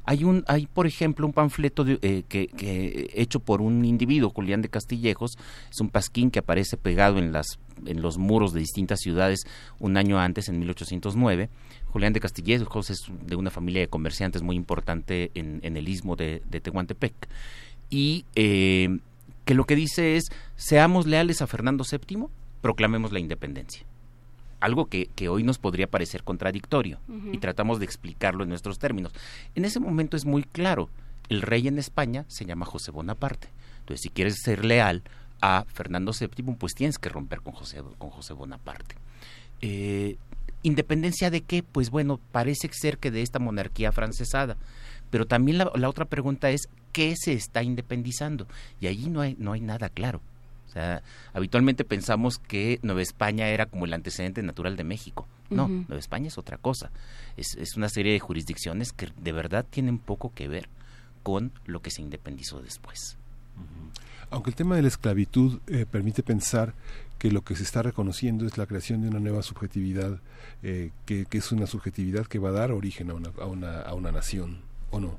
Hay, 0.09 0.25
un, 0.25 0.43
hay 0.47 0.67
por 0.67 0.87
ejemplo, 0.87 1.27
un 1.27 1.35
panfleto 1.35 1.85
eh, 1.87 2.23
que, 2.27 3.11
hecho 3.13 3.41
por 3.41 3.61
un 3.61 3.85
individuo, 3.85 4.31
Julián 4.31 4.63
de 4.63 4.71
Castillejos, 4.71 5.37
es 5.71 5.81
un 5.83 5.91
pasquín 5.91 6.31
que 6.31 6.39
aparece 6.39 6.79
pegado 6.79 7.19
en, 7.19 7.31
las, 7.31 7.59
en 7.85 8.01
los 8.01 8.17
muros 8.17 8.55
de 8.55 8.61
distintas 8.61 9.01
ciudades 9.01 9.41
un 9.79 9.99
año 9.99 10.19
antes, 10.19 10.49
en 10.49 10.61
1809. 10.61 11.51
Julián 11.89 12.15
de 12.15 12.21
Castillejos 12.21 12.89
es 12.89 13.01
de 13.27 13.37
una 13.37 13.51
familia 13.51 13.83
de 13.83 13.89
comerciantes 13.89 14.41
muy 14.41 14.57
importante 14.57 15.31
en, 15.35 15.77
el 15.77 15.87
istmo 15.87 16.17
de, 16.17 16.41
Tehuantepec. 16.41 17.13
Y 17.91 18.25
eh, 18.35 19.01
que 19.45 19.53
lo 19.53 19.65
que 19.65 19.77
dice 19.77 20.17
es, 20.17 20.31
seamos 20.57 21.07
leales 21.07 21.43
a 21.43 21.47
Fernando 21.47 21.85
VII, 21.85 22.29
proclamemos 22.63 23.13
la 23.13 23.19
independencia 23.19 23.85
algo 24.61 24.87
que, 24.87 25.09
hoy 25.29 25.43
nos 25.43 25.59
podría 25.59 25.87
parecer 25.87 26.25
contradictorio 26.25 26.99
y 27.33 27.39
tratamos 27.39 27.79
de 27.79 27.85
explicarlo 27.85 28.43
en 28.43 28.49
nuestros 28.49 28.79
términos. 28.79 29.13
En 29.55 29.65
ese 29.65 29.81
momento 29.81 30.17
es 30.17 30.25
muy 30.25 30.43
claro, 30.43 30.89
el 31.29 31.43
rey 31.43 31.69
en 31.69 31.79
España 31.79 32.25
se 32.29 32.45
llama 32.45 32.67
José 32.67 32.91
Bonaparte. 32.91 33.49
Entonces, 33.81 34.03
si 34.03 34.11
quieres 34.11 34.41
ser 34.43 34.65
leal 34.65 35.03
a 35.41 35.65
Fernando 35.69 36.13
VII, 36.19 36.55
pues 36.57 36.75
tienes 36.75 36.99
que 36.99 37.09
romper 37.09 37.41
con 37.41 37.53
José, 37.55 37.83
con 37.99 38.11
José 38.11 38.33
Bonaparte. 38.33 38.97
Eh, 39.61 40.17
¿Independencia 40.63 41.31
de 41.31 41.43
qué? 41.43 41.63
Pues 41.63 41.91
bueno, 41.91 42.19
parece 42.33 42.69
ser 42.73 42.99
que 42.99 43.11
de 43.11 43.23
esta 43.23 43.39
monarquía 43.39 43.93
francesada. 43.93 44.57
Pero 45.11 45.27
también 45.27 45.59
la, 45.59 45.71
la 45.75 45.89
otra 45.89 46.05
pregunta 46.05 46.51
es, 46.51 46.69
¿qué 46.93 47.15
se 47.17 47.33
está 47.33 47.63
independizando? 47.63 48.47
Y 48.81 48.89
allí 48.89 49.09
no 49.09 49.21
hay, 49.21 49.37
no 49.39 49.53
hay 49.53 49.61
nada 49.61 49.89
claro. 49.89 50.21
O 50.69 50.71
sea, 50.71 51.03
habitualmente 51.33 51.85
pensamos 51.85 52.39
que 52.39 52.79
Nueva 52.83 53.03
España 53.03 53.49
era 53.49 53.67
como 53.67 53.87
el 53.87 53.95
antecedente 53.95 54.43
natural 54.43 54.77
de 54.77 54.85
México. 54.85 55.27
No, 55.51 55.67
Nueva 55.67 55.99
España 55.99 56.29
es 56.29 56.37
otra 56.37 56.59
cosa. 56.59 56.91
Es, 57.39 57.55
es 57.57 57.77
una 57.77 57.89
serie 57.89 58.13
de 58.13 58.21
jurisdicciones 58.21 58.93
que 58.93 59.09
de 59.17 59.33
verdad 59.33 59.65
tienen 59.69 59.99
poco 59.99 60.33
que 60.35 60.47
ver 60.47 60.69
con 61.23 61.53
lo 61.65 61.81
que 61.81 61.91
se 61.91 62.03
independizó 62.03 62.61
después. 62.61 63.17
Aunque 64.31 64.51
el 64.51 64.57
tema 64.57 64.77
de 64.77 64.83
la 64.83 64.89
esclavitud 64.89 65.61
eh, 65.67 65.87
permite 65.91 66.23
pensar 66.23 66.75
que 67.19 67.31
lo 67.31 67.43
que 67.43 67.57
se 67.57 67.63
está 67.63 67.83
reconociendo 67.83 68.47
es 68.47 68.59
la 68.59 68.67
creación 68.67 69.03
de 69.03 69.09
una 69.09 69.21
nueva 69.21 69.43
subjetividad, 69.43 70.21
eh, 70.63 70.91
que, 71.07 71.25
que, 71.25 71.39
es 71.39 71.51
una 71.51 71.67
subjetividad 71.67 72.27
que 72.27 72.39
va 72.39 72.51
a 72.51 72.53
dar 72.53 72.73
origen 72.73 73.11
a 73.11 73.15
una, 73.15 73.31
a 73.41 73.47
una, 73.47 73.81
a 73.81 73.95
una 73.95 74.13
nación, 74.13 74.61
¿o 74.91 75.01
no? 75.01 75.19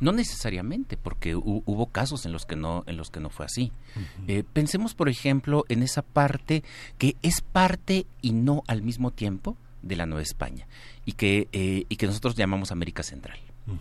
No 0.00 0.12
necesariamente, 0.12 0.96
porque 0.96 1.36
hubo 1.36 1.86
casos 1.86 2.24
en 2.24 2.32
los 2.32 2.46
que 2.46 2.56
no, 2.56 2.84
en 2.86 2.96
los 2.96 3.10
que 3.10 3.20
no 3.20 3.30
fue 3.30 3.46
así. 3.46 3.72
Eh, 4.26 4.44
pensemos, 4.52 4.94
por 4.94 5.08
ejemplo, 5.08 5.64
en 5.68 5.82
esa 5.82 6.02
parte 6.02 6.64
que 6.98 7.16
es 7.22 7.40
parte 7.40 8.06
y 8.22 8.32
no 8.32 8.62
al 8.66 8.82
mismo 8.82 9.10
tiempo 9.10 9.56
de 9.82 9.96
la 9.96 10.06
Nueva 10.06 10.22
España 10.22 10.66
y 11.04 11.12
que, 11.12 11.48
eh, 11.52 11.84
y 11.88 11.96
que 11.96 12.06
nosotros 12.06 12.34
llamamos 12.34 12.72
América 12.72 13.02
Central. 13.02 13.38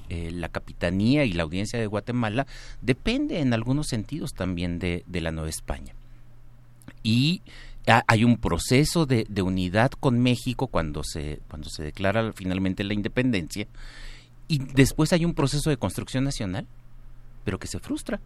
Eh, 0.09 0.30
la 0.31 0.49
capitanía 0.49 1.26
y 1.26 1.34
la 1.34 1.43
audiencia 1.43 1.80
de 1.80 1.88
Guatemala 1.88 2.45
depende 2.81 3.39
en 3.39 3.53
algunos 3.53 3.88
sentidos 3.88 4.34
también 4.34 4.77
de, 4.77 5.03
de 5.07 5.21
la 5.21 5.31
Nueva 5.31 5.49
España. 5.49 5.95
Y 7.01 7.41
hay 7.85 8.23
un 8.23 8.38
proceso 8.38 9.05
de, 9.05 9.26
de, 9.30 9.41
unidad 9.41 9.91
con 9.91 10.19
México 10.19 10.67
cuando 10.67 11.03
se, 11.03 11.39
cuando 11.47 11.69
se 11.69 11.84
declara 11.84 12.34
finalmente 12.34 12.84
la 12.84 12.93
independencia 12.93 13.67
y 14.49 14.59
después 14.59 15.13
hay 15.13 15.23
un 15.23 15.34
proceso 15.34 15.69
de 15.69 15.77
construcción 15.77 16.26
nacional, 16.26 16.67
pero 17.45 17.57
que 17.57 17.67
se 17.67 17.80
frustra. 17.80 18.19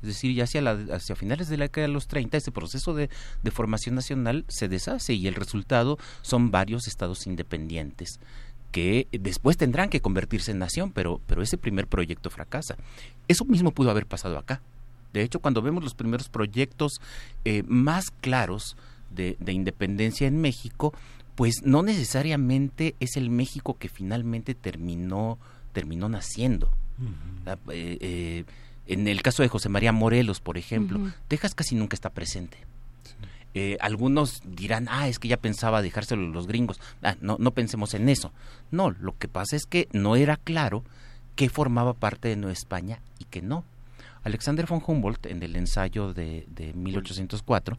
Es 0.00 0.08
decir, 0.08 0.34
ya 0.34 0.44
hacia, 0.44 0.62
la, 0.62 0.78
hacia 0.94 1.16
finales 1.16 1.48
de 1.48 1.58
la 1.58 1.64
década 1.64 1.86
de 1.86 1.92
los 1.92 2.06
30, 2.06 2.38
ese 2.38 2.52
proceso 2.52 2.94
de, 2.94 3.10
formación 3.50 3.94
nacional 3.94 4.44
se 4.48 4.68
deshace 4.68 5.12
y 5.14 5.26
el 5.26 5.34
resultado 5.34 5.98
son 6.22 6.50
varios 6.50 6.86
estados 6.86 7.26
independientes 7.26 8.20
que 8.72 9.08
después 9.10 9.56
tendrán 9.56 9.88
que 9.88 10.00
convertirse 10.00 10.50
en 10.50 10.58
nación, 10.58 10.92
pero, 10.92 11.20
pero 11.26 11.42
ese 11.42 11.56
primer 11.56 11.86
proyecto 11.86 12.30
fracasa. 12.30 12.76
Eso 13.26 13.44
mismo 13.46 13.70
pudo 13.70 13.90
haber 13.90 14.06
pasado 14.06 14.38
acá. 14.38 14.60
De 15.14 15.22
hecho, 15.22 15.40
cuando 15.40 15.62
vemos 15.62 15.82
los 15.82 15.94
primeros 15.94 16.28
proyectos 16.28 17.00
eh, 17.44 17.62
más 17.66 18.10
claros 18.10 18.76
de, 19.10 19.36
independencia 19.52 20.26
en 20.26 20.40
México, 20.40 20.92
pues 21.34 21.62
no 21.64 21.82
necesariamente 21.82 22.94
es 23.00 23.16
el 23.16 23.30
México 23.30 23.76
que 23.78 23.88
finalmente 23.88 24.54
terminó 24.54 25.38
terminó 25.76 26.08
naciendo. 26.08 26.70
Eh, 27.68 27.98
eh, 28.00 28.44
en 28.86 29.08
el 29.08 29.20
caso 29.20 29.42
de 29.42 29.50
José 29.50 29.68
María 29.68 29.92
Morelos, 29.92 30.40
por 30.40 30.56
ejemplo, 30.56 30.98
Texas 31.28 31.54
casi 31.54 31.74
nunca 31.74 31.94
está 31.94 32.08
presente. 32.08 32.56
Eh, 33.52 33.76
algunos 33.82 34.40
dirán, 34.46 34.88
ah, 34.90 35.06
es 35.06 35.18
que 35.18 35.28
ya 35.28 35.36
pensaba 35.36 35.82
dejárselo 35.82 36.24
a 36.24 36.30
los 36.30 36.46
gringos. 36.46 36.80
Ah, 37.02 37.16
no, 37.20 37.36
no 37.38 37.50
pensemos 37.50 37.92
en 37.92 38.08
eso. 38.08 38.32
No, 38.70 38.90
lo 38.90 39.18
que 39.18 39.28
pasa 39.28 39.54
es 39.54 39.66
que 39.66 39.86
no 39.92 40.16
era 40.16 40.38
claro 40.38 40.82
qué 41.34 41.50
formaba 41.50 41.92
parte 41.92 42.28
de 42.28 42.36
Nueva 42.36 42.54
España 42.54 43.00
y 43.18 43.24
qué 43.24 43.42
no. 43.42 43.62
Alexander 44.24 44.64
von 44.64 44.82
Humboldt, 44.84 45.26
en 45.26 45.42
el 45.42 45.56
ensayo 45.56 46.14
de, 46.14 46.46
de 46.56 46.72
1804, 46.72 47.76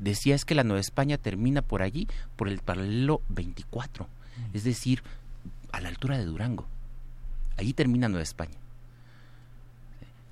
decía 0.00 0.34
es 0.34 0.44
que 0.44 0.56
la 0.56 0.64
Nueva 0.64 0.80
España 0.80 1.18
termina 1.18 1.62
por 1.62 1.82
allí, 1.82 2.08
por 2.34 2.48
el 2.48 2.58
paralelo 2.58 3.20
24, 3.28 4.08
es 4.54 4.64
decir, 4.64 5.04
a 5.70 5.80
la 5.80 5.88
altura 5.88 6.18
de 6.18 6.24
Durango. 6.24 6.66
Allí 7.56 7.72
termina 7.72 8.08
Nueva 8.08 8.22
España. 8.22 8.58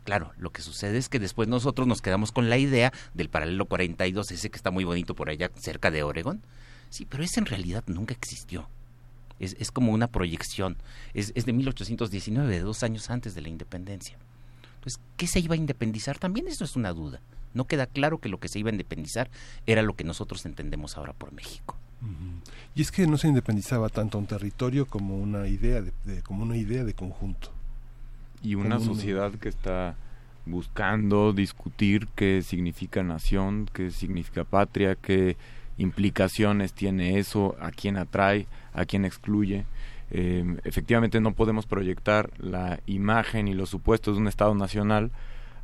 Claro, 0.05 0.33
lo 0.37 0.51
que 0.51 0.61
sucede 0.61 0.99
es 0.99 1.09
que 1.09 1.19
después 1.19 1.49
nosotros 1.49 1.89
nos 1.89 2.03
quedamos 2.03 2.31
con 2.31 2.51
la 2.51 2.59
idea 2.59 2.93
del 3.15 3.31
paralelo 3.31 3.65
42, 3.65 4.31
ese 4.31 4.51
que 4.51 4.57
está 4.57 4.71
muy 4.71 4.85
bonito 4.85 5.15
por 5.15 5.31
allá 5.31 5.51
cerca 5.57 5.91
de 5.91 6.03
Oregón. 6.03 6.43
Sí, 6.91 7.07
pero 7.07 7.25
ese 7.25 7.41
en 7.41 7.47
realidad 7.47 7.85
nunca 7.87 8.13
existió. 8.13 8.69
Es, 9.41 9.57
es 9.59 9.71
como 9.71 9.93
una 9.93 10.09
proyección. 10.09 10.77
Es, 11.15 11.33
es, 11.35 11.47
de 11.47 11.55
1819, 11.55 12.55
de 12.55 12.61
dos 12.61 12.83
años 12.83 13.09
antes 13.09 13.35
de 13.35 13.41
la 13.41 13.49
independencia. 13.49 14.19
Entonces, 14.75 15.01
¿qué 15.17 15.27
se 15.27 15.41
iba 15.41 15.55
a 15.55 15.59
independizar? 15.59 16.19
También 16.19 16.49
eso 16.49 16.65
es 16.65 16.77
una 16.77 16.93
duda. 16.93 17.21
No 17.55 17.67
queda 17.67 17.87
claro 17.87 18.19
que 18.19 18.29
lo 18.29 18.39
que 18.39 18.49
se 18.49 18.59
iba 18.59 18.69
a 18.69 18.73
independizar 18.73 19.31
era 19.67 19.81
lo 19.81 19.97
que 19.97 20.05
nosotros 20.05 20.45
entendemos 20.45 20.99
ahora 20.99 21.15
por 21.15 21.33
México. 21.33 21.79
Y 22.75 22.83
es 22.83 22.91
que 22.91 23.07
no 23.07 23.17
se 23.19 23.29
independizaba 23.29 23.89
tanto 23.89 24.19
un 24.19 24.27
territorio 24.27 24.87
como 24.87 25.17
una 25.17 25.47
idea 25.47 25.81
de, 25.81 26.23
como 26.23 26.43
una 26.43 26.57
idea 26.57 26.85
de 26.85 26.95
conjunto. 26.95 27.51
Y 28.43 28.57
una 28.57 28.81
sociedad 28.81 29.33
que 29.33 29.49
está 29.49 29.97
buscando 30.45 31.33
discutir 31.33 32.09
qué 32.15 32.43
significa 32.43 33.03
nación, 33.03 33.69
qué 33.73 33.91
significa 33.91 34.45
patria, 34.45 34.97
qué 34.97 35.37
implicaciones 35.79 36.73
tiene 36.73 37.19
eso, 37.19 37.57
a 37.61 37.71
quién 37.71 37.97
atrae, 37.97 38.47
a 38.75 38.85
quién 38.85 39.05
excluye. 39.05 39.65
Eh, 40.11 40.45
efectivamente 40.65 41.21
no 41.21 41.33
podemos 41.33 41.67
proyectar 41.67 42.31
la 42.39 42.81
imagen 42.87 43.49
y 43.49 43.55
los 43.55 43.71
supuestos 43.71 44.17
de 44.17 44.21
un 44.21 44.29
Estado 44.29 44.55
nacional 44.55 45.11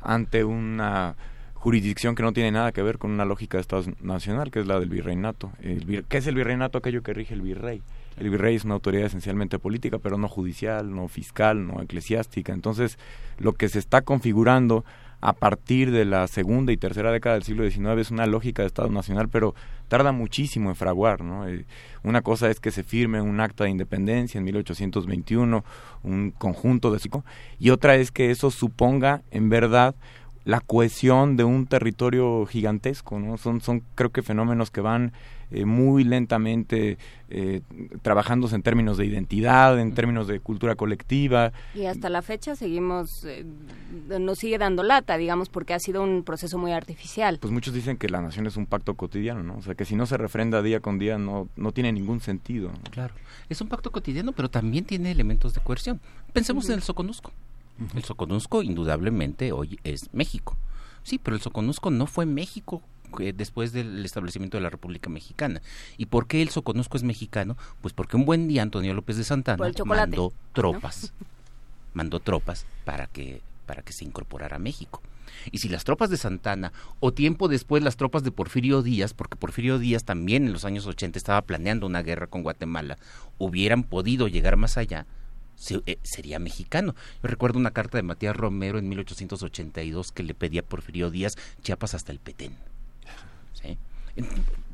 ante 0.01 0.43
una 0.43 1.15
jurisdicción 1.61 2.15
que 2.15 2.23
no 2.23 2.33
tiene 2.33 2.51
nada 2.51 2.71
que 2.71 2.81
ver 2.81 2.97
con 2.97 3.11
una 3.11 3.23
lógica 3.23 3.57
de 3.57 3.61
Estado 3.61 3.83
nacional, 4.01 4.49
que 4.49 4.61
es 4.61 4.65
la 4.65 4.79
del 4.79 4.89
virreinato. 4.89 5.51
El 5.61 6.05
¿Qué 6.09 6.17
es 6.17 6.25
el 6.25 6.33
virreinato? 6.33 6.79
Aquello 6.79 7.03
que 7.03 7.13
rige 7.13 7.35
el 7.35 7.41
virrey. 7.41 7.83
El 8.17 8.31
virrey 8.31 8.55
es 8.55 8.65
una 8.65 8.73
autoridad 8.73 9.05
esencialmente 9.05 9.59
política, 9.59 9.99
pero 9.99 10.17
no 10.17 10.27
judicial, 10.27 10.91
no 10.91 11.07
fiscal, 11.07 11.67
no 11.67 11.79
eclesiástica. 11.79 12.51
Entonces, 12.51 12.97
lo 13.37 13.53
que 13.53 13.69
se 13.69 13.77
está 13.77 14.01
configurando 14.01 14.83
a 15.21 15.33
partir 15.33 15.91
de 15.91 16.03
la 16.03 16.27
segunda 16.27 16.71
y 16.71 16.77
tercera 16.77 17.11
década 17.11 17.35
del 17.35 17.43
siglo 17.43 17.69
XIX 17.69 17.99
es 17.99 18.09
una 18.09 18.25
lógica 18.25 18.63
de 18.63 18.67
Estado 18.67 18.89
Nacional, 18.89 19.29
pero 19.29 19.53
tarda 19.87 20.11
muchísimo 20.11 20.69
en 20.69 20.75
fraguar. 20.75 21.21
¿no? 21.23 21.47
Eh, 21.47 21.65
una 22.03 22.23
cosa 22.23 22.49
es 22.49 22.59
que 22.59 22.71
se 22.71 22.81
firme 22.81 23.21
un 23.21 23.39
acta 23.39 23.65
de 23.65 23.69
independencia 23.69 24.39
en 24.39 24.45
1821, 24.45 25.63
un 26.01 26.31
conjunto 26.31 26.91
de... 26.91 26.99
Y 27.59 27.69
otra 27.69 27.97
es 27.97 28.09
que 28.09 28.31
eso 28.31 28.49
suponga, 28.49 29.21
en 29.29 29.49
verdad, 29.49 29.93
la 30.45 30.59
cohesión 30.59 31.37
de 31.37 31.43
un 31.43 31.67
territorio 31.67 32.45
gigantesco, 32.45 33.19
¿no? 33.19 33.37
Son, 33.37 33.61
son 33.61 33.83
creo 33.95 34.11
que 34.11 34.21
fenómenos 34.21 34.71
que 34.71 34.81
van 34.81 35.13
eh, 35.51 35.65
muy 35.65 36.05
lentamente 36.05 36.97
eh, 37.29 37.61
trabajándose 38.01 38.55
en 38.55 38.63
términos 38.63 38.97
de 38.97 39.05
identidad, 39.05 39.77
en 39.79 39.93
términos 39.93 40.27
de 40.27 40.39
cultura 40.39 40.75
colectiva. 40.75 41.51
Y 41.75 41.85
hasta 41.85 42.09
la 42.09 42.21
fecha 42.21 42.55
seguimos, 42.55 43.25
eh, 43.25 43.45
nos 44.17 44.39
sigue 44.39 44.57
dando 44.57 44.81
lata, 44.81 45.17
digamos, 45.17 45.49
porque 45.49 45.73
ha 45.73 45.79
sido 45.79 46.03
un 46.03 46.23
proceso 46.23 46.57
muy 46.57 46.71
artificial. 46.71 47.37
Pues 47.39 47.51
muchos 47.51 47.73
dicen 47.73 47.97
que 47.97 48.07
la 48.07 48.21
nación 48.21 48.47
es 48.47 48.55
un 48.55 48.65
pacto 48.65 48.93
cotidiano, 48.93 49.43
¿no? 49.43 49.57
O 49.57 49.61
sea, 49.61 49.75
que 49.75 49.83
si 49.83 49.95
no 49.95 50.05
se 50.05 50.15
refrenda 50.15 50.61
día 50.61 50.79
con 50.79 50.99
día 50.99 51.17
no, 51.17 51.49
no 51.57 51.73
tiene 51.73 51.91
ningún 51.91 52.21
sentido. 52.21 52.71
Claro, 52.89 53.13
es 53.49 53.59
un 53.59 53.67
pacto 53.67 53.91
cotidiano, 53.91 54.31
pero 54.31 54.49
también 54.49 54.85
tiene 54.85 55.11
elementos 55.11 55.53
de 55.53 55.59
coerción. 55.59 55.99
Pensemos 56.31 56.69
en 56.69 56.75
el 56.75 56.81
Soconusco. 56.81 57.33
El 57.95 58.03
Soconusco 58.03 58.61
indudablemente 58.61 59.51
hoy 59.51 59.79
es 59.83 60.13
México. 60.13 60.57
Sí, 61.03 61.17
pero 61.17 61.35
el 61.35 61.41
Soconusco 61.41 61.89
no 61.89 62.05
fue 62.05 62.25
México 62.25 62.81
eh, 63.19 63.33
después 63.35 63.73
del 63.73 64.05
establecimiento 64.05 64.57
de 64.57 64.63
la 64.63 64.69
República 64.69 65.09
Mexicana. 65.09 65.61
¿Y 65.97 66.05
por 66.07 66.27
qué 66.27 66.41
el 66.41 66.49
Soconusco 66.49 66.97
es 66.97 67.03
mexicano? 67.03 67.57
Pues 67.81 67.93
porque 67.93 68.17
un 68.17 68.25
buen 68.25 68.47
día 68.47 68.61
Antonio 68.61 68.93
López 68.93 69.17
de 69.17 69.23
Santana 69.23 69.71
mandó 69.85 70.31
tropas, 70.53 71.13
mandó 71.93 72.19
tropas 72.19 72.65
para 72.85 73.07
que 73.07 73.41
para 73.65 73.83
que 73.83 73.93
se 73.93 74.05
incorporara 74.05 74.57
a 74.57 74.59
México. 74.59 75.01
Y 75.51 75.59
si 75.59 75.69
las 75.69 75.85
tropas 75.85 76.09
de 76.09 76.17
Santana 76.17 76.73
o 76.99 77.13
tiempo 77.13 77.47
después 77.47 77.81
las 77.83 77.95
tropas 77.95 78.23
de 78.23 78.31
Porfirio 78.31 78.81
Díaz, 78.81 79.13
porque 79.13 79.37
Porfirio 79.37 79.79
Díaz 79.79 80.03
también 80.03 80.45
en 80.45 80.53
los 80.53 80.65
años 80.65 80.85
80 80.85 81.17
estaba 81.17 81.41
planeando 81.43 81.87
una 81.87 82.03
guerra 82.03 82.27
con 82.27 82.43
Guatemala, 82.43 82.97
hubieran 83.37 83.83
podido 83.83 84.27
llegar 84.27 84.57
más 84.57 84.77
allá, 84.77 85.05
sería 85.61 86.39
mexicano. 86.39 86.95
Yo 87.21 87.29
recuerdo 87.29 87.59
una 87.59 87.71
carta 87.71 87.97
de 87.97 88.03
Matías 88.03 88.35
Romero 88.35 88.79
en 88.79 88.89
1882 88.89 90.11
que 90.11 90.23
le 90.23 90.33
pedía 90.33 90.61
a 90.61 90.65
Porfirio 90.65 91.09
Díaz 91.09 91.35
Chiapas 91.61 91.93
hasta 91.93 92.11
el 92.11 92.19
Petén. 92.19 92.55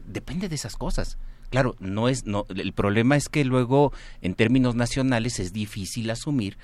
Depende 0.08 0.50
de 0.50 0.56
esas 0.56 0.76
cosas. 0.76 1.18
Claro, 1.50 1.76
no 1.80 2.10
es, 2.10 2.26
no, 2.26 2.46
el 2.50 2.74
problema 2.74 3.16
es 3.16 3.30
que 3.30 3.46
luego, 3.46 3.94
en 4.22 4.34
términos 4.34 4.76
nacionales, 4.76 5.40
es 5.40 5.54
difícil 5.54 6.10
asumir 6.10 6.58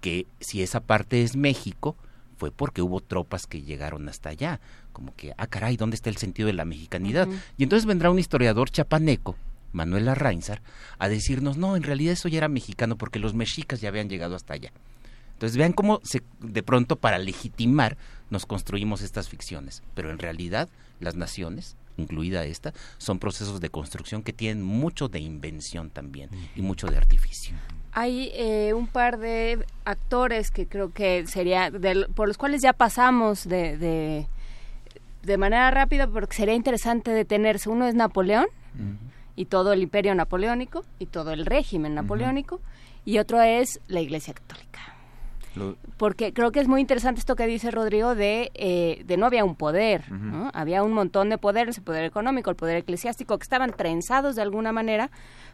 que 0.00 0.26
si 0.40 0.62
esa 0.62 0.80
parte 0.80 1.22
es 1.22 1.36
México, 1.36 1.96
fue 2.36 2.50
porque 2.50 2.80
hubo 2.80 3.00
tropas 3.00 3.46
que 3.46 3.62
llegaron 3.62 4.08
hasta 4.08 4.30
allá. 4.30 4.60
Como 4.92 5.14
que, 5.14 5.34
ah, 5.36 5.46
caray, 5.46 5.76
¿dónde 5.76 5.96
está 5.96 6.08
el 6.08 6.16
sentido 6.16 6.46
de 6.46 6.54
la 6.54 6.64
mexicanidad? 6.64 7.28
Y 7.58 7.64
entonces 7.64 7.84
vendrá 7.84 8.10
un 8.10 8.18
historiador 8.18 8.70
chapaneco 8.70 9.36
Manuela 9.72 10.14
Reinsar, 10.14 10.62
a 10.98 11.08
decirnos, 11.08 11.56
no, 11.56 11.76
en 11.76 11.82
realidad 11.82 12.12
eso 12.12 12.28
ya 12.28 12.38
era 12.38 12.48
mexicano 12.48 12.96
porque 12.96 13.18
los 13.18 13.34
mexicas 13.34 13.80
ya 13.80 13.88
habían 13.88 14.08
llegado 14.08 14.34
hasta 14.34 14.54
allá. 14.54 14.72
Entonces 15.40 15.56
vean 15.56 15.72
cómo 15.72 16.00
se, 16.02 16.22
de 16.40 16.62
pronto 16.62 16.96
para 16.96 17.18
legitimar 17.18 17.96
nos 18.28 18.44
construimos 18.44 19.00
estas 19.00 19.30
ficciones, 19.30 19.82
pero 19.94 20.10
en 20.10 20.18
realidad 20.18 20.68
las 21.00 21.16
naciones, 21.16 21.76
incluida 21.96 22.44
esta, 22.44 22.74
son 22.98 23.18
procesos 23.18 23.58
de 23.60 23.70
construcción 23.70 24.22
que 24.22 24.34
tienen 24.34 24.62
mucho 24.62 25.08
de 25.08 25.20
invención 25.20 25.88
también 25.88 26.28
y 26.54 26.60
mucho 26.60 26.88
de 26.88 26.98
artificio. 26.98 27.56
Hay 27.92 28.30
eh, 28.34 28.74
un 28.74 28.86
par 28.86 29.18
de 29.18 29.64
actores 29.86 30.50
que 30.50 30.66
creo 30.66 30.92
que 30.92 31.26
sería, 31.26 31.72
por 32.14 32.28
los 32.28 32.36
cuales 32.36 32.60
ya 32.62 32.72
pasamos 32.72 33.48
de, 33.48 34.26
de, 35.22 35.38
manera 35.38 35.70
rápida, 35.70 36.06
porque 36.06 36.36
sería 36.36 36.54
interesante 36.54 37.10
detenerse. 37.12 37.70
Uno 37.70 37.86
es 37.86 37.94
Napoleón, 37.94 38.46
y 39.40 39.46
todo 39.46 39.72
el 39.72 39.80
imperio 39.80 40.14
napoleónico 40.14 40.84
y 40.98 41.06
todo 41.06 41.32
el 41.32 41.46
régimen 41.46 41.94
napoleónico, 41.94 42.60
y 43.06 43.16
otro 43.16 43.40
es 43.40 43.80
la 43.88 44.02
Iglesia 44.02 44.34
Católica. 44.34 44.80
Porque 45.96 46.34
creo 46.34 46.52
que 46.52 46.60
es 46.60 46.68
muy 46.68 46.82
interesante 46.82 47.20
esto 47.20 47.36
que 47.36 47.46
dice 47.46 47.70
Rodrigo 47.70 48.14
de, 48.14 48.50
eh, 48.52 49.02
de 49.06 49.16
no 49.16 49.24
había 49.24 49.46
un 49.46 49.56
poder, 49.56 50.04
había 50.52 50.82
un 50.82 50.92
montón 50.92 51.30
de 51.30 51.38
poderes, 51.38 51.78
el 51.78 51.84
poder 51.84 52.04
económico, 52.04 52.50
el 52.50 52.56
poder 52.56 52.76
eclesiástico, 52.76 53.38
que 53.38 53.42
estaban 53.42 53.72
trenzados 53.72 54.36
de 54.36 54.42
alguna 54.42 54.72
manera, 54.72 55.10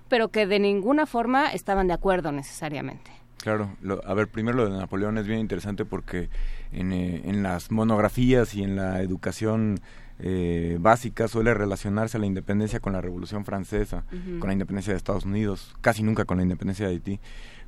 pero 0.09 0.29
que 0.29 0.49
de 0.49 0.59
ninguna 0.59 1.07
forma 1.07 1.53
estaban 1.53 1.87
de 1.87 1.95
acuerdo 1.95 2.33
necesariamente. 2.33 3.13
Claro, 3.37 3.71
a 4.05 4.15
ver, 4.15 4.27
primero 4.27 4.57
lo 4.57 4.69
de 4.69 4.77
Napoleón 4.77 5.17
es 5.19 5.29
bien 5.29 5.39
interesante 5.39 5.85
porque 5.85 6.29
en, 6.73 6.93
eh, 6.93 7.23
en 7.25 7.45
las 7.45 7.71
monografías 7.71 8.53
y 8.55 8.65
en 8.65 8.75
la 8.75 9.01
educación 9.01 9.81
eh, 10.19 10.79
básica 10.81 11.29
suele 11.29 11.55
relacionarse 11.55 12.17
a 12.17 12.21
la 12.21 12.27
independencia 12.27 12.81
con 12.81 12.93
la 12.93 13.01
Revolución 13.01 13.45
Francesa, 13.45 14.05
con 14.39 14.49
la 14.49 14.53
independencia 14.53 14.93
de 14.93 14.97
Estados 14.97 15.25
Unidos, 15.25 15.75
casi 15.81 16.03
nunca 16.03 16.25
con 16.25 16.39
la 16.39 16.43
independencia 16.43 16.87
de 16.87 16.93
Haití. 16.93 17.21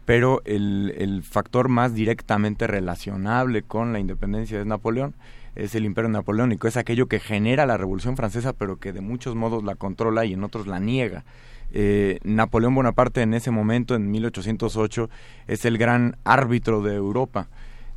Pero 0.04 0.40
el, 0.46 0.94
el 0.96 1.22
factor 1.22 1.68
más 1.68 1.94
directamente 1.94 2.66
relacionable 2.66 3.62
con 3.62 3.92
la 3.92 3.98
independencia 3.98 4.58
es 4.58 4.64
Napoleón, 4.64 5.14
es 5.54 5.74
el 5.74 5.84
imperio 5.84 6.08
napoleónico, 6.08 6.68
es 6.68 6.76
aquello 6.76 7.08
que 7.08 7.20
genera 7.20 7.66
la 7.66 7.76
Revolución 7.76 8.16
Francesa, 8.16 8.52
pero 8.52 8.78
que 8.78 8.92
de 8.92 9.00
muchos 9.00 9.34
modos 9.34 9.64
la 9.64 9.74
controla 9.74 10.24
y 10.24 10.32
en 10.32 10.44
otros 10.44 10.66
la 10.66 10.78
niega. 10.78 11.24
Eh, 11.72 12.20
Napoleón 12.22 12.74
Bonaparte 12.74 13.22
en 13.22 13.34
ese 13.34 13.50
momento, 13.50 13.94
en 13.94 14.10
1808, 14.10 15.10
es 15.46 15.64
el 15.64 15.76
gran 15.76 16.16
árbitro 16.24 16.80
de 16.80 16.94
Europa. 16.94 17.48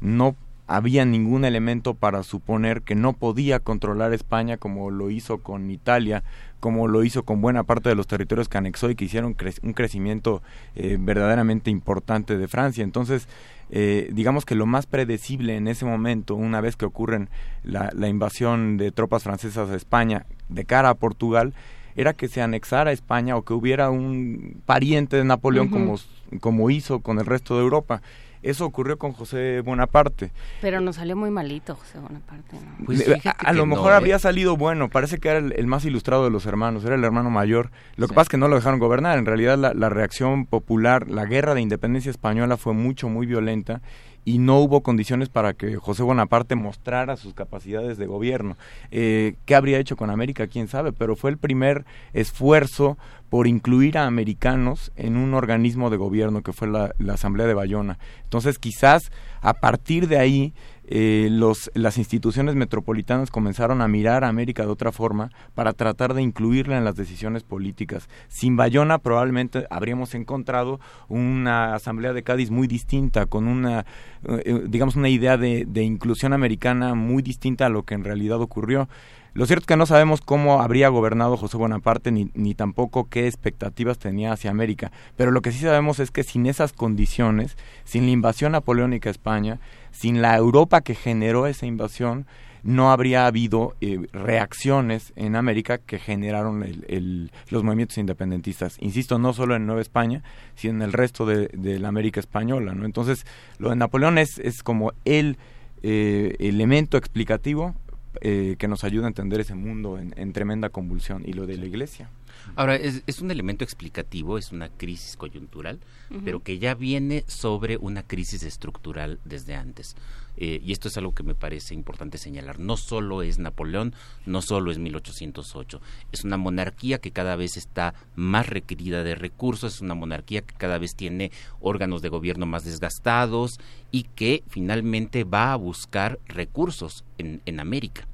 No 0.02 0.36
había 0.76 1.04
ningún 1.06 1.44
elemento 1.44 1.96
para 1.96 2.24
suponer 2.24 2.82
que 2.82 2.96
no 2.96 3.14
podía 3.14 3.60
controlar 3.60 4.14
España 4.14 4.58
como 4.58 4.90
lo 4.90 5.10
hizo 5.10 5.40
con 5.40 5.70
Italia, 5.70 6.24
como 6.62 6.88
lo 6.88 7.04
hizo 7.04 7.24
con 7.24 7.42
buena 7.42 7.64
parte 7.64 7.90
de 7.90 7.96
los 7.96 8.08
territorios 8.08 8.48
que 8.48 8.58
anexó 8.58 8.90
y 8.90 8.96
que 8.96 9.06
hicieron 9.06 9.36
un 9.64 9.74
crecimiento 9.74 10.42
eh, 10.76 10.98
verdaderamente 11.00 11.72
importante 11.72 12.38
de 12.38 12.48
Francia. 12.48 12.84
Entonces, 12.84 13.28
eh, 13.70 14.10
digamos 14.14 14.46
que 14.46 14.56
lo 14.56 14.66
más 14.66 14.86
predecible 14.86 15.58
en 15.58 15.68
ese 15.68 15.86
momento, 15.86 16.36
una 16.36 16.62
vez 16.62 16.78
que 16.78 16.86
ocurren 16.86 17.30
la, 17.64 17.92
invasión 18.08 18.78
de 18.78 18.92
tropas 18.92 19.24
francesas 19.24 19.70
a 19.70 19.76
España 19.76 20.26
de 20.48 20.64
cara 20.64 20.90
a 20.90 20.96
Portugal, 20.96 21.54
era 21.96 22.14
que 22.14 22.30
se 22.30 22.42
anexara 22.42 22.94
España 22.94 23.36
o 23.36 23.44
que 23.44 23.54
hubiera 23.54 23.90
un 23.90 24.62
pariente 24.66 25.18
de 25.18 25.26
Napoleón 25.26 25.68
como, 25.68 25.98
como 26.40 26.70
hizo 26.70 27.02
con 27.02 27.20
el 27.20 27.26
resto 27.26 27.56
de 27.56 27.64
Europa. 27.64 28.02
Eso 28.44 28.66
ocurrió 28.66 28.98
con 28.98 29.14
José 29.14 29.62
Bonaparte. 29.62 30.32
Pero 30.62 30.82
nos 30.82 30.96
salió 30.96 31.16
muy 31.16 31.30
malito 31.30 31.76
José 31.76 32.00
Bonaparte. 32.00 32.58
Pues 32.86 33.06
a, 33.38 33.54
lo 33.54 33.66
mejor 33.66 33.94
habría 33.94 34.16
¿eh? 34.16 34.20
salido 34.20 34.58
bueno, 34.58 34.90
parece 34.90 35.20
que 35.20 35.30
era 35.30 35.40
el, 35.40 35.68
más 35.68 35.86
ilustrado 35.86 36.24
de 36.24 36.32
los 36.32 36.46
hermanos, 36.46 36.84
era 36.86 36.96
el 36.96 37.04
hermano 37.04 37.30
mayor. 37.30 37.72
Lo 37.96 38.08
que 38.08 38.14
pasa 38.14 38.24
es 38.24 38.30
que 38.30 38.38
no 38.38 38.48
lo 38.48 38.56
dejaron 38.56 38.80
gobernar, 38.80 39.18
en 39.18 39.26
realidad 39.26 39.58
la, 39.58 39.74
la 39.74 39.90
reacción 39.90 40.46
popular, 40.46 41.08
la 41.10 41.26
guerra 41.26 41.54
de 41.54 41.62
independencia 41.62 42.10
española 42.10 42.58
fue 42.58 42.74
mucho, 42.74 43.10
muy 43.10 43.26
violenta 43.26 43.82
y 44.24 44.38
no 44.38 44.60
hubo 44.60 44.82
condiciones 44.82 45.30
para 45.30 45.54
que 45.54 45.76
José 45.76 46.04
Bonaparte 46.04 46.56
mostrara 46.56 47.18
sus 47.18 47.34
capacidades 47.34 47.98
de 47.98 48.06
gobierno. 48.06 48.58
Eh, 48.92 49.36
¿Qué 49.46 49.56
habría 49.56 49.80
hecho 49.80 49.96
con 49.96 50.10
América? 50.10 50.48
¿Quién 50.48 50.68
sabe? 50.68 50.92
Pero 50.92 51.16
fue 51.16 51.32
el 51.32 51.38
primer 51.38 51.86
esfuerzo 52.14 52.98
por 53.30 53.48
incluir 53.48 53.98
a 53.98 54.06
americanos 54.06 54.92
en 54.96 55.18
un 55.18 55.34
organismo 55.34 55.90
de 55.90 55.98
gobierno 55.98 56.44
que 56.44 56.54
fue 56.54 56.68
la, 56.68 56.94
la 57.00 57.14
Asamblea 57.14 57.48
de 57.48 57.54
Bayona. 57.54 57.98
Entonces 58.24 58.60
quizás 58.60 59.12
a 59.42 59.54
partir 59.54 60.08
de 60.08 60.18
ahí 60.18 60.54
eh, 60.94 61.30
los, 61.32 61.72
las 61.74 61.98
instituciones 61.98 62.56
metropolitanas 62.56 63.32
comenzaron 63.32 63.82
a 63.82 63.88
mirar 63.88 64.26
a 64.26 64.28
América 64.28 64.64
de 64.64 64.72
otra 64.72 64.92
forma 64.92 65.32
para 65.56 65.72
tratar 65.72 66.14
de 66.14 66.22
incluirla 66.22 66.78
en 66.78 66.84
las 66.84 66.98
decisiones 66.98 67.44
políticas. 67.44 68.10
Sin 68.28 68.58
Bayona 68.58 68.98
probablemente 68.98 69.66
habríamos 69.70 70.14
encontrado 70.16 70.82
una 71.08 71.76
asamblea 71.76 72.12
de 72.12 72.24
Cádiz 72.24 72.52
muy 72.52 72.68
distinta, 72.68 73.26
con 73.26 73.48
una, 73.48 73.86
eh, 74.28 74.64
digamos, 74.68 74.98
una 74.98 75.08
idea 75.08 75.38
de, 75.38 75.64
de 75.66 75.84
inclusión 75.84 76.34
americana 76.34 76.94
muy 76.94 77.24
distinta 77.24 77.68
a 77.68 77.70
lo 77.70 77.84
que 77.84 77.94
en 77.94 78.04
realidad 78.04 78.42
ocurrió 78.42 78.90
Lo 79.34 79.46
cierto 79.46 79.64
es 79.64 79.68
que 79.68 79.78
no 79.78 79.86
sabemos 79.86 80.20
cómo 80.20 80.62
habría 80.62 80.90
gobernado 80.90 81.38
José 81.38 81.56
Bonaparte 81.56 82.12
ni, 82.12 82.32
ni 82.34 82.54
tampoco 82.54 83.08
qué 83.08 83.28
expectativas 83.28 83.98
tenía 83.98 84.34
hacia 84.34 84.52
América, 84.52 84.92
pero 85.16 85.32
lo 85.32 85.42
que 85.42 85.54
sí 85.54 85.60
sabemos 85.60 86.00
es 86.00 86.12
que 86.12 86.24
sin 86.24 86.48
esas 86.48 86.74
condiciones, 86.74 87.56
sin 87.86 88.08
la 88.08 88.12
invasión 88.12 88.52
napoleónica 88.52 89.10
a 89.10 89.12
España, 89.12 89.62
sin 89.92 90.22
la 90.22 90.36
Europa 90.36 90.82
que 90.82 90.96
generó 90.96 91.48
esa 91.48 91.66
invasión, 91.66 92.26
no 92.64 92.92
habría 92.92 93.26
habido 93.26 93.76
eh, 93.82 94.00
reacciones 94.14 95.14
en 95.16 95.36
América 95.36 95.80
que 95.80 96.00
generaron 96.00 96.64
el, 96.64 97.32
los 97.50 97.64
movimientos 97.64 97.98
independentistas. 97.98 98.78
Insisto, 98.80 99.18
no 99.18 99.34
solo 99.34 99.56
en 99.56 99.66
Nueva 99.66 99.82
España, 99.82 100.24
sino 100.56 100.76
en 100.76 100.82
el 100.84 100.94
resto 100.94 101.26
de, 101.26 101.50
la 101.80 101.88
América 101.88 102.20
española. 102.20 102.74
¿no? 102.74 102.86
Entonces, 102.86 103.26
lo 103.58 103.70
de 103.70 103.76
Napoleón 103.76 104.18
es, 104.18 104.38
es 104.40 104.64
como 104.64 104.94
el 105.06 105.38
eh, 105.82 106.36
elemento 106.40 106.98
explicativo 106.98 107.74
eh, 108.20 108.56
que 108.60 108.68
nos 108.68 108.84
ayuda 108.84 109.06
a 109.06 109.08
entender 109.08 109.40
ese 109.40 109.56
mundo 109.56 109.98
en, 109.98 110.34
tremenda 110.34 110.70
convulsión 110.70 111.24
y 111.26 111.34
lo 111.34 111.48
de 111.48 111.58
la 111.58 111.66
iglesia. 111.66 112.10
Ahora, 112.56 112.76
es, 112.76 113.04
es 113.08 113.22
un 113.22 113.32
elemento 113.32 113.64
explicativo, 113.64 114.38
es 114.38 114.52
una 114.52 114.70
crisis 114.70 115.18
coyuntural, 115.18 115.80
pero 116.26 116.42
que 116.42 116.60
ya 116.60 116.74
viene 116.74 117.24
sobre 117.28 117.78
una 117.78 118.04
crisis 118.04 118.44
estructural 118.44 119.20
desde 119.24 119.56
antes. 119.56 119.96
Eh, 120.38 120.62
y 120.64 120.72
esto 120.72 120.88
es 120.88 120.98
algo 120.98 121.14
que 121.14 121.24
me 121.24 121.36
parece 121.36 121.74
importante 121.74 122.18
señalar. 122.18 122.60
No 122.60 122.78
solo 122.78 123.22
es 123.22 123.38
Napoleón, 123.38 123.94
no 124.26 124.42
solo 124.42 124.72
es 124.72 124.78
1808, 124.78 125.82
es 126.12 126.24
una 126.24 126.38
monarquía 126.38 127.00
que 127.00 127.12
cada 127.12 127.36
vez 127.36 127.58
está 127.58 127.94
más 128.16 128.48
requerida 128.48 129.04
de 129.04 129.16
recursos, 129.16 129.76
es 129.76 129.82
una 129.82 129.96
monarquía 129.96 130.42
que 130.42 130.56
cada 130.56 130.78
vez 130.78 130.96
tiene 130.96 131.32
órganos 131.60 132.02
de 132.02 132.10
gobierno 132.10 132.46
más 132.46 132.64
desgastados 132.64 133.60
y 133.92 134.04
que 134.04 134.44
finalmente 134.48 135.24
va 135.24 135.54
a 135.54 135.58
buscar 135.58 136.20
recursos 136.28 137.04
en, 137.18 137.42
en 137.46 137.60
América 137.60 138.08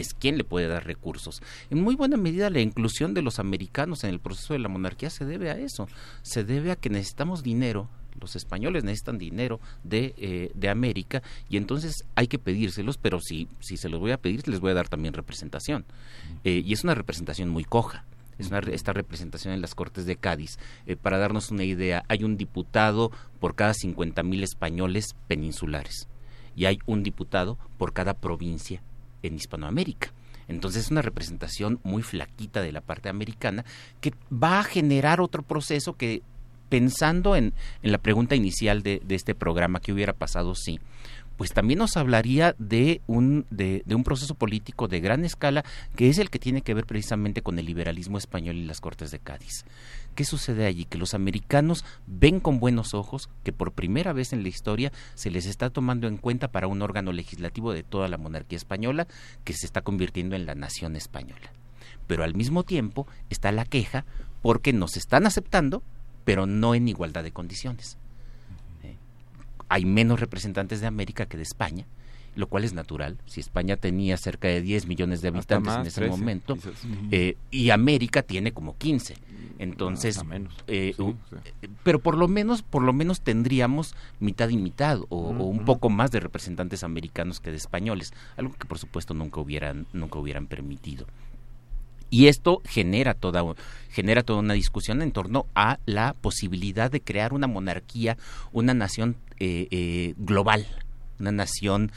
es 0.00 0.14
quien 0.14 0.36
le 0.36 0.44
puede 0.44 0.68
dar 0.68 0.86
recursos. 0.86 1.42
En 1.70 1.82
muy 1.82 1.94
buena 1.94 2.16
medida 2.16 2.50
la 2.50 2.60
inclusión 2.60 3.14
de 3.14 3.22
los 3.22 3.38
americanos 3.38 4.04
en 4.04 4.10
el 4.10 4.20
proceso 4.20 4.54
de 4.54 4.58
la 4.58 4.68
monarquía 4.68 5.10
se 5.10 5.24
debe 5.24 5.50
a 5.50 5.58
eso, 5.58 5.88
se 6.22 6.44
debe 6.44 6.72
a 6.72 6.76
que 6.76 6.90
necesitamos 6.90 7.42
dinero 7.42 7.88
los 8.20 8.36
españoles 8.36 8.84
necesitan 8.84 9.18
dinero 9.18 9.60
de, 9.84 10.14
eh, 10.18 10.50
de 10.54 10.68
América 10.68 11.22
y 11.48 11.56
entonces 11.56 12.04
hay 12.14 12.26
que 12.28 12.38
pedírselos, 12.38 12.98
pero 12.98 13.20
si, 13.20 13.48
si 13.60 13.76
se 13.76 13.88
los 13.88 14.00
voy 14.00 14.10
a 14.10 14.20
pedir, 14.20 14.46
les 14.48 14.60
voy 14.60 14.72
a 14.72 14.74
dar 14.74 14.88
también 14.88 15.14
representación. 15.14 15.84
Eh, 16.44 16.62
y 16.64 16.72
es 16.72 16.84
una 16.84 16.94
representación 16.94 17.48
muy 17.48 17.64
coja. 17.64 18.04
Es 18.38 18.48
una, 18.48 18.58
esta 18.58 18.92
representación 18.92 19.52
en 19.52 19.60
las 19.60 19.74
Cortes 19.74 20.06
de 20.06 20.16
Cádiz. 20.16 20.58
Eh, 20.86 20.96
para 20.96 21.18
darnos 21.18 21.50
una 21.50 21.64
idea, 21.64 22.04
hay 22.08 22.24
un 22.24 22.36
diputado 22.36 23.10
por 23.38 23.54
cada 23.54 23.74
50 23.74 24.22
mil 24.22 24.42
españoles 24.42 25.14
peninsulares 25.28 26.08
y 26.56 26.64
hay 26.64 26.78
un 26.86 27.02
diputado 27.02 27.58
por 27.78 27.92
cada 27.92 28.14
provincia 28.14 28.82
en 29.22 29.36
Hispanoamérica. 29.36 30.12
Entonces 30.48 30.86
es 30.86 30.90
una 30.90 31.02
representación 31.02 31.80
muy 31.84 32.02
flaquita 32.02 32.60
de 32.60 32.72
la 32.72 32.80
parte 32.80 33.08
americana 33.08 33.64
que 34.00 34.12
va 34.32 34.60
a 34.60 34.64
generar 34.64 35.20
otro 35.20 35.42
proceso 35.42 35.94
que 35.94 36.22
pensando 36.68 37.36
en, 37.36 37.52
la 37.82 37.98
pregunta 37.98 38.36
inicial 38.36 38.82
de, 38.82 39.00
de, 39.04 39.14
este 39.14 39.34
programa, 39.34 39.80
¿qué 39.80 39.92
hubiera 39.92 40.12
pasado 40.12 40.54
si? 40.54 40.80
Pues 41.40 41.54
también 41.54 41.78
nos 41.78 41.96
hablaría 41.96 42.54
de 42.58 43.00
un, 43.06 43.46
de, 43.48 43.82
un 43.88 44.04
proceso 44.04 44.34
político 44.34 44.88
de 44.88 45.00
gran 45.00 45.24
escala 45.24 45.64
que 45.96 46.10
es 46.10 46.18
el 46.18 46.28
que 46.28 46.38
tiene 46.38 46.60
que 46.60 46.74
ver 46.74 46.84
precisamente 46.84 47.40
con 47.40 47.58
el 47.58 47.64
liberalismo 47.64 48.18
español 48.18 48.56
y 48.56 48.66
las 48.66 48.82
Cortes 48.82 49.10
de 49.10 49.20
Cádiz. 49.20 49.64
¿Qué 50.14 50.26
sucede 50.26 50.66
allí? 50.66 50.84
Que 50.84 50.98
los 50.98 51.14
americanos 51.14 51.82
ven 52.06 52.40
con 52.40 52.60
buenos 52.60 52.92
ojos 52.92 53.30
que 53.42 53.54
por 53.54 53.72
primera 53.72 54.12
vez 54.12 54.34
en 54.34 54.42
la 54.42 54.50
historia 54.50 54.92
se 55.14 55.30
les 55.30 55.46
está 55.46 55.70
tomando 55.70 56.08
en 56.08 56.18
cuenta 56.18 56.48
para 56.48 56.66
un 56.66 56.82
órgano 56.82 57.10
legislativo 57.10 57.72
de 57.72 57.84
toda 57.84 58.08
la 58.08 58.18
monarquía 58.18 58.58
española 58.58 59.06
que 59.42 59.54
se 59.54 59.64
está 59.64 59.80
convirtiendo 59.80 60.36
en 60.36 60.44
la 60.44 60.54
nación 60.54 60.94
española. 60.94 61.54
Pero 62.06 62.22
al 62.22 62.34
mismo 62.34 62.64
tiempo 62.64 63.06
está 63.30 63.50
la 63.50 63.64
queja 63.64 64.04
porque 64.42 64.74
nos 64.74 64.98
están 64.98 65.24
aceptando 65.24 65.82
pero 66.26 66.44
no 66.44 66.74
en 66.74 66.86
igualdad 66.86 67.24
de 67.24 67.32
condiciones. 67.32 67.96
Hay 69.70 69.86
menos 69.86 70.20
representantes 70.20 70.80
de 70.82 70.86
América 70.88 71.24
que 71.26 71.36
de 71.36 71.44
España, 71.44 71.86
lo 72.34 72.48
cual 72.48 72.64
es 72.64 72.74
natural. 72.74 73.16
Si 73.24 73.40
España 73.40 73.76
tenía 73.76 74.16
cerca 74.16 74.48
de 74.48 74.60
10 74.60 74.86
millones 74.86 75.22
de 75.22 75.28
habitantes 75.28 75.74
en 75.74 75.86
ese 75.86 76.06
momento 76.08 76.58
eh, 77.10 77.36
y 77.50 77.70
América 77.70 78.22
tiene 78.22 78.52
como 78.52 78.76
15, 78.76 79.14
entonces, 79.58 80.24
menos, 80.24 80.54
eh, 80.66 80.94
pero 81.84 82.00
por 82.00 82.18
lo 82.18 82.28
menos, 82.28 82.62
por 82.62 82.82
lo 82.82 82.92
menos 82.92 83.20
tendríamos 83.20 83.94
mitad 84.18 84.48
y 84.48 84.56
mitad 84.56 85.00
o, 85.00 85.06
o, 85.10 85.44
un 85.44 85.64
poco 85.64 85.88
más 85.88 86.10
de 86.10 86.18
representantes 86.18 86.82
americanos 86.82 87.40
que 87.40 87.50
de 87.50 87.56
españoles, 87.56 88.12
algo 88.36 88.54
que 88.54 88.66
por 88.66 88.78
supuesto 88.78 89.14
nunca 89.14 89.40
hubieran, 89.40 89.86
nunca 89.92 90.18
hubieran 90.18 90.46
permitido. 90.46 91.06
Y 92.10 92.26
esto 92.26 92.60
genera 92.64 93.14
toda, 93.14 93.44
genera 93.90 94.22
toda 94.22 94.40
una 94.40 94.54
discusión 94.54 95.00
en 95.00 95.12
torno 95.12 95.46
a 95.54 95.78
la 95.86 96.14
posibilidad 96.14 96.90
de 96.90 97.00
crear 97.00 97.32
una 97.32 97.46
monarquía, 97.46 98.18
una 98.52 98.74
nación 98.74 99.16
eh, 99.38 99.68
eh, 99.70 100.14
global, 100.18 100.66
una 101.18 101.32
nación 101.32 101.92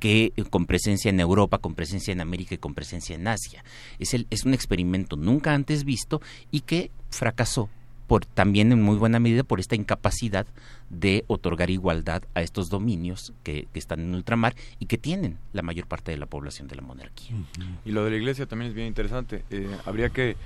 que 0.00 0.32
eh, 0.36 0.44
con 0.44 0.66
presencia 0.66 1.10
en 1.10 1.20
Europa, 1.20 1.58
con 1.58 1.74
presencia 1.74 2.12
en 2.12 2.20
América 2.20 2.54
y 2.54 2.58
con 2.58 2.74
presencia 2.74 3.14
en 3.14 3.28
Asia. 3.28 3.62
Es, 3.98 4.14
el, 4.14 4.26
es 4.30 4.44
un 4.44 4.54
experimento 4.54 5.16
nunca 5.16 5.54
antes 5.54 5.84
visto 5.84 6.22
y 6.50 6.60
que 6.60 6.90
fracasó 7.10 7.68
por 8.08 8.24
también 8.24 8.72
en 8.72 8.82
muy 8.82 8.96
buena 8.96 9.20
medida 9.20 9.44
por 9.44 9.60
esta 9.60 9.76
incapacidad 9.76 10.46
de 10.90 11.24
otorgar 11.28 11.70
igualdad 11.70 12.22
a 12.34 12.42
estos 12.42 12.70
dominios 12.70 13.34
que, 13.44 13.68
están 13.74 14.00
en 14.00 14.14
ultramar 14.14 14.56
y 14.80 14.86
que 14.86 14.98
tienen 14.98 15.38
la 15.52 15.62
mayor 15.62 15.86
parte 15.86 16.10
de 16.10 16.16
la 16.16 16.26
población 16.26 16.66
de 16.66 16.74
la 16.74 16.82
monarquía. 16.82 17.36
Y 17.84 17.92
lo 17.92 18.04
de 18.04 18.10
la 18.10 18.16
iglesia 18.16 18.46
también 18.46 18.70
es 18.70 18.74
bien 18.74 18.88
interesante. 18.88 19.44
Eh, 19.50 19.68
habría 19.84 20.08
que 20.08 20.36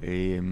eh, 0.00 0.42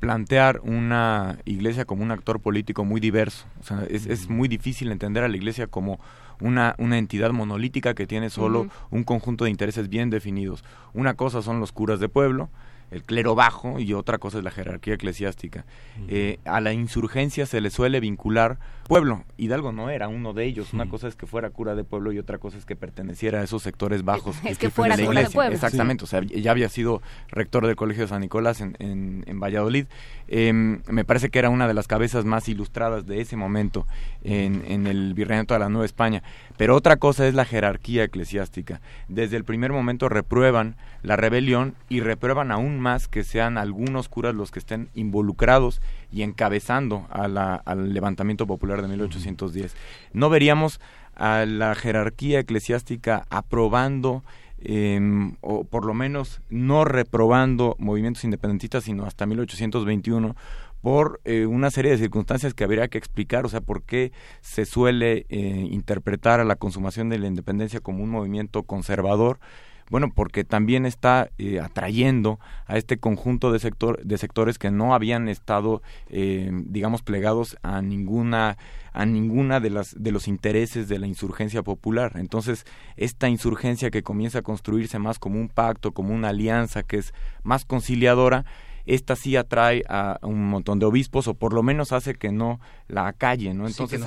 plantear 0.00 0.60
una 0.64 1.38
iglesia 1.44 1.84
como 1.84 2.02
un 2.02 2.10
actor 2.10 2.40
político 2.40 2.84
muy 2.84 3.00
diverso. 3.00 3.46
O 3.60 3.62
sea, 3.62 3.84
es, 3.88 4.06
es 4.06 4.28
muy 4.28 4.48
difícil 4.48 4.90
entender 4.90 5.22
a 5.22 5.28
la 5.28 5.36
iglesia 5.36 5.66
como 5.66 6.00
una, 6.40 6.74
una 6.78 6.98
entidad 6.98 7.30
monolítica 7.32 7.94
que 7.94 8.06
tiene 8.06 8.30
solo 8.30 8.68
un 8.90 9.04
conjunto 9.04 9.44
de 9.44 9.50
intereses 9.50 9.88
bien 9.88 10.10
definidos. 10.10 10.64
Una 10.94 11.14
cosa 11.14 11.42
son 11.42 11.60
los 11.60 11.70
curas 11.70 12.00
de 12.00 12.08
pueblo, 12.08 12.48
el 12.90 13.02
clero 13.02 13.34
bajo 13.34 13.78
y 13.78 13.92
otra 13.92 14.18
cosa 14.18 14.38
es 14.38 14.44
la 14.44 14.50
jerarquía 14.50 14.94
eclesiástica. 14.94 15.64
Eh, 16.08 16.38
a 16.44 16.60
la 16.60 16.72
insurgencia 16.72 17.46
se 17.46 17.60
le 17.60 17.70
suele 17.70 18.00
vincular 18.00 18.58
pueblo. 18.88 19.24
Hidalgo 19.36 19.70
no 19.70 19.90
era 19.90 20.08
uno 20.08 20.32
de 20.32 20.46
ellos. 20.46 20.72
Una 20.72 20.88
cosa 20.88 21.06
es 21.06 21.14
que 21.14 21.26
fuera 21.26 21.50
cura 21.50 21.76
de 21.76 21.84
pueblo 21.84 22.10
y 22.10 22.18
otra 22.18 22.38
cosa 22.38 22.58
es 22.58 22.64
que 22.64 22.74
perteneciera 22.74 23.40
a 23.40 23.44
esos 23.44 23.62
sectores 23.62 24.02
bajos. 24.02 24.36
Es 24.44 24.58
que 24.58 24.70
fuera 24.70 24.96
de 24.96 25.04
la 25.04 25.08
iglesia. 25.10 25.46
Exactamente. 25.48 26.04
O 26.04 26.06
sea, 26.06 26.22
ya 26.22 26.50
había 26.50 26.68
sido 26.68 27.02
rector 27.28 27.66
del 27.66 27.76
Colegio 27.76 28.04
de 28.04 28.08
San 28.08 28.22
Nicolás 28.22 28.60
en, 28.60 28.74
en, 28.78 29.40
Valladolid. 29.40 29.86
Em, 30.26 30.80
me 30.88 31.04
parece 31.04 31.28
que 31.28 31.38
era 31.38 31.50
una 31.50 31.68
de 31.68 31.74
las 31.74 31.86
cabezas 31.86 32.24
más 32.24 32.48
ilustradas 32.48 33.06
de 33.06 33.20
ese 33.20 33.36
momento 33.36 33.86
en, 34.24 34.64
en 34.66 34.86
el 34.86 35.14
virreinato 35.14 35.54
de 35.54 35.60
la 35.60 35.68
Nueva 35.68 35.84
España. 35.84 36.22
Pero 36.56 36.74
otra 36.74 36.96
cosa 36.96 37.28
es 37.28 37.34
la 37.34 37.44
jerarquía 37.44 38.04
eclesiástica. 38.04 38.80
Desde 39.08 39.36
el 39.36 39.44
primer 39.44 39.70
momento 39.70 40.08
reprueban 40.08 40.76
la 41.02 41.16
rebelión 41.16 41.74
y 41.88 42.00
reprueban 42.00 42.50
aún 42.50 42.80
más 42.80 43.06
que 43.06 43.22
sean 43.22 43.58
algunos 43.58 44.08
curas 44.08 44.34
los 44.34 44.50
que 44.50 44.58
estén 44.58 44.88
involucrados 44.94 45.80
y 46.10 46.22
encabezando 46.22 47.06
al 47.10 47.92
levantamiento 47.92 48.46
popular 48.46 48.82
de 48.82 48.88
1810. 48.88 49.76
No 50.12 50.30
veríamos 50.30 50.80
a 51.14 51.44
la 51.46 51.74
jerarquía 51.74 52.40
eclesiástica 52.40 53.26
aprobando 53.28 54.22
em, 54.60 55.36
o 55.40 55.64
por 55.64 55.84
lo 55.84 55.94
menos 55.94 56.40
no 56.48 56.84
reprobando 56.84 57.76
movimientos 57.78 58.24
independentistas, 58.24 58.84
sino 58.84 59.04
hasta 59.04 59.26
1821 59.26 60.34
por 60.80 61.20
eh, 61.24 61.46
una 61.46 61.70
serie 61.70 61.90
de 61.90 61.98
circunstancias 61.98 62.54
que 62.54 62.64
habría 62.64 62.88
que 62.88 62.98
explicar, 62.98 63.44
o 63.44 63.48
sea, 63.48 63.60
por 63.60 63.82
qué 63.82 64.12
se 64.40 64.64
suele 64.64 65.26
eh, 65.28 65.68
interpretar 65.70 66.40
a 66.40 66.44
la 66.44 66.56
consumación 66.56 67.08
de 67.08 67.18
la 67.18 67.26
independencia 67.26 67.80
como 67.80 68.04
un 68.04 68.10
movimiento 68.10 68.62
conservador. 68.62 69.40
Bueno, 69.90 70.12
porque 70.14 70.44
también 70.44 70.86
está 70.86 71.30
eh, 71.38 71.60
atrayendo 71.60 72.38
a 72.66 72.76
este 72.76 72.98
conjunto 72.98 73.52
de, 73.52 73.58
sector, 73.58 74.02
de 74.04 74.18
sectores 74.18 74.58
que 74.58 74.70
no 74.70 74.94
habían 74.94 75.28
estado, 75.28 75.82
digamos, 76.10 77.02
plegados 77.02 77.56
a 77.62 77.82
ninguna 77.82 78.56
a 78.92 79.06
ninguna 79.06 79.60
de 79.60 79.70
las 79.70 79.94
de 80.02 80.10
los 80.10 80.26
intereses 80.26 80.88
de 80.88 80.98
la 80.98 81.06
insurgencia 81.06 81.62
popular. 81.62 82.12
Entonces, 82.16 82.66
esta 82.96 83.28
insurgencia 83.28 83.90
que 83.90 84.02
comienza 84.02 84.40
a 84.40 84.42
construirse 84.42 84.98
más 84.98 85.18
como 85.18 85.38
un 85.38 85.48
pacto, 85.48 85.92
como 85.92 86.14
una 86.14 86.30
alianza 86.30 86.82
que 86.82 86.96
es 86.96 87.14
más 87.44 87.64
conciliadora, 87.64 88.44
esta 88.86 89.16
sí 89.16 89.36
atrae 89.36 89.84
a 89.88 90.18
un 90.22 90.48
montón 90.48 90.78
de 90.78 90.86
obispos 90.86 91.28
o 91.28 91.34
por 91.34 91.52
lo 91.52 91.62
menos 91.62 91.92
hace 91.92 92.14
que 92.14 92.32
no 92.32 92.58
la 92.88 93.06
acalle, 93.06 93.52
¿no? 93.52 93.66
Entonces 93.66 94.02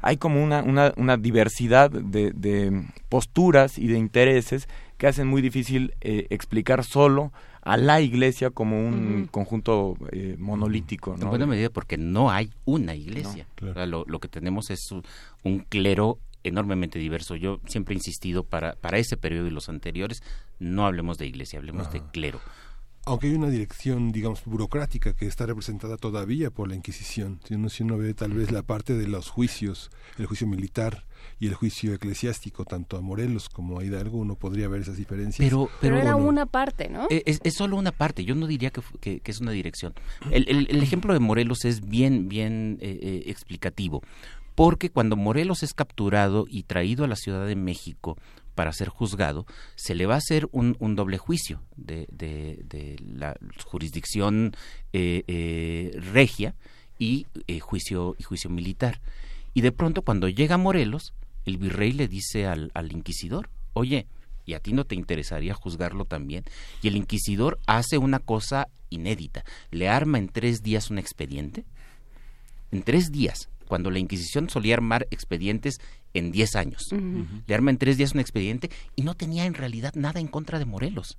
hay 0.00 0.16
como 0.18 0.42
una, 0.42 0.62
una, 0.62 0.94
una 0.96 1.16
diversidad 1.16 1.90
de, 1.90 2.30
de, 2.30 2.86
posturas 3.08 3.76
y 3.76 3.88
de 3.88 3.98
intereses 3.98 4.68
que 5.00 5.06
hacen 5.06 5.26
muy 5.26 5.40
difícil 5.40 5.94
eh, 6.02 6.26
explicar 6.28 6.84
solo 6.84 7.32
a 7.62 7.78
la 7.78 8.02
iglesia 8.02 8.50
como 8.50 8.78
un 8.78 9.28
conjunto 9.30 9.96
eh, 10.12 10.36
monolítico. 10.38 11.16
¿no? 11.16 11.22
En 11.22 11.28
buena 11.30 11.46
medida 11.46 11.70
porque 11.70 11.96
no 11.96 12.30
hay 12.30 12.50
una 12.66 12.94
iglesia. 12.94 13.46
lo, 13.60 14.04
lo, 14.06 14.20
que 14.20 14.28
tenemos 14.28 14.68
es 14.68 14.92
un, 14.92 15.60
clero 15.70 16.18
enormemente 16.44 16.98
diverso. 16.98 17.34
Yo 17.34 17.60
siempre 17.66 17.94
he 17.94 17.96
insistido 17.96 18.44
para, 18.44 18.74
para 18.74 18.98
ese 18.98 19.16
periodo 19.16 19.46
y 19.46 19.50
los 19.50 19.70
anteriores, 19.70 20.22
no 20.58 20.84
hablemos 20.84 21.16
de 21.16 21.26
iglesia, 21.26 21.60
hablemos 21.60 21.90
de 21.90 22.02
clero 22.12 22.38
aunque 23.06 23.28
hay 23.28 23.34
una 23.34 23.48
dirección, 23.48 24.12
digamos, 24.12 24.44
burocrática 24.44 25.14
que 25.14 25.26
está 25.26 25.46
representada 25.46 25.96
todavía 25.96 26.50
por 26.50 26.68
la 26.68 26.76
Inquisición. 26.76 27.40
Si 27.44 27.54
uno, 27.54 27.70
si 27.70 27.82
uno 27.82 27.96
ve 27.96 28.12
tal 28.12 28.34
vez 28.34 28.52
la 28.52 28.62
parte 28.62 28.94
de 28.94 29.08
los 29.08 29.30
juicios, 29.30 29.90
el 30.18 30.26
juicio 30.26 30.46
militar 30.46 31.06
y 31.38 31.46
el 31.46 31.54
juicio 31.54 31.94
eclesiástico, 31.94 32.64
tanto 32.64 32.96
a 32.96 33.00
Morelos 33.00 33.48
como 33.48 33.80
a 33.80 33.84
Hidalgo, 33.84 34.18
uno 34.18 34.34
podría 34.34 34.68
ver 34.68 34.82
esas 34.82 34.96
diferencias. 34.96 35.46
Pero, 35.46 35.70
pero, 35.80 35.98
era 35.98 36.16
una 36.16 36.46
parte, 36.46 36.88
¿no? 36.88 37.06
Eh, 37.10 37.22
es, 37.26 37.40
es, 37.44 37.54
solo 37.54 37.76
una 37.76 37.92
parte, 37.92 38.24
yo 38.24 38.34
no 38.34 38.46
diría 38.46 38.70
que, 38.70 39.20
que, 39.20 39.22
es 39.24 39.40
una 39.40 39.52
dirección. 39.52 39.94
El, 40.30 40.48
el, 40.48 40.82
ejemplo 40.82 41.12
de 41.12 41.20
Morelos 41.20 41.64
es 41.64 41.88
bien, 41.88 42.28
bien 42.28 42.78
eh, 42.80 42.98
eh, 43.02 43.22
explicativo, 43.26 44.02
porque 44.54 44.90
cuando 44.90 45.16
Morelos 45.16 45.62
es 45.62 45.74
capturado 45.74 46.46
y 46.48 46.64
traído 46.64 47.04
a 47.04 47.08
la 47.08 47.16
Ciudad 47.16 47.46
de 47.46 47.56
México 47.56 48.16
para 48.54 48.74
ser 48.74 48.88
juzgado, 48.88 49.46
se 49.74 49.94
le 49.94 50.04
va 50.04 50.16
a 50.16 50.18
hacer 50.18 50.46
un, 50.52 50.76
doble 50.94 51.16
juicio 51.16 51.62
de, 51.76 52.06
de, 52.10 52.96
la 53.02 53.34
jurisdicción 53.64 54.52
eh, 54.92 55.24
eh, 55.28 55.98
regia 56.12 56.54
y 56.98 57.26
eh, 57.46 57.60
juicio 57.60 58.16
y 58.18 58.22
juicio 58.22 58.50
militar. 58.50 59.00
Y 59.54 59.62
de 59.62 59.72
pronto 59.72 60.02
cuando 60.02 60.28
llega 60.28 60.56
Morelos, 60.56 61.14
el 61.44 61.58
virrey 61.58 61.92
le 61.92 62.08
dice 62.08 62.46
al, 62.46 62.70
al 62.74 62.92
inquisidor, 62.92 63.48
oye, 63.72 64.06
¿y 64.46 64.54
a 64.54 64.60
ti 64.60 64.72
no 64.72 64.84
te 64.84 64.94
interesaría 64.94 65.54
juzgarlo 65.54 66.04
también? 66.04 66.44
Y 66.82 66.88
el 66.88 66.96
inquisidor 66.96 67.58
hace 67.66 67.98
una 67.98 68.18
cosa 68.18 68.68
inédita, 68.90 69.44
le 69.70 69.88
arma 69.88 70.18
en 70.18 70.28
tres 70.28 70.62
días 70.62 70.90
un 70.90 70.98
expediente, 70.98 71.64
en 72.70 72.82
tres 72.82 73.10
días, 73.10 73.48
cuando 73.70 73.92
la 73.92 74.00
Inquisición 74.00 74.50
solía 74.50 74.74
armar 74.74 75.06
expedientes 75.12 75.80
en 76.12 76.32
10 76.32 76.56
años. 76.56 76.88
Le 77.46 77.54
arma 77.54 77.70
en 77.70 77.78
tres 77.78 77.96
días 77.96 78.14
un 78.14 78.20
expediente 78.20 78.68
y 78.96 79.02
no 79.02 79.14
tenía 79.14 79.44
en 79.46 79.54
realidad 79.54 79.94
nada 79.94 80.18
en 80.18 80.26
contra 80.26 80.58
de 80.58 80.64
Morelos. 80.64 81.16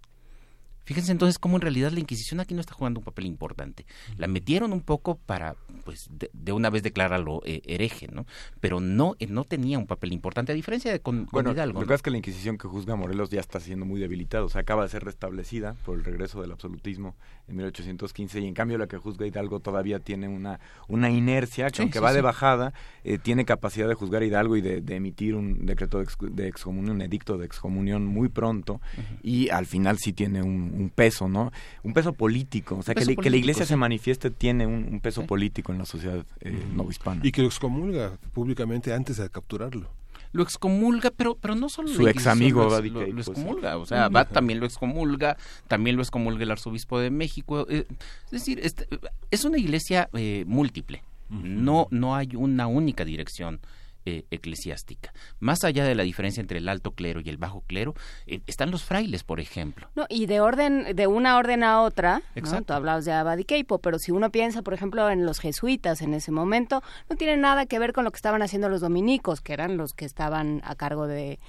Fíjense 0.91 1.11
entonces 1.11 1.39
cómo 1.39 1.55
en 1.55 1.61
realidad 1.61 1.91
la 1.91 1.99
Inquisición 1.99 2.39
aquí 2.39 2.53
no 2.53 2.61
está 2.61 2.73
jugando 2.73 2.99
un 2.99 3.05
papel 3.05 3.25
importante. 3.25 3.85
La 4.17 4.27
metieron 4.27 4.73
un 4.73 4.81
poco 4.81 5.15
para, 5.15 5.55
pues, 5.85 6.09
de, 6.11 6.51
una 6.51 6.69
vez 6.69 6.83
declararlo 6.83 7.41
eh, 7.45 7.61
hereje, 7.65 8.07
¿no? 8.07 8.25
Pero 8.59 8.79
no, 8.79 9.15
eh, 9.19 9.27
no 9.27 9.43
tenía 9.43 9.77
un 9.77 9.87
papel 9.87 10.11
importante, 10.11 10.51
a 10.51 10.55
diferencia 10.55 10.91
de 10.91 10.99
con, 10.99 11.27
bueno, 11.31 11.51
Hidalgo. 11.51 11.81
Lo 11.81 11.87
que 11.87 11.93
es 11.93 12.01
que 12.01 12.11
la 12.11 12.17
Inquisición 12.17 12.57
que 12.57 12.67
juzga 12.67 12.93
a 12.93 12.95
Morelos 12.97 13.29
ya 13.29 13.39
está 13.39 13.59
siendo 13.59 13.85
muy 13.85 13.99
debilitada, 13.99 14.43
o 14.43 14.49
sea, 14.49 14.61
acaba 14.61 14.83
de 14.83 14.89
ser 14.89 15.03
restablecida 15.03 15.75
por 15.85 15.97
el 15.97 16.03
regreso 16.03 16.41
del 16.41 16.51
absolutismo 16.51 17.15
en 17.47 17.55
1815 17.55 18.41
y 18.41 18.47
en 18.47 18.53
cambio 18.53 18.77
la 18.77 18.87
que 18.87 18.97
juzga 18.97 19.25
Hidalgo 19.25 19.59
todavía 19.61 19.99
tiene 19.99 20.27
una, 20.27 20.59
una 20.89 21.09
inercia 21.09 21.69
que 21.69 21.81
aunque 21.81 21.99
va 22.01 22.11
de 22.11 22.21
bajada, 22.21 22.73
eh, 23.05 23.17
tiene 23.17 23.45
capacidad 23.45 23.87
de 23.87 23.93
juzgar 23.93 24.23
a 24.23 24.25
Hidalgo 24.25 24.57
y 24.57 24.61
de, 24.61 24.81
emitir 24.93 25.35
un 25.35 25.65
decreto 25.65 25.99
de, 25.99 26.47
excomunión, 26.47 26.97
un 26.97 27.01
edicto 27.01 27.37
de 27.37 27.45
excomunión 27.45 28.05
muy 28.05 28.27
pronto 28.27 28.81
y 29.23 29.47
al 29.49 29.65
final 29.65 29.97
sí 29.97 30.11
tiene 30.11 30.41
un 30.41 30.80
un, 30.80 30.80
peso, 30.89 31.27
¿no? 31.27 31.51
Un 31.83 31.93
peso 31.93 32.13
político. 32.13 32.77
O 32.77 32.83
sea, 32.83 32.95
que, 32.95 33.15
que, 33.15 33.29
la 33.29 33.37
iglesia 33.37 33.65
se 33.65 33.75
manifieste 33.75 34.29
tiene 34.29 34.65
un, 34.65 34.99
peso 34.99 35.25
político 35.25 35.71
en 35.71 35.79
la 35.79 35.85
sociedad 35.85 36.25
eh, 36.39 36.65
novohispana. 36.73 37.21
Y 37.23 37.31
que 37.31 37.41
lo 37.41 37.47
excomulga 37.47 38.17
públicamente 38.33 38.93
antes 38.93 39.17
de 39.17 39.29
capturarlo. 39.29 39.89
Lo 40.33 40.43
excomulga, 40.43 41.11
pero 41.11 41.35
pero 41.35 41.55
no 41.55 41.67
solo 41.67 41.89
su 41.89 42.07
ex 42.07 42.25
amigo 42.27 42.63
lo, 42.63 42.81
lo, 42.81 43.19
excomulga, 43.19 43.77
o 43.77 43.85
sea, 43.85 44.09
también 44.25 44.61
lo 44.61 44.65
excomulga, 44.65 45.35
también 45.67 45.97
lo 45.97 46.01
excomulga 46.03 46.43
el 46.43 46.51
arzobispo 46.51 46.99
de 46.99 47.09
México, 47.09 47.67
eh, 47.69 47.85
es 48.25 48.31
decir, 48.31 48.61
este, 48.63 48.87
es 49.29 49.43
una 49.43 49.57
iglesia 49.57 50.09
eh, 50.13 50.45
múltiple, 50.47 51.03
no 51.29 51.87
no 51.91 52.15
hay 52.15 52.29
una 52.35 52.67
única 52.67 53.03
dirección 53.03 53.59
eh, 54.05 54.25
eclesiástica. 54.31 55.13
Más 55.39 55.63
allá 55.63 55.83
de 55.83 55.95
la 55.95 56.03
diferencia 56.03 56.41
entre 56.41 56.57
el 56.57 56.67
alto 56.69 56.91
clero 56.91 57.21
y 57.23 57.29
el 57.29 57.37
bajo 57.37 57.61
clero, 57.61 57.93
eh, 58.25 58.41
están 58.47 58.71
los 58.71 58.83
frailes, 58.83 59.23
por 59.23 59.39
ejemplo. 59.39 59.89
No, 59.95 60.05
y 60.09 60.25
de 60.25 60.39
orden, 60.39 60.95
de 60.95 61.07
una 61.07 61.37
orden 61.37 61.63
a 61.63 61.81
otra, 61.81 62.21
¿no? 62.35 62.61
tú 62.63 62.73
hablabas 62.73 63.05
de 63.05 63.11
Abadiqueipo, 63.11 63.79
pero 63.79 63.99
si 63.99 64.11
uno 64.11 64.31
piensa, 64.31 64.61
por 64.61 64.73
ejemplo, 64.73 65.09
en 65.09 65.25
los 65.25 65.39
jesuitas 65.39 66.01
en 66.01 66.13
ese 66.13 66.31
momento, 66.31 66.81
no 67.09 67.15
tiene 67.15 67.37
nada 67.37 67.65
que 67.65 67.79
ver 67.79 67.93
con 67.93 68.03
lo 68.03 68.11
que 68.11 68.17
estaban 68.17 68.41
haciendo 68.41 68.69
los 68.69 68.81
dominicos, 68.81 69.41
que 69.41 69.53
eran 69.53 69.77
los 69.77 69.93
que 69.93 70.05
estaban 70.05 70.61
a 70.63 70.75
cargo 70.75 71.07
de, 71.07 71.39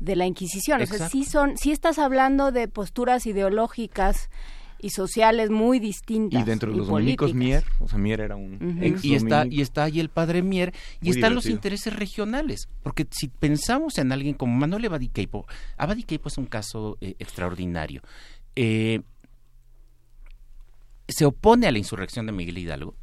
de 0.00 0.16
la 0.16 0.26
Inquisición. 0.26 0.82
O 0.82 0.86
sea, 0.86 1.08
sí, 1.08 1.24
son, 1.24 1.56
sí 1.56 1.70
estás 1.70 1.98
hablando 1.98 2.50
de 2.50 2.66
posturas 2.68 3.26
ideológicas 3.26 4.30
y 4.82 4.90
sociales 4.90 5.50
muy 5.50 5.78
distintas. 5.78 6.40
Y 6.40 6.44
dentro 6.44 6.70
de 6.70 6.78
los 6.78 6.88
dominicos 6.88 7.34
Mier, 7.34 7.64
o 7.78 7.88
sea, 7.88 7.98
Mier 7.98 8.20
era 8.20 8.36
un 8.36 8.80
y 9.02 9.14
está 9.14 9.46
y 9.46 9.60
está 9.60 9.84
ahí 9.84 10.00
el 10.00 10.08
padre 10.08 10.42
Mier 10.42 10.72
y 11.00 11.10
están 11.10 11.34
los 11.34 11.46
intereses 11.46 11.94
regionales, 11.94 12.68
porque 12.82 13.06
si 13.10 13.28
pensamos 13.28 13.98
en 13.98 14.12
alguien 14.12 14.34
como 14.34 14.54
Manuel 14.56 14.86
Abadiqueipo, 14.86 15.46
Abadiqueipo 15.76 16.28
es 16.28 16.38
un 16.38 16.46
caso 16.46 16.98
eh, 17.00 17.14
extraordinario. 17.18 18.02
Eh, 18.56 19.00
se 21.08 21.24
opone 21.24 21.66
a 21.66 21.72
la 21.72 21.78
insurrección 21.78 22.26
de 22.26 22.32
Miguel 22.32 22.58
Hidalgo, 22.58 22.94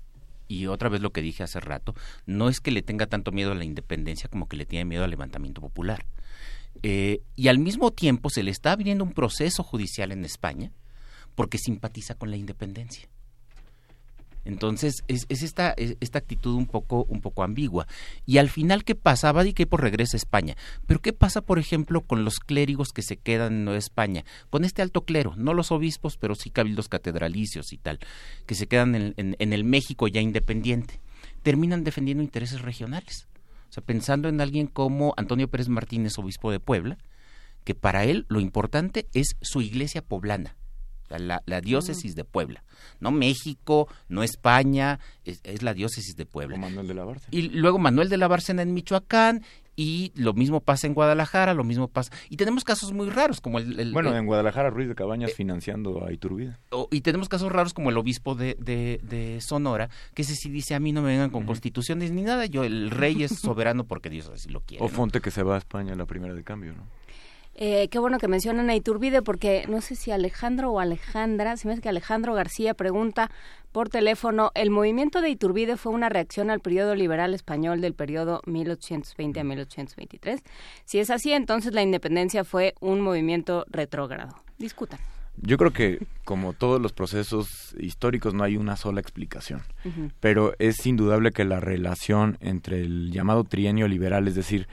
y 0.47 0.67
otra 0.67 0.89
vez 0.89 1.01
lo 1.01 1.11
que 1.11 1.21
dije 1.21 1.43
hace 1.43 1.59
rato, 1.59 1.93
no 2.25 2.49
es 2.49 2.59
que 2.59 2.71
le 2.71 2.81
tenga 2.81 3.07
tanto 3.07 3.31
miedo 3.31 3.51
a 3.51 3.55
la 3.55 3.65
independencia 3.65 4.29
como 4.29 4.47
que 4.47 4.55
le 4.55 4.65
tiene 4.65 4.85
miedo 4.85 5.03
al 5.03 5.09
levantamiento 5.09 5.61
popular. 5.61 6.05
Eh, 6.83 7.21
y 7.35 7.47
al 7.47 7.59
mismo 7.59 7.91
tiempo 7.91 8.29
se 8.29 8.43
le 8.43 8.51
está 8.51 8.71
abriendo 8.71 9.03
un 9.03 9.11
proceso 9.11 9.63
judicial 9.63 10.11
en 10.11 10.23
España 10.23 10.71
porque 11.37 11.59
simpatiza 11.59 12.15
con 12.15 12.31
la 12.31 12.35
independencia. 12.35 13.07
Entonces, 14.43 15.03
es, 15.07 15.27
esta, 15.29 15.75
esta 15.77 16.17
actitud 16.17 16.55
un 16.55 16.65
poco, 16.65 17.05
un 17.09 17.21
poco 17.21 17.43
ambigua. 17.43 17.85
Y 18.25 18.39
al 18.39 18.49
final, 18.49 18.83
¿qué 18.83 18.95
pasa? 18.95 19.31
por 19.69 19.81
regresa 19.83 20.15
a 20.15 20.17
España. 20.17 20.55
Pero 20.87 20.99
¿qué 20.99 21.13
pasa, 21.13 21.41
por 21.41 21.59
ejemplo, 21.59 22.01
con 22.01 22.25
los 22.25 22.39
clérigos 22.39 22.91
que 22.91 23.03
se 23.03 23.17
quedan 23.17 23.53
en 23.53 23.65
Nueva 23.65 23.77
España? 23.77 24.25
Con 24.49 24.65
este 24.65 24.81
alto 24.81 25.01
clero, 25.05 25.35
no 25.37 25.53
los 25.53 25.71
obispos, 25.71 26.17
pero 26.17 26.33
sí 26.33 26.49
cabildos 26.49 26.89
catedralicios 26.89 27.71
y 27.71 27.77
tal, 27.77 27.99
que 28.47 28.55
se 28.55 28.65
quedan 28.65 28.95
en, 28.95 29.13
en 29.15 29.53
el 29.53 29.63
México 29.63 30.07
ya 30.07 30.21
independiente. 30.21 31.01
Terminan 31.43 31.83
defendiendo 31.83 32.23
intereses 32.23 32.63
regionales. 32.63 33.27
O 33.69 33.73
sea, 33.73 33.83
pensando 33.83 34.27
en 34.27 34.41
alguien 34.41 34.65
como 34.65 35.13
Antonio 35.17 35.51
Pérez 35.51 35.69
Martínez, 35.69 36.17
obispo 36.17 36.51
de 36.51 36.59
Puebla, 36.59 36.97
que 37.63 37.75
para 37.75 38.05
él 38.05 38.25
lo 38.27 38.39
importante 38.39 39.07
es 39.13 39.35
su 39.41 39.61
iglesia 39.61 40.01
poblana 40.01 40.55
la, 41.09 41.61
diócesis 41.61 42.15
de 42.15 42.23
Puebla. 42.23 42.63
No 42.99 43.11
México, 43.11 43.87
no 44.09 44.23
España, 44.23 44.99
es, 45.23 45.61
la 45.61 45.73
diócesis 45.73 46.15
de 46.15 46.25
Puebla. 46.25 46.57
Manuel 46.57 46.87
de 46.87 46.93
la 46.93 47.05
Bárcena. 47.05 47.29
Y 47.31 47.49
luego 47.49 47.79
Manuel 47.79 48.09
de 48.09 48.17
la 48.17 48.27
Bárcena 48.27 48.61
en 48.61 48.73
Michoacán 48.73 49.43
y 49.79 50.11
lo 50.15 50.33
mismo 50.33 50.59
pasa 50.59 50.87
en 50.87 50.95
Guadalajara, 50.95 51.53
lo 51.53 51.63
mismo 51.63 51.87
pasa. 51.87 52.11
Y 52.29 52.37
tenemos 52.37 52.63
casos 52.63 52.91
muy 52.93 53.09
raros 53.09 53.39
como 53.39 53.59
el... 53.59 53.93
bueno, 53.93 54.15
en 54.17 54.25
Guadalajara 54.25 54.71
Ruiz 54.71 54.89
de 54.89 54.95
Cabañas 54.95 55.31
eh, 55.31 55.33
financiando 55.35 56.03
a 56.03 56.11
Iturbide. 56.11 56.57
y 56.89 57.01
tenemos 57.01 57.29
casos 57.29 57.51
raros 57.51 57.73
como 57.75 57.91
el 57.91 57.97
obispo 57.97 58.33
de, 58.33 58.55
de, 58.59 59.39
Sonora, 59.39 59.89
que 60.15 60.23
ese 60.23 60.33
sí 60.33 60.49
dice 60.49 60.73
a 60.73 60.79
mí 60.79 60.91
no 60.91 61.03
me 61.03 61.09
vengan 61.09 61.29
con 61.29 61.45
constituciones 61.45 62.11
ni 62.11 62.23
nada, 62.23 62.47
yo 62.47 62.63
el 62.63 62.89
rey 62.89 63.21
es 63.21 63.31
soberano 63.39 63.85
porque 63.85 64.09
Dios 64.09 64.27
así 64.33 64.49
lo 64.49 64.61
quiere. 64.61 64.83
O 64.83 64.87
Fonte 64.87 65.21
que 65.21 65.29
se 65.29 65.43
va 65.43 65.55
a 65.55 65.57
España 65.59 65.91
en 65.91 65.99
la 65.99 66.07
primera 66.07 66.33
de 66.33 66.43
cambio, 66.43 66.73
¿no? 66.73 66.83
Eh, 67.59 67.87
qué 67.89 67.97
bueno 67.97 68.19
que 68.19 68.27
mencionan 68.27 68.69
a 68.69 68.75
Iturbide 68.75 69.23
porque 69.23 69.65
no 69.67 69.81
sé 69.81 69.95
si 69.95 70.11
Alejandro 70.11 70.71
o 70.71 70.79
Alejandra, 70.79 71.57
si 71.57 71.67
me 71.67 71.73
hace 71.73 71.81
que 71.81 71.89
Alejandro 71.89 72.35
García 72.35 72.75
pregunta 72.75 73.31
por 73.71 73.89
teléfono, 73.89 74.51
¿el 74.53 74.69
movimiento 74.69 75.21
de 75.21 75.29
Iturbide 75.29 75.75
fue 75.75 75.91
una 75.91 76.07
reacción 76.07 76.51
al 76.51 76.59
periodo 76.59 76.93
liberal 76.93 77.33
español 77.33 77.81
del 77.81 77.95
periodo 77.95 78.41
1820 78.45 79.39
a 79.39 79.43
1823? 79.43 80.43
Si 80.85 80.99
es 80.99 81.09
así, 81.09 81.33
entonces 81.33 81.73
la 81.73 81.81
independencia 81.81 82.43
fue 82.43 82.75
un 82.79 83.01
movimiento 83.01 83.65
retrógrado. 83.69 84.35
Discutan. 84.59 84.99
Yo 85.37 85.57
creo 85.57 85.73
que 85.73 86.05
como 86.25 86.53
todos 86.53 86.79
los 86.79 86.93
procesos 86.93 87.75
históricos 87.79 88.35
no 88.35 88.43
hay 88.43 88.57
una 88.57 88.75
sola 88.75 89.01
explicación, 89.01 89.61
pero 90.19 90.53
es 90.59 90.85
indudable 90.85 91.31
que 91.31 91.43
la 91.45 91.59
relación 91.59 92.37
entre 92.39 92.81
el 92.81 93.11
llamado 93.11 93.43
trienio 93.43 93.87
liberal, 93.87 94.27
es 94.27 94.35
decir, 94.35 94.67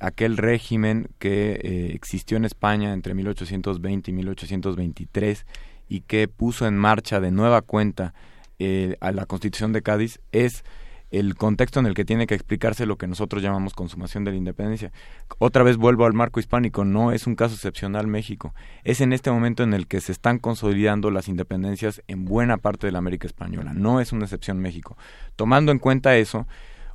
aquel 0.00 0.36
régimen 0.36 1.08
que 1.18 1.60
eh, 1.62 1.92
existió 1.94 2.36
en 2.36 2.44
España 2.44 2.92
entre 2.92 3.14
1820 3.14 4.10
y 4.10 4.14
1823 4.14 5.46
y 5.88 6.00
que 6.00 6.26
puso 6.26 6.66
en 6.66 6.76
marcha 6.76 7.20
de 7.20 7.30
nueva 7.30 7.62
cuenta 7.62 8.14
eh, 8.58 8.96
a 9.00 9.12
la 9.12 9.26
Constitución 9.26 9.72
de 9.72 9.82
Cádiz 9.82 10.20
es 10.32 10.64
el 11.10 11.34
contexto 11.34 11.80
en 11.80 11.86
el 11.86 11.94
que 11.94 12.04
tiene 12.04 12.26
que 12.26 12.34
explicarse 12.34 12.86
lo 12.86 12.96
que 12.96 13.08
nosotros 13.08 13.42
llamamos 13.42 13.74
consumación 13.74 14.24
de 14.24 14.30
la 14.30 14.36
independencia. 14.36 14.92
Otra 15.38 15.64
vez 15.64 15.76
vuelvo 15.76 16.06
al 16.06 16.12
marco 16.12 16.38
hispánico, 16.38 16.84
no 16.84 17.10
es 17.12 17.26
un 17.26 17.34
caso 17.34 17.54
excepcional 17.54 18.06
México, 18.06 18.54
es 18.84 19.00
en 19.00 19.12
este 19.12 19.30
momento 19.30 19.64
en 19.64 19.74
el 19.74 19.88
que 19.88 20.00
se 20.00 20.12
están 20.12 20.38
consolidando 20.38 21.10
las 21.10 21.28
independencias 21.28 22.02
en 22.06 22.24
buena 22.24 22.58
parte 22.58 22.86
de 22.86 22.92
la 22.92 22.98
América 22.98 23.26
española, 23.26 23.74
no 23.74 24.00
es 24.00 24.12
una 24.12 24.24
excepción 24.24 24.60
México. 24.60 24.96
Tomando 25.34 25.72
en 25.72 25.80
cuenta 25.80 26.16
eso, 26.16 26.46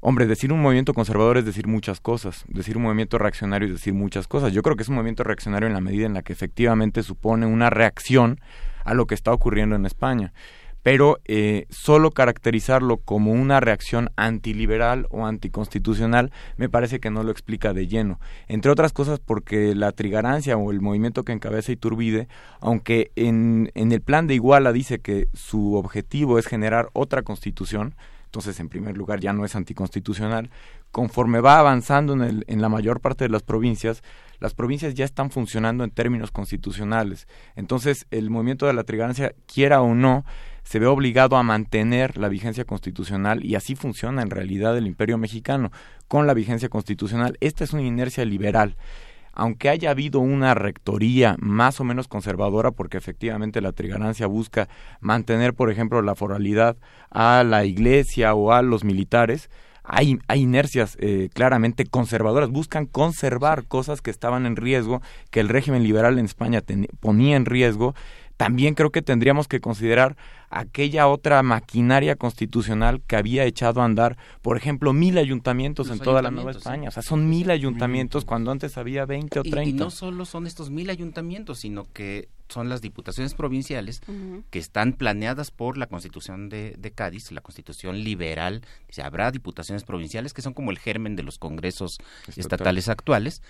Hombre, 0.08 0.28
decir 0.28 0.54
un 0.54 0.62
movimiento 0.62 0.94
conservador 0.94 1.40
es 1.40 1.46
decir 1.46 1.66
muchas 1.66 2.00
cosas, 2.00 2.46
decir 2.48 2.78
un 2.78 2.84
movimiento 2.84 3.18
reaccionario 3.18 3.68
es 3.68 3.74
decir 3.74 3.96
muchas 3.96 4.28
cosas. 4.28 4.54
Yo 4.54 4.62
creo 4.62 4.76
que 4.76 4.84
es 4.84 4.90
un 4.90 4.94
movimiento 4.94 5.24
reaccionario 5.24 5.66
en 5.66 5.74
la 5.74 5.82
medida 5.82 6.06
en 6.06 6.14
la 6.14 6.22
que 6.22 6.32
efectivamente 6.32 7.02
supone 7.02 7.48
una 7.48 7.72
reacción 7.72 8.40
a 8.84 8.94
lo 8.94 9.08
que 9.08 9.16
está 9.16 9.34
ocurriendo 9.34 9.76
en 9.76 9.88
España. 9.88 10.32
pero 10.84 11.18
eh, 11.26 11.66
solo 11.72 12.12
caracterizarlo 12.12 12.98
como 12.98 13.32
una 13.32 13.60
reacción 13.60 14.12
antiliberal 14.16 15.08
o 15.10 15.26
anticonstitucional 15.26 16.32
me 16.58 16.70
parece 16.70 17.00
que 17.00 17.10
no 17.10 17.24
lo 17.24 17.32
explica 17.32 17.74
de 17.74 17.88
lleno. 17.88 18.20
Entre 18.48 18.70
otras 18.70 18.94
cosas 18.94 19.20
porque 19.20 19.74
la 19.74 19.92
trigarancia 19.92 20.56
o 20.56 20.72
el 20.72 20.82
movimiento 20.82 21.24
que 21.24 21.32
encabeza 21.32 21.72
Iturbide, 21.72 22.28
aunque 22.62 23.10
en, 23.16 23.72
en 23.74 23.92
el 23.92 24.02
plan 24.02 24.28
de 24.28 24.36
Iguala 24.36 24.72
dice 24.72 25.00
que 25.00 25.30
su 25.34 25.74
objetivo 25.74 26.38
es 26.38 26.46
generar 26.46 26.90
otra 26.94 27.24
constitución, 27.24 27.96
entonces 28.36 28.60
en 28.60 28.68
primer 28.68 28.98
lugar 28.98 29.22
ya 29.22 29.32
no 29.32 29.46
es 29.46 29.56
anticonstitucional, 29.56 30.50
conforme 30.92 31.40
va 31.40 31.58
avanzando 31.58 32.12
en, 32.12 32.22
el, 32.22 32.46
en 32.48 32.62
la 32.62 32.68
mayor 32.68 33.00
parte 33.00 33.24
de 33.24 33.30
las 33.30 33.44
provincias, 33.44 34.04
las 34.40 34.54
provincias 34.54 34.94
ya 34.94 35.06
están 35.06 35.32
funcionando 35.32 35.86
en 35.86 35.92
términos 35.92 36.32
constitucionales. 36.32 37.30
Entonces 37.56 38.08
el 38.12 38.30
movimiento 38.30 38.66
de 38.68 38.74
la 38.74 38.84
trigarancia, 38.84 39.34
quiera 39.46 39.82
o 39.82 39.96
no, 39.96 40.26
se 40.64 40.80
ve 40.80 40.86
obligado 40.86 41.38
a 41.38 41.44
mantener 41.44 42.18
la 42.18 42.28
vigencia 42.28 42.66
constitucional 42.66 43.46
y 43.46 43.56
así 43.56 43.76
funciona 43.76 44.22
en 44.22 44.32
realidad 44.32 44.78
el 44.78 44.86
imperio 44.86 45.18
mexicano 45.18 45.72
con 46.10 46.28
la 46.28 46.34
vigencia 46.34 46.68
constitucional. 46.68 47.38
Esta 47.40 47.64
es 47.64 47.72
una 47.72 47.84
inercia 47.84 48.26
liberal. 48.26 48.76
Aunque 49.36 49.70
haya 49.70 49.92
habido 49.92 50.20
una 50.20 50.54
rectoría 50.54 51.36
más 51.40 51.80
o 51.80 51.84
menos 51.84 52.08
conservadora, 52.08 52.72
porque 52.72 52.98
efectivamente 52.98 53.62
la 53.62 53.74
trigarancia 53.74 54.28
busca 54.28 54.68
mantener, 55.02 55.54
por 55.54 55.70
ejemplo, 55.70 56.02
la 56.02 56.16
foralidad 56.16 56.78
a 57.12 57.44
la 57.44 57.66
iglesia 57.66 58.34
o 58.34 58.52
a 58.52 58.62
los 58.62 58.84
militares, 58.84 59.50
hay, 59.88 60.20
inercias 60.34 60.98
eh, 61.00 61.30
claramente 61.34 61.86
conservadoras, 61.86 62.50
buscan 62.50 62.86
conservar 62.86 63.66
cosas 63.66 64.02
que 64.02 64.10
estaban 64.10 64.46
en 64.46 64.56
riesgo, 64.56 65.02
que 65.30 65.40
el 65.40 65.50
régimen 65.50 65.84
liberal 65.84 66.18
en 66.18 66.26
España 66.26 66.64
ponía 67.00 67.36
en 67.36 67.46
riesgo 67.46 67.94
también 68.38 68.74
creo 68.76 68.92
que 68.92 69.02
tendríamos 69.02 69.48
que 69.48 69.62
considerar 69.62 70.18
aquella 70.50 71.08
otra 71.08 71.42
maquinaria 71.44 72.16
constitucional 72.16 73.02
que 73.02 73.16
había 73.16 73.46
echado 73.46 73.82
a 73.82 73.86
andar, 73.86 74.18
por 74.42 74.58
ejemplo, 74.58 74.94
mil 74.94 75.18
ayuntamientos 75.18 75.90
en 75.90 76.00
toda 76.00 76.22
la 76.22 76.32
Nueva 76.32 76.52
España. 76.52 76.90
O 76.90 76.92
sea, 76.92 77.04
son 77.04 77.30
mil 77.30 77.50
ayuntamientos 77.50 78.26
cuando 78.26 78.52
antes 78.52 78.78
había 78.78 79.06
20 79.06 79.40
o 79.40 79.44
30. 79.44 79.64
Y, 79.64 79.74
no 79.74 79.90
solo 79.90 80.26
son 80.26 80.48
estos 80.48 80.70
mil 80.70 80.90
ayuntamientos, 80.90 81.60
sino 81.60 81.86
que 81.92 82.30
son 82.48 82.70
las 82.70 82.82
diputaciones 82.82 83.34
provinciales 83.34 84.02
que 84.50 84.60
están 84.60 84.94
planeadas 84.94 85.52
por 85.52 85.78
la 85.78 85.88
Constitución 85.88 86.50
de, 86.50 86.94
Cádiz, 86.94 87.32
la 87.32 87.42
Constitución 87.42 88.04
liberal. 88.04 88.62
Dice, 88.88 89.02
habrá 89.02 89.32
diputaciones 89.32 89.84
provinciales 89.84 90.34
que 90.34 90.42
son 90.42 90.54
como 90.54 90.72
el 90.72 90.78
germen 90.78 91.16
de 91.16 91.24
los 91.24 91.40
congresos 91.40 91.98
estatales 92.36 92.88
actuales 92.88 93.42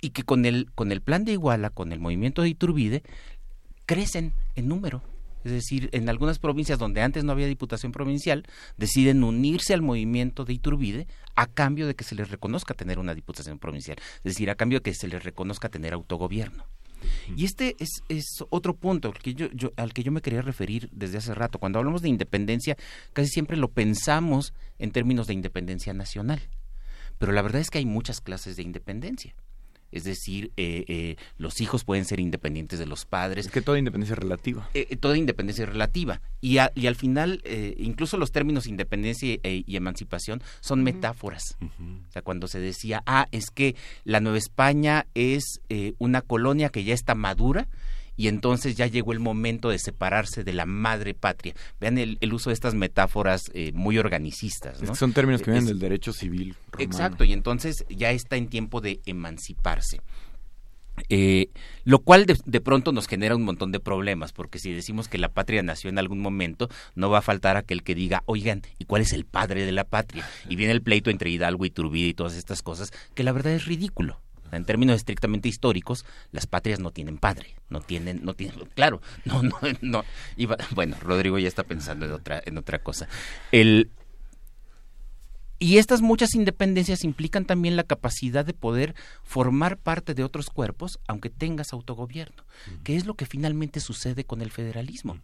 y 0.00 0.10
que 0.10 0.22
con 0.22 0.46
el, 0.46 0.70
con 0.74 0.92
el 0.92 1.00
plan 1.00 1.24
de 1.24 1.32
Iguala, 1.32 1.70
con 1.70 1.92
el 1.92 2.00
movimiento 2.00 2.42
de 2.42 2.48
Iturbide, 2.48 3.02
crecen 3.90 4.32
en 4.54 4.68
número. 4.68 5.02
Es 5.42 5.50
decir, 5.50 5.88
en 5.90 6.08
algunas 6.08 6.38
provincias 6.38 6.78
donde 6.78 7.02
antes 7.02 7.24
no 7.24 7.32
había 7.32 7.48
diputación 7.48 7.90
provincial, 7.90 8.46
deciden 8.76 9.24
unirse 9.24 9.74
al 9.74 9.82
movimiento 9.82 10.44
de 10.44 10.52
Iturbide 10.52 11.08
a 11.34 11.48
cambio 11.48 11.88
de 11.88 11.96
que 11.96 12.04
se 12.04 12.14
les 12.14 12.30
reconozca 12.30 12.72
tener 12.74 13.00
una 13.00 13.16
diputación 13.16 13.58
provincial. 13.58 13.98
Es 14.18 14.22
decir, 14.22 14.48
a 14.48 14.54
cambio 14.54 14.78
de 14.78 14.82
que 14.84 14.94
se 14.94 15.08
les 15.08 15.24
reconozca 15.24 15.68
tener 15.68 15.92
autogobierno. 15.92 16.66
Y 17.34 17.44
este 17.44 17.74
es, 17.80 18.02
es 18.08 18.44
otro 18.50 18.76
punto 18.76 19.08
al 19.08 19.18
que 19.18 19.34
yo, 19.34 19.48
yo, 19.54 19.72
al 19.74 19.92
que 19.92 20.04
yo 20.04 20.12
me 20.12 20.20
quería 20.20 20.42
referir 20.42 20.88
desde 20.92 21.18
hace 21.18 21.34
rato. 21.34 21.58
Cuando 21.58 21.80
hablamos 21.80 22.00
de 22.00 22.10
independencia, 22.10 22.76
casi 23.12 23.28
siempre 23.28 23.56
lo 23.56 23.72
pensamos 23.72 24.54
en 24.78 24.92
términos 24.92 25.26
de 25.26 25.34
independencia 25.34 25.92
nacional. 25.94 26.48
Pero 27.18 27.32
la 27.32 27.42
verdad 27.42 27.60
es 27.60 27.70
que 27.70 27.78
hay 27.78 27.86
muchas 27.86 28.20
clases 28.20 28.54
de 28.54 28.62
independencia 28.62 29.34
es 29.92 30.04
decir, 30.04 30.52
eh, 30.56 30.84
eh, 30.88 31.16
los 31.38 31.60
hijos 31.60 31.84
pueden 31.84 32.04
ser 32.04 32.20
independientes 32.20 32.78
de 32.78 32.86
los 32.86 33.04
padres. 33.04 33.46
Es 33.46 33.52
que 33.52 33.62
toda 33.62 33.78
independencia 33.78 34.14
es 34.14 34.18
relativa. 34.18 34.68
Eh, 34.74 34.96
toda 34.96 35.16
independencia 35.16 35.64
es 35.64 35.68
relativa. 35.68 36.20
Y, 36.40 36.58
y 36.74 36.86
al 36.86 36.96
final, 36.96 37.42
incluso 37.76 38.16
los 38.16 38.32
términos 38.32 38.66
independencia 38.66 39.38
y, 39.42 39.76
emancipación 39.76 40.42
son 40.60 40.82
metáforas. 40.82 41.56
O 41.60 42.12
sea, 42.12 42.22
cuando 42.22 42.48
se 42.48 42.60
decía, 42.60 43.02
ah, 43.06 43.26
es 43.30 43.50
que 43.50 43.76
la 44.04 44.20
Nueva 44.20 44.38
España 44.38 45.06
es 45.14 45.60
una 45.98 46.22
colonia 46.22 46.70
que 46.70 46.84
ya 46.84 46.94
está 46.94 47.14
madura 47.14 47.68
y 48.20 48.28
entonces 48.28 48.76
ya 48.76 48.86
llegó 48.86 49.12
el 49.12 49.18
momento 49.18 49.70
de 49.70 49.78
separarse 49.78 50.44
de 50.44 50.52
la 50.52 50.66
madre 50.66 51.14
patria. 51.14 51.54
Vean 51.80 51.96
el, 51.96 52.18
uso 52.34 52.50
de 52.50 52.54
estas 52.54 52.74
metáforas 52.74 53.50
eh, 53.54 53.72
muy 53.72 53.96
organicistas. 53.96 54.78
son 54.94 55.14
términos 55.14 55.40
que 55.40 55.52
vienen 55.52 55.68
del 55.68 55.78
derecho 55.78 56.12
civil. 56.12 56.54
Exacto, 56.76 57.24
y 57.24 57.32
entonces 57.32 57.86
ya 57.88 58.10
está 58.10 58.36
en 58.36 58.48
tiempo 58.48 58.82
de 58.82 59.00
emanciparse. 59.06 60.02
Eh, 61.08 61.48
lo 61.84 62.00
cual 62.00 62.26
de, 62.26 62.38
de, 62.44 62.60
pronto 62.60 62.92
nos 62.92 63.06
genera 63.06 63.34
un 63.34 63.42
montón 63.42 63.72
de 63.72 63.80
problemas, 63.80 64.34
porque 64.34 64.58
si 64.58 64.70
decimos 64.70 65.08
que 65.08 65.16
la 65.16 65.30
patria 65.30 65.62
nació 65.62 65.88
en 65.88 65.98
algún 65.98 66.20
momento, 66.20 66.68
no 66.94 67.08
va 67.08 67.20
a 67.20 67.22
faltar 67.22 67.56
aquel 67.56 67.82
que 67.82 67.94
diga, 67.94 68.22
oigan, 68.26 68.60
¿y 68.78 68.84
cuál 68.84 69.00
es 69.00 69.14
el 69.14 69.24
padre 69.24 69.64
de 69.64 69.72
la 69.72 69.84
patria? 69.84 70.28
Y 70.46 70.56
viene 70.56 70.74
el 70.74 70.82
pleito 70.82 71.08
entre 71.08 71.30
Hidalgo 71.30 71.64
y 71.64 71.70
Turbide 71.70 72.08
y 72.08 72.14
todas 72.14 72.34
estas 72.34 72.60
cosas, 72.60 72.92
que 73.14 73.24
la 73.24 73.32
verdad 73.32 73.54
es 73.54 73.64
ridículo. 73.64 74.20
En 74.52 74.64
términos 74.64 74.96
estrictamente 74.96 75.48
históricos, 75.48 76.04
las 76.32 76.46
patrias 76.46 76.80
no 76.80 76.90
tienen 76.90 77.18
padre, 77.18 77.54
no 77.68 77.80
tienen, 77.80 78.24
no 78.24 78.34
tienen, 78.34 78.58
claro, 78.74 79.00
no, 79.24 79.42
no, 79.42 79.58
no. 79.80 80.04
bueno, 80.74 80.96
Rodrigo 81.00 81.38
ya 81.38 81.48
está 81.48 81.64
pensando 81.64 82.06
en 82.06 82.12
otra, 82.12 82.42
en 82.44 82.58
otra 82.58 82.82
cosa. 82.82 83.08
El, 83.52 83.90
y 85.62 85.76
estas 85.76 86.00
muchas 86.00 86.34
independencias 86.34 87.04
implican 87.04 87.44
también 87.44 87.76
la 87.76 87.84
capacidad 87.84 88.46
de 88.46 88.54
poder 88.54 88.94
formar 89.22 89.76
parte 89.76 90.14
de 90.14 90.24
otros 90.24 90.48
cuerpos, 90.48 90.98
aunque 91.06 91.28
tengas 91.28 91.74
autogobierno, 91.74 92.44
que 92.82 92.96
es 92.96 93.04
lo 93.04 93.12
que 93.12 93.26
finalmente 93.26 93.78
sucede 93.80 94.24
con 94.24 94.40
el 94.40 94.50
federalismo. 94.50 95.18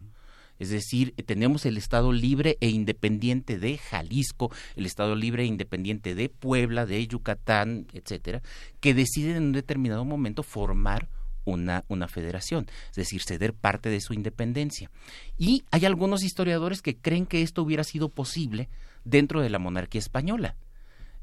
Es 0.59 0.71
decir, 0.71 1.15
tenemos 1.27 1.67
el 1.67 1.77
Estado 1.77 2.13
libre 2.13 2.57
e 2.61 2.69
independiente 2.69 3.59
de 3.59 3.79
Jalisco, 3.79 4.51
el 4.75 4.87
Estado 4.87 5.15
libre 5.15 5.43
e 5.43 5.47
independiente 5.47 6.15
de 6.15 6.29
Puebla, 6.29 6.87
de 6.87 7.07
Yucatán, 7.07 7.87
etcétera, 7.93 8.43
que 8.81 8.95
deciden 8.95 9.37
en 9.37 9.43
un 9.45 9.53
determinado 9.53 10.05
momento 10.05 10.43
formar 10.43 11.09
una, 11.45 11.85
una 11.89 12.09
federación, 12.09 12.67
es 12.91 12.97
decir, 12.97 13.23
ceder 13.23 13.55
parte 13.55 13.89
de 13.89 14.01
su 14.01 14.13
independencia. 14.13 14.91
Y 15.39 15.65
hay 15.71 15.85
algunos 15.85 16.23
historiadores 16.23 16.83
que 16.83 16.97
creen 16.97 17.27
que 17.27 17.43
esto 17.43 17.63
hubiera 17.63 17.85
sido 17.85 18.09
posible 18.09 18.69
dentro 19.05 19.41
de 19.41 19.51
la 19.51 19.59
monarquía 19.59 20.01
española. 20.01 20.57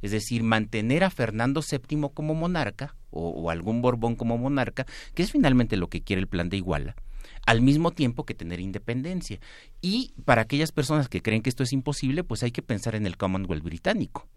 Es 0.01 0.11
decir, 0.11 0.43
mantener 0.43 1.03
a 1.03 1.10
Fernando 1.10 1.61
VII 1.61 2.10
como 2.14 2.34
monarca, 2.35 2.95
o, 3.10 3.30
o 3.30 3.49
algún 3.49 3.81
Borbón 3.81 4.15
como 4.15 4.38
monarca, 4.38 4.85
que 5.14 5.23
es 5.23 5.31
finalmente 5.31 5.77
lo 5.77 5.88
que 5.89 6.01
quiere 6.01 6.22
el 6.22 6.27
plan 6.27 6.49
de 6.49 6.57
Iguala, 6.57 6.95
al 7.45 7.61
mismo 7.61 7.91
tiempo 7.91 8.25
que 8.25 8.33
tener 8.33 8.59
independencia. 8.59 9.39
Y 9.81 10.13
para 10.25 10.43
aquellas 10.43 10.71
personas 10.71 11.09
que 11.09 11.21
creen 11.21 11.41
que 11.41 11.49
esto 11.49 11.63
es 11.63 11.73
imposible, 11.73 12.23
pues 12.23 12.43
hay 12.43 12.51
que 12.51 12.61
pensar 12.61 12.95
en 12.95 13.05
el 13.05 13.17
Commonwealth 13.17 13.63
británico 13.63 14.27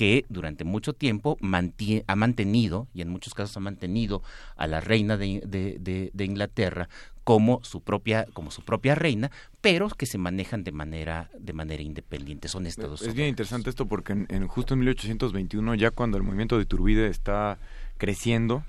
que 0.00 0.24
durante 0.30 0.64
mucho 0.64 0.94
tiempo 0.94 1.36
ha 1.42 2.16
mantenido, 2.16 2.88
y 2.94 3.02
en 3.02 3.10
muchos 3.10 3.34
casos 3.34 3.56
ha 3.58 3.60
mantenido 3.60 4.22
a 4.56 4.66
la 4.66 4.80
reina 4.80 5.18
de, 5.18 6.10
Inglaterra 6.18 6.88
como 7.22 7.62
su 7.62 7.82
propia 7.82 8.24
como 8.32 8.50
su 8.50 8.62
propia 8.62 8.94
reina, 8.94 9.30
pero 9.60 9.88
que 9.90 10.06
se 10.06 10.16
manejan 10.16 10.64
de 10.64 10.72
manera 10.72 11.28
de 11.38 11.52
manera 11.52 11.82
independiente, 11.82 12.48
son 12.48 12.66
estados. 12.66 13.02
Es 13.02 13.14
bien 13.14 13.28
interesante 13.28 13.68
esto 13.68 13.86
porque 13.86 14.12
en, 14.12 14.48
justo 14.48 14.72
en 14.72 14.80
1821 14.80 15.74
ya 15.74 15.90
cuando 15.90 16.16
el 16.16 16.22
movimiento 16.22 16.56
de 16.56 16.64
Turbide 16.64 17.08
está 17.08 17.58
creciendo, 17.98 18.64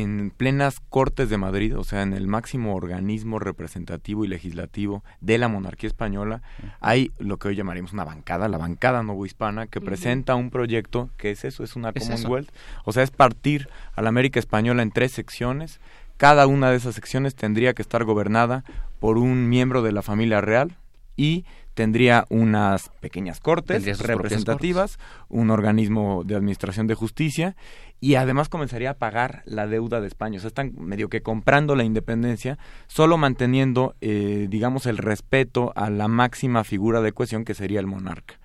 en 0.00 0.30
plenas 0.30 0.80
Cortes 0.88 1.28
de 1.28 1.36
Madrid, 1.36 1.76
o 1.76 1.84
sea, 1.84 2.00
en 2.00 2.14
el 2.14 2.26
máximo 2.26 2.74
organismo 2.74 3.38
representativo 3.38 4.24
y 4.24 4.28
legislativo 4.28 5.04
de 5.20 5.36
la 5.36 5.48
monarquía 5.48 5.88
española, 5.88 6.40
hay 6.80 7.10
lo 7.18 7.36
que 7.36 7.48
hoy 7.48 7.56
llamaríamos 7.56 7.92
una 7.92 8.04
bancada, 8.04 8.48
la 8.48 8.56
bancada 8.56 9.02
novohispana, 9.02 9.66
que 9.66 9.82
presenta 9.82 10.34
un 10.34 10.48
proyecto 10.48 11.10
que 11.18 11.30
es 11.30 11.44
eso, 11.44 11.62
es 11.62 11.76
una 11.76 11.92
Commonwealth, 11.92 12.50
o 12.84 12.92
sea, 12.92 13.02
es 13.02 13.10
partir 13.10 13.68
a 13.94 14.00
la 14.00 14.08
América 14.08 14.40
española 14.40 14.82
en 14.82 14.92
tres 14.92 15.12
secciones, 15.12 15.78
cada 16.16 16.46
una 16.46 16.70
de 16.70 16.76
esas 16.76 16.94
secciones 16.94 17.34
tendría 17.34 17.74
que 17.74 17.82
estar 17.82 18.04
gobernada 18.04 18.64
por 18.98 19.18
un 19.18 19.50
miembro 19.50 19.82
de 19.82 19.92
la 19.92 20.00
familia 20.00 20.40
real 20.40 20.74
y 21.16 21.44
tendría 21.74 22.26
unas 22.28 22.90
pequeñas 23.00 23.40
cortes 23.40 23.98
representativas, 24.00 24.98
un 25.28 25.50
organismo 25.50 26.22
de 26.24 26.36
administración 26.36 26.86
de 26.86 26.94
justicia 26.94 27.56
y 28.00 28.16
además 28.16 28.48
comenzaría 28.48 28.90
a 28.90 28.94
pagar 28.94 29.42
la 29.46 29.66
deuda 29.66 30.00
de 30.00 30.08
España. 30.08 30.38
O 30.38 30.40
sea, 30.40 30.48
están 30.48 30.72
medio 30.76 31.08
que 31.08 31.22
comprando 31.22 31.76
la 31.76 31.84
independencia, 31.84 32.58
solo 32.88 33.16
manteniendo, 33.16 33.94
eh, 34.00 34.48
digamos, 34.50 34.86
el 34.86 34.98
respeto 34.98 35.72
a 35.76 35.88
la 35.88 36.08
máxima 36.08 36.64
figura 36.64 37.00
de 37.00 37.12
cohesión 37.12 37.44
que 37.44 37.54
sería 37.54 37.80
el 37.80 37.86
monarca. 37.86 38.40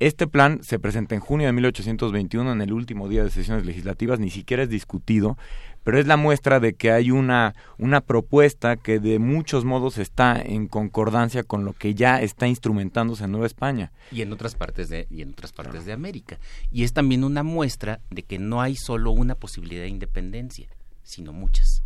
Este 0.00 0.26
plan 0.26 0.60
se 0.62 0.78
presenta 0.78 1.14
en 1.14 1.20
junio 1.20 1.46
de 1.46 1.52
1821, 1.52 2.52
en 2.52 2.62
el 2.62 2.72
último 2.72 3.06
día 3.08 3.22
de 3.22 3.30
sesiones 3.30 3.66
legislativas, 3.66 4.18
ni 4.18 4.30
siquiera 4.30 4.62
es 4.62 4.70
discutido, 4.70 5.36
pero 5.84 5.98
es 5.98 6.06
la 6.06 6.16
muestra 6.16 6.60
de 6.60 6.74
que 6.74 6.92
hay 6.92 7.10
una, 7.10 7.54
una 7.78 8.00
propuesta 8.00 8.76
que 8.76 8.98
de 8.98 9.18
muchos 9.18 9.64
modos 9.64 9.98
está 9.98 10.40
en 10.40 10.68
concordancia 10.68 11.42
con 11.42 11.64
lo 11.64 11.72
que 11.72 11.94
ya 11.94 12.20
está 12.20 12.46
instrumentándose 12.46 13.24
en 13.24 13.32
Nueva 13.32 13.46
España. 13.46 13.92
Y 14.12 14.22
en 14.22 14.32
otras 14.32 14.54
partes 14.54 14.88
de, 14.88 15.06
y 15.10 15.22
en 15.22 15.30
otras 15.30 15.52
partes 15.52 15.84
de 15.84 15.92
América. 15.92 16.38
Y 16.70 16.84
es 16.84 16.92
también 16.92 17.24
una 17.24 17.42
muestra 17.42 18.00
de 18.10 18.22
que 18.22 18.38
no 18.38 18.60
hay 18.60 18.76
solo 18.76 19.10
una 19.10 19.34
posibilidad 19.34 19.82
de 19.82 19.88
independencia, 19.88 20.68
sino 21.02 21.32
muchas. 21.32 21.82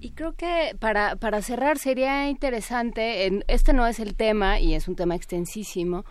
Y 0.00 0.10
creo 0.10 0.34
que 0.34 0.76
para, 0.78 1.16
para 1.16 1.40
cerrar 1.40 1.78
sería 1.78 2.28
interesante, 2.28 3.26
en, 3.26 3.44
este 3.48 3.72
no 3.72 3.86
es 3.86 4.00
el 4.00 4.14
tema 4.14 4.60
y 4.60 4.74
es 4.74 4.86
un 4.86 4.96
tema 4.96 5.14
extensísimo, 5.14 6.04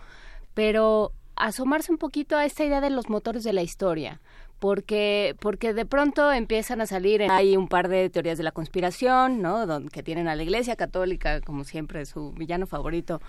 pero 0.54 1.12
asomarse 1.36 1.92
un 1.92 1.98
poquito 1.98 2.36
a 2.36 2.44
esta 2.44 2.64
idea 2.64 2.80
de 2.80 2.90
los 2.90 3.08
motores 3.08 3.44
de 3.44 3.52
la 3.52 3.62
historia 3.62 4.20
porque 4.62 5.34
porque 5.40 5.74
de 5.74 5.84
pronto 5.84 6.32
empiezan 6.32 6.80
a 6.80 6.86
salir 6.86 7.20
hay 7.28 7.56
un 7.56 7.66
par 7.66 7.88
de 7.88 8.08
teorías 8.10 8.38
de 8.38 8.44
la 8.44 8.52
conspiración 8.52 9.42
no 9.42 9.66
Don, 9.66 9.88
que 9.88 10.04
tienen 10.04 10.28
a 10.28 10.36
la 10.36 10.44
Iglesia 10.44 10.76
Católica 10.76 11.40
como 11.40 11.64
siempre 11.64 12.06
su 12.06 12.30
villano 12.30 12.68
favorito 12.68 13.20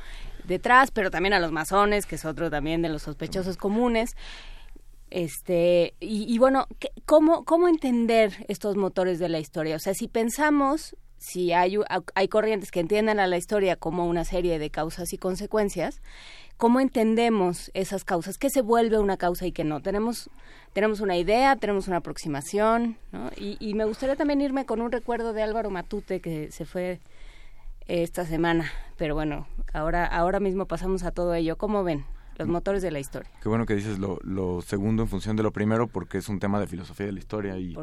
detrás 0.44 0.92
pero 0.92 1.10
también 1.10 1.34
a 1.34 1.40
los 1.40 1.52
masones 1.52 2.06
que 2.06 2.18
es 2.18 2.26
otro 2.26 2.52
también 2.52 2.84
de 2.84 2.90
los 2.90 3.02
sospechosos 3.02 3.58
comunes. 3.58 4.16
Este 5.10 5.96
y, 6.00 6.32
y 6.32 6.38
bueno 6.38 6.68
cómo 7.06 7.46
cómo 7.46 7.68
entender 7.68 8.46
estos 8.48 8.76
motores 8.76 9.18
de 9.18 9.30
la 9.30 9.40
historia 9.40 9.76
o 9.78 9.80
sea 9.80 9.96
si 9.96 10.08
pensamos 10.08 10.96
si 11.18 11.52
hay 11.52 11.80
hay 12.14 12.28
corrientes 12.28 12.70
que 12.70 12.80
entiendan 12.80 13.20
a 13.20 13.26
la 13.26 13.38
historia 13.38 13.76
como 13.76 14.06
una 14.06 14.24
serie 14.24 14.60
de 14.60 14.70
causas 14.70 15.14
y 15.14 15.18
consecuencias 15.18 16.00
cómo 16.58 16.80
entendemos 16.80 17.72
esas 17.74 18.04
causas, 18.04 18.38
qué 18.38 18.50
se 18.50 18.62
vuelve 18.62 19.00
una 19.00 19.18
causa 19.18 19.46
y 19.46 19.52
qué 19.52 19.64
no. 19.64 19.82
Tenemos, 19.82 20.30
tenemos 20.74 21.02
una 21.02 21.18
idea, 21.18 21.56
tenemos 21.56 21.88
una 21.88 21.98
aproximación, 21.98 22.98
¿no? 23.12 23.30
y, 23.36 23.58
y, 23.60 23.74
me 23.74 23.86
gustaría 23.86 24.16
también 24.16 24.42
irme 24.42 24.66
con 24.66 24.82
un 24.82 24.92
recuerdo 24.92 25.34
de 25.34 25.44
Álvaro 25.44 25.70
Matute 25.70 26.22
que 26.22 26.52
se 26.52 26.66
fue 26.66 27.00
esta 27.88 28.26
semana, 28.26 28.72
pero 28.98 29.16
bueno, 29.16 29.48
ahora, 29.74 30.06
ahora 30.06 30.40
mismo 30.40 30.66
pasamos 30.66 31.04
a 31.04 31.12
todo 31.12 31.34
ello. 31.34 31.58
¿Cómo 31.58 31.84
ven? 31.84 32.06
Los 32.38 32.48
motores 32.48 32.82
de 32.82 32.92
la 32.92 33.00
historia. 33.00 33.30
Qué 33.42 33.50
bueno 33.50 33.66
que 33.66 33.76
dices 33.76 34.00
lo, 34.00 34.20
lo, 34.24 34.62
segundo 34.62 35.04
en 35.04 35.10
función 35.10 35.36
de 35.36 35.44
lo 35.44 35.52
primero, 35.52 35.88
porque 35.88 36.18
es 36.18 36.30
un 36.30 36.40
tema 36.40 36.60
de 36.60 36.68
filosofía 36.68 37.06
de 37.06 37.12
la 37.12 37.20
historia 37.20 37.58
y, 37.58 37.76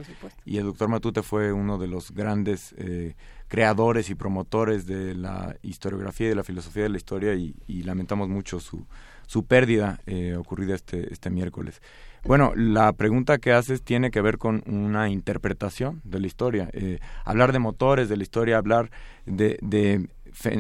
y 0.45 0.59
el 0.59 0.65
doctor 0.65 0.89
Matute 0.89 1.23
fue 1.23 1.53
uno 1.53 1.79
de 1.79 1.87
los 1.87 2.13
grandes 2.13 2.75
eh, 2.79 3.15
creadores 3.49 4.11
y 4.11 4.15
promotores 4.15 4.87
de 4.87 5.15
la 5.15 5.57
historiografía 5.63 6.27
y 6.27 6.31
de 6.31 6.37
la 6.37 6.45
filosofía 6.45 6.85
de 6.85 6.89
la 6.89 6.97
historia 6.97 7.35
y, 7.35 7.55
lamentamos 7.83 8.29
mucho 8.29 8.61
su, 8.61 8.87
su 9.27 9.45
pérdida 9.45 10.01
eh, 10.07 10.37
ocurrida 10.37 10.75
este, 10.75 11.13
este 11.13 11.31
miércoles. 11.31 11.81
Bueno, 12.25 12.53
la 12.55 12.93
pregunta 12.93 13.39
que 13.39 13.53
haces 13.53 13.83
tiene 13.83 14.11
que 14.11 14.21
ver 14.21 14.39
con 14.39 14.63
una 14.67 15.09
interpretación 15.09 16.03
de 16.05 16.21
la 16.21 16.27
historia. 16.27 16.69
Eh, 16.73 16.99
hablar 17.25 17.53
de 17.53 17.59
motores 17.59 18.09
de 18.09 18.17
la 18.17 18.23
historia, 18.23 18.59
hablar 18.59 18.91
de, 19.25 19.59
de, 19.63 20.09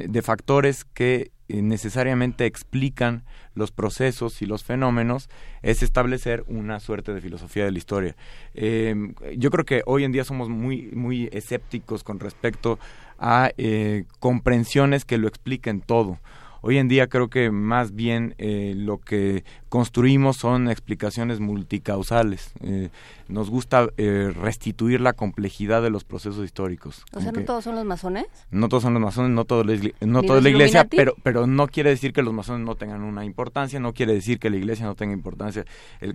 de 0.08 0.22
factores 0.22 0.84
que 0.84 1.30
necesariamente 1.54 2.46
explican 2.46 3.24
los 3.54 3.72
procesos 3.72 4.42
y 4.42 4.46
los 4.46 4.64
fenómenos 4.64 5.28
es 5.62 5.82
establecer 5.82 6.44
una 6.46 6.80
suerte 6.80 7.12
de 7.12 7.20
filosofía 7.20 7.64
de 7.64 7.72
la 7.72 7.78
historia. 7.78 8.16
Eh, 8.54 8.94
yo 9.36 9.50
creo 9.50 9.64
que 9.64 9.82
hoy 9.86 10.04
en 10.04 10.12
día 10.12 10.24
somos 10.24 10.48
muy, 10.48 10.90
muy 10.92 11.28
escépticos 11.32 12.04
con 12.04 12.20
respecto 12.20 12.78
a 13.18 13.50
eh, 13.58 14.04
comprensiones 14.18 15.04
que 15.04 15.18
lo 15.18 15.28
expliquen 15.28 15.80
todo. 15.80 16.18
Hoy 16.62 16.78
en 16.78 16.88
día 16.88 17.08
creo 17.08 17.28
que 17.28 17.50
más 17.50 17.94
bien 17.94 18.34
eh, 18.38 18.74
lo 18.76 18.98
que 18.98 19.44
construimos 19.68 20.36
son 20.36 20.68
explicaciones 20.68 21.40
multicausales. 21.40 22.52
Eh, 22.62 22.90
nos 23.28 23.48
gusta 23.48 23.88
eh, 23.96 24.32
restituir 24.34 25.00
la 25.00 25.12
complejidad 25.14 25.82
de 25.82 25.90
los 25.90 26.04
procesos 26.04 26.44
históricos. 26.44 27.04
O 27.12 27.20
sea, 27.20 27.32
¿no 27.32 27.42
todos 27.44 27.64
son 27.64 27.76
los 27.76 27.84
masones? 27.84 28.26
No 28.50 28.68
todos 28.68 28.82
son 28.82 28.92
los 28.92 29.02
masones, 29.02 29.30
no, 29.30 29.44
todo 29.44 29.64
no 29.64 30.22
toda 30.22 30.40
la 30.40 30.48
iglesia, 30.48 30.84
pero, 30.84 31.14
pero 31.22 31.46
no 31.46 31.68
quiere 31.68 31.90
decir 31.90 32.12
que 32.12 32.22
los 32.22 32.34
masones 32.34 32.66
no 32.66 32.74
tengan 32.74 33.02
una 33.02 33.24
importancia, 33.24 33.80
no 33.80 33.94
quiere 33.94 34.12
decir 34.12 34.38
que 34.38 34.50
la 34.50 34.56
iglesia 34.56 34.84
no 34.84 34.96
tenga 34.96 35.14
importancia. 35.14 35.64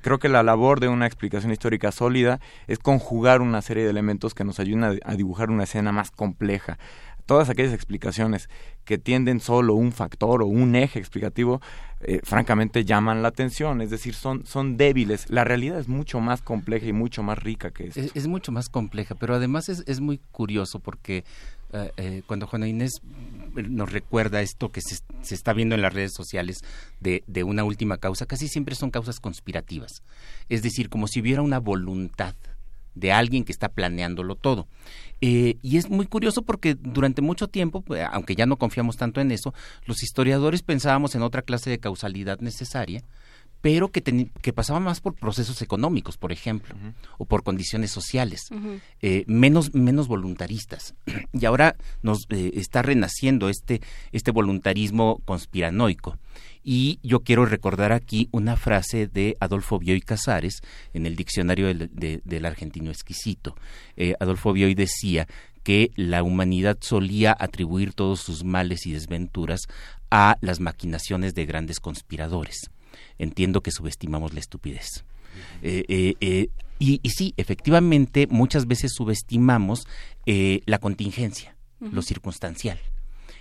creo 0.01 0.19
que 0.19 0.30
la 0.30 0.43
labor 0.43 0.80
de 0.80 0.89
una 0.89 1.07
explicación 1.07 1.51
histórica 1.51 1.91
sólida 1.91 2.39
es 2.67 2.80
conjugar 2.80 3.41
una 3.41 3.61
serie 3.61 3.84
de 3.84 3.89
elementos 3.89 4.35
que 4.35 4.43
nos 4.43 4.59
ayuden 4.59 4.99
a 5.03 5.15
dibujar 5.15 5.49
una 5.49 5.63
escena 5.63 5.91
más 5.91 6.11
compleja 6.11 6.77
todas 7.26 7.49
aquellas 7.49 7.73
explicaciones 7.73 8.49
que 8.85 8.97
tienden 8.97 9.39
solo 9.39 9.73
un 9.73 9.91
factor 9.91 10.43
o 10.43 10.45
un 10.45 10.76
eje 10.76 10.99
explicativo, 10.99 11.60
eh, 12.02 12.19
francamente 12.23 12.85
llaman 12.85 13.23
la 13.23 13.30
atención, 13.30 13.81
es 13.81 13.89
decir, 13.89 14.14
son, 14.14 14.45
son 14.45 14.77
débiles. 14.77 15.30
La 15.30 15.43
realidad 15.43 15.80
es 15.80 15.88
mucho 15.88 16.19
más 16.19 16.41
compleja 16.41 16.85
y 16.85 16.93
mucho 16.93 17.23
más 17.23 17.39
rica 17.39 17.72
que 17.72 17.88
esto. 17.88 18.02
Es, 18.14 18.27
mucho 18.27 18.52
más 18.52 18.69
compleja, 18.69 19.15
pero 19.15 19.34
además 19.34 19.69
es, 19.69 19.84
es 19.88 20.02
muy 20.02 20.19
curioso 20.31 20.80
porque 20.80 21.23
eh, 21.73 21.91
eh, 21.97 22.22
cuando 22.27 22.47
Juana 22.47 22.68
Inés 22.68 23.02
nos 23.56 23.91
recuerda 23.91 24.41
esto 24.41 24.72
que 24.72 24.81
se, 24.81 24.97
se, 25.22 25.35
está 25.35 25.53
viendo 25.53 25.73
en 25.73 25.81
las 25.81 25.93
redes 25.93 26.14
sociales 26.14 26.57
de, 26.99 27.23
de 27.26 27.43
una 27.43 27.64
última 27.64 27.97
causa, 27.97 28.26
casi 28.26 28.47
siempre 28.47 28.76
son 28.76 28.91
causas 28.91 29.19
conspirativas. 29.19 30.03
Es 30.49 30.61
decir, 30.61 30.89
como 30.89 31.07
si 31.07 31.22
hubiera 31.22 31.41
una 31.41 31.60
voluntad 31.60 32.35
de 32.95 33.11
alguien 33.11 33.43
que 33.43 33.51
está 33.51 33.69
planeándolo 33.69 34.35
todo. 34.35 34.67
Eh, 35.22 35.57
y 35.61 35.77
es 35.77 35.89
muy 35.89 36.07
curioso 36.07 36.41
porque 36.41 36.76
durante 36.76 37.22
mucho 37.22 37.47
tiempo, 37.47 37.81
pues, 37.81 38.05
aunque 38.11 38.35
ya 38.35 38.45
no 38.45 38.57
confiamos 38.57 38.97
tanto 38.97 39.22
en 39.22 39.31
eso, 39.31 39.53
los 39.85 40.03
historiadores 40.03 40.61
pensábamos 40.61 41.15
en 41.15 41.22
otra 41.22 41.41
clase 41.41 41.69
de 41.69 41.80
causalidad 41.80 42.39
necesaria, 42.39 43.03
pero 43.65 43.89
que, 43.89 44.03
que 44.43 44.53
pasaba 44.53 44.79
más 44.79 45.01
por 45.01 45.15
procesos 45.15 45.63
económicos, 45.63 46.17
por 46.17 46.31
ejemplo, 46.31 46.75
o 47.17 47.25
por 47.25 47.41
condiciones 47.41 47.89
sociales, 47.89 48.49
eh, 49.01 49.23
menos, 49.25 49.73
menos 49.73 50.07
voluntaristas. 50.07 50.93
Y 51.33 51.45
ahora 51.45 51.75
nos 52.03 52.27
eh, 52.29 52.51
está 52.53 52.83
renaciendo 52.83 53.49
este, 53.49 53.81
este 54.11 54.29
voluntarismo 54.29 55.19
conspiranoico. 55.25 56.19
Y 56.63 56.99
yo 57.01 57.21
quiero 57.21 57.47
recordar 57.47 57.91
aquí 57.91 58.29
una 58.31 58.55
frase 58.55 59.07
de 59.07 59.35
Adolfo 59.39 59.79
Bioy 59.79 60.01
Casares 60.01 60.61
en 60.93 61.07
el 61.07 61.15
diccionario 61.15 61.73
del, 61.73 62.45
argentino 62.45 62.91
exquisito. 62.91 63.55
Eh, 63.97 64.13
Adolfo 64.19 64.53
Bioy 64.53 64.75
decía 64.75 65.27
que 65.63 65.89
la 65.95 66.21
humanidad 66.21 66.77
solía 66.81 67.35
atribuir 67.39 67.93
todos 67.93 68.19
sus 68.19 68.43
males 68.43 68.85
y 68.85 68.91
desventuras 68.91 69.61
a 70.11 70.37
las 70.41 70.59
maquinaciones 70.59 71.33
de 71.33 71.47
grandes 71.47 71.79
conspiradores. 71.79 72.69
Entiendo 73.17 73.61
que 73.61 73.72
subestimamos 73.72 74.34
la 74.34 74.39
estupidez. 74.39 75.05
Eh, 75.61 76.15
eh, 76.19 76.49
y, 76.80 77.01
sí, 77.09 77.34
efectivamente, 77.38 78.27
muchas 78.27 78.67
veces 78.67 78.91
subestimamos 78.93 79.88
la 80.26 80.80
contingencia, 80.80 81.55
lo 81.80 82.01
circunstancial. 82.01 82.80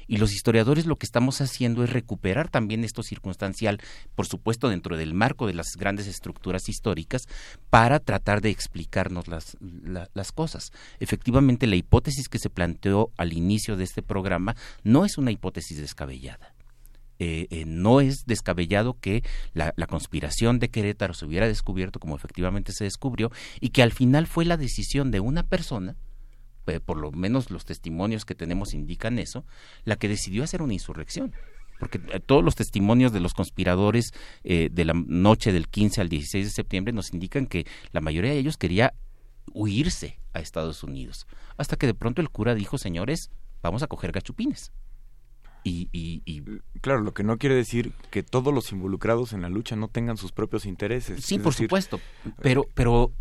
Y 0.07 0.19
los 0.19 0.33
historiadores 0.33 0.87
lo 0.87 0.97
que 0.97 1.07
estamos 1.07 1.41
haciendo 1.41 1.85
es 1.85 1.91
recuperar 1.91 2.49
también 2.49 2.85
esto 2.85 3.03
circunstancial, 3.03 3.81
por 4.15 4.27
supuesto 4.27 4.69
dentro 4.69 4.97
del 4.97 5.15
marco 5.15 5.47
de 5.47 5.55
las 5.55 5.77
grandes 5.79 6.07
estructuras 6.07 6.69
históricas, 6.69 7.23
para 7.71 8.01
tratar 8.01 8.41
de 8.41 8.51
explicarnos 8.51 9.29
las, 9.29 9.57
las 9.61 10.33
cosas. 10.33 10.73
Efectivamente, 11.01 11.67
la 11.67 11.77
hipótesis 11.77 12.29
que 12.29 12.39
se 12.39 12.51
planteó 12.51 13.11
al 13.17 13.33
inicio 13.33 13.77
de 13.77 13.85
este 13.85 14.03
programa 14.03 14.57
no 14.83 15.05
es 15.05 15.19
una 15.19 15.31
hipótesis 15.31 15.79
descabellada. 15.79 16.54
Eh, 17.19 17.47
eh, 17.51 17.65
no 17.67 18.01
es 18.01 18.27
descabellado 18.27 18.99
que 19.01 19.23
la, 19.53 19.73
conspiración 19.87 20.59
de 20.59 20.71
Querétaro 20.71 21.15
se 21.15 21.25
hubiera 21.25 21.47
descubierto 21.47 22.01
como 22.01 22.17
efectivamente 22.17 22.73
se 22.73 22.85
descubrió 22.85 23.31
y 23.61 23.69
que 23.71 23.83
al 23.83 23.93
final 23.93 24.27
fue 24.27 24.45
la 24.45 24.57
decisión 24.57 25.13
de 25.13 25.21
una 25.21 25.45
persona 25.45 25.97
eh, 26.67 26.81
por 26.81 26.97
lo 26.97 27.13
menos 27.13 27.51
los 27.51 27.65
testimonios 27.65 28.25
que 28.25 28.35
tenemos 28.35 28.73
indican 28.73 29.19
eso, 29.19 29.45
la 29.85 29.97
que 29.97 30.09
decidió 30.09 30.45
hacer 30.45 30.63
una 30.63 30.73
insurrección. 30.73 31.35
Porque 31.79 32.01
eh, 32.13 32.21
todos 32.21 32.43
los 32.43 32.55
testimonios 32.55 33.13
de 33.13 33.21
los 33.21 33.35
conspiradores 33.35 34.13
eh, 34.45 34.69
de 34.73 34.85
la 34.85 34.95
noche 34.95 35.53
del 35.53 35.69
15 35.69 36.01
al 36.01 36.09
16 36.09 36.47
de 36.47 36.51
septiembre 36.51 36.93
nos 36.93 37.13
indican 37.13 37.47
que 37.47 37.67
la 37.93 38.01
mayoría 38.01 38.31
de 38.31 38.39
ellos 38.39 38.57
quería 38.57 38.95
huirse 39.53 40.19
a 40.33 40.41
Estados 40.41 40.83
Unidos. 40.83 41.27
Hasta 41.59 41.77
que 41.77 41.87
de 41.87 41.95
pronto 41.95 42.23
el 42.23 42.31
cura 42.31 42.55
dijo, 42.55 42.79
señores, 42.79 43.31
vamos 43.63 43.83
a 43.83 43.87
coger 43.87 44.13
gachupines. 44.13 44.73
Y, 45.67 45.89
y, 45.93 46.43
claro, 46.83 47.01
lo 47.01 47.15
que 47.15 47.23
no 47.23 47.39
quiere 47.39 47.55
decir 47.55 47.93
que 48.11 48.23
todos 48.23 48.53
los 48.53 48.71
involucrados 48.71 49.33
en 49.33 49.41
la 49.41 49.49
lucha 49.49 49.77
no 49.77 49.89
tengan 49.89 50.19
sus 50.19 50.31
propios 50.31 50.67
intereses. 50.67 51.25
Sí, 51.25 51.39
por 51.39 51.55
supuesto, 51.55 52.01
pero, 52.43 52.67
pero 52.75 53.13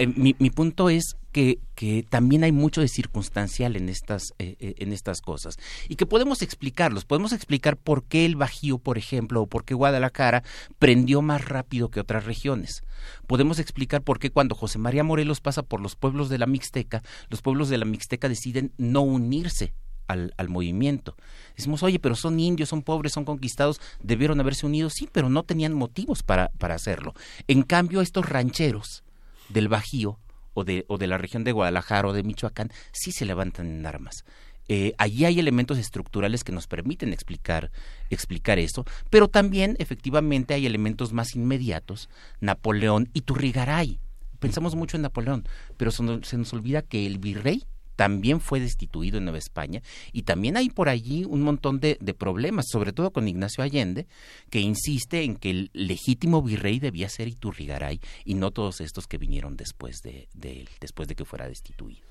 eh, 0.00 0.08
mi, 0.08 0.34
mi, 0.40 0.50
punto 0.50 0.90
es 0.90 1.16
que, 1.30 1.60
que, 1.76 2.02
también 2.02 2.42
hay 2.42 2.50
mucho 2.50 2.80
de 2.80 2.88
circunstancial 2.88 3.76
en 3.76 3.88
estas, 3.88 4.34
eh, 4.40 4.56
eh, 4.58 4.74
en 4.78 4.92
estas 4.92 5.20
cosas 5.20 5.56
y 5.88 5.94
que 5.94 6.04
podemos 6.04 6.42
explicarlos. 6.42 7.04
Podemos 7.04 7.32
explicar 7.32 7.76
por 7.76 8.02
qué 8.02 8.26
el 8.26 8.34
Bajío, 8.34 8.78
por 8.78 8.98
ejemplo, 8.98 9.42
o 9.42 9.46
por 9.46 9.64
qué 9.64 9.74
Guadalajara 9.74 10.42
prendió 10.80 11.22
más 11.22 11.44
rápido 11.44 11.90
que 11.90 12.00
otras 12.00 12.24
regiones. 12.24 12.82
Podemos 13.28 13.60
explicar 13.60 14.02
por 14.02 14.18
qué 14.18 14.30
cuando 14.30 14.56
José 14.56 14.80
María 14.80 15.04
Morelos 15.04 15.40
pasa 15.40 15.62
por 15.62 15.80
los 15.80 15.94
pueblos 15.94 16.28
de 16.28 16.38
la 16.38 16.46
Mixteca, 16.46 17.04
los 17.28 17.40
pueblos 17.40 17.68
de 17.68 17.78
la 17.78 17.84
Mixteca 17.84 18.28
deciden 18.28 18.72
no 18.78 19.02
unirse 19.02 19.74
al, 20.06 20.34
al, 20.36 20.48
movimiento. 20.48 21.16
Decimos, 21.56 21.82
oye, 21.82 21.98
pero 21.98 22.14
son 22.14 22.38
indios, 22.40 22.68
son 22.68 22.82
pobres, 22.82 23.12
son 23.12 23.24
conquistados, 23.24 23.80
debieron 24.02 24.40
haberse 24.40 24.66
unido, 24.66 24.90
sí, 24.90 25.08
pero 25.10 25.28
no 25.28 25.42
tenían 25.42 25.74
motivos 25.74 26.22
para, 26.22 26.48
para 26.58 26.74
hacerlo. 26.74 27.14
En 27.48 27.62
cambio, 27.62 28.00
estos 28.00 28.28
rancheros, 28.28 29.04
del 29.48 29.68
Bajío 29.68 30.18
o 30.54 30.64
de, 30.64 30.84
o 30.88 30.98
de 30.98 31.06
la 31.06 31.18
región 31.18 31.44
de 31.44 31.52
Guadalajara 31.52 32.08
o 32.08 32.12
de 32.12 32.22
Michoacán 32.22 32.70
sí 32.92 33.12
se 33.12 33.24
levantan 33.24 33.66
en 33.66 33.86
armas. 33.86 34.24
Eh, 34.68 34.94
allí 34.96 35.26
hay 35.26 35.38
elementos 35.38 35.76
estructurales 35.76 36.42
que 36.42 36.52
nos 36.52 36.66
permiten 36.66 37.12
explicar, 37.12 37.70
explicar 38.08 38.58
eso, 38.58 38.86
pero 39.10 39.28
también 39.28 39.76
efectivamente 39.78 40.54
hay 40.54 40.64
elementos 40.64 41.12
más 41.12 41.34
inmediatos, 41.34 42.08
Napoleón 42.40 43.10
y 43.12 43.22
Turrigaray. 43.22 44.00
Pensamos 44.38 44.74
mucho 44.74 44.96
en 44.96 45.02
Napoleón, 45.02 45.46
pero 45.76 45.90
se 45.90 46.02
nos 46.02 46.52
olvida 46.52 46.82
que 46.82 47.06
el 47.06 47.18
virrey 47.18 47.64
también 47.96 48.40
fue 48.40 48.60
destituido 48.60 49.18
en 49.18 49.24
Nueva 49.24 49.38
España 49.38 49.82
y 50.12 50.22
también 50.22 50.56
hay 50.56 50.70
por 50.70 50.88
allí 50.88 51.24
un 51.24 51.42
montón 51.42 51.80
de, 51.80 51.96
problemas, 52.18 52.66
sobre 52.70 52.92
todo 52.92 53.12
con 53.12 53.28
Ignacio 53.28 53.64
Allende, 53.64 54.06
que 54.50 54.60
insiste 54.60 55.22
en 55.22 55.36
que 55.36 55.50
el 55.50 55.70
legítimo 55.72 56.42
virrey 56.42 56.78
debía 56.78 57.08
ser 57.08 57.28
Iturrigaray 57.28 58.00
y 58.24 58.34
no 58.34 58.50
todos 58.50 58.80
estos 58.80 59.06
que 59.06 59.18
vinieron 59.18 59.56
después 59.56 59.96
de, 60.02 60.28
él, 60.42 60.68
después 60.80 61.08
de 61.08 61.14
que 61.14 61.24
fuera 61.24 61.48
destituido. 61.48 62.06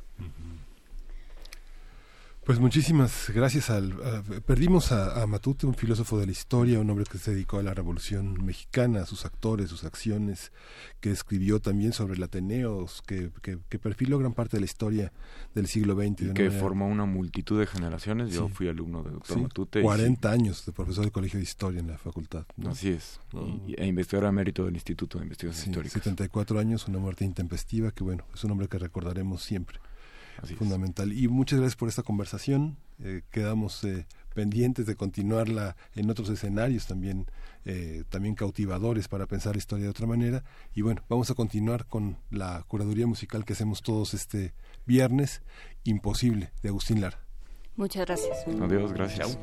Pues 2.45 2.60
muchísimas 2.60 3.32
gracias 3.34 3.70
al... 3.70 3.94
perdimos 4.45 4.91
a, 4.91 5.26
Matute, 5.28 5.65
un 5.65 5.76
filósofo 5.76 6.20
de 6.20 6.26
la 6.26 6.34
historia, 6.34 6.80
un 6.80 6.90
hombre 6.90 7.06
que 7.10 7.18
se 7.18 7.32
dedicó 7.32 7.57
a 7.57 7.64
la 7.64 7.74
Revolución 7.74 8.44
Mexicana, 8.44 9.03
a 9.03 9.06
sus 9.06 9.26
actores, 9.26 9.70
sus 9.70 9.86
acciones, 9.86 10.52
que 10.99 11.10
escribió 11.10 11.61
también 11.61 11.94
sobre 11.94 12.15
el 12.15 12.24
Ateneo, 12.24 12.86
que, 13.07 13.32
que, 13.41 13.80
perfiló 13.80 14.20
gran 14.20 14.34
parte 14.34 14.57
de 14.57 14.61
la 14.61 14.65
historia 14.65 15.14
del 15.56 15.68
siglo 15.68 15.95
XX. 15.95 16.32
Y 16.32 16.34
que 16.34 16.52
formó 16.52 16.88
una 16.88 17.06
multitud 17.06 17.57
de 17.57 17.65
generaciones. 17.65 18.34
Yo 18.34 18.49
fui 18.49 18.68
alumno 18.68 19.03
de 19.03 19.11
doctor 19.11 19.40
Matute. 19.40 19.82
40 19.82 20.30
años 20.30 20.65
de 20.65 20.74
profesor 20.74 21.06
del 21.06 21.14
Colegio 21.14 21.38
de 21.38 21.44
Historia 21.44 21.80
en 21.80 21.88
la 21.88 21.98
facultad. 21.98 22.45
Así 22.68 22.90
es. 22.90 23.22
e 23.78 23.88
investigador 23.88 24.28
emérito 24.30 24.65
del 24.65 24.74
Instituto 24.74 25.18
de 25.18 25.24
Investigaciones 25.24 25.68
Históricas. 25.68 25.94
74 26.03 26.60
años, 26.60 26.90
una 26.90 26.99
muerte 26.99 27.24
intempestiva, 27.24 27.91
que 27.91 28.03
bueno, 28.03 28.26
es 28.34 28.44
un 28.44 28.52
hombre 28.52 28.68
que 28.68 28.80
recordaremos 28.80 29.44
siempre 29.44 29.80
fundamental. 30.58 31.14
Y 31.14 31.28
muchas 31.28 31.60
gracias 31.60 31.76
por 31.76 31.90
esta 31.90 32.04
conversación. 32.04 32.78
Eh, 33.04 33.22
quedamos 33.32 33.84
eh, 33.84 34.06
pendientes 34.34 34.86
de 34.86 34.96
continuarla 34.96 35.76
en 35.96 36.10
otros 36.10 36.30
escenarios 36.30 36.88
también, 36.88 37.28
eh, 37.66 38.04
también 38.10 38.36
cautivadores 38.36 39.08
para 39.08 39.26
pensar 39.26 39.56
la 39.56 39.60
historia 39.60 39.86
de 39.86 39.90
otra 39.90 40.08
manera. 40.08 40.44
Y 40.74 40.82
bueno, 40.82 41.04
vamos 41.10 41.30
a 41.32 41.36
continuar 41.36 41.86
con 41.86 42.18
la 42.30 42.64
curaduría 42.68 43.08
musical 43.08 43.46
que 43.46 43.54
hacemos 43.54 43.82
todos 43.82 44.14
este 44.14 44.54
viernes, 44.86 45.42
Imposible, 45.84 46.52
de 46.62 46.70
Agustín 46.70 47.02
Lara. 47.02 47.20
Muchas 47.76 48.06
gracias. 48.06 48.46
Adiós, 48.62 48.94
gracias. 48.94 49.38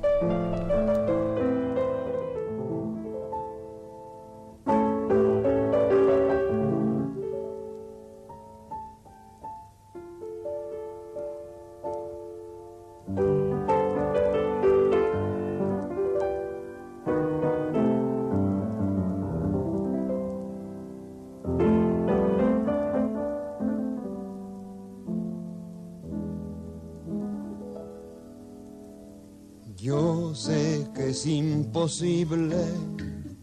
Es 29.83 31.27
imposible 31.27 32.57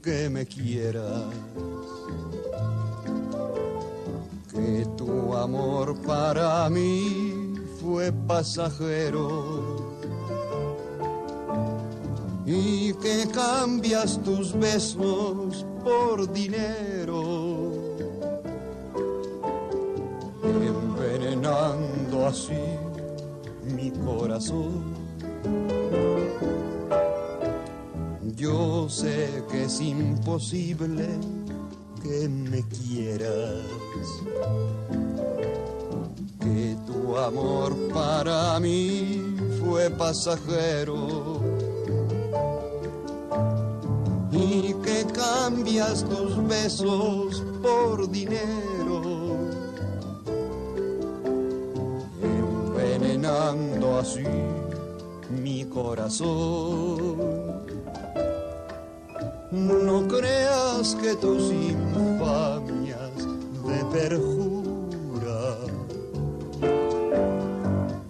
que 0.03 0.29
me 0.29 0.45
quieras, 0.45 1.33
que 4.51 4.85
tu 4.95 5.33
amor 5.35 5.99
para 6.03 6.69
mí 6.69 7.55
fue 7.81 8.11
pasajero 8.11 9.77
y 12.45 12.93
que 12.93 13.27
cambias 13.33 14.21
tus 14.23 14.53
besos 14.57 15.65
por 15.83 16.31
dinero, 16.31 17.73
envenenando 20.43 22.27
así 22.27 22.53
mi 23.75 23.89
corazón 23.91 24.96
Yo 28.35 28.87
sé 28.87 29.43
que 29.49 29.63
es 29.63 29.81
imposible 29.81 31.07
que 32.03 32.29
me 32.29 32.63
quieras, 32.67 33.65
que 36.39 36.77
tu 36.85 37.17
amor 37.17 37.75
para 37.93 38.59
mí 38.59 39.35
fue 39.59 39.89
pasajero 39.89 41.41
y 44.31 44.73
que 44.75 45.05
cambias 45.13 46.05
tus 46.05 46.47
besos 46.47 47.43
por 47.61 48.09
dinero, 48.09 49.01
envenenando 52.21 53.97
así 53.97 54.23
mi 55.29 55.65
corazón. 55.65 57.17
No 59.51 60.07
creas 60.07 60.95
que 61.01 61.15
tus 61.15 61.51
infamias 61.51 63.11
de 63.65 63.85
perjura 63.91 65.57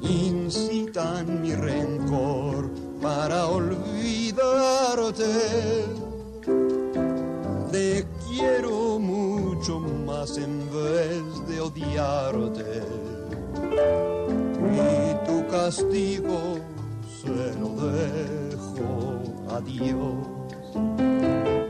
incitan 0.01 1.41
mi 1.41 1.53
rencor 1.53 2.69
para 3.01 3.47
olvidarte. 3.47 5.25
Te 7.71 8.05
quiero 8.27 8.99
mucho 8.99 9.79
más 9.79 10.37
en 10.37 10.59
vez 10.71 11.47
de 11.47 11.61
odiarte. 11.61 12.81
Y 14.73 15.27
tu 15.27 15.47
castigo 15.47 16.66
se 17.21 17.29
lo 17.59 17.69
dejo 17.91 19.19
a 19.49 19.59
Dios. 19.61 21.66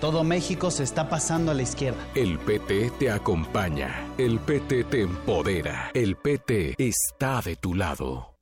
Todo 0.00 0.24
México 0.24 0.70
se 0.70 0.82
está 0.82 1.10
pasando 1.10 1.50
a 1.50 1.54
la 1.54 1.60
izquierda. 1.60 1.98
El 2.14 2.38
PT 2.38 2.90
te 2.98 3.10
acompaña, 3.10 4.08
el 4.16 4.38
PT 4.40 4.84
te 4.84 5.02
empodera, 5.02 5.90
el 5.92 6.16
PT 6.16 6.74
está 6.78 7.42
de 7.42 7.56
tu 7.56 7.74
lado. 7.74 8.34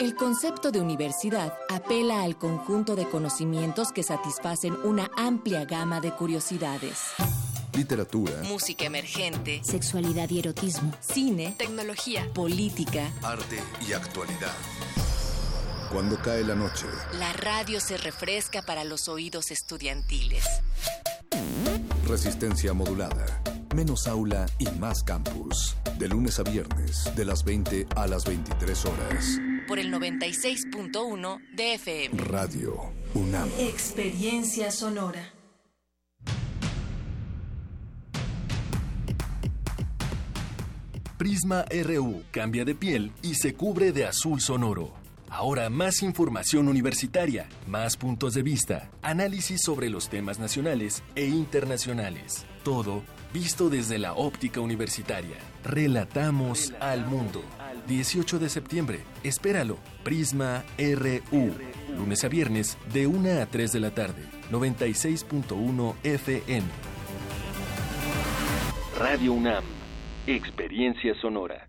El 0.00 0.14
concepto 0.14 0.70
de 0.70 0.80
universidad 0.80 1.52
apela 1.68 2.22
al 2.22 2.38
conjunto 2.38 2.94
de 2.94 3.08
conocimientos 3.08 3.90
que 3.90 4.04
satisfacen 4.04 4.76
una 4.84 5.10
amplia 5.16 5.64
gama 5.64 6.00
de 6.00 6.12
curiosidades. 6.12 7.00
Literatura, 7.74 8.32
Música 8.44 8.84
emergente, 8.84 9.60
sexualidad 9.64 10.30
y 10.30 10.38
erotismo, 10.38 10.92
cine, 11.00 11.56
tecnología, 11.58 12.24
política. 12.32 13.10
arte 13.22 13.60
y 13.88 13.94
actualidad. 13.94 14.54
Cuando 15.90 16.16
cae 16.20 16.42
la 16.44 16.54
noche, 16.54 16.86
La 17.18 17.32
radio 17.32 17.80
se 17.80 17.96
refresca 17.96 18.62
para 18.62 18.84
los 18.84 19.08
oídos 19.08 19.50
estudiantiles. 19.50 20.44
resistencia 22.06 22.72
modulada. 22.72 23.42
Menos 23.74 24.06
aula 24.06 24.46
y 24.58 24.66
más 24.78 25.02
campus. 25.02 25.76
De 25.98 26.08
lunes 26.08 26.38
a 26.38 26.42
viernes, 26.44 27.10
de 27.16 27.24
las 27.24 27.44
20 27.44 27.86
a 27.96 28.06
las 28.06 28.24
23 28.24 28.84
horas. 28.84 29.38
Por 29.66 29.78
el 29.78 29.92
96.1 29.92 31.38
de 31.54 31.74
FM. 31.74 32.22
Radio 32.22 32.92
UNAM. 33.14 33.48
Experiencia 33.58 34.70
sonora. 34.70 35.32
Prisma 41.18 41.64
RU 41.84 42.22
cambia 42.30 42.64
de 42.64 42.74
piel 42.74 43.12
y 43.22 43.34
se 43.34 43.54
cubre 43.54 43.92
de 43.92 44.04
azul 44.04 44.40
sonoro. 44.40 44.92
Ahora 45.28 45.68
más 45.70 46.02
información 46.02 46.68
universitaria, 46.68 47.48
más 47.66 47.96
puntos 47.96 48.34
de 48.34 48.42
vista, 48.42 48.90
análisis 49.02 49.60
sobre 49.62 49.90
los 49.90 50.08
temas 50.08 50.38
nacionales 50.38 51.02
e 51.14 51.26
internacionales. 51.26 52.46
Todo 52.62 53.02
visto 53.32 53.68
desde 53.68 53.98
la 53.98 54.14
óptica 54.14 54.60
universitaria. 54.60 55.36
Relatamos 55.64 56.72
al 56.80 57.06
mundo. 57.06 57.42
18 57.86 58.38
de 58.38 58.48
septiembre, 58.48 59.00
espéralo. 59.22 59.78
Prisma 60.02 60.64
RU. 60.78 61.52
Lunes 61.96 62.24
a 62.24 62.28
viernes 62.28 62.78
de 62.92 63.06
1 63.06 63.42
a 63.42 63.46
3 63.46 63.72
de 63.72 63.80
la 63.80 63.90
tarde. 63.90 64.22
96.1 64.50 65.94
FM. 66.02 66.66
Radio 68.98 69.32
UNAM. 69.34 69.64
Experiencia 70.26 71.14
sonora. 71.20 71.68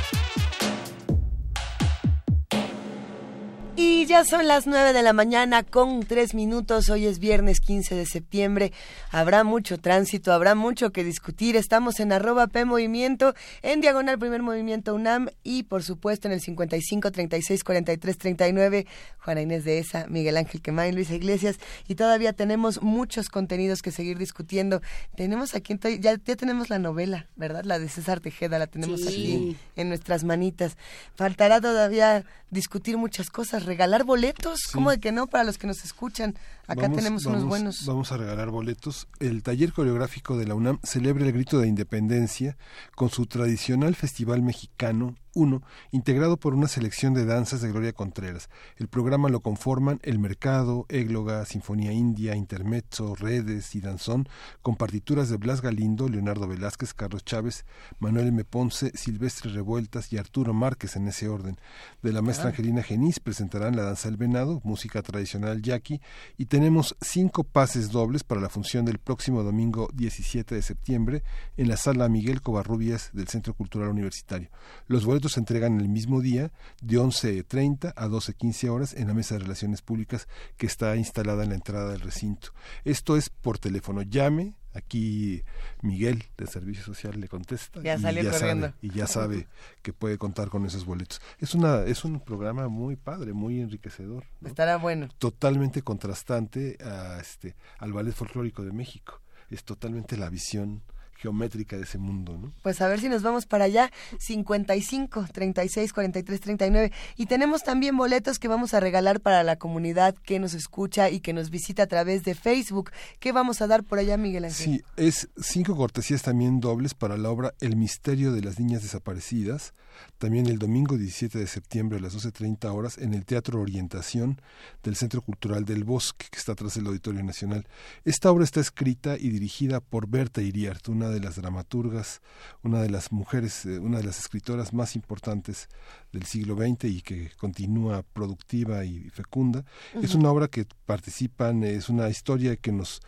Y 3.77 4.05
ya 4.05 4.25
son 4.25 4.47
las 4.47 4.67
9 4.67 4.91
de 4.91 5.01
la 5.01 5.13
mañana 5.13 5.63
con 5.63 6.01
3 6.05 6.33
minutos. 6.35 6.89
Hoy 6.89 7.05
es 7.05 7.19
viernes 7.19 7.61
15 7.61 7.95
de 7.95 8.05
septiembre. 8.05 8.73
Habrá 9.11 9.45
mucho 9.45 9.77
tránsito, 9.79 10.33
habrá 10.33 10.55
mucho 10.55 10.91
que 10.91 11.05
discutir. 11.05 11.55
Estamos 11.55 11.99
en 12.01 12.11
arroba 12.11 12.47
P 12.47 12.65
Movimiento, 12.65 13.33
en 13.61 13.79
Diagonal 13.79 14.19
Primer 14.19 14.43
Movimiento 14.43 14.93
UNAM 14.93 15.29
y 15.41 15.63
por 15.63 15.83
supuesto 15.83 16.27
en 16.27 16.33
el 16.33 16.41
55 16.41 17.11
36 17.11 17.63
43 17.63 18.17
39. 18.17 18.87
Juana 19.23 19.41
Inés 19.41 19.63
de 19.63 19.79
Esa, 19.79 20.05
Miguel 20.07 20.35
Ángel 20.37 20.61
Quemain, 20.61 20.93
Luisa 20.93 21.15
Iglesias. 21.15 21.57
Y 21.87 21.95
todavía 21.95 22.33
tenemos 22.33 22.81
muchos 22.81 23.29
contenidos 23.29 23.81
que 23.81 23.91
seguir 23.91 24.17
discutiendo. 24.17 24.81
Tenemos 25.15 25.55
aquí, 25.55 25.79
ya, 25.99 26.15
ya 26.23 26.35
tenemos 26.35 26.69
la 26.69 26.77
novela, 26.77 27.27
¿verdad? 27.37 27.63
La 27.63 27.79
de 27.79 27.87
César 27.87 28.19
Tejeda, 28.19 28.59
la 28.59 28.67
tenemos 28.67 28.99
Sí. 29.01 29.07
aquí 29.07 29.57
en 29.77 29.87
nuestras 29.87 30.23
manitas. 30.25 30.75
Faltará 31.15 31.61
todavía 31.61 32.25
discutir 32.49 32.97
muchas 32.97 33.29
cosas, 33.29 33.60
regalar 33.65 34.03
boletos, 34.03 34.61
¿cómo 34.71 34.91
de 34.91 34.99
que 34.99 35.11
no? 35.11 35.27
Para 35.27 35.43
los 35.43 35.57
que 35.57 35.67
nos 35.67 35.83
escuchan, 35.83 36.35
acá 36.67 36.83
Vamos- 36.83 36.97
tenemos 36.97 37.25
unos 37.25 37.43
buenos. 37.45 37.85
Vamos 37.85 38.11
a 38.11 38.17
regalar 38.17 38.49
boletos. 38.49 39.07
El 39.19 39.43
taller 39.43 39.73
coreográfico 39.73 40.37
de 40.37 40.45
la 40.47 40.55
UNAM 40.55 40.79
celebra 40.83 41.25
el 41.25 41.31
grito 41.31 41.59
de 41.59 41.67
independencia 41.67 42.57
con 42.95 43.09
su 43.09 43.25
tradicional 43.25 43.95
festival 43.95 44.41
mexicano 44.41 45.15
1, 45.33 45.61
integrado 45.91 46.37
por 46.37 46.53
una 46.53 46.67
selección 46.67 47.13
de 47.13 47.25
danzas 47.25 47.61
de 47.61 47.71
Gloria 47.71 47.93
Contreras. 47.93 48.49
El 48.77 48.87
programa 48.87 49.29
lo 49.29 49.39
conforman 49.39 49.99
El 50.03 50.19
Mercado, 50.19 50.85
Égloga, 50.89 51.45
Sinfonía 51.45 51.91
India, 51.91 52.35
Intermezzo, 52.35 53.15
Redes 53.15 53.75
y 53.75 53.81
Danzón, 53.81 54.27
con 54.61 54.75
partituras 54.75 55.29
de 55.29 55.37
Blas 55.37 55.61
Galindo, 55.61 56.09
Leonardo 56.09 56.47
Velázquez, 56.47 56.93
Carlos 56.93 57.23
Chávez, 57.23 57.65
Manuel 57.99 58.27
M. 58.27 58.43
Ponce, 58.43 58.91
Silvestre 58.95 59.51
Revueltas 59.51 60.11
y 60.11 60.17
Arturo 60.17 60.53
Márquez 60.53 60.95
en 60.95 61.07
ese 61.07 61.27
orden. 61.27 61.57
De 62.01 62.11
la 62.11 62.21
maestra. 62.21 62.49
Angelina 62.49 62.83
Genís 62.83 63.19
presentarán 63.19 63.75
la 63.75 63.83
danza 63.83 64.09
del 64.09 64.17
venado, 64.17 64.61
música 64.63 65.01
tradicional 65.01 65.61
yaqui, 65.61 66.01
y 66.37 66.45
tenemos 66.45 66.95
cinco 67.01 67.43
pases 67.43 67.91
dobles 67.91 68.23
para 68.23 68.41
la 68.41 68.49
función 68.49 68.85
del 68.85 68.97
próximo 68.97 69.43
domingo 69.43 69.89
17 69.93 70.55
de 70.55 70.61
septiembre 70.61 71.23
en 71.57 71.69
la 71.69 71.77
sala 71.77 72.09
Miguel 72.09 72.41
Covarrubias 72.41 73.11
del 73.13 73.27
Centro 73.27 73.53
Cultural 73.53 73.89
Universitario. 73.89 74.49
Los 74.87 75.05
boletos 75.05 75.20
se 75.29 75.39
entregan 75.39 75.79
el 75.79 75.89
mismo 75.89 76.21
día, 76.21 76.51
de 76.81 76.97
11.30 76.97 77.93
a 77.95 78.07
12.15 78.07 78.69
horas, 78.69 78.93
en 78.93 79.07
la 79.07 79.13
mesa 79.13 79.35
de 79.35 79.41
relaciones 79.41 79.81
públicas 79.81 80.27
que 80.57 80.65
está 80.65 80.95
instalada 80.95 81.43
en 81.43 81.49
la 81.49 81.55
entrada 81.55 81.91
del 81.91 82.01
recinto. 82.01 82.49
Esto 82.83 83.17
es 83.17 83.29
por 83.29 83.59
teléfono. 83.59 84.01
Llame. 84.01 84.55
Aquí 84.73 85.43
Miguel 85.81 86.23
de 86.37 86.47
Servicio 86.47 86.81
Social 86.81 87.19
le 87.19 87.27
contesta 87.27 87.81
Ya 87.81 87.95
y 87.95 88.01
salió 88.01 88.23
ya 88.23 88.31
corriendo. 88.31 88.67
sabe, 88.67 88.77
y 88.81 88.89
ya 88.91 89.05
sabe 89.05 89.47
que 89.81 89.91
puede 89.91 90.17
contar 90.17 90.47
con 90.47 90.65
esos 90.65 90.85
boletos. 90.85 91.21
Es 91.39 91.53
una 91.53 91.83
es 91.83 92.05
un 92.05 92.21
programa 92.21 92.69
muy 92.69 92.95
padre, 92.95 93.33
muy 93.33 93.59
enriquecedor. 93.59 94.23
¿no? 94.39 94.47
Estará 94.47 94.77
bueno. 94.77 95.09
Totalmente 95.17 95.81
contrastante 95.81 96.77
a 96.85 97.19
este 97.19 97.57
al 97.79 97.91
ballet 97.91 98.13
folclórico 98.13 98.63
de 98.63 98.71
México. 98.71 99.19
Es 99.49 99.65
totalmente 99.65 100.15
la 100.15 100.29
visión 100.29 100.83
geométrica 101.21 101.77
de 101.77 101.83
ese 101.83 101.97
mundo, 101.97 102.37
¿no? 102.37 102.51
Pues 102.63 102.81
a 102.81 102.87
ver 102.87 102.99
si 102.99 103.09
nos 103.09 103.21
vamos 103.21 103.45
para 103.45 103.65
allá. 103.65 103.91
55 104.17 105.27
36 105.31 105.93
43 105.93 106.39
39. 106.39 106.91
Y 107.15 107.27
tenemos 107.27 107.63
también 107.63 107.95
boletos 107.95 108.39
que 108.39 108.47
vamos 108.47 108.73
a 108.73 108.79
regalar 108.79 109.21
para 109.21 109.43
la 109.43 109.57
comunidad 109.57 110.15
que 110.15 110.39
nos 110.39 110.53
escucha 110.53 111.09
y 111.09 111.19
que 111.19 111.33
nos 111.33 111.49
visita 111.49 111.83
a 111.83 111.87
través 111.87 112.23
de 112.23 112.33
Facebook. 112.33 112.91
¿Qué 113.19 113.31
vamos 113.31 113.61
a 113.61 113.67
dar 113.67 113.83
por 113.83 113.99
allá, 113.99 114.17
Miguel 114.17 114.45
Ángel? 114.45 114.65
Sí, 114.65 114.83
es 114.97 115.29
cinco 115.39 115.75
cortesías 115.75 116.23
también 116.23 116.59
dobles 116.59 116.93
para 116.93 117.17
la 117.17 117.29
obra 117.29 117.53
El 117.59 117.75
misterio 117.75 118.31
de 118.31 118.41
las 118.41 118.59
niñas 118.59 118.81
desaparecidas, 118.81 119.73
también 120.17 120.47
el 120.47 120.57
domingo 120.57 120.97
17 120.97 121.37
de 121.37 121.47
septiembre 121.47 121.99
a 121.99 122.01
las 122.01 122.15
12.30 122.15 122.73
horas 122.73 122.97
en 122.97 123.13
el 123.13 123.25
Teatro 123.25 123.59
Orientación 123.61 124.41
del 124.83 124.95
Centro 124.95 125.21
Cultural 125.21 125.65
del 125.65 125.83
Bosque, 125.83 126.25
que 126.31 126.37
está 126.37 126.53
atrás 126.53 126.75
del 126.75 126.87
Auditorio 126.87 127.23
Nacional. 127.23 127.67
Esta 128.05 128.31
obra 128.31 128.43
está 128.43 128.59
escrita 128.59 129.17
y 129.17 129.29
dirigida 129.29 129.79
por 129.79 130.07
Berta 130.07 130.41
Iriart, 130.41 130.87
una 130.89 131.09
de 131.11 131.19
las 131.19 131.35
dramaturgas, 131.35 132.21
una 132.63 132.81
de 132.81 132.89
las 132.89 133.11
mujeres, 133.11 133.65
eh, 133.65 133.79
una 133.79 133.97
de 133.97 134.03
las 134.03 134.19
escritoras 134.19 134.73
más 134.73 134.95
importantes 134.95 135.69
del 136.11 136.23
siglo 136.23 136.55
XX 136.55 136.85
y 136.85 137.01
que 137.01 137.31
continúa 137.37 138.03
productiva 138.03 138.85
y 138.85 139.09
fecunda. 139.09 139.63
Es 140.01 140.15
una 140.15 140.31
obra 140.31 140.47
que 140.47 140.65
participan, 140.85 141.63
es 141.63 141.89
una 141.89 142.09
historia 142.09 142.55
que 142.55 142.71
nos 142.71 143.01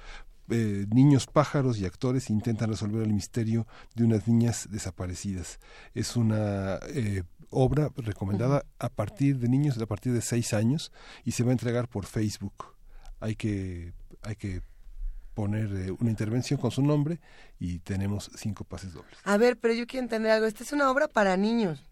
eh, 0.49 0.85
niños 0.93 1.25
pájaros 1.25 1.79
y 1.79 1.85
actores 1.85 2.29
intentan 2.29 2.69
resolver 2.69 3.03
el 3.03 3.13
misterio 3.13 3.65
de 3.95 4.03
unas 4.03 4.27
niñas 4.27 4.67
desaparecidas. 4.69 5.59
Es 5.93 6.17
una 6.17 6.79
eh, 6.89 7.23
obra 7.49 7.89
recomendada 7.95 8.65
a 8.77 8.89
partir 8.89 9.39
de 9.39 9.47
niños 9.47 9.77
a 9.77 9.85
partir 9.85 10.11
de 10.11 10.21
seis 10.21 10.53
años 10.53 10.91
y 11.23 11.31
se 11.31 11.43
va 11.43 11.49
a 11.49 11.53
entregar 11.53 11.87
por 11.87 12.05
Facebook. 12.05 12.75
Hay 13.19 13.35
que 13.35 13.93
hay 14.21 14.35
que 14.35 14.61
poner 15.33 15.69
eh, 15.75 15.91
una 15.99 16.09
intervención 16.09 16.59
con 16.59 16.71
su 16.71 16.81
nombre 16.81 17.19
y 17.59 17.79
tenemos 17.79 18.31
cinco 18.35 18.63
pases 18.63 18.93
dobles. 18.93 19.17
A 19.23 19.37
ver, 19.37 19.57
pero 19.57 19.73
yo 19.73 19.87
quiero 19.87 20.03
entender 20.03 20.31
algo. 20.31 20.45
Esta 20.45 20.63
es 20.63 20.71
una 20.71 20.89
obra 20.91 21.07
para 21.07 21.35
niños. 21.37 21.83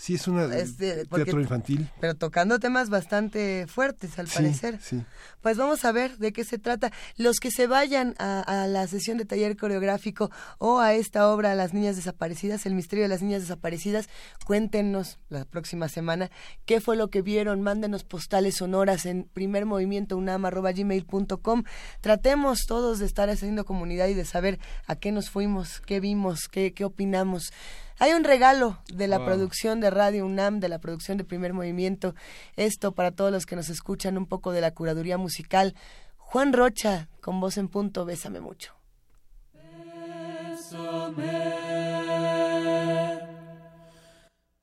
Sí, 0.00 0.14
es 0.14 0.28
una 0.28 0.44
Este, 0.56 1.06
porque- 1.06 1.24
teatro 1.24 1.40
infantil. 1.40 1.90
Pero 2.00 2.14
tocando 2.14 2.60
temas 2.60 2.88
bastante 2.88 3.66
fuertes, 3.66 4.16
al 4.20 4.28
Sí, 4.28 4.34
parecer. 4.36 4.78
sí. 4.80 5.02
Pues 5.42 5.56
vamos 5.56 5.84
a 5.84 5.90
ver 5.90 6.18
de 6.18 6.32
qué 6.32 6.44
se 6.44 6.56
trata. 6.58 6.92
Los 7.16 7.40
que 7.40 7.50
se 7.50 7.66
vayan 7.66 8.14
a, 8.18 8.40
a 8.42 8.68
la 8.68 8.86
sesión 8.86 9.18
de 9.18 9.24
taller 9.24 9.56
coreográfico 9.56 10.30
o 10.58 10.78
a 10.78 10.94
esta 10.94 11.28
obra 11.28 11.56
Las 11.56 11.74
Niñas 11.74 11.96
Desaparecidas, 11.96 12.64
El 12.64 12.76
Misterio 12.76 13.06
de 13.06 13.08
las 13.08 13.22
Niñas 13.22 13.40
Desaparecidas, 13.42 14.08
cuéntenos 14.46 15.18
la 15.30 15.44
próxima 15.44 15.88
semana 15.88 16.30
qué 16.64 16.80
fue 16.80 16.94
lo 16.96 17.08
que 17.10 17.20
vieron. 17.20 17.60
Mándenos 17.62 18.04
postales 18.04 18.54
sonoras 18.58 19.04
en 19.04 19.24
primermovimientounam.gmail.com. 19.34 21.64
Tratemos 22.00 22.66
todos 22.66 22.98
de 23.00 23.06
estar 23.06 23.28
haciendo 23.30 23.64
comunidad 23.64 24.06
y 24.08 24.14
de 24.14 24.24
saber 24.24 24.58
a 24.86 24.94
qué 24.96 25.10
nos 25.12 25.30
fuimos, 25.30 25.80
qué 25.80 26.00
vimos, 26.00 26.48
qué, 26.48 26.72
qué 26.72 26.84
opinamos. 26.84 27.52
Hay 28.00 28.12
un 28.12 28.22
regalo 28.22 28.78
de 28.92 29.08
la 29.08 29.24
producción 29.24 29.80
de 29.80 29.90
Radio 29.90 30.24
UNAM, 30.24 30.60
de 30.60 30.68
la 30.68 30.78
producción 30.78 31.18
de 31.18 31.24
Primer 31.24 31.52
Movimiento. 31.52 32.14
Esto 32.54 32.92
para 32.92 33.10
todos 33.10 33.32
los 33.32 33.44
que 33.44 33.56
nos 33.56 33.70
escuchan 33.70 34.16
un 34.16 34.26
poco 34.26 34.52
de 34.52 34.60
la 34.60 34.70
curaduría 34.72 35.18
musical. 35.18 35.74
Juan 36.16 36.52
Rocha, 36.52 37.08
con 37.20 37.40
voz 37.40 37.58
en 37.58 37.66
punto, 37.66 38.04
bésame 38.04 38.38
mucho. 38.40 38.72
Bésame, 40.70 41.08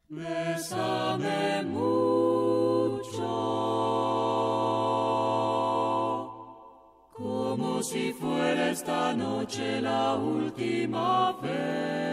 bésame 0.07 1.63
mucho, 1.63 2.05
como 7.11 7.83
si 7.83 8.13
fuera 8.13 8.71
esta 8.71 9.13
noche 9.13 9.81
la 9.81 10.15
última 10.15 11.33
vez. 11.41 12.05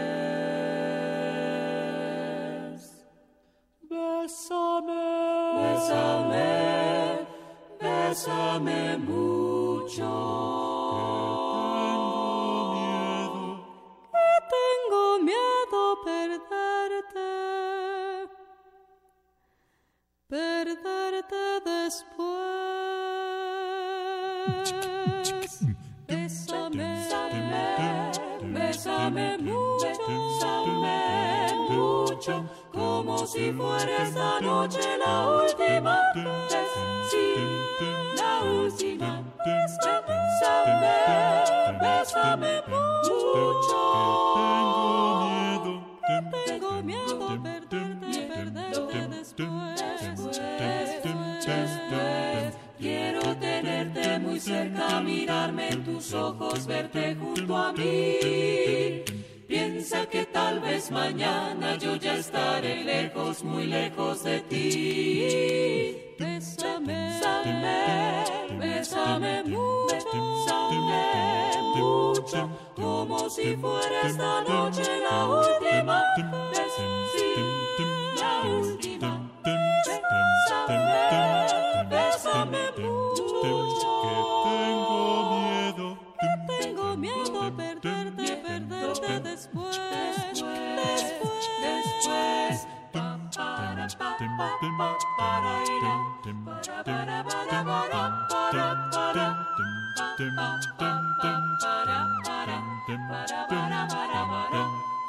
Bésame, 4.23 4.87
bésame, 5.59 7.27
bésame 7.77 8.97
mucho. 8.99 10.13
tengo 14.53 15.19
miedo 15.19 15.81
perderte, 16.05 17.31
perderte 20.29 21.43
después. 21.65 22.23
Bésame, 26.07 26.93
bésame 28.53 29.37
mucho, 29.39 29.87
bésame 30.07 30.97
mucho, 31.69 32.35
como 32.73 33.25
si 33.27 33.53
fuera 33.53 34.03
esta 34.03 34.41
noche 34.41 34.97
la 34.97 35.29
última 35.29 35.99
vez, 36.15 36.67
sí, 37.09 37.35
la 38.17 38.41
última. 38.43 39.23
Bésame, 39.45 40.95
bésame 41.79 42.61
mucho. 42.67 43.13
Tengo 46.45 46.71
miedo 46.83 47.19
perderte, 47.19 47.79
perderte 48.33 49.07
después. 49.07 49.83
Después, 51.45 52.57
quiero 52.79 53.21
tenerte 53.37 54.19
muy 54.19 54.39
cerca, 54.39 55.01
mirarme 55.01 55.69
en 55.69 55.83
tus 55.83 56.13
ojos, 56.13 56.65
verte 56.65 57.15
junto 57.15 57.55
a 57.55 57.73
mí. 57.73 59.03
Piensa 59.53 60.07
que 60.07 60.25
tal 60.25 60.61
vez 60.61 60.89
mañana 60.89 61.77
yo 61.77 61.95
ya 61.95 62.15
estaré 62.15 62.83
lejos, 62.83 63.43
muy 63.43 63.67
lejos 63.67 64.23
de 64.23 64.39
ti. 64.41 66.15
Bésame, 66.17 67.19
bésame, 67.21 68.57
bésame 68.57 69.43
mucho, 69.43 69.95
bésame 70.11 71.61
mucho, 71.75 72.49
como 72.75 73.29
si 73.29 73.55
fuera 73.55 74.01
esta 74.07 74.41
noche 74.41 75.01
la 75.07 75.27
última 75.27 76.01
vez, 76.49 76.73
sí, 77.15 77.35
la 78.19 78.49
última. 78.49 78.82
Perderte 89.03 89.29
después, 89.29 89.79
después, 90.31 90.41
después. 90.81 91.53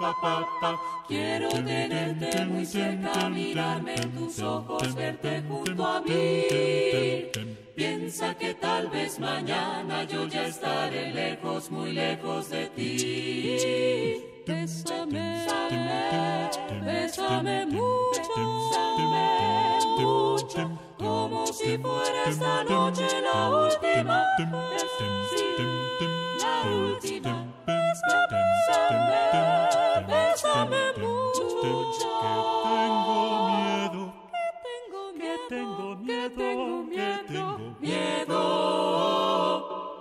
Pa, 0.05 0.12
pa, 0.20 0.47
pa. 0.60 0.81
Quiero 1.09 1.48
tenerte 1.48 2.44
muy 2.44 2.66
cerca, 2.66 3.26
mirarme 3.31 3.94
en 3.94 4.12
tus 4.12 4.39
ojos, 4.40 4.94
verte 4.94 5.43
junto 5.48 5.82
a 5.82 6.02
mí. 6.02 7.31
Piensa 7.74 8.35
que 8.35 8.52
tal 8.52 8.89
vez 8.89 9.18
mañana 9.18 10.05
yo 10.05 10.26
ya 10.26 10.44
estaré 10.44 11.10
lejos, 11.10 11.70
muy 11.70 11.93
lejos 11.93 12.51
de 12.51 12.66
ti. 12.76 14.24
Bésame, 14.47 15.47
bésame 16.85 17.64
mucho, 17.64 18.22
bésame 18.36 19.78
mucho, 19.97 20.81
como 20.98 21.47
si 21.47 21.78
fuera 21.78 22.24
esta 22.26 22.64
noche 22.64 23.22
la 23.22 23.48
última 23.48 24.22
sí, 24.36 25.44
la 26.43 26.70
última. 26.70 27.47
Bésame, 27.66 28.44
bésame 28.66 29.94
mucho, 30.62 31.43
que 31.60 31.72
tengo 32.22 33.20
miedo, 33.48 34.02
que 34.31 34.47
tengo 34.62 35.02
miedo, 35.12 35.43
que 35.48 36.28
tengo 36.31 36.68
miedo, 36.85 36.86
que 36.89 37.09
tengo 37.32 37.76
miedo, 37.81 38.40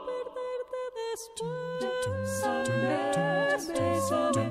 perderte 0.05 0.81
después. 1.11 1.63
Bésame, 2.05 2.95
bésame, 3.67 4.45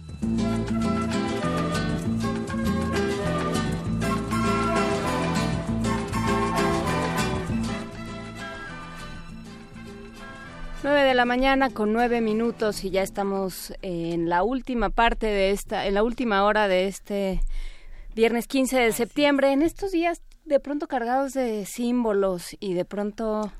Nueve 10.83 11.03
de 11.03 11.13
la 11.13 11.25
mañana 11.25 11.69
con 11.69 11.93
nueve 11.93 12.21
minutos 12.21 12.83
y 12.83 12.89
ya 12.89 13.03
estamos 13.03 13.71
en 13.83 14.29
la 14.29 14.41
última 14.41 14.89
parte 14.89 15.27
de 15.27 15.51
esta, 15.51 15.85
en 15.85 15.93
la 15.93 16.01
última 16.01 16.43
hora 16.43 16.67
de 16.67 16.87
este 16.87 17.41
viernes 18.15 18.47
15 18.47 18.79
de 18.79 18.91
septiembre. 18.91 19.51
En 19.51 19.61
estos 19.61 19.91
días 19.91 20.23
de 20.45 20.59
pronto 20.59 20.87
cargados 20.87 21.33
de 21.33 21.67
símbolos 21.67 22.57
y 22.59 22.73
de 22.73 22.83
pronto 22.83 23.53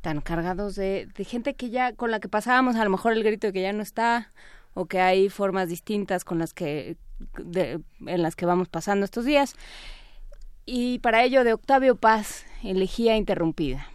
tan 0.00 0.22
cargados 0.22 0.74
de, 0.74 1.06
de 1.14 1.24
gente 1.24 1.54
que 1.54 1.68
ya 1.68 1.92
con 1.92 2.10
la 2.10 2.18
que 2.18 2.30
pasábamos 2.30 2.76
a 2.76 2.84
lo 2.84 2.88
mejor 2.88 3.12
el 3.12 3.24
grito 3.24 3.48
de 3.48 3.52
que 3.52 3.62
ya 3.62 3.74
no 3.74 3.82
está 3.82 4.32
o 4.72 4.86
que 4.86 5.00
hay 5.00 5.28
formas 5.28 5.68
distintas 5.68 6.24
con 6.24 6.38
las 6.38 6.54
que 6.54 6.96
de, 7.36 7.82
en 8.06 8.22
las 8.22 8.36
que 8.36 8.46
vamos 8.46 8.70
pasando 8.70 9.04
estos 9.04 9.26
días. 9.26 9.54
Y 10.64 10.98
para 11.00 11.22
ello 11.24 11.44
de 11.44 11.52
Octavio 11.52 11.96
Paz, 11.96 12.46
elegía 12.62 13.16
interrumpida. 13.16 13.86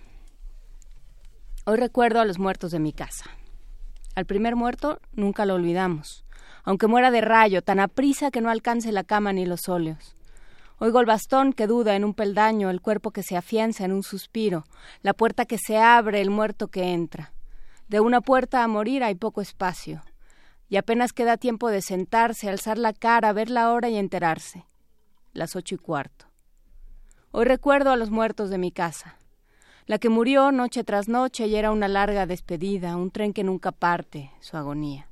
Hoy 1.72 1.78
recuerdo 1.78 2.20
a 2.20 2.26
los 2.26 2.40
muertos 2.40 2.72
de 2.72 2.80
mi 2.80 2.92
casa. 2.94 3.26
Al 4.16 4.26
primer 4.26 4.56
muerto 4.56 5.00
nunca 5.14 5.46
lo 5.46 5.54
olvidamos, 5.54 6.26
aunque 6.64 6.88
muera 6.88 7.12
de 7.12 7.22
rayo, 7.22 7.62
tan 7.62 7.80
aprisa 7.80 8.32
que 8.32 8.42
no 8.42 8.50
alcance 8.50 8.92
la 8.92 9.04
cama 9.04 9.34
ni 9.34 9.46
los 9.46 9.70
óleos. 9.70 10.16
Oigo 10.80 11.00
el 11.00 11.06
bastón 11.06 11.54
que 11.54 11.68
duda 11.68 11.96
en 11.96 12.06
un 12.06 12.16
peldaño, 12.16 12.72
el 12.72 12.82
cuerpo 12.82 13.12
que 13.12 13.22
se 13.22 13.38
afianza 13.38 13.86
en 13.86 13.92
un 13.92 14.02
suspiro, 14.02 14.66
la 15.04 15.14
puerta 15.14 15.46
que 15.46 15.60
se 15.60 15.78
abre, 15.78 16.22
el 16.22 16.32
muerto 16.32 16.70
que 16.70 16.92
entra. 16.92 17.34
De 17.88 18.00
una 18.00 18.22
puerta 18.22 18.64
a 18.64 18.68
morir 18.68 19.04
hay 19.04 19.14
poco 19.14 19.40
espacio, 19.40 20.02
y 20.70 20.78
apenas 20.78 21.14
queda 21.14 21.38
tiempo 21.38 21.70
de 21.70 21.84
sentarse, 21.84 22.50
alzar 22.50 22.80
la 22.80 22.94
cara, 22.94 23.32
ver 23.32 23.52
la 23.52 23.72
hora 23.72 23.90
y 23.90 23.98
enterarse. 23.98 24.66
Las 25.34 25.56
ocho 25.56 25.76
y 25.76 25.78
cuarto. 25.78 26.26
Hoy 27.30 27.46
recuerdo 27.46 27.92
a 27.92 27.96
los 27.96 28.10
muertos 28.10 28.50
de 28.50 28.58
mi 28.58 28.72
casa 28.72 29.19
la 29.90 29.98
que 29.98 30.10
murió 30.10 30.52
noche 30.52 30.84
tras 30.84 31.08
noche 31.08 31.48
y 31.48 31.56
era 31.56 31.72
una 31.72 31.88
larga 31.88 32.28
despedida, 32.28 32.96
un 32.96 33.10
tren 33.10 33.34
que 33.34 33.44
nunca 33.44 33.72
parte, 33.72 34.30
su 34.40 34.56
agonía. 34.56 35.08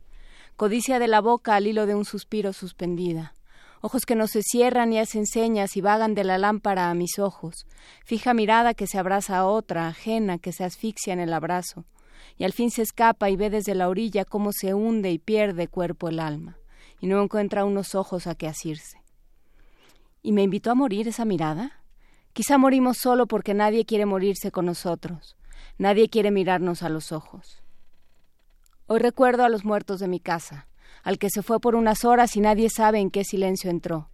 Codicia 0.56 1.00
de 1.00 1.08
la 1.08 1.20
boca 1.20 1.56
al 1.56 1.66
hilo 1.66 1.88
de 1.88 1.96
un 1.96 2.06
suspiro 2.06 2.54
suspendida. 2.54 3.34
Ojos 3.82 4.06
que 4.06 4.14
no 4.14 4.28
se 4.28 4.44
cierran 4.44 4.94
y 4.94 5.00
hacen 5.00 5.26
señas 5.26 5.76
y 5.78 5.82
vagan 5.82 6.14
de 6.14 6.24
la 6.24 6.38
lámpara 6.38 6.92
a 6.92 6.94
mis 6.94 7.18
ojos. 7.18 7.66
Fija 8.06 8.36
mirada 8.36 8.76
que 8.76 8.86
se 8.86 9.00
abraza 9.00 9.40
a 9.40 9.48
otra, 9.48 9.88
ajena, 9.88 10.38
que 10.38 10.52
se 10.52 10.64
asfixia 10.64 11.12
en 11.12 11.22
el 11.22 11.34
abrazo. 11.34 11.86
y 12.38 12.44
al 12.44 12.54
fin 12.54 12.70
se 12.70 12.84
escapa 12.84 13.32
y 13.32 13.36
ve 13.36 13.50
desde 13.50 13.74
la 13.74 13.90
orilla 13.90 14.26
cómo 14.26 14.52
se 14.52 14.76
hunde 14.76 15.10
y 15.10 15.18
pierde 15.18 15.68
cuerpo 15.68 16.08
el 16.08 16.20
alma, 16.20 16.56
y 17.00 17.08
no 17.08 17.20
encuentra 17.24 17.66
unos 17.66 17.96
ojos 17.96 18.28
a 18.28 18.36
que 18.36 18.48
asirse. 18.48 19.02
¿Y 20.22 20.34
me 20.34 20.44
invitó 20.44 20.70
a 20.70 20.76
morir 20.76 21.08
esa 21.08 21.26
mirada? 21.26 21.77
Quizá 22.38 22.60
morimos 22.60 23.00
solo 23.00 23.26
porque 23.26 23.56
nadie 23.56 23.84
quiere 23.84 24.06
morirse 24.06 24.52
con 24.52 24.68
nosotros, 24.68 25.36
nadie 25.80 26.08
quiere 26.08 26.30
mirarnos 26.30 26.84
a 26.84 26.90
los 26.90 27.12
ojos. 27.12 27.64
Hoy 28.86 29.00
recuerdo 29.00 29.44
a 29.44 29.50
los 29.50 29.66
muertos 29.66 30.00
de 30.00 30.08
mi 30.08 30.20
casa, 30.20 30.68
al 31.02 31.18
que 31.18 31.32
se 31.32 31.42
fue 31.42 31.60
por 31.60 31.74
unas 31.74 32.06
horas 32.06 32.36
y 32.36 32.40
nadie 32.40 32.70
sabe 32.70 33.00
en 33.00 33.10
qué 33.10 33.24
silencio 33.24 33.72
entró. 33.72 34.12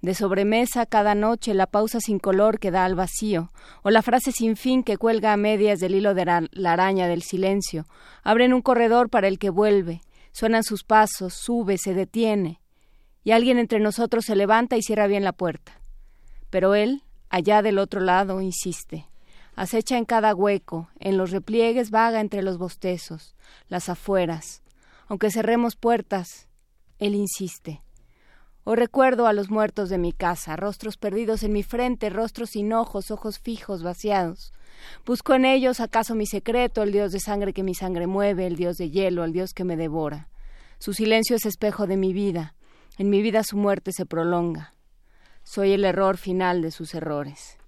De 0.00 0.14
sobremesa 0.14 0.84
cada 0.84 1.14
noche 1.14 1.54
la 1.54 1.68
pausa 1.68 2.00
sin 2.00 2.18
color 2.18 2.58
que 2.58 2.72
da 2.72 2.84
al 2.84 2.96
vacío, 2.96 3.52
o 3.84 3.90
la 3.90 4.02
frase 4.02 4.32
sin 4.32 4.56
fin 4.56 4.82
que 4.82 4.96
cuelga 4.96 5.32
a 5.32 5.36
medias 5.36 5.78
del 5.78 5.94
hilo 5.94 6.14
de 6.14 6.24
la 6.24 6.72
araña 6.72 7.06
del 7.06 7.22
silencio, 7.22 7.86
abren 8.24 8.52
un 8.52 8.62
corredor 8.62 9.10
para 9.10 9.28
el 9.28 9.38
que 9.38 9.50
vuelve, 9.50 10.00
suenan 10.32 10.64
sus 10.64 10.82
pasos, 10.82 11.34
sube, 11.34 11.78
se 11.78 11.94
detiene, 11.94 12.60
y 13.22 13.30
alguien 13.30 13.58
entre 13.58 13.78
nosotros 13.78 14.24
se 14.24 14.34
levanta 14.34 14.76
y 14.76 14.82
cierra 14.82 15.06
bien 15.06 15.22
la 15.22 15.32
puerta. 15.32 15.80
Pero 16.50 16.74
él, 16.74 17.04
allá 17.30 17.62
del 17.62 17.78
otro 17.78 18.00
lado, 18.00 18.40
insiste. 18.40 19.06
Acecha 19.56 19.96
en 19.96 20.04
cada 20.04 20.34
hueco, 20.34 20.88
en 20.98 21.16
los 21.16 21.30
repliegues 21.30 21.90
vaga 21.90 22.20
entre 22.20 22.42
los 22.42 22.58
bostezos, 22.58 23.34
las 23.68 23.88
afueras. 23.88 24.62
Aunque 25.08 25.30
cerremos 25.30 25.76
puertas, 25.76 26.48
él 26.98 27.14
insiste. 27.14 27.82
O 28.64 28.76
recuerdo 28.76 29.26
a 29.26 29.32
los 29.32 29.50
muertos 29.50 29.88
de 29.88 29.98
mi 29.98 30.12
casa, 30.12 30.54
rostros 30.56 30.96
perdidos 30.96 31.42
en 31.42 31.52
mi 31.52 31.62
frente, 31.62 32.10
rostros 32.10 32.50
sin 32.50 32.72
ojos, 32.72 33.10
ojos 33.10 33.38
fijos, 33.38 33.82
vaciados. 33.82 34.52
Busco 35.06 35.34
en 35.34 35.44
ellos 35.44 35.80
acaso 35.80 36.14
mi 36.14 36.26
secreto, 36.26 36.82
el 36.82 36.92
dios 36.92 37.12
de 37.12 37.20
sangre 37.20 37.52
que 37.52 37.62
mi 37.62 37.74
sangre 37.74 38.06
mueve, 38.06 38.46
el 38.46 38.56
dios 38.56 38.76
de 38.76 38.90
hielo, 38.90 39.24
el 39.24 39.32
dios 39.32 39.54
que 39.54 39.64
me 39.64 39.76
devora. 39.76 40.28
Su 40.78 40.92
silencio 40.92 41.36
es 41.36 41.46
espejo 41.46 41.86
de 41.86 41.96
mi 41.96 42.12
vida, 42.12 42.54
en 42.98 43.10
mi 43.10 43.22
vida 43.22 43.42
su 43.44 43.56
muerte 43.56 43.92
se 43.92 44.06
prolonga. 44.06 44.74
Soy 45.42 45.72
el 45.72 45.84
error 45.84 46.16
final 46.16 46.62
de 46.62 46.70
sus 46.70 46.94
errores. 46.94 47.60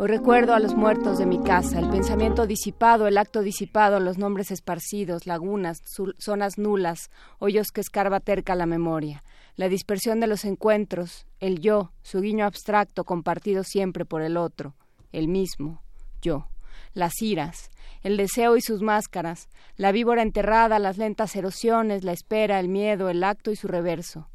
Hoy 0.00 0.06
recuerdo 0.06 0.54
a 0.54 0.60
los 0.60 0.76
muertos 0.76 1.18
de 1.18 1.26
mi 1.26 1.42
casa, 1.42 1.80
el 1.80 1.88
pensamiento 1.88 2.46
disipado, 2.46 3.08
el 3.08 3.18
acto 3.18 3.40
disipado, 3.40 3.98
los 3.98 4.16
nombres 4.16 4.52
esparcidos, 4.52 5.26
lagunas, 5.26 5.78
zonas 6.18 6.56
nulas, 6.56 7.10
hoyos 7.40 7.72
que 7.72 7.80
escarba 7.80 8.20
terca 8.20 8.54
la 8.54 8.66
memoria, 8.66 9.24
la 9.56 9.68
dispersión 9.68 10.20
de 10.20 10.28
los 10.28 10.44
encuentros, 10.44 11.26
el 11.40 11.58
yo, 11.58 11.90
su 12.02 12.20
guiño 12.20 12.46
abstracto 12.46 13.02
compartido 13.02 13.64
siempre 13.64 14.04
por 14.04 14.22
el 14.22 14.36
otro, 14.36 14.76
el 15.10 15.26
mismo, 15.26 15.82
yo, 16.22 16.46
las 16.94 17.20
iras, 17.20 17.72
el 18.04 18.16
deseo 18.16 18.56
y 18.56 18.60
sus 18.60 18.82
máscaras, 18.82 19.48
la 19.76 19.90
víbora 19.90 20.22
enterrada, 20.22 20.78
las 20.78 20.96
lentas 20.96 21.34
erosiones, 21.34 22.04
la 22.04 22.12
espera, 22.12 22.60
el 22.60 22.68
miedo, 22.68 23.08
el 23.08 23.24
acto 23.24 23.50
y 23.50 23.56
su 23.56 23.66
reverso. 23.66 24.28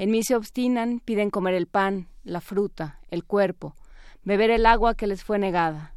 En 0.00 0.10
mí 0.10 0.22
se 0.22 0.34
obstinan, 0.34 1.00
piden 1.00 1.28
comer 1.28 1.52
el 1.52 1.66
pan, 1.66 2.08
la 2.24 2.40
fruta, 2.40 3.00
el 3.10 3.22
cuerpo, 3.22 3.74
beber 4.24 4.48
el 4.50 4.64
agua 4.64 4.94
que 4.94 5.06
les 5.06 5.22
fue 5.22 5.38
negada. 5.38 5.94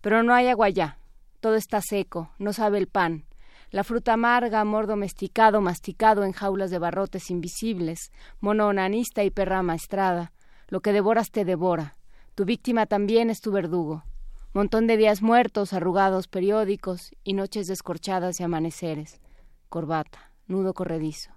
Pero 0.00 0.22
no 0.22 0.32
hay 0.32 0.46
agua 0.46 0.68
ya, 0.68 0.98
todo 1.40 1.56
está 1.56 1.80
seco, 1.80 2.30
no 2.38 2.52
sabe 2.52 2.78
el 2.78 2.86
pan. 2.86 3.24
La 3.72 3.82
fruta 3.82 4.12
amarga, 4.12 4.60
amor 4.60 4.86
domesticado, 4.86 5.60
masticado 5.60 6.22
en 6.22 6.30
jaulas 6.30 6.70
de 6.70 6.78
barrotes 6.78 7.28
invisibles, 7.28 8.12
mono 8.38 8.68
onanista 8.68 9.24
y 9.24 9.30
perra 9.30 9.64
maestrada. 9.64 10.30
Lo 10.68 10.80
que 10.80 10.92
devoras 10.92 11.32
te 11.32 11.44
devora. 11.44 11.96
Tu 12.36 12.44
víctima 12.44 12.86
también 12.86 13.30
es 13.30 13.40
tu 13.40 13.50
verdugo. 13.50 14.04
Montón 14.52 14.86
de 14.86 14.96
días 14.96 15.22
muertos, 15.22 15.72
arrugados 15.72 16.28
periódicos 16.28 17.10
y 17.24 17.32
noches 17.32 17.66
descorchadas 17.66 18.38
y 18.38 18.44
amaneceres. 18.44 19.20
Corbata, 19.68 20.30
nudo 20.46 20.72
corredizo. 20.72 21.32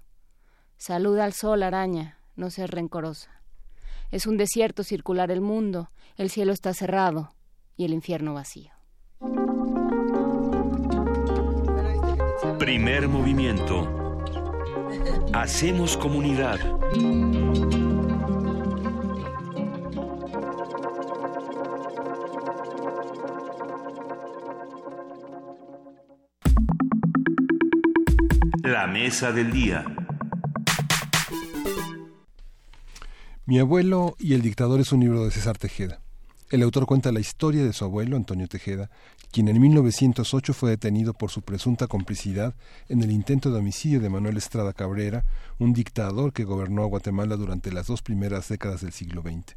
Saluda 0.78 1.24
al 1.24 1.32
sol, 1.32 1.64
araña, 1.64 2.18
no 2.36 2.50
seas 2.50 2.70
rencorosa. 2.70 3.42
Es 4.12 4.28
un 4.28 4.36
desierto 4.36 4.84
circular 4.84 5.32
el 5.32 5.40
mundo, 5.40 5.90
el 6.16 6.30
cielo 6.30 6.52
está 6.52 6.72
cerrado 6.72 7.34
y 7.76 7.84
el 7.84 7.92
infierno 7.92 8.34
vacío. 8.34 8.70
Primer 12.60 13.08
movimiento. 13.08 14.22
Hacemos 15.32 15.96
comunidad. 15.96 16.58
La 28.62 28.86
mesa 28.86 29.32
del 29.32 29.50
día. 29.50 29.84
Mi 33.48 33.58
abuelo 33.58 34.14
y 34.18 34.34
el 34.34 34.42
dictador 34.42 34.78
es 34.78 34.92
un 34.92 35.00
libro 35.00 35.24
de 35.24 35.30
César 35.30 35.56
Tejeda. 35.56 36.02
El 36.50 36.62
autor 36.62 36.84
cuenta 36.84 37.12
la 37.12 37.20
historia 37.20 37.64
de 37.64 37.72
su 37.72 37.82
abuelo, 37.82 38.14
Antonio 38.14 38.46
Tejeda, 38.46 38.90
quien 39.32 39.48
en 39.48 39.58
1908 39.58 40.52
fue 40.52 40.68
detenido 40.68 41.14
por 41.14 41.30
su 41.30 41.40
presunta 41.40 41.86
complicidad 41.86 42.54
en 42.90 43.02
el 43.02 43.10
intento 43.10 43.50
de 43.50 43.60
homicidio 43.60 44.00
de 44.00 44.10
Manuel 44.10 44.36
Estrada 44.36 44.74
Cabrera, 44.74 45.24
un 45.58 45.72
dictador 45.72 46.34
que 46.34 46.44
gobernó 46.44 46.82
a 46.82 46.88
Guatemala 46.88 47.36
durante 47.36 47.72
las 47.72 47.86
dos 47.86 48.02
primeras 48.02 48.50
décadas 48.50 48.82
del 48.82 48.92
siglo 48.92 49.22
XX. 49.22 49.56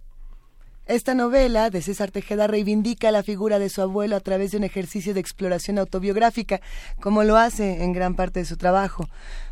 Esta 0.92 1.14
novela 1.14 1.70
de 1.70 1.82
César 1.82 2.12
Tejeda 2.12 2.48
reivindica 2.48 3.12
la 3.12 3.24
figura 3.24 3.60
de 3.60 3.70
su 3.70 3.82
abuelo 3.82 4.18
a 4.18 4.20
través 4.20 4.52
de 4.52 4.58
un 4.58 4.66
ejercicio 4.66 5.14
de 5.14 5.22
exploración 5.22 5.80
autobiográfica, 5.80 6.60
como 7.00 7.24
lo 7.24 7.38
hace 7.38 7.86
en 7.86 7.94
gran 7.94 8.16
parte 8.16 8.42
de 8.42 8.46
su 8.46 8.58
trabajo. 8.58 9.08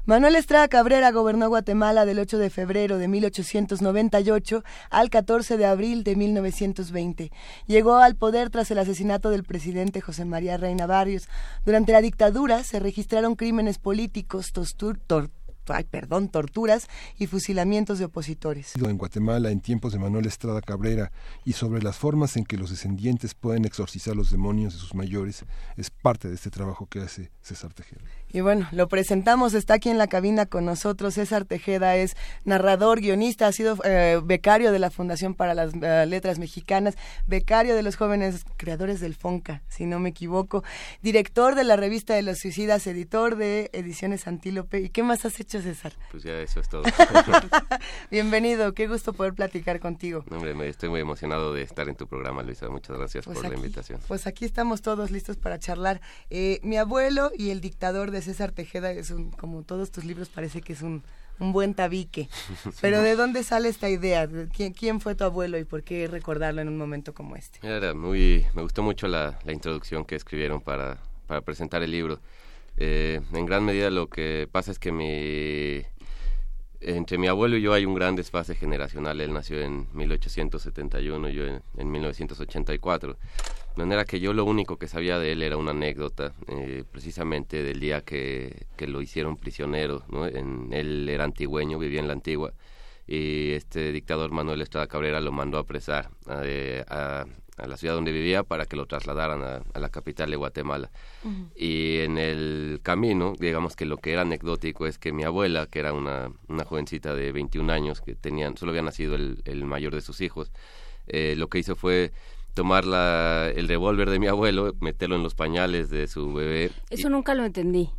Manuel 0.06 0.36
Estrada 0.36 0.68
Cabrera 0.68 1.12
gobernó 1.12 1.48
Guatemala 1.48 2.06
del 2.06 2.20
8 2.20 2.40
de 2.40 2.50
febrero 2.50 2.98
de 2.98 3.08
1898 3.08 4.66
al 4.90 5.10
14 5.10 5.56
de 5.56 5.66
abril 5.66 6.04
de 6.04 6.18
1920. 6.18 7.32
Llegó 7.68 8.00
al 8.00 8.18
poder 8.18 8.50
tras 8.50 8.70
el 8.72 8.80
asesinato 8.80 9.30
del 9.30 9.46
presidente 9.46 10.02
José 10.02 10.26
María 10.26 10.58
Reina 10.58 10.88
Barrios. 10.88 11.30
Durante 11.66 11.94
la 11.94 12.02
dictadura 12.02 12.66
se 12.66 12.82
registraron 12.82 13.36
crímenes 13.36 13.78
políticos, 13.78 14.52
tortur, 14.52 15.30
perdón, 15.90 16.30
torturas 16.30 16.88
y 17.18 17.28
fusilamientos 17.28 18.00
de 18.00 18.06
opositores. 18.06 18.74
En 18.76 18.98
Guatemala, 18.98 19.52
en 19.52 19.62
tiempos 19.62 19.94
de 19.94 20.00
Manuel 20.00 20.26
Estrada 20.26 20.62
Cabrera, 20.62 21.12
y 21.46 21.54
sobre 21.54 21.82
las 21.82 21.98
formas 21.98 22.38
en 22.38 22.46
que 22.46 22.58
los 22.58 22.70
descendientes 22.70 23.34
pueden 23.36 23.66
exorcizar 23.66 24.16
los 24.16 24.32
demonios 24.32 24.74
de 24.74 24.80
sus 24.80 24.96
mayores, 24.96 25.46
es 25.78 25.90
parte 25.90 26.28
de 26.28 26.36
este 26.36 26.50
trabajo 26.50 26.88
que 26.88 27.02
hace 27.02 27.32
César 27.42 27.74
Tejeda. 27.74 28.02
Y 28.32 28.42
bueno, 28.42 28.68
lo 28.72 28.88
presentamos, 28.88 29.56
está 29.56 29.76
aquí 29.76 29.90
en 29.90 29.98
la 29.98 30.06
cabina 30.06 30.46
con 30.46 30.64
nosotros. 30.64 31.16
César 31.16 31.46
Tejeda 31.46 31.96
es 31.96 32.16
narrador, 32.46 33.02
guionista, 33.02 33.48
ha 33.48 33.52
sido 33.52 33.76
eh, 33.84 34.22
becario 34.24 34.72
de 34.72 34.78
la 34.78 34.92
Fundación 34.92 35.34
para 35.34 35.56
las 35.56 35.74
eh, 35.74 36.06
Letras 36.08 36.38
Mexicanas, 36.38 36.96
becario 37.26 37.76
de 37.76 37.82
los 37.82 37.96
jóvenes 37.96 38.46
creadores 38.58 39.00
del 39.00 39.16
FONCA, 39.16 39.64
si 39.68 39.88
no 39.88 40.00
me 40.00 40.10
equivoco, 40.10 40.64
director 41.02 41.56
de 41.56 41.64
la 41.64 41.76
revista 41.76 42.14
de 42.14 42.22
los 42.22 42.38
suicidas, 42.38 42.86
editor 42.86 43.36
de 43.36 43.72
Ediciones 43.74 44.28
Antílope. 44.28 44.80
¿Y 44.80 44.90
qué 44.90 45.02
más 45.02 45.26
has 45.26 45.40
hecho, 45.40 45.60
César? 45.60 45.94
Pues 46.12 46.22
ya 46.22 46.34
eso 46.40 46.60
es 46.60 46.70
todo. 46.70 46.84
Bienvenido, 48.12 48.76
qué 48.76 48.88
gusto 48.88 49.14
poder 49.14 49.34
platicar 49.34 49.80
contigo. 49.80 50.24
hombre, 50.30 50.70
estoy 50.70 50.90
muy 50.90 51.00
emocionado 51.00 51.52
de 51.52 51.64
estar 51.64 51.90
en 51.90 51.96
tu 51.96 52.06
programa, 52.06 52.44
Luisa. 52.44 52.70
Muchas 52.70 52.96
gracias 52.96 53.26
pues 53.26 53.40
por 53.40 53.50
la 53.50 53.56
invitación. 53.56 54.00
Pues 54.08 54.28
aquí 54.28 54.46
estamos 54.46 54.84
todos 54.84 55.10
listos 55.10 55.38
para 55.38 55.58
charlar. 55.58 56.00
Eh, 56.30 56.60
mi 56.62 56.78
abuelo 56.78 57.32
y 57.36 57.50
el 57.50 57.60
dictador 57.60 58.12
de 58.12 58.19
César 58.22 58.52
Tejeda 58.52 58.92
es 58.92 59.12
un, 59.12 59.32
como 59.32 59.64
todos 59.64 59.92
tus 59.92 60.06
libros, 60.06 60.30
parece 60.30 60.62
que 60.62 60.74
es 60.74 60.82
un, 60.82 61.04
buen 61.40 61.74
tabique. 61.74 62.28
Pero 62.82 63.02
¿de 63.02 63.16
dónde 63.16 63.44
sale 63.44 63.70
esta 63.70 63.90
idea? 63.90 64.28
¿Quién, 64.54 64.74
¿Quién, 64.74 65.00
fue 65.00 65.16
tu 65.16 65.24
abuelo 65.24 65.58
y 65.58 65.64
por 65.64 65.84
qué 65.84 66.08
recordarlo 66.08 66.62
en 66.62 66.68
un 66.68 66.78
momento 66.78 67.14
como 67.14 67.36
este? 67.36 67.60
Era 67.66 67.94
muy, 67.94 68.46
me 68.54 68.62
gustó 68.62 68.84
mucho 68.84 69.08
la, 69.08 69.40
la 69.46 69.54
introducción 69.54 70.04
que 70.04 70.16
escribieron 70.16 70.60
para, 70.60 70.98
para 71.28 71.42
presentar 71.42 71.82
el 71.82 71.92
libro. 71.92 72.20
Eh, 72.82 73.22
en 73.34 73.46
gran 73.46 73.66
medida 73.66 73.90
lo 73.90 74.10
que 74.10 74.48
pasa 74.52 74.72
es 74.72 74.80
que 74.80 74.92
mi 74.92 75.86
entre 76.82 77.18
mi 77.18 77.28
abuelo 77.28 77.58
y 77.58 77.62
yo 77.62 77.74
hay 77.74 77.86
un 77.86 77.94
gran 77.94 78.16
desfase 78.16 78.56
generacional. 78.56 79.20
Él 79.22 79.34
nació 79.34 79.62
en 79.62 79.88
1871, 79.94 81.30
yo 81.30 81.46
en, 81.46 81.62
en 81.78 81.92
1984. 81.92 83.18
De 83.76 83.86
manera 83.86 84.06
que 84.06 84.20
yo 84.20 84.34
lo 84.34 84.46
único 84.46 84.78
que 84.78 84.88
sabía 84.88 85.20
de 85.20 85.32
él 85.32 85.42
era 85.42 85.58
una 85.58 85.72
anécdota, 85.72 86.34
eh, 86.48 86.84
precisamente 86.92 87.64
del 87.64 87.80
día 87.80 88.02
que, 88.02 88.66
que, 88.76 88.88
lo 88.88 89.02
hicieron 89.02 89.38
prisionero. 89.38 90.04
¿no? 90.10 90.26
En, 90.26 90.74
él 90.74 91.08
era 91.08 91.24
antigüeño, 91.24 91.80
vivía 91.80 92.00
en 92.00 92.08
la 92.08 92.14
antigua, 92.14 92.54
y 93.08 93.52
este 93.54 93.92
dictador 93.92 94.32
Manuel 94.32 94.62
Estrada 94.62 94.88
Cabrera 94.88 95.22
lo 95.22 95.32
mandó 95.32 95.58
a 95.58 95.62
apresar 95.62 96.10
eh, 96.44 96.84
a, 96.90 97.26
a 97.60 97.68
la 97.68 97.78
ciudad 97.78 97.96
donde 97.96 98.12
vivía 98.12 98.44
para 98.44 98.66
que 98.66 98.76
lo 98.76 98.86
trasladaran 98.86 99.42
a, 99.42 99.80
la 99.80 99.90
capital 99.90 100.30
de 100.30 100.36
Guatemala. 100.36 100.90
Y 101.56 102.00
en 102.00 102.18
el 102.18 102.80
camino, 102.84 103.34
digamos 103.40 103.76
que 103.76 103.86
lo 103.86 103.98
que 103.98 104.14
era 104.14 104.22
anecdótico 104.22 104.88
es 104.88 104.98
que 104.98 105.12
mi 105.12 105.24
abuela, 105.24 105.68
que 105.68 105.80
era 105.80 105.94
una, 105.94 106.32
una 106.48 106.66
jovencita 106.66 107.14
de 107.14 107.32
21 107.32 107.72
años, 107.72 108.02
que 108.02 108.16
tenían, 108.16 108.58
solo 108.58 108.72
había 108.72 108.82
nacido 108.82 109.16
el, 109.16 109.42
el 109.46 109.66
mayor 109.66 109.94
de 109.94 110.02
sus 110.02 110.22
hijos, 110.22 110.52
eh, 111.08 111.36
lo 111.38 111.48
que 111.48 111.60
hizo 111.60 111.76
fue 111.76 112.12
tomar 112.54 112.86
la, 112.86 113.52
el 113.56 113.68
revólver 113.68 114.10
de 114.10 114.20
mi 114.20 114.28
abuelo, 114.28 114.76
meterlo 114.80 115.16
en 115.16 115.24
los 115.24 115.36
pañales 115.36 115.90
de 115.90 116.08
su 116.08 116.34
bebé. 116.34 116.72
Eso 116.90 117.10
nunca 117.10 117.34
lo 117.34 117.46
entendí. 117.46 117.90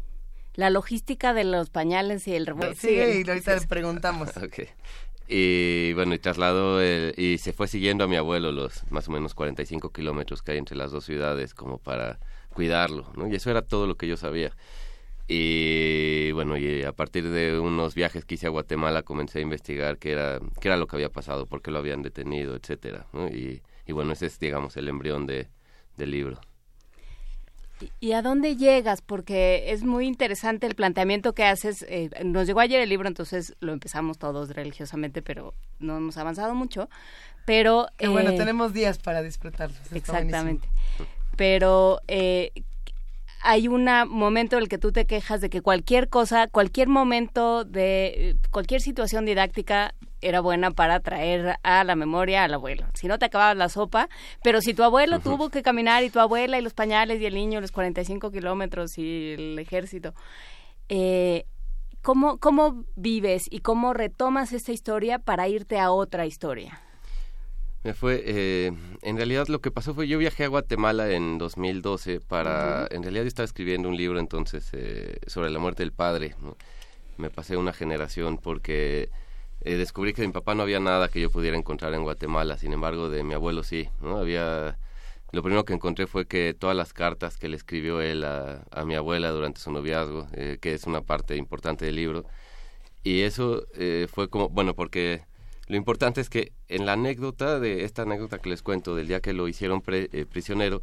La 0.55 0.71
logística 0.71 1.33
de 1.33 1.45
los 1.45 1.71
pañales 1.71 2.27
y 2.29 2.35
el 2.35 2.47
revólver. 2.47 2.77
Sí, 2.77 2.91
y 2.91 3.29
ahorita 3.29 3.55
le 3.57 3.67
preguntamos. 3.67 4.31
Y 5.33 5.93
bueno, 5.93 6.13
y 6.15 6.19
trasladó 6.19 6.83
y 6.85 7.39
se 7.39 7.53
fue 7.53 7.69
siguiendo 7.69 8.03
a 8.03 8.09
mi 8.09 8.17
abuelo 8.17 8.51
los 8.51 8.83
más 8.91 9.09
o 9.09 9.13
menos 9.13 9.35
45 9.35 9.93
kilómetros 9.93 10.43
que 10.43 10.53
hay 10.53 10.59
entre 10.59 10.77
las 10.77 10.91
dos 10.91 11.05
ciudades 11.05 11.55
como 11.55 11.79
para 11.79 12.19
cuidarlo, 12.53 13.13
¿no? 13.17 13.29
Y 13.29 13.37
eso 13.37 13.49
era 13.49 13.63
todo 13.63 13.87
lo 13.87 13.97
que 13.97 14.09
yo 14.09 14.17
sabía. 14.17 14.57
Y 15.29 16.33
bueno, 16.33 16.57
y 16.57 16.83
a 16.83 16.91
partir 16.93 17.29
de 17.29 17.61
unos 17.61 17.95
viajes 17.95 18.25
que 18.25 18.35
hice 18.35 18.49
a 18.49 18.51
Guatemala 18.51 19.05
comencé 19.05 19.39
a 19.39 19.43
investigar 19.43 19.99
qué 19.99 20.11
era, 20.13 20.41
qué 20.61 20.67
era 20.67 20.77
lo 20.77 20.89
que 20.89 20.97
había 20.97 21.11
pasado, 21.11 21.47
por 21.47 21.63
qué 21.63 21.71
lo 21.71 21.79
habían 21.79 22.03
detenido, 22.03 22.57
etcétera, 22.57 23.07
y, 23.33 23.63
y, 23.87 23.93
bueno, 23.93 24.13
ese 24.13 24.27
es, 24.27 24.41
digamos, 24.41 24.77
el 24.77 24.89
embrión 24.89 25.27
de, 25.27 25.49
del 25.97 26.11
libro. 26.11 26.41
¿Y 28.01 28.13
a 28.13 28.23
dónde 28.23 28.57
llegas? 28.57 29.03
Porque 29.03 29.73
es 29.73 29.85
muy 29.85 30.07
interesante 30.07 30.67
el 30.67 30.75
planteamiento 30.75 31.35
que 31.35 31.45
haces. 31.45 31.85
Eh, 31.89 32.11
nos 32.25 32.47
llegó 32.47 32.61
ayer 32.61 32.81
el 32.81 32.89
libro, 32.89 33.09
entonces 33.09 33.55
lo 33.61 33.73
empezamos 33.73 34.19
todos 34.19 34.51
religiosamente, 34.51 35.23
pero 35.23 35.55
no 35.79 35.97
hemos 35.97 36.17
avanzado 36.17 36.55
mucho. 36.55 36.89
Pero 37.45 37.89
bueno, 37.99 38.31
eh, 38.31 38.37
tenemos 38.37 38.73
días 38.73 38.99
para 38.99 39.23
disfrutarlo. 39.23 39.77
Exactamente. 39.93 40.69
Pero 41.37 42.01
eh, 42.07 42.53
hay 43.43 43.69
un 43.69 43.89
momento 44.09 44.57
en 44.57 44.63
el 44.63 44.69
que 44.69 44.79
tú 44.79 44.93
te 44.93 45.07
quejas 45.07 45.41
de 45.41 45.51
que 45.51 45.63
cualquier 45.63 46.09
cosa, 46.09 46.47
cualquier 46.47 46.89
momento 46.89 47.65
de 47.65 48.37
cualquier 48.51 48.81
situación 48.81 49.25
didáctica 49.25 49.95
era 50.21 50.41
buena 50.41 50.71
para 50.71 51.01
traer 51.01 51.57
a 51.63 51.85
la 51.85 51.97
memoria 51.97 52.45
al 52.45 52.55
abuelo. 52.55 52.87
Si 52.95 53.09
no 53.09 53.19
te 53.19 53.25
acababa 53.25 53.55
la 53.55 53.69
sopa, 53.69 54.09
pero 54.43 54.61
si 54.61 54.75
tu 54.75 54.83
abuelo 54.83 55.21
tuvo 55.21 55.49
que 55.49 55.63
caminar 55.63 56.05
y 56.05 56.11
tu 56.11 56.21
abuela 56.21 56.59
y 56.59 56.63
los 56.63 56.75
pañales 56.75 57.21
y 57.21 57.27
el 57.27 57.35
niño 57.35 57.61
los 57.61 57.73
45 57.73 58.31
kilómetros 58.31 58.99
y 58.99 59.33
el 59.33 59.59
ejército, 59.59 60.15
eh, 60.89 61.47
¿cómo, 62.03 62.39
¿cómo 62.39 62.85
vives 62.97 63.47
y 63.51 63.61
cómo 63.61 63.95
retomas 63.95 64.53
esta 64.53 64.73
historia 64.73 65.19
para 65.19 65.49
irte 65.49 65.79
a 65.79 65.91
otra 65.91 66.27
historia? 66.27 66.81
Me 67.83 67.95
fue, 67.95 68.23
eh, 68.27 68.73
en 69.01 69.17
realidad 69.17 69.49
lo 69.49 69.63
que 69.63 69.71
pasó 69.71 69.95
fue, 69.95 70.07
yo 70.07 70.19
viajé 70.19 70.45
a 70.45 70.49
Guatemala 70.49 71.11
en 71.13 71.39
2012 71.39 72.21
para, 72.21 72.87
en 72.91 73.03
realidad 73.03 73.23
yo 73.23 73.29
estaba 73.29 73.47
escribiendo 73.47 73.89
un 73.89 73.97
libro 73.97 74.19
entonces 74.19 74.69
eh, 74.75 75.19
sobre 75.27 75.49
la 75.49 75.59
muerte 75.59 75.83
del 75.83 75.93
padre. 75.93 76.35
Me 77.17 77.31
pasé 77.31 77.57
una 77.57 77.73
generación 77.73 78.37
porque 78.37 79.09
eh, 79.63 79.77
descubrí 79.77 80.13
que 80.13 80.21
de 80.21 80.29
mi 80.29 80.35
papá 80.35 80.55
no 80.55 80.63
había 80.63 80.79
nada 80.79 81.09
que 81.09 81.23
yo 81.23 81.31
pudiera 81.31 81.57
encontrar 81.57 81.95
en 81.95 82.03
Guatemala, 82.03 82.59
sin 82.59 82.75
embargo 82.75 83.09
de 83.09 83.25
mi 83.25 83.33
abuelo 83.33 83.63
sí, 83.63 83.89
¿no? 84.03 84.19
Había 84.19 84.77
lo 85.33 85.43
primero 85.43 85.65
que 85.65 85.73
encontré 85.73 86.07
fue 86.07 86.27
que 86.27 86.55
todas 86.55 86.77
las 86.77 86.93
cartas 86.93 87.39
que 87.39 87.49
le 87.49 87.57
escribió 87.57 88.03
él 88.03 88.25
a, 88.25 88.63
mi 88.85 88.95
abuela 88.95 89.31
durante 89.31 89.61
su 89.61 89.73
noviazgo, 89.73 90.27
eh, 90.35 90.59
que 90.61 90.75
es 90.75 90.85
una 90.85 91.03
parte 91.03 91.37
importante 91.37 91.87
del 91.87 91.97
libro, 91.97 92.27
y 93.05 93.23
eso 93.23 93.65
fue 94.13 94.29
como, 94.29 94.51
bueno, 94.51 94.75
porque 94.75 95.23
lo 95.71 95.77
importante 95.77 96.21
es 96.21 96.29
que 96.29 96.53
en 96.69 96.85
la 96.85 96.95
anécdota, 96.95 97.61
de 97.61 97.85
esta 97.85 98.03
anécdota 98.03 98.39
que 98.39 98.49
les 98.49 98.61
cuento 98.61 98.97
del 98.97 99.07
día 99.07 99.21
que 99.21 99.33
lo 99.33 99.47
hicieron 99.47 99.83
prisionero, 99.83 100.83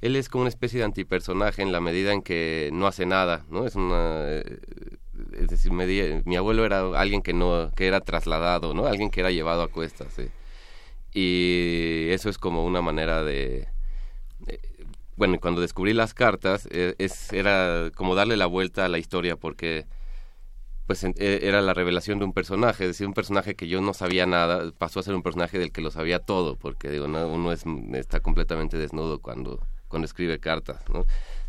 él 0.00 0.14
es 0.14 0.28
como 0.28 0.42
una 0.42 0.48
especie 0.48 0.78
de 0.78 0.84
antipersonaje 0.84 1.60
en 1.60 1.72
la 1.72 1.80
medida 1.80 2.12
en 2.12 2.22
que 2.22 2.70
no 2.72 2.86
hace 2.86 3.04
nada, 3.04 3.44
¿no? 3.50 3.66
Es 3.66 3.74
una 3.74 4.26
es 4.28 5.48
decir, 5.48 5.72
mi 5.72 6.36
abuelo 6.36 6.64
era 6.64 6.80
alguien 7.00 7.22
que 7.22 7.32
no, 7.32 7.72
que 7.74 7.88
era 7.88 8.00
trasladado, 8.00 8.74
¿no? 8.74 8.86
Alguien 8.86 9.10
que 9.10 9.18
era 9.20 9.32
llevado 9.32 9.62
a 9.62 9.68
cuestas, 9.68 10.14
Y 11.12 12.06
eso 12.10 12.30
es 12.30 12.38
como 12.38 12.64
una 12.64 12.80
manera 12.80 13.24
de, 13.24 13.66
bueno, 15.16 15.40
cuando 15.40 15.60
descubrí 15.60 15.94
las 15.94 16.14
cartas, 16.14 16.68
es, 16.70 17.32
era 17.32 17.90
como 17.96 18.14
darle 18.14 18.36
la 18.36 18.46
vuelta 18.46 18.84
a 18.84 18.88
la 18.88 18.98
historia 18.98 19.34
porque 19.34 19.86
pues 20.88 21.04
e, 21.04 21.12
era 21.18 21.60
la 21.60 21.74
revelación 21.74 22.18
de 22.18 22.24
un 22.24 22.32
personaje, 22.32 22.84
es 22.84 22.88
decir, 22.88 23.06
un 23.06 23.12
personaje 23.12 23.54
que 23.54 23.68
yo 23.68 23.82
no 23.82 23.92
sabía 23.92 24.24
nada, 24.24 24.72
pasó 24.72 25.00
a 25.00 25.02
ser 25.02 25.14
un 25.14 25.22
personaje 25.22 25.58
del 25.58 25.70
que 25.70 25.82
lo 25.82 25.90
sabía 25.90 26.18
todo, 26.18 26.56
porque 26.56 26.88
digo, 26.88 27.04
uno 27.04 27.52
es, 27.52 27.64
está 27.92 28.20
completamente 28.20 28.78
desnudo 28.78 29.20
cuando, 29.20 29.60
cuando 29.88 30.06
escribe 30.06 30.40
cartas, 30.40 30.82
¿no? 30.88 31.04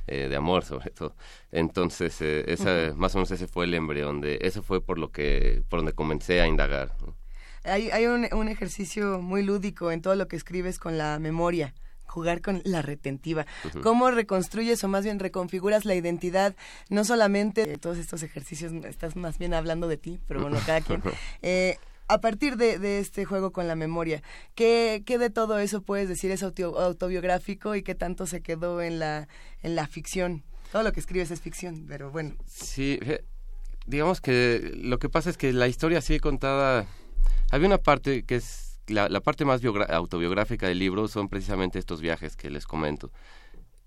Eh, 0.07 0.27
de 0.27 0.35
amor 0.35 0.65
sobre 0.65 0.89
todo. 0.89 1.15
Entonces, 1.53 2.21
eh, 2.21 2.43
esa, 2.47 2.93
más 2.97 3.15
o 3.15 3.19
menos 3.19 3.31
ese 3.31 3.47
fue 3.47 3.63
el 3.63 3.73
embrión, 3.75 4.19
de, 4.19 4.39
eso 4.41 4.61
fue 4.61 4.81
por 4.81 4.99
lo 4.99 5.09
que, 5.09 5.63
por 5.69 5.79
donde 5.79 5.93
comencé 5.93 6.41
a 6.41 6.47
indagar. 6.47 6.93
Hay, 7.63 7.91
hay 7.91 8.07
un, 8.07 8.27
un, 8.33 8.49
ejercicio 8.49 9.21
muy 9.21 9.41
lúdico 9.41 9.89
en 9.91 10.01
todo 10.01 10.15
lo 10.15 10.27
que 10.27 10.35
escribes 10.35 10.79
con 10.79 10.97
la 10.97 11.17
memoria 11.17 11.73
jugar 12.09 12.41
con 12.41 12.61
la 12.65 12.81
retentiva. 12.81 13.45
¿Cómo 13.83 14.11
reconstruyes 14.11 14.83
o 14.83 14.87
más 14.87 15.03
bien 15.03 15.19
reconfiguras 15.19 15.85
la 15.85 15.95
identidad? 15.95 16.55
No 16.89 17.05
solamente 17.05 17.65
de 17.65 17.77
todos 17.77 17.97
estos 17.97 18.23
ejercicios, 18.23 18.73
estás 18.85 19.15
más 19.15 19.37
bien 19.37 19.53
hablando 19.53 19.87
de 19.87 19.97
ti, 19.97 20.19
pero 20.27 20.41
bueno, 20.41 20.57
cada 20.65 20.81
quien. 20.81 21.01
Eh, 21.41 21.77
a 22.07 22.19
partir 22.21 22.57
de, 22.57 22.99
este 22.99 23.23
juego 23.23 23.51
con 23.51 23.67
la 23.67 23.75
memoria, 23.75 24.23
¿qué, 24.55 25.03
¿qué, 25.05 25.17
de 25.17 25.29
todo 25.29 25.59
eso 25.59 25.81
puedes 25.81 26.09
decir 26.09 26.31
es 26.31 26.43
autobiográfico 26.43 27.75
y 27.75 27.83
qué 27.83 27.93
tanto 27.93 28.25
se 28.25 28.41
quedó 28.41 28.81
en 28.81 28.99
la, 28.99 29.27
en 29.61 29.75
la 29.75 29.87
ficción? 29.87 30.43
Todo 30.71 30.83
lo 30.83 30.91
que 30.91 30.99
escribes 30.99 31.29
es 31.31 31.39
ficción, 31.39 31.85
pero 31.87 32.09
bueno. 32.11 32.35
Sí, 32.47 32.99
digamos 33.85 34.21
que 34.21 34.71
lo 34.75 34.97
que 34.97 35.09
pasa 35.09 35.29
es 35.29 35.37
que 35.37 35.53
la 35.53 35.67
historia 35.67 35.99
así 35.99 36.19
contada, 36.19 36.87
había 37.51 37.67
una 37.67 37.77
parte 37.77 38.23
que 38.23 38.35
es 38.35 38.68
la, 38.89 39.09
la 39.09 39.21
parte 39.21 39.45
más 39.45 39.61
autobiográfica 39.89 40.67
del 40.67 40.79
libro 40.79 41.07
son 41.07 41.29
precisamente 41.29 41.79
estos 41.79 42.01
viajes 42.01 42.35
que 42.35 42.49
les 42.49 42.65
comento. 42.65 43.11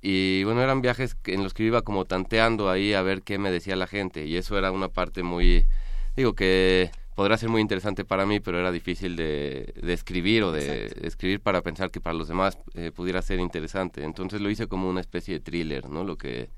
Y 0.01 0.43
bueno, 0.45 0.63
eran 0.63 0.83
viajes 0.83 1.17
en 1.27 1.45
los 1.45 1.55
que 1.55 1.63
iba 1.63 1.83
como 1.83 2.05
tanteando 2.05 2.69
ahí 2.69 2.93
a 2.93 3.03
ver 3.03 3.23
qué 3.23 3.39
me 3.39 3.53
decía 3.53 3.77
la 3.77 3.87
gente 3.87 4.27
y 4.27 4.37
eso 4.37 4.59
era 4.59 4.73
una 4.73 4.89
parte 4.89 5.23
muy, 5.23 5.65
digo 6.17 6.35
que 6.35 6.91
podrá 7.15 7.37
ser 7.37 7.51
muy 7.51 7.61
interesante 7.61 8.05
para 8.05 8.27
mí, 8.27 8.41
pero 8.41 8.59
era 8.59 8.73
difícil 8.73 9.15
de, 9.15 9.73
de 9.81 9.93
escribir 9.93 10.43
o 10.43 10.51
de, 10.51 10.93
escribir 11.03 11.41
para 11.41 11.63
pensar 11.63 11.91
que 11.93 12.01
para 12.01 12.15
los 12.15 12.27
demás 12.27 12.59
eh, 12.75 12.91
pudiera 12.95 13.23
ser 13.23 13.39
interesante. 13.39 14.03
Entonces 14.03 14.41
lo 14.41 14.51
hice 14.51 14.67
como 14.67 14.89
una 14.89 15.01
especie 15.01 15.35
de 15.35 15.41
thriller, 15.41 15.89
¿no? 15.89 16.03
Lo 16.03 16.17
que 16.17 16.49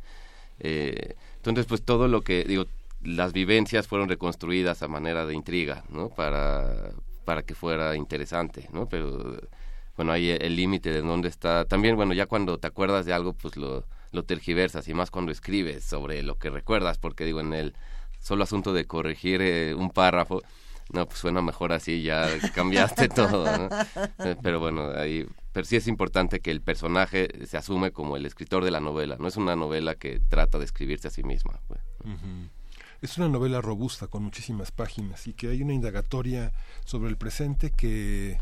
eh, 0.61 1.15
entonces 1.37 1.67
pues 1.67 1.83
todo 1.83 2.09
lo 2.09 2.23
que 2.23 2.45
digo 2.45 2.67
las 3.03 3.35
vivencias 3.35 3.87
fueron 3.87 4.09
reconstruidas 4.09 4.83
a 4.83 4.89
manera 4.89 5.27
de 5.27 5.35
intriga, 5.35 5.85
¿no? 5.91 6.09
Para 6.09 6.93
para 7.25 7.43
que 7.43 7.55
fuera 7.55 7.97
interesante, 7.97 8.69
¿no? 8.73 8.89
Pero 8.89 9.41
bueno, 9.97 10.13
ahí 10.13 10.31
el 10.31 10.57
límite 10.57 10.91
de 10.91 11.03
dónde 11.03 11.29
está. 11.29 11.65
También 11.65 11.97
bueno, 11.97 12.15
ya 12.15 12.27
cuando 12.27 12.59
te 12.59 12.67
acuerdas 12.67 13.07
de 13.07 13.13
algo, 13.13 13.33
pues 13.33 13.57
lo 13.57 13.85
lo 14.15 14.25
tergiversas 14.25 14.89
y 14.89 14.95
más 14.95 15.11
cuando 15.11 15.33
escribes 15.33 15.85
sobre 15.85 16.23
lo 16.23 16.39
que 16.39 16.49
recuerdas, 16.49 16.99
porque 16.99 17.25
digo 17.25 17.41
en 17.41 17.53
el 17.53 17.75
solo 18.21 18.45
asunto 18.45 18.73
de 18.73 18.87
corregir 18.87 19.43
eh, 19.43 19.75
un 19.75 19.91
párrafo, 19.91 20.41
no, 20.93 21.07
pues 21.07 21.19
suena 21.19 21.43
mejor 21.43 21.73
así, 21.73 22.03
ya 22.03 22.29
cambiaste 22.55 23.09
todo, 23.15 23.47
eh, 24.25 24.37
Pero 24.43 24.61
bueno, 24.61 24.91
ahí, 24.95 25.27
pero 25.53 25.67
sí 25.67 25.77
es 25.77 25.89
importante 25.89 26.41
que 26.41 26.51
el 26.51 26.63
personaje 26.63 27.29
se 27.47 27.57
asume 27.57 27.91
como 27.91 28.17
el 28.17 28.25
escritor 28.25 28.65
de 28.65 28.71
la 28.71 28.81
novela, 28.81 29.17
no 29.19 29.29
es 29.29 29.37
una 29.37 29.57
novela 29.57 29.97
que 29.97 30.21
trata 30.21 30.59
de 30.59 30.65
escribirse 30.65 31.09
a 31.09 31.11
sí 31.11 31.23
misma. 31.23 31.61
Pues. 31.69 31.81
Es 33.05 33.19
una 33.19 33.29
novela 33.29 33.61
robusta 33.61 34.07
con 34.07 34.23
muchísimas 34.23 34.71
páginas 34.71 35.27
y 35.27 35.35
que 35.35 35.51
hay 35.51 35.61
una 35.61 35.75
indagatoria 35.75 36.55
sobre 36.87 37.11
el 37.11 37.19
presente 37.19 37.71
que, 37.71 38.39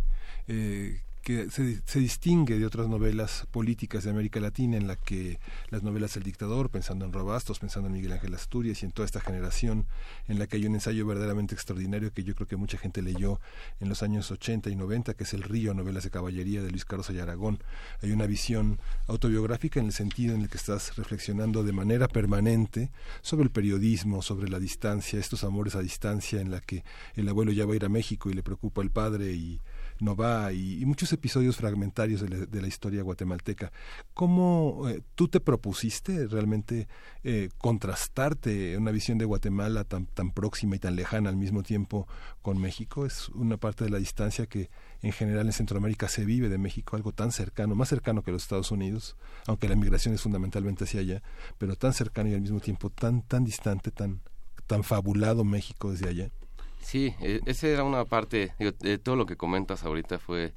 eh, 0.47 1.03
que 1.23 1.51
se, 1.51 1.81
se, 1.87 2.01
distingue 2.01 2.59
de 2.59 2.67
otras 2.67 2.89
novelas 2.89 3.47
políticas 3.51 4.05
de 4.05 4.11
América 4.11 4.41
Latina 4.41 4.77
en 4.77 4.89
la 4.89 4.97
que 4.97 5.39
las 5.71 5.83
novelas 5.83 6.15
del 6.15 6.25
dictador, 6.25 6.69
pensando 6.69 7.05
en 7.05 7.13
Robastos, 7.13 7.61
pensando 7.61 7.89
en 7.89 7.95
Miguel 7.95 8.13
Ángel 8.13 8.35
Asturias 8.35 8.83
y 8.83 8.87
en 8.87 8.93
toda 8.93 9.07
esta 9.07 9.21
generación 9.21 9.87
en 10.29 10.39
la 10.39 10.47
que 10.47 10.57
hay 10.57 10.67
un 10.67 10.75
ensayo 10.75 11.07
verdaderamente 11.07 11.55
extraordinario 11.55 12.13
que 12.13 12.25
yo 12.25 12.35
creo 12.35 12.49
que 12.49 12.57
mucha 12.57 12.77
gente 12.77 13.03
leyó 13.03 13.41
en 13.81 13.89
los 13.89 14.03
años 14.03 14.31
80 14.31 14.71
y 14.71 14.77
90, 14.77 15.15
que 15.15 15.25
es 15.25 15.33
El 15.33 15.43
Río, 15.43 15.75
novelas 15.75 16.05
de 16.05 16.11
caballería 16.11 16.63
de 16.63 16.71
Luis 16.71 16.85
Carlos 16.85 17.09
y 17.11 17.19
Aragón. 17.19 17.59
Hay 18.03 18.11
una 18.11 18.27
visión 18.27 18.79
autobiográfica 19.07 19.81
en 19.81 19.87
el 19.87 19.93
sentido 19.93 20.35
en 20.35 20.43
el 20.43 20.49
que 20.49 20.59
estás 20.59 20.97
reflexionando 20.97 21.63
de 21.63 21.73
manera 21.73 22.09
permanente 22.09 22.91
sobre 23.21 23.45
el 23.45 23.51
periodismo, 23.51 24.23
sobre 24.23 24.49
la 24.49 24.59
distancia, 24.59 25.19
estos 25.19 25.45
amores 25.45 25.77
a 25.77 25.81
distancia 25.81 26.41
en 26.41 26.51
la 26.51 26.61
que 26.61 26.85
el 27.15 27.29
abuelo 27.29 27.53
ya 27.53 27.67
va 27.67 27.75
a 27.75 27.77
ir 27.77 27.85
a 27.85 27.89
México 27.89 28.31
y 28.31 28.35
le 28.35 28.43
preocupa 28.43 28.83
al 28.83 28.91
padre 28.91 29.33
y 29.33 29.61
no 30.03 30.17
va 30.17 30.53
y, 30.53 30.85
muchos 30.85 31.13
episodios 31.13 31.57
fragmentarios 31.57 32.21
de 32.21 32.61
la, 32.61 32.69
historia 32.69 33.03
guatemalteca. 33.03 33.73
¿Cómo 34.15 34.89
eh, 34.89 35.01
tú 35.15 35.29
te 35.29 35.41
propusiste 35.41 36.27
realmente 36.27 36.89
eh, 37.23 37.49
contrastarte 37.59 38.77
una 38.77 38.91
visión 38.91 39.19
de 39.19 39.25
Guatemala 39.25 39.85
tan, 39.85 40.07
tan 40.07 40.33
próxima 40.33 40.77
y 40.77 40.79
tan 40.79 40.97
lejana 40.97 41.31
al 41.31 41.37
mismo 41.37 41.63
tiempo 41.63 42.09
con 42.43 42.61
México? 42.61 43.07
Es 43.07 43.29
una 43.31 43.57
parte 43.57 43.85
de 43.85 43.91
la 43.91 43.99
distancia 43.99 44.47
que 44.47 44.71
en 45.03 45.13
general 45.13 45.47
en 45.47 45.53
Centroamérica 45.53 46.09
se 46.09 46.25
vive 46.25 46.49
de 46.49 46.59
México, 46.59 46.97
algo 46.97 47.13
tan 47.13 47.33
cercano, 47.33 47.75
más 47.75 47.89
cercano 47.89 48.23
que 48.23 48.33
los 48.33 48.43
Estados 48.43 48.71
Unidos, 48.71 49.17
aunque 49.47 49.69
la 49.69 49.77
migración 49.77 50.15
es 50.15 50.23
fundamentalmente 50.23 50.85
hacia 50.85 51.01
allá, 51.01 51.23
pero 51.59 51.77
tan 51.77 51.93
cercano 51.93 52.29
y 52.29 52.35
al 52.35 52.41
mismo 52.41 52.61
tiempo 52.61 52.91
tan, 52.91 53.23
tan 53.23 53.45
distante, 53.45 53.91
tan, 53.91 54.21
tan 54.67 54.83
fabulado 54.83 55.45
México 55.45 55.93
desde 55.93 56.09
allá. 56.09 56.31
Sí, 56.93 57.15
e, 57.23 57.41
esa 57.47 57.69
era 57.69 57.85
una 57.85 58.05
parte, 58.05 58.53
de 58.59 58.99
todo 58.99 59.17
lo 59.17 59.25
que 59.25 59.35
comentas 59.35 59.83
ahorita 59.83 60.19
fue, 60.19 60.53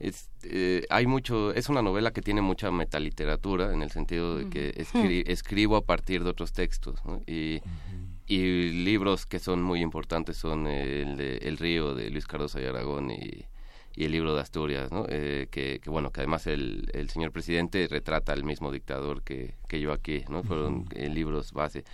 es, 0.00 0.28
eh, 0.42 0.84
hay 0.90 1.06
mucho, 1.06 1.54
es 1.54 1.68
una 1.68 1.82
novela 1.82 2.12
que 2.12 2.20
tiene 2.20 2.42
mucha 2.42 2.72
metaliteratura 2.72 3.72
en 3.72 3.80
el 3.80 3.92
sentido 3.92 4.38
de 4.38 4.50
que 4.50 4.72
escribo 5.28 5.76
a 5.76 5.84
partir 5.84 6.24
de 6.24 6.30
otros 6.30 6.52
textos 6.52 7.00
y, 7.28 7.60
y, 8.26 8.70
libros 8.72 9.24
que 9.24 9.38
son 9.38 9.62
muy 9.62 9.82
importantes 9.82 10.36
son 10.36 10.66
el 10.66 11.16
de 11.16 11.36
El 11.36 11.58
río 11.58 11.94
de 11.94 12.10
Luis 12.10 12.26
Cardoso 12.26 12.60
y 12.60 12.64
Aragón 12.64 13.12
y, 13.12 13.44
y 13.94 14.04
el 14.04 14.10
libro 14.10 14.34
de 14.34 14.40
Asturias, 14.40 14.90
¿no? 14.90 15.06
Eh, 15.08 15.46
que, 15.48 15.78
que, 15.78 15.90
bueno, 15.90 16.10
que 16.10 16.22
además 16.22 16.48
el, 16.48 16.90
el, 16.92 17.08
señor 17.08 17.30
presidente 17.30 17.86
retrata 17.88 18.32
al 18.32 18.42
mismo 18.42 18.72
dictador 18.72 19.22
que, 19.22 19.54
que 19.68 19.80
yo 19.80 19.92
aquí, 19.92 20.24
¿no? 20.28 20.42
Fueron 20.42 20.86
libros 20.92 21.52
base. 21.52 21.84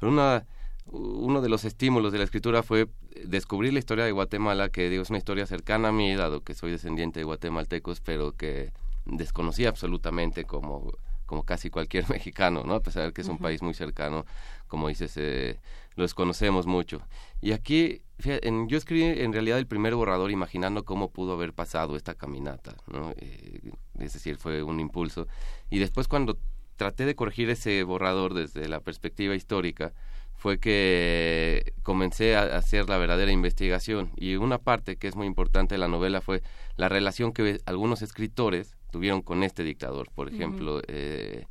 Pero 0.00 0.12
una 0.12 0.46
uno 0.90 1.40
de 1.40 1.48
los 1.48 1.64
estímulos 1.64 2.12
de 2.12 2.18
la 2.18 2.24
escritura 2.24 2.62
fue 2.62 2.88
descubrir 3.24 3.72
la 3.72 3.78
historia 3.78 4.04
de 4.04 4.12
Guatemala, 4.12 4.68
que 4.70 4.88
digo, 4.88 5.02
es 5.02 5.10
una 5.10 5.18
historia 5.18 5.46
cercana 5.46 5.88
a 5.88 5.92
mí, 5.92 6.14
dado 6.14 6.42
que 6.42 6.54
soy 6.54 6.70
descendiente 6.70 7.20
de 7.20 7.24
guatemaltecos, 7.24 8.00
pero 8.00 8.32
que 8.32 8.72
desconocía 9.04 9.68
absolutamente 9.68 10.44
como, 10.44 10.92
como 11.26 11.44
casi 11.44 11.70
cualquier 11.70 12.08
mexicano, 12.10 12.64
¿no? 12.64 12.74
A 12.74 12.80
pesar 12.80 13.06
de 13.06 13.12
que 13.12 13.20
es 13.20 13.28
un 13.28 13.38
país 13.38 13.62
muy 13.62 13.74
cercano, 13.74 14.24
como 14.66 14.88
dices, 14.88 15.12
eh, 15.16 15.58
lo 15.96 16.04
desconocemos 16.04 16.66
mucho. 16.66 17.02
Y 17.40 17.52
aquí, 17.52 18.02
en, 18.24 18.68
yo 18.68 18.78
escribí 18.78 19.04
en 19.04 19.32
realidad 19.32 19.58
el 19.58 19.66
primer 19.66 19.94
borrador 19.94 20.30
imaginando 20.30 20.84
cómo 20.84 21.10
pudo 21.10 21.32
haber 21.32 21.52
pasado 21.52 21.96
esta 21.96 22.14
caminata, 22.14 22.76
¿no? 22.86 23.12
Eh, 23.16 23.72
es 23.98 24.12
decir, 24.12 24.36
fue 24.36 24.62
un 24.62 24.80
impulso. 24.80 25.26
Y 25.70 25.78
después 25.78 26.08
cuando 26.08 26.38
traté 26.76 27.04
de 27.04 27.16
corregir 27.16 27.50
ese 27.50 27.82
borrador 27.82 28.34
desde 28.34 28.68
la 28.68 28.80
perspectiva 28.80 29.34
histórica, 29.34 29.92
fue 30.38 30.58
que 30.60 31.74
comencé 31.82 32.36
a 32.36 32.42
hacer 32.56 32.88
la 32.88 32.96
verdadera 32.96 33.32
investigación 33.32 34.12
y 34.16 34.36
una 34.36 34.58
parte 34.58 34.96
que 34.96 35.08
es 35.08 35.16
muy 35.16 35.26
importante 35.26 35.74
de 35.74 35.78
la 35.80 35.88
novela 35.88 36.20
fue 36.20 36.42
la 36.76 36.88
relación 36.88 37.32
que 37.32 37.60
algunos 37.66 38.02
escritores 38.02 38.76
tuvieron 38.92 39.20
con 39.20 39.42
este 39.42 39.64
dictador. 39.64 40.08
Por 40.14 40.32
ejemplo, 40.32 40.80
eh, 40.86 41.46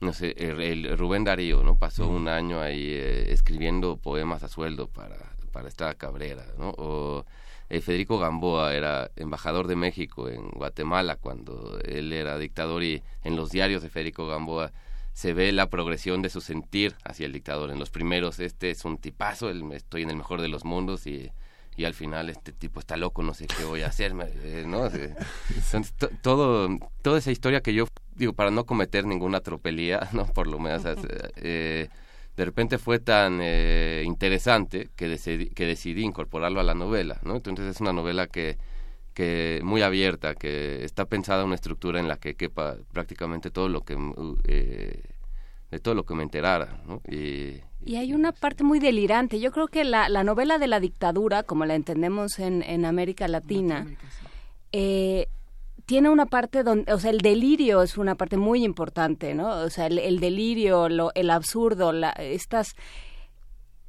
no 0.00 0.12
sé, 0.12 0.36
el, 0.38 0.96
Rubén 0.96 1.24
Darío, 1.24 1.64
¿no? 1.64 1.76
Pasó 1.76 2.08
un 2.08 2.28
año 2.28 2.60
ahí 2.60 2.92
eh, 2.92 3.32
escribiendo 3.32 3.96
poemas 3.96 4.44
a 4.44 4.48
sueldo 4.48 4.86
para, 4.86 5.18
para 5.50 5.66
Estrada 5.66 5.94
Cabrera, 5.94 6.46
¿no? 6.56 6.70
O 6.78 7.26
eh, 7.68 7.80
Federico 7.80 8.20
Gamboa 8.20 8.74
era 8.74 9.10
embajador 9.16 9.66
de 9.66 9.74
México 9.74 10.28
en 10.28 10.50
Guatemala 10.50 11.16
cuando 11.16 11.80
él 11.84 12.12
era 12.12 12.38
dictador 12.38 12.84
y 12.84 13.02
en 13.24 13.34
los 13.34 13.50
diarios 13.50 13.82
de 13.82 13.90
Federico 13.90 14.28
Gamboa 14.28 14.70
se 15.20 15.34
ve 15.34 15.52
la 15.52 15.68
progresión 15.68 16.22
de 16.22 16.30
su 16.30 16.40
sentir 16.40 16.96
hacia 17.04 17.26
el 17.26 17.32
dictador. 17.34 17.70
En 17.70 17.78
los 17.78 17.90
primeros, 17.90 18.40
este 18.40 18.70
es 18.70 18.86
un 18.86 18.96
tipazo, 18.96 19.50
estoy 19.50 20.00
en 20.00 20.08
el 20.08 20.16
mejor 20.16 20.40
de 20.40 20.48
los 20.48 20.64
mundos 20.64 21.06
y, 21.06 21.30
y 21.76 21.84
al 21.84 21.92
final 21.92 22.30
este 22.30 22.52
tipo 22.52 22.80
está 22.80 22.96
loco, 22.96 23.22
no 23.22 23.34
sé 23.34 23.46
qué 23.46 23.64
voy 23.64 23.82
a 23.82 23.88
hacer, 23.88 24.14
eh, 24.18 24.64
¿no? 24.66 24.88
todo, 26.22 26.70
toda 27.02 27.18
esa 27.18 27.30
historia 27.30 27.60
que 27.60 27.74
yo, 27.74 27.86
digo, 28.14 28.32
para 28.32 28.50
no 28.50 28.64
cometer 28.64 29.04
ninguna 29.04 29.40
tropelía, 29.40 30.08
¿no? 30.14 30.24
Por 30.24 30.46
lo 30.46 30.58
menos, 30.58 30.84
eh, 31.36 31.88
de 32.34 32.44
repente 32.46 32.78
fue 32.78 32.98
tan 32.98 33.40
eh, 33.42 34.04
interesante 34.06 34.88
que 34.96 35.06
decidí, 35.06 35.50
que 35.50 35.66
decidí 35.66 36.02
incorporarlo 36.02 36.60
a 36.60 36.64
la 36.64 36.72
novela, 36.72 37.20
¿no? 37.24 37.36
Entonces 37.36 37.66
es 37.66 37.82
una 37.82 37.92
novela 37.92 38.26
que 38.26 38.56
que 39.20 39.60
muy 39.62 39.82
abierta, 39.82 40.34
que 40.34 40.82
está 40.82 41.04
pensada 41.04 41.44
una 41.44 41.54
estructura 41.54 42.00
en 42.00 42.08
la 42.08 42.16
que 42.16 42.36
quepa 42.36 42.76
prácticamente 42.90 43.50
todo 43.50 43.68
lo 43.68 43.82
que 43.82 43.94
eh, 44.44 45.02
de 45.70 45.78
todo 45.78 45.94
lo 45.94 46.04
que 46.06 46.14
me 46.14 46.22
enterara, 46.22 46.82
Y, 47.06 47.60
hay 47.96 48.14
una 48.14 48.32
parte 48.32 48.64
muy 48.64 48.78
delirante. 48.78 49.38
Yo 49.38 49.52
creo 49.52 49.68
que 49.68 49.84
la, 49.84 50.08
la 50.08 50.24
novela 50.24 50.58
de 50.58 50.68
la 50.68 50.80
dictadura, 50.80 51.42
como 51.42 51.66
la 51.66 51.74
entendemos 51.74 52.38
en, 52.38 52.62
en 52.62 52.86
América 52.86 53.28
Latina, 53.28 53.86
eh, 54.72 55.28
tiene 55.84 56.08
una 56.08 56.24
parte 56.24 56.62
donde, 56.62 56.90
o 56.90 56.98
sea, 56.98 57.10
el 57.10 57.18
delirio 57.18 57.82
es 57.82 57.98
una 57.98 58.14
parte 58.14 58.38
muy 58.38 58.64
importante, 58.64 59.34
¿no? 59.34 59.50
O 59.50 59.68
sea, 59.68 59.86
el, 59.86 60.18
delirio, 60.18 60.88
lo, 60.88 61.12
el 61.14 61.28
absurdo, 61.28 61.92
la, 61.92 62.10
estas 62.12 62.74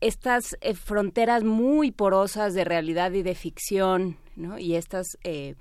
estas 0.01 0.57
eh, 0.61 0.73
fronteras 0.73 1.43
muy 1.43 1.91
porosas 1.91 2.53
de 2.53 2.65
realidad 2.65 3.11
y 3.13 3.21
de 3.21 3.35
ficción, 3.35 4.17
¿no? 4.35 4.57
Y 4.57 4.75
estas, 4.75 5.17
eh, 5.23 5.55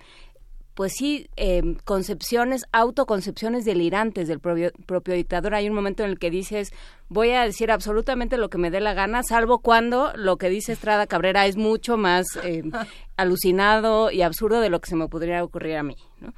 pues 0.74 0.92
sí, 0.96 1.28
eh, 1.36 1.76
concepciones, 1.84 2.64
autoconcepciones 2.72 3.64
delirantes 3.64 4.28
del 4.28 4.40
propio, 4.40 4.72
propio 4.86 5.14
dictador. 5.14 5.54
Hay 5.54 5.68
un 5.68 5.74
momento 5.74 6.04
en 6.04 6.10
el 6.10 6.18
que 6.18 6.30
dices, 6.30 6.72
voy 7.08 7.30
a 7.30 7.42
decir 7.42 7.70
absolutamente 7.70 8.36
lo 8.36 8.48
que 8.48 8.58
me 8.58 8.70
dé 8.70 8.80
la 8.80 8.94
gana, 8.94 9.22
salvo 9.22 9.58
cuando 9.58 10.12
lo 10.14 10.36
que 10.36 10.48
dice 10.48 10.72
Estrada 10.72 11.06
Cabrera 11.06 11.46
es 11.46 11.56
mucho 11.56 11.96
más 11.96 12.26
alucinado 13.16 14.10
y 14.10 14.22
absurdo 14.22 14.60
de 14.60 14.70
lo 14.70 14.80
que 14.80 14.88
se 14.88 14.96
me 14.96 15.08
podría 15.08 15.44
ocurrir 15.44 15.76
a 15.76 15.82
mí, 15.82 15.96
¿no? 16.20 16.32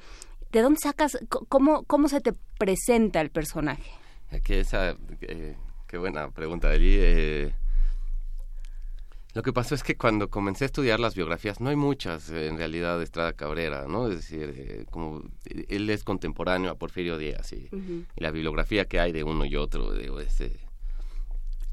¿De 0.50 0.60
dónde 0.60 0.80
sacas, 0.80 1.18
cómo, 1.48 1.84
cómo 1.84 2.08
se 2.08 2.20
te 2.20 2.34
presenta 2.58 3.22
el 3.22 3.30
personaje? 3.30 3.90
Que 4.44 4.60
esa, 4.60 4.96
qué 5.86 5.98
buena 5.98 6.30
pregunta 6.30 6.68
allí. 6.68 6.98
Lo 9.34 9.42
que 9.42 9.52
pasó 9.52 9.74
es 9.74 9.82
que 9.82 9.96
cuando 9.96 10.28
comencé 10.28 10.64
a 10.64 10.66
estudiar 10.66 11.00
las 11.00 11.14
biografías, 11.14 11.60
no 11.60 11.70
hay 11.70 11.76
muchas 11.76 12.28
eh, 12.30 12.48
en 12.48 12.58
realidad 12.58 12.98
de 12.98 13.04
Estrada 13.04 13.32
Cabrera, 13.32 13.86
¿no? 13.88 14.08
Es 14.08 14.16
decir, 14.16 14.54
eh, 14.56 14.84
como 14.90 15.22
él 15.68 15.88
es 15.88 16.04
contemporáneo 16.04 16.70
a 16.70 16.74
Porfirio 16.74 17.16
Díaz 17.16 17.52
y, 17.52 17.68
la 18.16 18.30
bibliografía 18.30 18.84
que 18.84 19.00
hay 19.00 19.12
de 19.12 19.24
uno 19.24 19.44
y 19.46 19.56
otro 19.56 19.92
digo, 19.94 20.20
ese, 20.20 20.52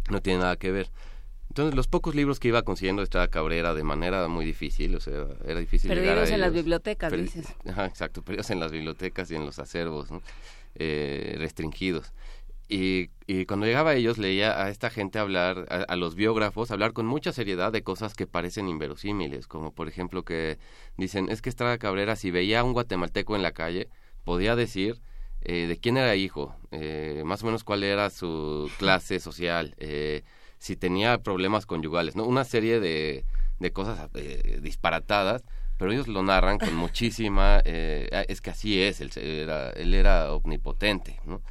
no 0.10 0.22
tiene 0.22 0.40
nada 0.40 0.56
que 0.56 0.72
ver. 0.72 0.90
Entonces, 1.50 1.76
los 1.76 1.88
pocos 1.88 2.16
libros 2.16 2.40
que 2.40 2.48
iba 2.48 2.62
consiguiendo 2.62 3.02
Estrada 3.02 3.28
Cabrera 3.28 3.74
de 3.74 3.84
manera 3.84 4.28
muy 4.28 4.46
difícil, 4.46 4.96
o 4.96 5.00
sea, 5.00 5.26
era 5.46 5.60
difícil 5.60 5.90
llegar 5.90 6.20
a 6.20 6.30
en 6.30 6.40
las 6.40 6.54
bibliotecas, 6.54 7.12
dices. 7.12 7.48
Ajá, 7.68 7.88
exacto, 7.88 8.22
perdidos 8.22 8.52
en 8.52 8.60
las 8.60 8.72
bibliotecas 8.72 9.32
y 9.32 9.36
en 9.36 9.46
los 9.46 9.58
acervos, 9.60 10.12
¿no? 10.12 10.22
eh, 10.76 11.36
restringidos. 11.38 12.14
Y, 12.72 13.09
y, 13.25 13.48
cuando 13.48 13.65
llegaba 13.65 13.89
a 13.91 13.95
ellos 13.95 14.19
leía 14.19 14.64
a 14.64 14.69
esta 14.69 14.91
gente 14.91 15.17
hablar, 15.17 15.65
a, 15.88 15.95
los 15.95 16.14
biógrafos, 16.14 16.69
hablar 16.69 16.93
con 16.93 17.07
mucha 17.07 17.33
seriedad 17.33 17.72
de 17.72 17.81
cosas 17.81 18.14
que 18.14 18.27
parecen 18.27 18.69
inverosímiles, 18.69 19.48
como 19.48 19.73
por 19.73 19.88
ejemplo 19.88 20.23
que 20.23 20.59
dicen, 20.95 21.30
es 21.30 21.41
que 21.41 21.49
Estrada 21.49 21.80
Cabrera 21.80 22.15
si 22.15 22.30
veía 22.30 22.59
a 22.59 22.64
un 22.64 22.73
guatemalteco 22.73 23.35
en 23.35 23.41
la 23.41 23.53
calle, 23.53 23.89
podía 24.23 24.56
decir 24.56 25.01
eh, 25.41 25.65
de 25.67 25.77
quién 25.77 25.98
era 25.98 26.15
hijo, 26.15 26.56
eh, 26.69 27.23
más 27.25 27.41
o 27.41 27.48
menos 27.48 27.64
cuál 27.64 27.83
era 27.83 28.11
su 28.11 28.69
clase 28.77 29.19
social, 29.19 29.73
eh, 29.80 30.22
si 30.59 30.75
tenía 30.75 31.17
problemas 31.23 31.65
conyugales, 31.65 32.15
¿no? 32.15 32.23
Una 32.25 32.43
serie 32.43 32.80
de, 32.80 33.25
de 33.59 33.72
cosas 33.72 34.09
disparatadas, 34.61 35.43
pero 35.80 35.91
ellos 35.91 36.08
lo 36.08 36.22
narran 36.22 36.59
con 36.59 36.75
muchísima, 36.75 37.59
es 37.64 38.41
que 38.41 38.51
así 38.51 38.80
es, 38.80 39.01
él 39.01 39.09
era, 39.17 39.72
él 39.72 39.95
era 39.95 40.32
omnipotente, 40.33 41.19
¿no? 41.25 41.41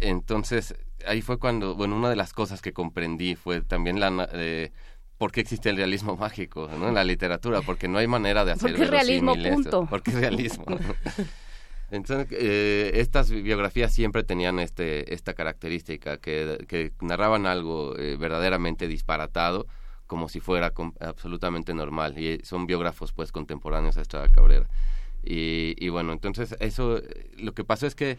Entonces, 0.00 0.74
ahí 1.06 1.22
fue 1.22 1.38
cuando, 1.38 1.74
bueno, 1.74 1.96
una 1.96 2.10
de 2.10 2.16
las 2.16 2.32
cosas 2.32 2.62
que 2.62 2.72
comprendí 2.72 3.36
fue 3.36 3.60
también 3.60 4.00
la... 4.00 4.28
Eh, 4.32 4.72
¿Por 5.18 5.32
qué 5.32 5.42
existe 5.42 5.68
el 5.68 5.76
realismo 5.76 6.16
mágico 6.16 6.70
¿no? 6.78 6.88
en 6.88 6.94
la 6.94 7.04
literatura? 7.04 7.60
Porque 7.60 7.88
no 7.88 7.98
hay 7.98 8.06
manera 8.06 8.42
de 8.46 8.52
hacer 8.52 8.70
¿Por 8.70 8.80
qué 8.80 8.86
realismo, 8.86 9.34
punto? 9.34 9.86
Porque 9.90 10.12
realismo. 10.12 10.64
Entonces, 11.90 12.28
eh, 12.30 12.92
estas 12.94 13.30
biografías 13.30 13.92
siempre 13.92 14.22
tenían 14.22 14.58
este, 14.60 15.12
esta 15.12 15.34
característica, 15.34 16.16
que, 16.16 16.64
que 16.66 16.92
narraban 17.02 17.44
algo 17.44 17.98
eh, 17.98 18.16
verdaderamente 18.16 18.88
disparatado, 18.88 19.66
como 20.10 20.28
si 20.28 20.40
fuera 20.40 20.72
absolutamente 20.98 21.72
normal. 21.72 22.18
Y 22.18 22.40
son 22.42 22.66
biógrafos, 22.66 23.12
pues, 23.12 23.30
contemporáneos 23.30 23.96
a 23.96 24.00
Estrada 24.00 24.28
Cabrera. 24.28 24.68
Y, 25.22 25.76
y 25.78 25.88
bueno, 25.88 26.12
entonces, 26.12 26.56
eso, 26.58 27.00
lo 27.38 27.52
que 27.54 27.62
pasó 27.62 27.86
es 27.86 27.94
que 27.94 28.18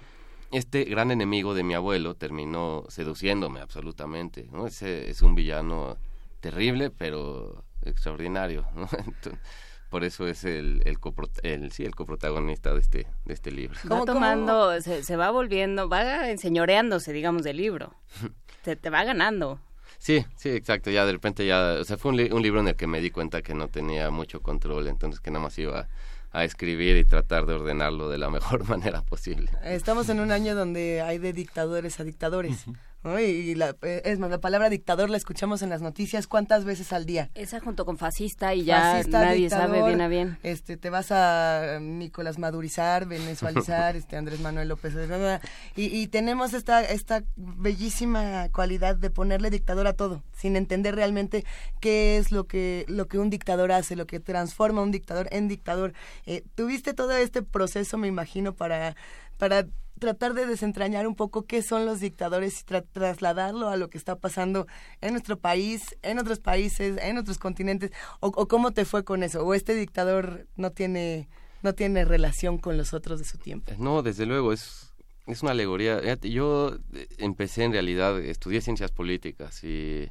este 0.53 0.85
gran 0.85 1.11
enemigo 1.11 1.53
de 1.53 1.63
mi 1.63 1.73
abuelo 1.73 2.15
terminó 2.15 2.85
seduciéndome 2.87 3.59
absolutamente, 3.59 4.47
¿no? 4.53 4.67
Ese 4.67 5.09
es 5.09 5.21
un 5.21 5.35
villano 5.35 5.97
terrible, 6.39 6.91
pero 6.91 7.65
extraordinario, 7.81 8.65
¿no? 8.73 8.87
por 9.89 10.05
eso 10.05 10.27
es 10.27 10.45
el, 10.45 10.81
el, 10.85 10.97
el, 11.43 11.71
sí, 11.73 11.83
el 11.83 11.93
coprotagonista 11.93 12.73
de 12.73 12.79
este, 12.79 13.07
de 13.25 13.33
este 13.33 13.51
libro. 13.51 13.77
Va 13.91 14.05
tomando, 14.05 14.79
se, 14.79 15.03
se, 15.03 15.17
va 15.17 15.29
volviendo, 15.29 15.89
va 15.89 16.29
enseñoreándose, 16.29 17.11
digamos, 17.11 17.43
del 17.43 17.57
libro. 17.57 17.93
se 18.63 18.77
te 18.77 18.89
va 18.89 19.03
ganando. 19.03 19.59
Sí, 20.01 20.25
sí, 20.35 20.49
exacto. 20.49 20.89
Ya 20.89 21.05
de 21.05 21.11
repente 21.11 21.45
ya, 21.45 21.77
o 21.79 21.83
sea, 21.83 21.95
fue 21.95 22.11
un, 22.11 22.33
un 22.33 22.41
libro 22.41 22.59
en 22.59 22.69
el 22.69 22.75
que 22.75 22.87
me 22.87 22.99
di 23.01 23.11
cuenta 23.11 23.43
que 23.43 23.53
no 23.53 23.67
tenía 23.67 24.09
mucho 24.09 24.41
control, 24.41 24.87
entonces 24.87 25.19
que 25.19 25.29
nada 25.29 25.43
más 25.43 25.59
iba 25.59 25.87
a 26.31 26.43
escribir 26.43 26.97
y 26.97 27.05
tratar 27.05 27.45
de 27.45 27.53
ordenarlo 27.53 28.09
de 28.09 28.17
la 28.17 28.29
mejor 28.31 28.67
manera 28.67 29.03
posible. 29.03 29.51
Estamos 29.63 30.09
en 30.09 30.19
un 30.19 30.31
año 30.31 30.55
donde 30.55 31.01
hay 31.01 31.19
de 31.19 31.33
dictadores 31.33 31.99
a 31.99 32.03
dictadores. 32.03 32.65
Y 33.03 33.55
la, 33.55 33.75
eh, 33.81 34.03
es 34.05 34.19
más, 34.19 34.29
la 34.29 34.39
palabra 34.39 34.69
dictador 34.69 35.09
la 35.09 35.17
escuchamos 35.17 35.63
en 35.63 35.69
las 35.69 35.81
noticias 35.81 36.27
cuántas 36.27 36.65
veces 36.65 36.93
al 36.93 37.07
día. 37.07 37.31
Esa 37.33 37.59
junto 37.59 37.83
con 37.83 37.97
fascista 37.97 38.53
y 38.53 38.63
ya 38.63 39.01
nadie 39.07 39.49
sabe 39.49 39.83
bien 39.83 40.01
a 40.01 40.07
bien. 40.07 40.37
Este, 40.43 40.77
te 40.77 40.91
vas 40.91 41.11
a 41.11 41.79
Nicolás 41.81 42.37
Madurizar, 42.37 43.07
venezualizar, 43.07 43.95
este 43.97 44.17
Andrés 44.17 44.39
Manuel 44.39 44.67
López 44.67 44.93
y, 45.75 45.85
y 45.85 46.07
tenemos 46.07 46.53
esta 46.53 46.83
esta 46.83 47.23
bellísima 47.35 48.49
cualidad 48.49 48.95
de 48.95 49.09
ponerle 49.09 49.49
dictador 49.49 49.87
a 49.87 49.93
todo, 49.93 50.23
sin 50.33 50.55
entender 50.55 50.95
realmente 50.95 51.43
qué 51.79 52.17
es 52.17 52.31
lo 52.31 52.45
que 52.45 52.85
lo 52.87 53.07
que 53.07 53.17
un 53.17 53.31
dictador 53.31 53.71
hace, 53.71 53.95
lo 53.95 54.05
que 54.05 54.19
transforma 54.19 54.81
a 54.81 54.83
un 54.83 54.91
dictador 54.91 55.27
en 55.31 55.47
dictador. 55.47 55.93
Eh, 56.27 56.43
tuviste 56.53 56.93
todo 56.93 57.13
este 57.13 57.41
proceso, 57.41 57.97
me 57.97 58.07
imagino, 58.07 58.53
para 58.53 58.95
para 59.37 59.65
tratar 60.01 60.33
de 60.33 60.47
desentrañar 60.47 61.05
un 61.05 61.13
poco 61.13 61.45
qué 61.45 61.61
son 61.61 61.85
los 61.85 61.99
dictadores 61.99 62.59
y 62.61 62.81
trasladarlo 62.91 63.69
a 63.69 63.77
lo 63.77 63.91
que 63.91 63.99
está 63.99 64.15
pasando 64.15 64.65
en 64.99 65.11
nuestro 65.11 65.37
país, 65.37 65.95
en 66.01 66.17
otros 66.17 66.39
países, 66.39 66.97
en 67.03 67.19
otros 67.19 67.37
continentes, 67.37 67.91
o, 68.19 68.31
cómo 68.47 68.71
te 68.71 68.83
fue 68.83 69.03
con 69.03 69.21
eso, 69.21 69.45
o 69.45 69.53
este 69.53 69.75
dictador 69.75 70.47
no 70.57 70.71
tiene 70.71 71.29
no 71.61 71.75
tiene 71.75 72.03
relación 72.03 72.57
con 72.57 72.75
los 72.75 72.95
otros 72.95 73.19
de 73.19 73.25
su 73.25 73.37
tiempo. 73.37 73.71
No, 73.77 74.01
desde 74.01 74.25
luego 74.25 74.51
es 74.51 74.91
es 75.27 75.43
una 75.43 75.51
alegoría. 75.51 76.01
Yo 76.15 76.79
eh, 76.93 77.07
empecé 77.19 77.63
en 77.63 77.71
realidad 77.71 78.19
estudié 78.19 78.59
ciencias 78.61 78.91
políticas 78.91 79.63
y 79.63 80.09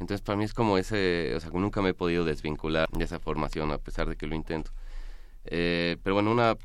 entonces 0.00 0.22
para 0.22 0.38
mí 0.38 0.44
es 0.44 0.54
como 0.54 0.78
ese, 0.78 1.34
o 1.36 1.40
sea, 1.40 1.50
nunca 1.50 1.82
me 1.82 1.90
he 1.90 1.94
podido 1.94 2.24
desvincular 2.24 2.88
de 2.90 3.04
esa 3.04 3.20
formación 3.20 3.70
a 3.72 3.78
pesar 3.78 4.08
de 4.08 4.16
que 4.16 4.26
lo 4.26 4.34
intento. 4.34 4.72
Eh, 5.44 5.96
pero 6.02 6.14
bueno, 6.14 6.30
una, 6.30 6.56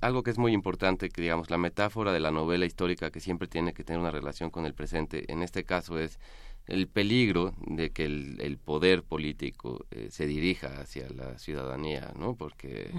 algo 0.00 0.22
que 0.22 0.30
es 0.30 0.38
muy 0.38 0.52
importante, 0.52 1.08
que 1.08 1.22
digamos, 1.22 1.50
la 1.50 1.58
metáfora 1.58 2.12
de 2.12 2.20
la 2.20 2.30
novela 2.30 2.66
histórica 2.66 3.10
que 3.10 3.20
siempre 3.20 3.48
tiene 3.48 3.72
que 3.72 3.84
tener 3.84 4.00
una 4.00 4.10
relación 4.10 4.50
con 4.50 4.66
el 4.66 4.74
presente, 4.74 5.30
en 5.32 5.42
este 5.42 5.64
caso 5.64 5.98
es 5.98 6.18
el 6.66 6.88
peligro 6.88 7.54
de 7.66 7.90
que 7.90 8.06
el, 8.06 8.58
poder 8.58 9.02
político 9.02 9.86
eh, 9.90 10.08
se 10.10 10.26
dirija 10.26 10.80
hacia 10.80 11.08
la 11.10 11.38
ciudadanía, 11.38 12.12
¿no? 12.18 12.34
Porque, 12.34 12.90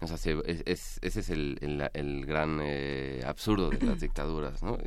o 0.00 0.06
sea, 0.06 0.16
ese 0.16 1.00
es 1.02 1.30
el, 1.30 1.90
el, 1.92 2.26
gran 2.26 2.60
eh, 2.62 3.22
absurdo 3.26 3.70
de 3.70 3.84
las 3.84 4.00
dictaduras, 4.00 4.62
¿no? 4.62 4.78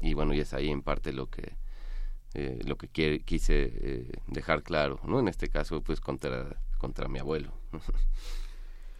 y 0.00 0.14
bueno, 0.14 0.34
y 0.34 0.40
es 0.40 0.54
ahí 0.54 0.70
en 0.70 0.82
parte 0.82 1.12
lo 1.12 1.28
que 1.28 1.56
lo 2.66 2.76
que 2.76 2.88
quise 3.24 4.10
dejar 4.26 4.62
claro, 4.62 5.00
¿no? 5.04 5.18
En 5.20 5.26
este 5.26 5.48
caso, 5.48 5.82
pues 5.82 6.00
contra 6.00 6.60
contra 6.78 7.08
mi 7.08 7.18
abuelo. 7.18 7.52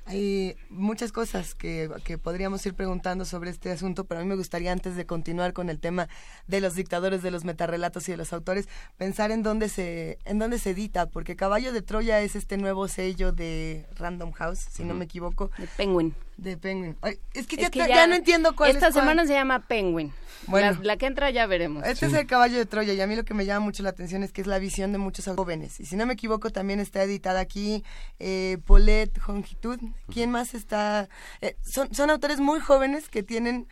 Hay 0.06 0.56
muchas 0.70 1.10
cosas 1.10 1.56
que, 1.56 1.90
que, 2.04 2.16
podríamos 2.16 2.64
ir 2.64 2.74
preguntando 2.74 3.24
sobre 3.24 3.50
este 3.50 3.72
asunto, 3.72 4.04
pero 4.04 4.20
a 4.20 4.22
mí 4.22 4.28
me 4.28 4.36
gustaría, 4.36 4.70
antes 4.70 4.94
de 4.94 5.04
continuar 5.04 5.52
con 5.52 5.68
el 5.68 5.80
tema 5.80 6.08
de 6.46 6.60
los 6.60 6.76
dictadores, 6.76 7.22
de 7.22 7.32
los 7.32 7.44
metarrelatos 7.44 8.08
y 8.08 8.12
de 8.12 8.16
los 8.16 8.32
autores, 8.32 8.68
pensar 8.96 9.32
en 9.32 9.42
dónde 9.42 9.68
se, 9.68 10.18
en 10.24 10.38
dónde 10.38 10.60
se 10.60 10.70
edita, 10.70 11.06
porque 11.06 11.34
Caballo 11.34 11.72
de 11.72 11.82
Troya 11.82 12.20
es 12.20 12.36
este 12.36 12.56
nuevo 12.56 12.86
sello 12.86 13.32
de 13.32 13.84
Random 13.96 14.30
House, 14.30 14.60
si 14.70 14.84
no 14.84 14.94
me 14.94 15.06
equivoco. 15.06 15.50
De 15.58 15.66
Penguin. 15.76 16.14
De 16.36 16.56
Penguin. 16.56 16.96
es 17.32 17.46
que, 17.46 17.56
ya, 17.56 18.06
no 18.06 18.14
entiendo 18.14 18.54
cuál 18.54 18.70
esta 18.70 18.88
es. 18.88 18.90
Esta 18.90 19.00
semana 19.00 19.26
se 19.26 19.32
llama 19.32 19.60
Penguin. 19.60 20.12
Bueno, 20.46 20.78
la, 20.82 20.96
que 20.96 21.06
entra 21.06 21.30
ya 21.30 21.46
veremos. 21.46 21.84
Este 21.84 22.06
es 22.06 22.12
el 22.12 22.26
caballo 22.26 22.58
de 22.58 22.66
Troya 22.66 22.92
y 22.92 23.00
a 23.00 23.06
mí 23.06 23.16
lo 23.16 23.24
que 23.24 23.34
me 23.34 23.46
llama 23.46 23.64
mucho 23.64 23.82
la 23.82 23.88
atención 23.90 24.22
es 24.22 24.32
que 24.32 24.42
es 24.42 24.46
la 24.46 24.58
visión 24.58 24.92
de 24.92 24.98
muchos 24.98 25.26
jóvenes. 25.34 25.80
Y 25.80 25.86
si 25.86 25.96
no 25.96 26.06
me 26.06 26.12
equivoco, 26.12 26.50
también 26.50 26.78
está 26.78 27.02
editada 27.02 27.40
aquí 27.40 27.84
eh, 28.18 28.58
Paulette 28.66 29.18
Hongitud. 29.26 29.80
¿Quién 30.12 30.30
más 30.30 30.54
está? 30.54 31.08
Eh, 31.40 31.56
son, 31.62 31.92
son 31.94 32.10
autores 32.10 32.38
muy 32.38 32.60
jóvenes 32.60 33.08
que 33.08 33.22
tienen 33.22 33.66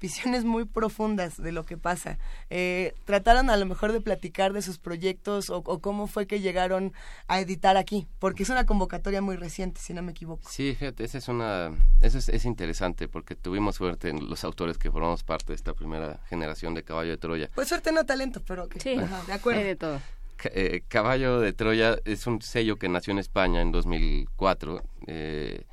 visiones 0.00 0.44
muy 0.44 0.64
profundas 0.64 1.40
de 1.40 1.52
lo 1.52 1.64
que 1.64 1.76
pasa. 1.76 2.18
Eh, 2.50 2.94
¿Trataron 3.04 3.50
a 3.50 3.56
lo 3.56 3.66
mejor 3.66 3.92
de 3.92 4.00
platicar 4.00 4.52
de 4.52 4.62
sus 4.62 4.78
proyectos 4.78 5.50
o, 5.50 5.62
cómo 5.80 6.06
fue 6.06 6.26
que 6.26 6.40
llegaron 6.40 6.92
a 7.28 7.40
editar 7.40 7.76
aquí? 7.76 8.06
Porque 8.18 8.42
es 8.42 8.50
una 8.50 8.66
convocatoria 8.66 9.22
muy 9.22 9.36
reciente, 9.36 9.80
si 9.80 9.94
no 9.94 10.02
me 10.02 10.12
equivoco. 10.12 10.48
Sí, 10.50 10.74
fíjate, 10.78 11.04
esa 11.04 11.18
es 11.18 11.28
una, 11.28 11.70
eso 12.00 12.18
es, 12.18 12.44
interesante 12.44 13.08
porque 13.08 13.34
tuvimos 13.34 13.76
suerte 13.76 14.10
en 14.10 14.28
los 14.28 14.44
autores 14.44 14.78
que 14.78 14.90
formamos 14.90 15.24
parte 15.24 15.48
de 15.48 15.56
esta 15.56 15.74
primera 15.74 16.20
generación 16.28 16.74
de 16.74 16.84
Caballo 16.84 17.10
de 17.10 17.18
Troya. 17.18 17.50
Pues 17.54 17.68
suerte 17.68 17.92
no 17.92 18.04
talento, 18.04 18.40
pero 18.46 18.68
sí, 18.78 18.96
de 19.26 19.32
acuerdo. 19.32 19.62
de 19.62 19.76
todo. 19.76 20.00
Eh, 20.44 20.82
Caballo 20.86 21.40
de 21.40 21.52
Troya 21.52 21.98
es 22.04 22.26
un 22.26 22.42
sello 22.42 22.76
que 22.76 22.88
nació 22.88 23.12
en 23.12 23.18
España 23.18 23.62
en 23.62 23.72
2004, 23.72 24.82
eh, 25.06 25.64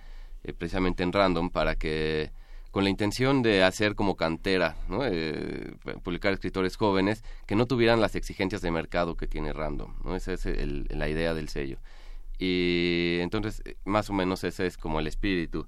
precisamente 0.58 1.04
en 1.04 1.12
Random, 1.12 1.50
para 1.50 1.76
que 1.76 2.32
con 2.74 2.84
la 2.84 2.90
intención 2.90 3.44
de 3.44 3.64
hacer 3.64 3.94
como 3.94 4.16
cantera, 4.16 4.76
¿no? 4.90 5.06
Eh, 5.06 5.76
publicar 6.02 6.34
escritores 6.34 6.76
jóvenes 6.76 7.24
que 7.46 7.56
no 7.56 7.68
tuvieran 7.68 8.02
las 8.02 8.16
exigencias 8.16 8.64
de 8.64 8.72
mercado 8.72 9.16
que 9.16 9.28
tiene 9.28 9.54
Random. 9.54 9.94
¿no? 10.04 10.16
Esa 10.16 10.34
es 10.34 10.48
la 10.90 11.08
idea 11.08 11.36
del 11.36 11.50
sello. 11.50 11.78
Y 12.40 13.20
entonces, 13.22 13.62
más 13.86 14.10
o 14.10 14.14
menos 14.14 14.44
ese 14.44 14.66
es 14.66 14.80
como 14.80 15.00
el 15.00 15.06
espíritu. 15.06 15.68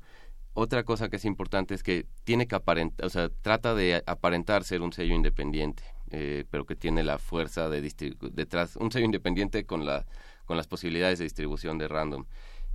Otra 0.55 0.83
cosa 0.83 1.07
que 1.07 1.17
es 1.17 1.25
importante 1.25 1.75
es 1.75 1.83
que 1.83 2.07
tiene 2.23 2.47
que 2.47 2.55
aparentar, 2.55 3.05
o 3.05 3.09
sea, 3.11 3.29
trata 3.29 3.75
de 3.75 4.01
aparentar 4.07 4.63
ser 4.63 4.81
un 4.81 4.91
sello 4.91 5.13
independiente, 5.13 5.83
eh, 6.09 6.45
pero 6.49 6.65
que 6.65 6.75
tiene 6.75 7.03
la 7.03 7.19
fuerza 7.19 7.69
de 7.69 7.81
detrás, 8.31 8.77
un 8.77 8.91
sello 8.91 9.05
independiente 9.05 9.63
con, 9.67 9.85
la, 9.85 10.07
con 10.45 10.57
las 10.57 10.65
posibilidades 10.65 11.19
de 11.19 11.25
distribución 11.25 11.77
de 11.77 11.87
Random. 11.87 12.25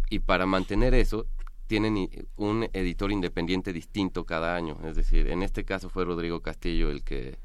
Y 0.09 0.21
para 0.21 0.47
mantener 0.47 0.95
eso, 0.95 1.27
tienen 1.71 2.11
un 2.37 2.69
editor 2.73 3.13
independiente 3.13 3.73
distinto 3.73 4.27
cada 4.27 4.57
año. 4.57 4.77
Es 4.85 4.97
decir, 4.97 5.29
en 5.29 5.45
este 5.45 5.65
caso 5.65 5.89
fue 5.89 6.05
Rodrigo 6.05 6.41
Castillo 6.41 6.91
el 6.91 7.05
que 7.05 7.39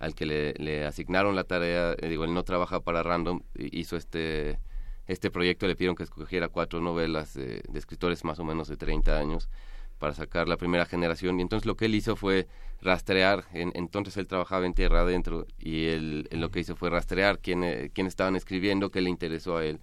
al 0.00 0.16
que 0.16 0.26
le, 0.26 0.84
asignaron 0.84 1.36
la 1.36 1.44
tarea, 1.44 1.94
eh, 1.96 2.08
digo, 2.08 2.24
él 2.24 2.34
no 2.34 2.42
trabaja 2.42 2.80
para 2.80 3.04
Random, 3.04 3.40
hizo 3.54 3.96
este 3.96 4.58
este 5.06 5.30
proyecto, 5.30 5.68
le 5.68 5.76
pidieron 5.76 5.94
que 5.94 6.02
escogiera 6.02 6.48
cuatro 6.48 6.80
novelas 6.80 7.34
de, 7.34 7.62
escritores 7.72 8.24
más 8.24 8.40
o 8.40 8.44
menos 8.44 8.66
de 8.66 8.76
30 8.76 9.16
años 9.16 9.48
para 10.00 10.12
sacar 10.12 10.48
la 10.48 10.56
primera 10.56 10.84
generación 10.84 11.38
y 11.38 11.42
entonces 11.42 11.64
lo 11.64 11.76
que 11.76 11.84
él 11.84 11.94
hizo 11.94 12.16
fue 12.16 12.48
rastrear, 12.82 13.44
entonces 13.52 14.16
él 14.16 14.26
trabajaba 14.26 14.66
en 14.66 14.74
tierra 14.74 15.02
adentro 15.02 15.46
y 15.56 15.86
él, 15.86 16.28
lo 16.32 16.50
que 16.50 16.60
hizo 16.60 16.74
fue 16.74 16.90
rastrear 16.90 17.38
quién, 17.38 17.62
eh, 17.62 17.90
quién 17.94 18.08
estaban 18.08 18.34
escribiendo, 18.34 18.90
qué 18.90 19.00
le 19.00 19.10
interesó 19.10 19.56
a 19.56 19.64
él 19.64 19.78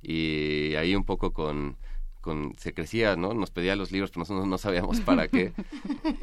y 0.00 0.74
ahí 0.76 0.96
un 0.96 1.04
poco 1.04 1.32
con 1.32 1.76
se 2.56 2.72
crecía, 2.72 3.16
¿no? 3.16 3.34
Nos 3.34 3.50
pedía 3.50 3.76
los 3.76 3.92
libros, 3.92 4.10
pero 4.10 4.20
nosotros 4.20 4.46
no 4.46 4.58
sabíamos 4.58 5.00
para 5.00 5.28
qué. 5.28 5.52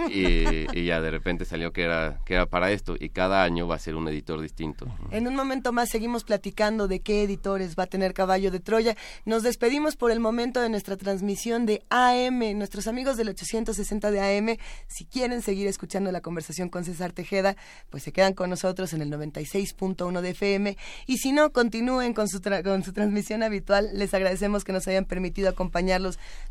Y, 0.09 0.85
ya 0.85 0.99
de 0.99 1.11
repente 1.11 1.45
salió 1.45 1.71
que 1.71 1.83
era, 1.83 2.21
que 2.25 2.33
era 2.33 2.45
para 2.45 2.71
esto. 2.71 2.95
Y 2.99 3.09
cada 3.09 3.43
año 3.43 3.67
va 3.67 3.75
a 3.75 3.79
ser 3.79 3.95
un 3.95 4.07
editor 4.07 4.41
distinto. 4.41 4.87
En 5.11 5.27
un 5.27 5.35
momento 5.35 5.71
más 5.71 5.89
seguimos 5.89 6.23
platicando 6.23 6.87
de 6.87 6.99
qué 6.99 7.23
editores 7.23 7.75
va 7.77 7.83
a 7.83 7.87
tener 7.87 8.13
Caballo 8.13 8.51
de 8.51 8.59
Troya. 8.59 8.95
Nos 9.25 9.43
despedimos 9.43 9.95
por 9.95 10.11
el 10.11 10.19
momento 10.19 10.59
de 10.61 10.69
nuestra 10.69 10.97
transmisión 10.97 11.65
de 11.65 11.83
AM. 11.89 12.57
Nuestros 12.57 12.87
amigos 12.87 13.17
del 13.17 13.29
860 13.29 14.11
de 14.11 14.37
AM, 14.37 14.57
si 14.87 15.05
quieren 15.05 15.41
seguir 15.41 15.67
escuchando 15.67 16.11
la 16.11 16.21
conversación 16.21 16.69
con 16.69 16.83
César 16.83 17.13
Tejeda, 17.13 17.55
pues 17.89 18.03
se 18.03 18.11
quedan 18.11 18.33
con 18.33 18.49
nosotros 18.49 18.93
en 18.93 19.01
el 19.01 19.11
96.1 19.11 20.21
de 20.21 20.29
FM. 20.29 20.77
Y 21.07 21.17
si 21.17 21.31
no, 21.31 21.51
continúen 21.51 22.13
con 22.13 22.27
su, 22.27 22.41
con 22.63 22.83
su 22.83 22.93
transmisión 22.93 23.43
habitual. 23.43 23.89
Les 23.93 24.13
agradecemos 24.13 24.63
que 24.63 24.73
nos 24.73 24.87
hayan 24.87 25.05
permitido 25.05 25.49
acompañar 25.49 25.90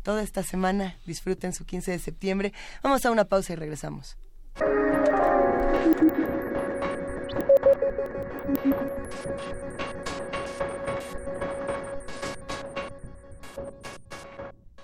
toda 0.03 0.23
esta 0.23 0.43
semana. 0.43 0.97
Disfruten 1.05 1.53
su 1.53 1.65
15 1.65 1.91
de 1.91 1.99
septiembre. 1.99 2.53
Vamos 2.83 3.05
a 3.05 3.11
una 3.11 3.25
pausa 3.25 3.53
y 3.53 3.55
regresamos. 3.55 4.17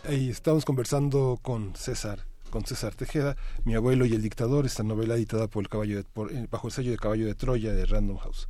Ahí 0.03 0.30
estamos 0.30 0.64
conversando 0.64 1.38
con 1.42 1.76
César 1.76 2.26
con 2.50 2.66
César 2.66 2.95
Tejeda, 2.95 3.35
Mi 3.66 3.76
abuelo 3.76 4.06
y 4.06 4.14
el 4.14 4.22
dictador, 4.22 4.66
esta 4.66 4.84
novela 4.84 5.16
editada 5.16 5.48
por 5.48 5.64
el 5.64 5.69
caballo 5.69 6.00
eh, 6.00 6.48
bajo 6.50 6.67
el 6.67 6.74
sello 6.74 6.92
de 6.92 6.98
Caballo 6.98 7.26
de 7.26 7.35
Troya 7.35 7.74
de 7.74 7.85
Random 7.85 8.17
House. 8.17 8.48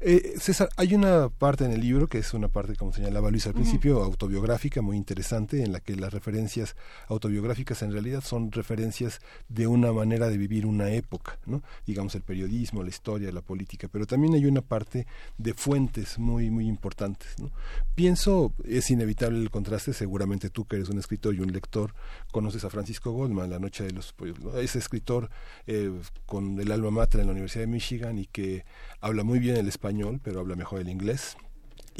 Eh, 0.00 0.34
César, 0.38 0.68
hay 0.76 0.94
una 0.94 1.28
parte 1.28 1.64
en 1.64 1.72
el 1.72 1.80
libro 1.80 2.06
que 2.06 2.18
es 2.18 2.32
una 2.32 2.46
parte, 2.46 2.76
como 2.76 2.92
señalaba 2.92 3.32
Luis 3.32 3.48
al 3.48 3.54
principio, 3.54 4.00
autobiográfica, 4.04 4.80
muy 4.80 4.96
interesante, 4.96 5.60
en 5.64 5.72
la 5.72 5.80
que 5.80 5.96
las 5.96 6.12
referencias 6.12 6.76
autobiográficas 7.08 7.82
en 7.82 7.90
realidad 7.90 8.22
son 8.22 8.52
referencias 8.52 9.20
de 9.48 9.66
una 9.66 9.92
manera 9.92 10.28
de 10.28 10.38
vivir 10.38 10.66
una 10.66 10.90
época, 10.90 11.38
¿no? 11.46 11.62
Digamos 11.84 12.14
el 12.14 12.22
periodismo, 12.22 12.84
la 12.84 12.90
historia, 12.90 13.32
la 13.32 13.40
política, 13.40 13.88
pero 13.90 14.06
también 14.06 14.34
hay 14.34 14.46
una 14.46 14.60
parte 14.62 15.06
de 15.36 15.52
fuentes 15.54 16.16
muy, 16.18 16.48
muy 16.48 16.68
importantes, 16.68 17.34
¿no? 17.40 17.50
Pienso, 17.96 18.52
es 18.64 18.90
inevitable 18.90 19.40
el 19.40 19.50
contraste, 19.50 19.92
seguramente 19.92 20.48
tú 20.48 20.64
que 20.64 20.76
eres 20.76 20.90
un 20.90 20.98
escritor 20.98 21.34
y 21.34 21.40
un 21.40 21.52
lector, 21.52 21.92
conoces 22.30 22.64
a 22.64 22.70
Francisco 22.70 23.10
La 23.28 23.58
Noche 23.58 23.84
de 23.84 23.92
los 23.92 24.12
Pollos, 24.12 24.38
ese 24.56 24.78
escritor 24.78 25.30
eh, 25.66 25.92
con 26.26 26.58
el 26.60 26.72
alma 26.72 26.90
mater 26.90 27.20
en 27.20 27.26
la 27.26 27.32
Universidad 27.32 27.64
de 27.64 27.68
Michigan 27.68 28.18
y 28.18 28.26
que 28.26 28.64
habla 29.00 29.24
muy 29.24 29.38
bien 29.38 29.56
el 29.56 29.68
español, 29.68 30.20
pero 30.22 30.40
habla 30.40 30.56
mejor 30.56 30.80
el 30.80 30.88
inglés. 30.88 31.36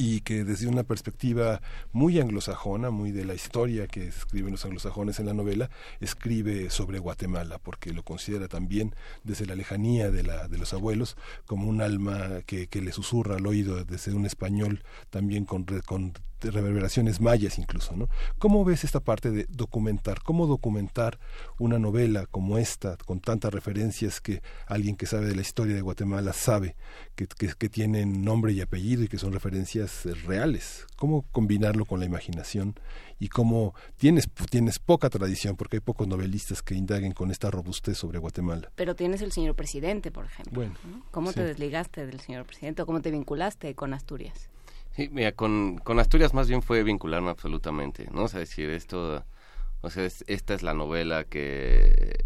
Y 0.00 0.20
que 0.20 0.44
desde 0.44 0.68
una 0.68 0.84
perspectiva 0.84 1.60
muy 1.90 2.20
anglosajona, 2.20 2.90
muy 2.90 3.10
de 3.10 3.24
la 3.24 3.34
historia 3.34 3.88
que 3.88 4.06
escriben 4.06 4.52
los 4.52 4.64
anglosajones 4.64 5.18
en 5.18 5.26
la 5.26 5.34
novela, 5.34 5.70
escribe 5.98 6.70
sobre 6.70 7.00
Guatemala, 7.00 7.58
porque 7.58 7.92
lo 7.92 8.04
considera 8.04 8.46
también 8.46 8.94
desde 9.24 9.46
la 9.46 9.56
lejanía 9.56 10.12
de, 10.12 10.22
la, 10.22 10.46
de 10.46 10.56
los 10.56 10.72
abuelos 10.72 11.16
como 11.46 11.68
un 11.68 11.80
alma 11.80 12.42
que, 12.46 12.68
que 12.68 12.80
le 12.80 12.92
susurra 12.92 13.36
al 13.36 13.46
oído 13.48 13.84
desde 13.84 14.12
un 14.12 14.24
español 14.24 14.84
también 15.10 15.44
con, 15.44 15.64
con 15.84 16.12
reverberaciones 16.40 17.20
mayas 17.20 17.58
incluso, 17.58 17.96
¿no? 17.96 18.08
¿Cómo 18.38 18.64
ves 18.64 18.84
esta 18.84 19.00
parte 19.00 19.30
de 19.30 19.46
documentar? 19.48 20.22
¿Cómo 20.22 20.46
documentar 20.46 21.18
una 21.58 21.78
novela 21.78 22.26
como 22.26 22.58
esta, 22.58 22.96
con 22.96 23.20
tantas 23.20 23.52
referencias 23.52 24.20
que 24.20 24.42
alguien 24.66 24.96
que 24.96 25.06
sabe 25.06 25.26
de 25.26 25.34
la 25.34 25.42
historia 25.42 25.74
de 25.74 25.80
Guatemala 25.80 26.32
sabe 26.32 26.76
que, 27.14 27.26
que, 27.26 27.68
tienen 27.68 28.24
nombre 28.24 28.52
y 28.52 28.60
apellido 28.60 29.02
y 29.02 29.08
que 29.08 29.18
son 29.18 29.32
referencias 29.32 30.04
reales? 30.24 30.86
¿Cómo 30.96 31.22
combinarlo 31.32 31.84
con 31.84 32.00
la 32.00 32.06
imaginación? 32.06 32.74
Y 33.20 33.28
cómo 33.28 33.74
tienes, 33.96 34.28
tienes 34.48 34.78
poca 34.78 35.10
tradición, 35.10 35.56
porque 35.56 35.76
hay 35.76 35.80
pocos 35.80 36.06
novelistas 36.06 36.62
que 36.62 36.74
indaguen 36.74 37.12
con 37.12 37.32
esta 37.32 37.50
robustez 37.50 37.98
sobre 37.98 38.18
Guatemala. 38.18 38.70
Pero 38.76 38.94
tienes 38.94 39.22
el 39.22 39.32
señor 39.32 39.56
presidente, 39.56 40.12
por 40.12 40.26
ejemplo. 40.26 40.54
Bueno, 40.54 40.74
¿Cómo 41.10 41.32
te 41.32 41.44
desligaste 41.44 42.06
del 42.06 42.20
señor 42.20 42.46
presidente 42.46 42.82
o 42.82 42.86
cómo 42.86 43.00
te 43.00 43.10
vinculaste 43.10 43.74
con 43.74 43.92
Asturias? 43.92 44.48
Sí, 44.98 45.08
mira, 45.12 45.30
con, 45.30 45.78
con 45.78 46.00
Asturias 46.00 46.34
más 46.34 46.48
bien 46.48 46.60
fue 46.60 46.82
vincularme 46.82 47.30
absolutamente, 47.30 48.08
¿no? 48.12 48.24
O 48.24 48.28
sea, 48.28 48.40
decir, 48.40 48.68
esto, 48.68 49.24
o 49.80 49.90
sea, 49.90 50.04
esta 50.04 50.54
es 50.54 50.64
la 50.64 50.74
novela 50.74 51.22
que... 51.22 52.16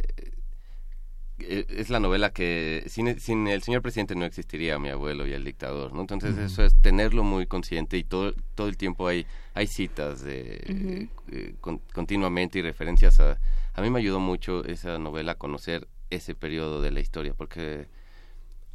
Eh, 1.40 1.66
es 1.68 1.90
la 1.90 2.00
novela 2.00 2.32
que 2.32 2.84
sin, 2.86 3.20
sin 3.20 3.46
el 3.46 3.62
señor 3.62 3.82
presidente 3.82 4.14
no 4.14 4.24
existiría 4.24 4.78
mi 4.78 4.88
abuelo 4.88 5.26
y 5.26 5.34
el 5.34 5.44
dictador, 5.44 5.92
¿no? 5.92 6.00
Entonces 6.00 6.38
eso 6.38 6.64
es 6.64 6.74
tenerlo 6.80 7.24
muy 7.24 7.46
consciente 7.46 7.98
y 7.98 8.04
todo, 8.04 8.32
todo 8.54 8.68
el 8.68 8.78
tiempo 8.78 9.06
hay, 9.06 9.26
hay 9.52 9.66
citas 9.66 10.22
de, 10.22 11.10
eh, 11.30 11.54
continuamente 11.92 12.58
y 12.58 12.62
referencias 12.62 13.20
a... 13.20 13.38
A 13.74 13.82
mí 13.82 13.90
me 13.90 13.98
ayudó 13.98 14.18
mucho 14.18 14.64
esa 14.64 14.98
novela 14.98 15.32
a 15.32 15.34
conocer 15.34 15.88
ese 16.08 16.34
periodo 16.34 16.80
de 16.80 16.90
la 16.90 17.00
historia, 17.00 17.34
porque, 17.34 17.86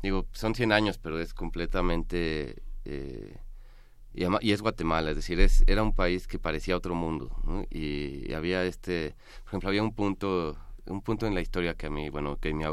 digo, 0.03 0.27
son 0.34 0.53
100 0.53 0.72
años, 0.72 1.00
pero 1.00 1.19
es 1.19 1.34
completamente... 1.34 2.61
Eh, 2.85 3.38
y, 4.17 4.51
es 4.51 4.61
Guatemala, 4.61 5.11
es 5.11 5.15
decir, 5.15 5.39
es, 5.39 5.63
era 5.67 5.83
un 5.83 5.93
país 5.93 6.27
que 6.27 6.39
parecía 6.39 6.75
otro 6.75 6.95
mundo, 6.95 7.29
y, 7.69 8.33
había 8.33 8.63
este, 8.65 9.15
por 9.43 9.49
ejemplo, 9.49 9.69
había 9.69 9.83
un 9.83 9.93
punto, 9.93 10.57
un 10.87 11.01
punto 11.01 11.27
en 11.27 11.35
la 11.35 11.41
historia 11.41 11.75
que 11.75 11.87
a 11.87 11.89
mí, 11.89 12.09
bueno, 12.09 12.37
que 12.39 12.53
mi, 12.53 12.63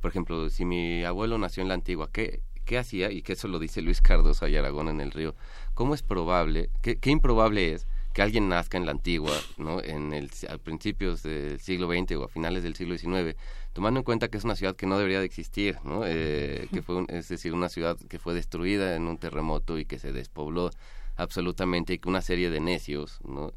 por 0.00 0.10
ejemplo, 0.10 0.50
si 0.50 0.64
mi 0.64 1.04
abuelo 1.04 1.38
nació 1.38 1.62
en 1.62 1.68
la 1.68 1.74
antigua, 1.74 2.10
¿qué, 2.12 2.42
qué 2.64 2.78
hacía? 2.78 3.10
Y 3.10 3.22
que 3.22 3.32
eso 3.32 3.48
lo 3.48 3.58
dice 3.58 3.80
Luis 3.80 4.02
Cardoso 4.02 4.46
y 4.48 4.56
Aragón 4.56 4.88
en 4.88 5.00
el 5.00 5.12
río, 5.12 5.34
¿cómo 5.74 5.94
es 5.94 6.02
probable, 6.02 6.70
qué, 6.82 6.98
qué 6.98 7.10
improbable 7.10 7.72
es 7.72 7.86
que 8.12 8.22
alguien 8.22 8.48
nazca 8.48 8.76
en 8.76 8.84
la 8.84 8.92
antigua, 8.92 9.32
¿no? 9.56 9.82
En 9.82 10.12
el, 10.12 10.30
a 10.48 10.58
principios 10.58 11.22
del 11.22 11.58
siglo 11.60 11.88
XX 11.88 12.16
o 12.16 12.24
a 12.24 12.28
finales 12.28 12.62
del 12.62 12.74
siglo 12.74 12.96
XIX, 12.96 13.36
tomando 13.72 14.00
en 14.00 14.04
cuenta 14.04 14.28
que 14.28 14.38
es 14.38 14.44
una 14.44 14.56
ciudad 14.56 14.76
que 14.76 14.86
no 14.86 14.96
debería 14.98 15.20
de 15.20 15.26
existir, 15.26 15.78
¿no? 15.84 16.02
Eh, 16.04 16.68
que 16.72 16.82
fue, 16.82 17.04
es 17.08 17.28
decir, 17.28 17.52
una 17.54 17.68
ciudad 17.68 17.96
que 18.08 18.18
fue 18.18 18.34
destruida 18.34 18.96
en 18.96 19.06
un 19.06 19.18
terremoto 19.18 19.78
y 19.78 19.84
que 19.84 19.98
se 19.98 20.12
despobló 20.12 20.70
absolutamente 21.16 21.94
y 21.94 21.98
que 21.98 22.08
una 22.08 22.22
serie 22.22 22.50
de 22.50 22.60
necios, 22.60 23.20
¿no? 23.24 23.52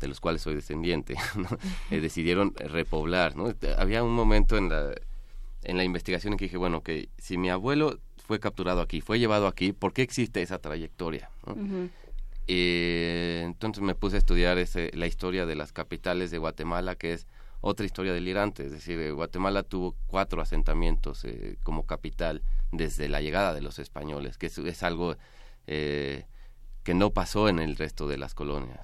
de 0.00 0.06
los 0.06 0.20
cuales 0.20 0.42
soy 0.42 0.54
descendiente, 0.54 1.16
¿no? 1.36 1.48
Eh, 1.90 2.00
decidieron 2.00 2.54
repoblar, 2.54 3.34
¿no? 3.34 3.52
Había 3.76 4.04
un 4.04 4.14
momento 4.14 4.56
en 4.56 4.68
la 4.68 4.92
en 5.64 5.76
la 5.76 5.84
investigación 5.84 6.32
en 6.32 6.38
que 6.38 6.46
dije, 6.46 6.56
bueno, 6.56 6.82
que 6.82 7.08
si 7.18 7.36
mi 7.36 7.50
abuelo 7.50 7.98
fue 8.16 8.40
capturado 8.40 8.80
aquí, 8.80 9.00
fue 9.00 9.18
llevado 9.18 9.46
aquí, 9.46 9.72
¿por 9.72 9.92
qué 9.92 10.02
existe 10.02 10.42
esa 10.42 10.58
trayectoria? 10.58 11.30
Eh, 12.46 13.42
entonces 13.44 13.82
me 13.82 13.94
puse 13.94 14.16
a 14.16 14.18
estudiar 14.18 14.58
ese, 14.58 14.90
la 14.94 15.06
historia 15.06 15.46
de 15.46 15.54
las 15.54 15.72
capitales 15.72 16.30
de 16.30 16.38
Guatemala, 16.38 16.94
que 16.94 17.12
es 17.12 17.26
otra 17.60 17.86
historia 17.86 18.12
delirante. 18.12 18.66
Es 18.66 18.72
decir, 18.72 18.98
eh, 18.98 19.12
Guatemala 19.12 19.62
tuvo 19.62 19.94
cuatro 20.06 20.40
asentamientos 20.40 21.24
eh, 21.24 21.58
como 21.62 21.86
capital 21.86 22.42
desde 22.72 23.08
la 23.08 23.20
llegada 23.20 23.54
de 23.54 23.62
los 23.62 23.78
españoles, 23.78 24.38
que 24.38 24.46
es, 24.46 24.82
algo 24.82 25.16
que 25.66 26.24
no 26.94 27.10
pasó 27.10 27.48
en 27.48 27.58
el 27.58 27.76
resto 27.76 28.08
de 28.08 28.18
las 28.18 28.34
colonias. 28.34 28.80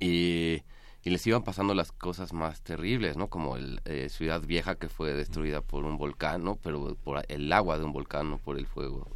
Y, 0.00 0.62
y, 1.02 1.10
les 1.10 1.26
iban 1.26 1.42
pasando 1.42 1.74
las 1.74 1.92
cosas 1.92 2.32
más 2.32 2.62
terribles, 2.62 3.16
¿no? 3.16 3.28
Como 3.28 3.56
el, 3.56 3.80
Ciudad 4.10 4.40
Vieja 4.40 4.74
que 4.76 4.88
fue 4.88 5.12
destruida 5.12 5.60
por 5.60 5.84
un 5.84 5.98
volcán, 5.98 6.44
¿no? 6.44 6.56
Pero 6.56 6.96
por 7.04 7.24
el 7.28 7.52
agua 7.52 7.78
de 7.78 7.84
un 7.84 7.92
volcán, 7.92 8.30
no 8.30 8.38
por 8.38 8.58
el 8.58 8.66
fuego 8.66 9.06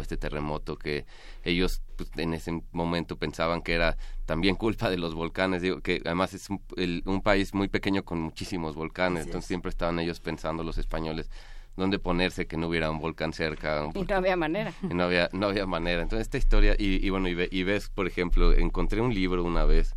este 0.00 0.16
terremoto 0.16 0.76
que 0.76 1.04
ellos 1.44 1.82
pues, 1.96 2.10
en 2.16 2.34
ese 2.34 2.62
momento 2.72 3.16
pensaban 3.16 3.62
que 3.62 3.74
era 3.74 3.96
también 4.24 4.56
culpa 4.56 4.88
de 4.88 4.96
los 4.96 5.14
volcanes, 5.14 5.62
digo 5.62 5.80
que 5.80 6.00
además 6.04 6.32
es 6.34 6.48
un, 6.48 7.22
país 7.22 7.52
muy 7.54 7.68
pequeño 7.68 8.04
con 8.04 8.20
muchísimos 8.20 8.74
volcanes, 8.74 9.26
entonces 9.26 9.48
siempre 9.48 9.68
estaban 9.68 9.98
ellos 9.98 10.20
pensando 10.20 10.64
los 10.64 10.78
españoles 10.78 11.30
dónde 11.76 11.98
ponerse 11.98 12.46
que 12.46 12.56
no 12.56 12.68
hubiera 12.68 12.90
un 12.90 12.98
volcán 12.98 13.32
cerca. 13.32 13.88
y 13.94 14.02
no 14.02 14.16
había 14.16 14.36
manera. 14.36 14.72
no 14.82 15.04
había, 15.04 15.28
no 15.32 15.46
había 15.46 15.66
manera. 15.66 16.02
Entonces 16.02 16.26
esta 16.26 16.38
historia, 16.38 16.74
y, 16.78 17.08
bueno, 17.10 17.28
y, 17.28 17.62
ves, 17.64 17.88
por 17.88 18.06
ejemplo, 18.06 18.52
encontré 18.52 19.00
un 19.00 19.14
libro 19.14 19.42
una 19.42 19.64
vez 19.64 19.94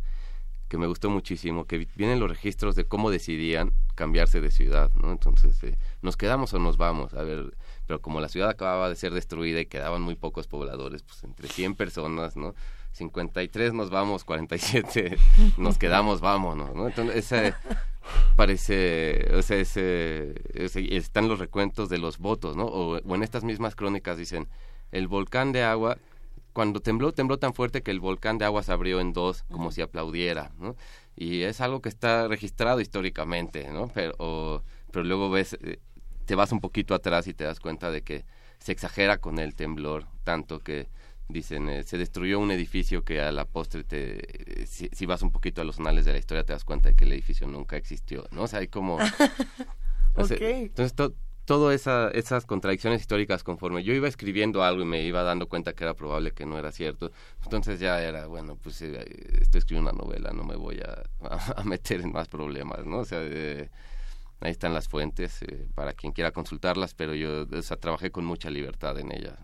que 0.68 0.78
me 0.78 0.86
gustó 0.86 1.10
muchísimo, 1.10 1.66
que 1.66 1.86
vienen 1.94 2.18
los 2.18 2.28
registros 2.28 2.74
de 2.74 2.86
cómo 2.86 3.10
decidían 3.10 3.72
cambiarse 3.94 4.40
de 4.40 4.50
ciudad, 4.50 4.92
¿no? 4.94 5.12
Entonces, 5.12 5.62
eh, 5.62 5.78
¿nos 6.02 6.16
quedamos 6.16 6.52
o 6.54 6.58
nos 6.58 6.76
vamos? 6.76 7.14
A 7.14 7.22
ver, 7.22 7.56
pero 7.86 8.00
como 8.00 8.20
la 8.20 8.28
ciudad 8.28 8.50
acababa 8.50 8.88
de 8.88 8.96
ser 8.96 9.12
destruida 9.12 9.60
y 9.60 9.66
quedaban 9.66 10.02
muy 10.02 10.14
pocos 10.14 10.46
pobladores, 10.46 11.02
pues 11.02 11.22
entre 11.24 11.48
100 11.48 11.74
personas, 11.74 12.36
¿no? 12.36 12.54
53 12.92 13.74
nos 13.74 13.90
vamos, 13.90 14.24
47 14.24 15.16
nos 15.58 15.78
quedamos, 15.78 16.20
vámonos, 16.20 16.74
¿no? 16.74 16.86
Entonces, 16.88 17.16
ese 17.16 17.54
parece, 18.36 19.30
o 19.34 19.42
sea, 19.42 19.58
ese, 19.58 20.34
están 20.56 21.28
los 21.28 21.38
recuentos 21.38 21.88
de 21.88 21.98
los 21.98 22.18
votos, 22.18 22.56
¿no? 22.56 22.64
O, 22.64 22.98
o 22.98 23.14
en 23.14 23.22
estas 23.22 23.44
mismas 23.44 23.74
crónicas 23.74 24.16
dicen, 24.16 24.48
el 24.92 25.08
volcán 25.08 25.52
de 25.52 25.62
agua 25.62 25.98
cuando 26.56 26.80
tembló, 26.80 27.12
tembló 27.12 27.38
tan 27.38 27.52
fuerte 27.52 27.82
que 27.82 27.90
el 27.90 28.00
volcán 28.00 28.38
de 28.38 28.46
agua 28.46 28.62
se 28.62 28.72
abrió 28.72 28.98
en 28.98 29.12
dos, 29.12 29.42
como 29.50 29.70
si 29.70 29.82
aplaudiera, 29.82 30.52
¿no? 30.58 30.74
Y 31.14 31.42
es 31.42 31.60
algo 31.60 31.82
que 31.82 31.90
está 31.90 32.28
registrado 32.28 32.80
históricamente, 32.80 33.68
¿no? 33.68 33.88
Pero, 33.92 34.64
pero 34.90 35.04
luego 35.04 35.28
ves, 35.28 35.58
eh, 35.60 35.80
te 36.26 36.34
vas 36.34 36.52
un 36.52 36.60
poquito 36.60 36.94
atrás 36.94 37.26
y 37.28 37.34
te 37.34 37.44
das 37.44 37.60
cuenta 37.60 37.90
de 37.90 38.02
que 38.02 38.24
se 38.58 38.72
exagera 38.72 39.18
con 39.18 39.38
el 39.38 39.54
temblor, 39.54 40.06
tanto 40.24 40.60
que 40.60 40.88
dicen, 41.28 41.68
eh, 41.68 41.82
se 41.82 41.98
destruyó 41.98 42.38
un 42.38 42.50
edificio 42.50 43.04
que 43.04 43.20
a 43.20 43.32
la 43.32 43.44
postre 43.44 43.84
te, 43.84 44.62
eh, 44.62 44.66
si, 44.66 45.06
vas 45.06 45.22
un 45.22 45.32
poquito 45.32 45.60
a 45.60 45.64
los 45.64 45.78
anales 45.78 46.04
de 46.04 46.12
la 46.12 46.18
historia 46.18 46.44
te 46.44 46.52
das 46.52 46.64
cuenta 46.64 46.88
de 46.88 46.94
que 46.94 47.04
el 47.04 47.12
edificio 47.12 47.46
nunca 47.46 47.76
existió, 47.76 48.26
¿no? 48.30 48.42
O 48.42 48.48
sea, 48.48 48.60
hay 48.60 48.68
como... 48.68 48.98
entonces, 50.16 50.94
todas 51.44 51.74
esa, 51.74 52.10
esas 52.10 52.44
contradicciones 52.44 53.00
históricas 53.00 53.44
conforme 53.44 53.84
yo 53.84 53.92
iba 53.92 54.08
escribiendo 54.08 54.64
algo 54.64 54.82
y 54.82 54.86
me 54.86 55.02
iba 55.02 55.22
dando 55.22 55.48
cuenta 55.48 55.74
que 55.74 55.84
era 55.84 55.94
probable 55.94 56.32
que 56.32 56.44
no 56.46 56.58
era 56.58 56.72
cierto, 56.72 57.12
entonces 57.42 57.78
ya 57.78 58.02
era, 58.02 58.26
bueno, 58.26 58.56
pues 58.60 58.82
eh, 58.82 59.04
estoy 59.40 59.60
escribiendo 59.60 59.92
una 59.92 60.04
novela, 60.04 60.32
no 60.32 60.44
me 60.44 60.56
voy 60.56 60.80
a, 60.80 61.04
a, 61.56 61.62
meter 61.64 62.00
en 62.00 62.12
más 62.12 62.28
problemas, 62.28 62.84
¿no? 62.84 62.98
O 62.98 63.04
sea, 63.04 63.20
ahí 64.40 64.50
están 64.50 64.74
las 64.74 64.88
fuentes 64.88 65.42
eh, 65.42 65.66
para 65.74 65.92
quien 65.92 66.12
quiera 66.12 66.32
consultarlas, 66.32 66.94
pero 66.94 67.14
yo 67.14 67.46
o 67.50 67.62
sea, 67.62 67.76
trabajé 67.76 68.10
con 68.10 68.24
mucha 68.24 68.50
libertad 68.50 68.98
en 68.98 69.12
ellas. 69.12 69.38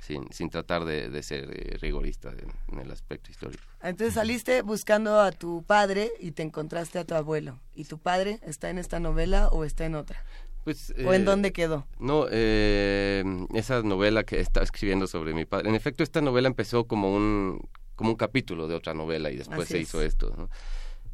Sin, 0.00 0.30
sin, 0.32 0.50
tratar 0.50 0.84
de, 0.84 1.22
ser 1.22 1.48
eh, 1.50 1.78
rigorista 1.80 2.30
en, 2.70 2.78
el 2.78 2.90
aspecto 2.90 3.30
histórico. 3.30 3.62
Entonces 3.82 4.12
saliste 4.12 4.60
buscando 4.60 5.18
a 5.18 5.32
tu 5.32 5.62
padre 5.62 6.12
y 6.20 6.32
te 6.32 6.42
encontraste 6.42 6.98
a 6.98 7.04
tu 7.04 7.14
abuelo. 7.14 7.58
¿Y 7.74 7.84
tu 7.84 7.96
padre 7.96 8.38
está 8.42 8.68
en 8.68 8.76
esta 8.76 9.00
novela 9.00 9.48
o 9.48 9.64
está 9.64 9.86
en 9.86 9.94
otra? 9.94 10.22
Pues, 10.64 10.94
¿O 11.06 11.12
en 11.14 11.22
eh, 11.22 11.24
dónde 11.24 11.52
quedó? 11.52 11.86
No, 11.98 12.26
eh, 12.30 13.22
esa 13.54 13.82
novela 13.82 14.24
que 14.24 14.40
estaba 14.40 14.64
escribiendo 14.64 15.06
sobre 15.06 15.32
mi 15.32 15.44
padre. 15.44 15.68
En 15.68 15.74
efecto, 15.74 16.02
esta 16.02 16.22
novela 16.22 16.48
empezó 16.48 16.84
como 16.86 17.14
un, 17.14 17.66
como 17.94 18.10
un 18.10 18.16
capítulo 18.16 18.66
de 18.66 18.74
otra 18.74 18.94
novela 18.94 19.30
y 19.30 19.36
después 19.36 19.68
se 19.68 19.78
hizo 19.78 20.02
esto. 20.02 20.50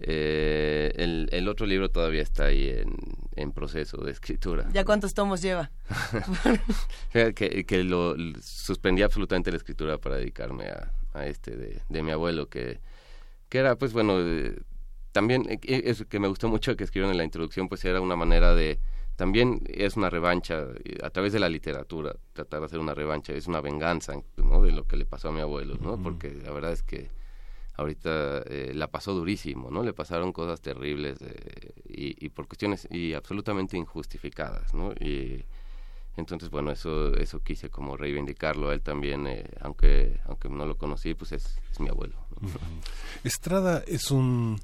Eh, 0.03 0.93
el, 0.97 1.29
el, 1.31 1.49
otro 1.49 1.67
libro 1.67 1.91
todavía 1.91 2.23
está 2.23 2.47
ahí 2.47 2.69
en, 2.69 2.97
en, 3.37 3.53
proceso 3.53 3.99
de 3.99 4.13
escritura. 4.13 4.69
¿Ya 4.73 4.85
cuántos 4.85 5.13
tomos 5.13 5.43
lleva? 5.43 5.71
que, 7.13 7.65
que 7.67 7.85
lo 7.85 8.17
suspendí 8.41 9.03
absolutamente 9.03 9.51
la 9.51 9.59
escritura 9.59 9.99
para 9.99 10.17
dedicarme 10.17 10.69
a, 10.69 10.93
a 11.13 11.27
este 11.27 11.57
de, 11.57 11.83
de, 11.89 12.03
mi 12.03 12.13
abuelo, 12.13 12.49
que, 12.49 12.81
que 13.49 13.59
era, 13.59 13.77
pues 13.77 13.93
bueno, 13.93 14.19
también 15.13 15.45
es 15.63 16.05
que 16.07 16.19
me 16.19 16.29
gustó 16.29 16.49
mucho 16.49 16.77
que 16.77 16.85
escribieron 16.85 17.11
en 17.11 17.19
la 17.19 17.25
introducción, 17.25 17.69
pues 17.69 17.85
era 17.85 18.01
una 18.01 18.17
manera 18.17 18.55
de 18.55 18.79
también 19.17 19.61
es 19.67 19.99
una 19.99 20.09
revancha 20.09 20.69
a 21.03 21.11
través 21.11 21.35
de 21.35 21.41
la 21.41 21.51
literatura 21.51 22.17
tratar 22.33 22.61
de 22.61 22.67
hacer 22.67 22.79
una 22.79 22.95
revancha 22.95 23.35
es 23.35 23.49
una 23.49 23.61
venganza 23.61 24.15
¿no? 24.39 24.63
de 24.63 24.73
lo 24.73 24.87
que 24.87 24.97
le 24.97 25.05
pasó 25.05 25.29
a 25.29 25.33
mi 25.33 25.41
abuelo 25.41 25.77
no 25.79 26.03
porque 26.03 26.33
la 26.43 26.51
verdad 26.53 26.73
es 26.73 26.83
que 26.83 27.11
ahorita 27.81 28.43
eh, 28.47 28.73
la 28.75 28.89
pasó 28.89 29.15
durísimo 29.15 29.71
no 29.71 29.83
le 29.83 29.93
pasaron 29.93 30.33
cosas 30.33 30.61
terribles 30.61 31.19
eh, 31.23 31.73
y, 31.89 32.29
por 32.29 32.47
cuestiones 32.47 32.87
y 32.91 33.15
absolutamente 33.15 33.77
injustificadas 33.77 34.75
no 34.75 34.93
y 34.93 35.45
Entonces, 36.17 36.51
bueno, 36.51 36.71
eso, 36.71 37.15
eso 37.17 37.41
quise 37.41 37.71
como 37.71 37.97
reivindicarlo 37.97 38.69
a 38.69 38.75
él 38.75 38.83
también, 38.83 39.27
eh, 39.27 39.45
aunque, 39.61 40.21
aunque 40.27 40.49
no 40.49 40.67
lo 40.67 40.77
conocí, 40.77 41.15
pues 41.15 41.33
es, 41.33 41.61
mi 41.79 41.89
abuelo. 41.89 42.17
Estrada 43.25 43.83
es 43.87 44.11
un 44.11 44.61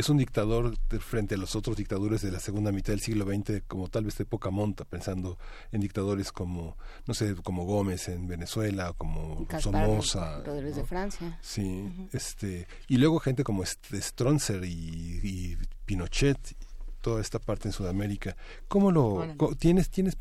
es 0.00 0.08
un 0.08 0.16
dictador 0.16 0.76
frente 0.98 1.34
a 1.34 1.38
los 1.38 1.54
otros 1.54 1.76
dictadores 1.76 2.22
de 2.22 2.32
la 2.32 2.40
segunda 2.40 2.72
mitad 2.72 2.92
del 2.92 3.00
siglo 3.00 3.26
XX, 3.26 3.62
como 3.68 3.88
tal 3.88 4.04
vez 4.04 4.16
de 4.18 4.24
poca 4.24 4.50
monta, 4.50 4.84
pensando 4.84 5.38
en 5.72 5.80
dictadores 5.80 6.32
como, 6.32 6.76
no 7.06 7.14
sé, 7.14 7.34
como 7.36 7.64
Gómez 7.64 8.08
en 8.08 8.26
Venezuela, 8.26 8.92
como 8.96 9.46
Somoza. 9.60 10.40
de 10.40 10.84
Francia. 10.84 11.38
Sí, 11.42 12.08
este, 12.12 12.66
y 12.88 12.96
luego 12.96 13.20
gente 13.20 13.44
como 13.44 13.64
Stronzer 13.64 14.64
y, 14.64 15.20
y 15.22 15.58
Pinochet, 15.84 16.56
toda 17.00 17.20
esta 17.20 17.38
parte 17.38 17.68
en 17.68 17.72
Sudamérica. 17.72 18.36
¿Cómo 18.68 18.90
lo 18.90 19.36
tienes 19.58 19.90
tienes 19.90 20.16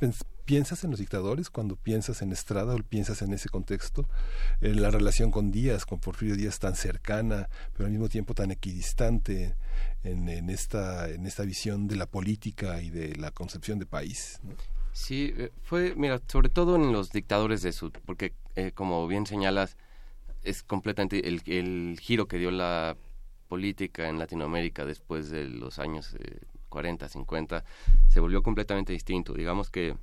piensas 0.50 0.84
en 0.84 0.90
los 0.90 1.00
dictadores 1.00 1.52
cuando 1.52 1.76
piensas 1.76 2.24
en 2.24 2.32
Estrada 2.32 2.74
o 2.74 2.80
piensas 2.80 3.22
en 3.22 3.34
ese 3.34 3.50
contexto? 3.50 4.10
En 4.61 4.82
la 4.82 4.90
relación 4.90 5.30
con 5.30 5.52
Díaz, 5.52 5.86
con 5.86 6.00
Porfirio 6.00 6.36
Díaz 6.36 6.58
tan 6.58 6.76
cercana, 6.76 7.50
pero 7.74 7.86
al 7.86 7.92
mismo 7.92 8.10
tiempo 8.10 8.34
tan 8.34 8.50
equidistante 8.50 9.56
en, 10.03 10.28
esta 10.50 11.08
en 11.08 11.28
esta 11.28 11.44
visión 11.44 11.88
de 11.88 11.98
la 11.98 12.08
política 12.08 12.82
y 12.82 12.90
de 12.90 13.16
la 13.18 13.30
concepción 13.30 13.78
de 13.78 13.86
país. 13.86 14.42
Sí, 14.92 15.36
eh, 15.38 15.52
fue, 15.61 15.94
mira, 15.95 16.19
sobre 16.28 16.50
todo 16.50 16.78
en 16.78 16.94
los 16.94 17.11
dictadores 17.11 17.61
de 17.61 17.72
Sud, 17.72 17.94
porque 18.03 18.34
eh, 18.56 18.72
como 18.72 19.08
bien 19.08 19.28
señalas, 19.28 19.78
es 20.42 20.64
completamente 20.64 21.28
el, 21.28 21.44
el 21.45 22.00
giro 22.02 22.28
que 22.28 22.40
dio 22.40 22.50
la 22.50 22.98
política 23.50 24.10
en 24.10 24.18
Latinoamérica 24.18 24.84
después 24.84 25.30
de 25.30 25.48
los 25.48 25.78
años 25.78 26.16
eh, 26.19 26.40
40, 26.69 27.08
50, 27.08 27.64
se 28.08 28.19
volvió 28.19 28.42
completamente 28.42 28.94
distinto. 28.94 29.36
Digamos 29.36 29.69
que 29.69 29.95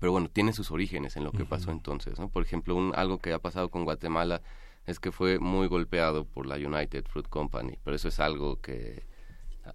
pero 0.00 0.12
bueno, 0.12 0.28
tiene 0.28 0.52
sus 0.52 0.70
orígenes 0.70 1.16
en 1.16 1.24
lo 1.24 1.32
que 1.32 1.44
pasó 1.44 1.70
entonces, 1.70 2.18
¿no? 2.18 2.28
Por 2.28 2.42
ejemplo, 2.42 2.74
un, 2.74 2.92
algo 2.94 3.18
que 3.18 3.32
ha 3.32 3.38
pasado 3.38 3.70
con 3.70 3.84
Guatemala 3.84 4.42
es 4.84 4.98
que 4.98 5.12
fue 5.12 5.38
muy 5.38 5.68
golpeado 5.68 6.24
por 6.24 6.46
la 6.46 6.56
United 6.56 7.04
Fruit 7.08 7.28
Company, 7.28 7.78
pero 7.84 7.96
eso 7.96 8.08
es 8.08 8.18
algo 8.20 8.60
que, 8.60 9.04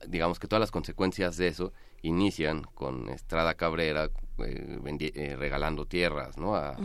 digamos 0.08 0.40
que 0.40 0.48
todas 0.48 0.62
las 0.62 0.72
consecuencias 0.72 1.38
de 1.38 1.48
eso 1.48 1.74
inician 2.02 2.64
con 2.74 3.10
Estrada 3.10 3.56
Cabrera 3.56 4.10
eh, 4.40 5.12
eh, 5.16 5.36
regalando 5.38 5.86
tierras, 5.86 6.38
¿no? 6.38 6.56
A, 6.56 6.76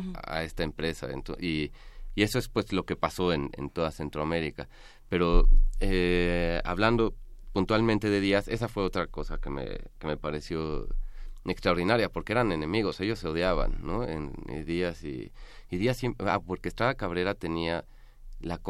esta 0.43 0.63
empresa 0.63 1.09
y, 1.41 1.73
y 2.15 2.23
eso 2.23 2.39
es 2.39 2.49
pues 2.49 2.73
lo 2.73 2.85
que 2.85 2.97
pasó 2.97 3.33
en, 3.33 3.51
en 3.55 3.71
toda 3.71 3.91
Centroamérica. 3.91 4.69
Pero 5.09 5.49
eh, 5.81 6.61
hablando 6.65 7.15
puntualmente 7.53 8.11
de 8.11 8.21
Díaz, 8.21 8.49
esa 8.49 8.69
fue 8.69 8.83
otra 8.83 9.07
cosa 9.07 9.39
que 9.39 9.51
me, 9.51 9.67
que 9.99 10.07
me 10.07 10.17
pareció 10.17 10.89
extraordinaria, 11.49 12.09
porque 12.09 12.33
eran 12.33 12.53
enemigos, 12.53 13.01
ellos 13.01 13.19
se 13.19 13.29
odiaban, 13.29 13.79
¿no? 13.83 14.05
En, 14.05 14.33
Díaz 14.65 15.05
y, 15.05 15.33
y 15.71 15.77
Díaz 15.77 15.97
siempre, 15.97 16.29
ah, 16.29 16.41
porque 16.41 16.69
Estrada 16.69 16.95
Cabrera 16.95 17.35
tenía 17.35 17.85
la 18.41 18.61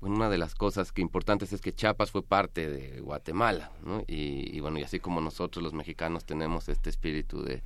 una 0.00 0.28
de 0.28 0.38
las 0.38 0.54
cosas 0.54 0.92
que 0.92 1.02
importantes 1.02 1.52
es 1.52 1.60
que 1.60 1.74
Chiapas 1.74 2.10
fue 2.10 2.22
parte 2.22 2.68
de 2.68 3.00
Guatemala, 3.00 3.70
¿no? 3.84 4.02
Y, 4.06 4.58
bueno, 4.60 4.78
y 4.78 4.82
así 4.82 4.98
como 4.98 5.20
nosotros 5.20 5.62
los 5.62 5.74
mexicanos 5.74 6.24
tenemos 6.24 6.68
este 6.68 6.90
espíritu 6.90 7.42
de 7.42 7.62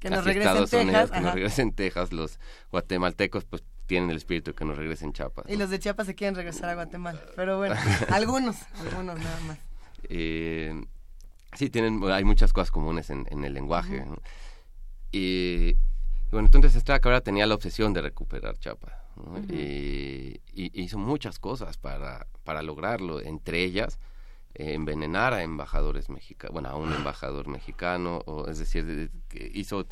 que 0.00 0.10
nos 0.10 0.24
regresen 0.24 0.66
Texas, 0.66 1.10
que 1.10 1.20
nos 1.20 1.34
regresen 1.34 1.72
Texas, 1.72 2.12
los 2.12 2.38
guatemaltecos 2.70 3.44
pues 3.44 3.62
tienen 3.86 4.10
el 4.10 4.16
espíritu 4.16 4.50
de 4.50 4.56
que 4.56 4.64
nos 4.64 4.76
regresen 4.76 5.12
Chiapas. 5.12 5.46
Y 5.48 5.56
los 5.56 5.70
de 5.70 5.78
Chiapas 5.78 6.06
se 6.06 6.14
quieren 6.14 6.34
regresar 6.34 6.70
a 6.70 6.74
Guatemala, 6.74 7.20
pero 7.36 7.58
bueno, 7.58 7.76
algunos, 8.10 8.56
algunos 8.78 9.18
nada 9.18 9.40
más. 9.46 9.58
Eh, 10.08 10.84
sí, 11.54 11.70
tienen, 11.70 12.02
hay 12.10 12.24
muchas 12.24 12.52
cosas 12.52 12.70
comunes 12.70 13.10
en, 13.10 13.26
el 13.44 13.52
lenguaje. 13.52 14.04
y, 15.10 15.74
bueno, 16.30 16.46
entonces 16.46 16.74
Estrada 16.74 17.00
Cabrera 17.00 17.20
tenía 17.20 17.46
la 17.46 17.54
obsesión 17.54 17.92
de 17.92 18.00
recuperar 18.00 18.58
Chapa. 18.58 19.04
y, 19.48 20.40
hizo 20.54 20.98
muchas 20.98 21.38
cosas 21.38 21.76
para, 21.76 22.26
para 22.44 22.62
lograrlo, 22.62 23.20
entre 23.20 23.62
ellas 23.62 23.98
eh, 24.54 24.74
envenenar 24.74 25.32
a 25.32 25.42
embajadores 25.42 26.10
mexicanos, 26.10 26.52
bueno, 26.52 26.68
a 26.68 26.76
un 26.76 26.92
embajador 26.92 27.48
mexicano, 27.48 28.22
o, 28.26 28.48
es 28.48 28.58
decir, 28.58 29.10
hizo 29.54 29.86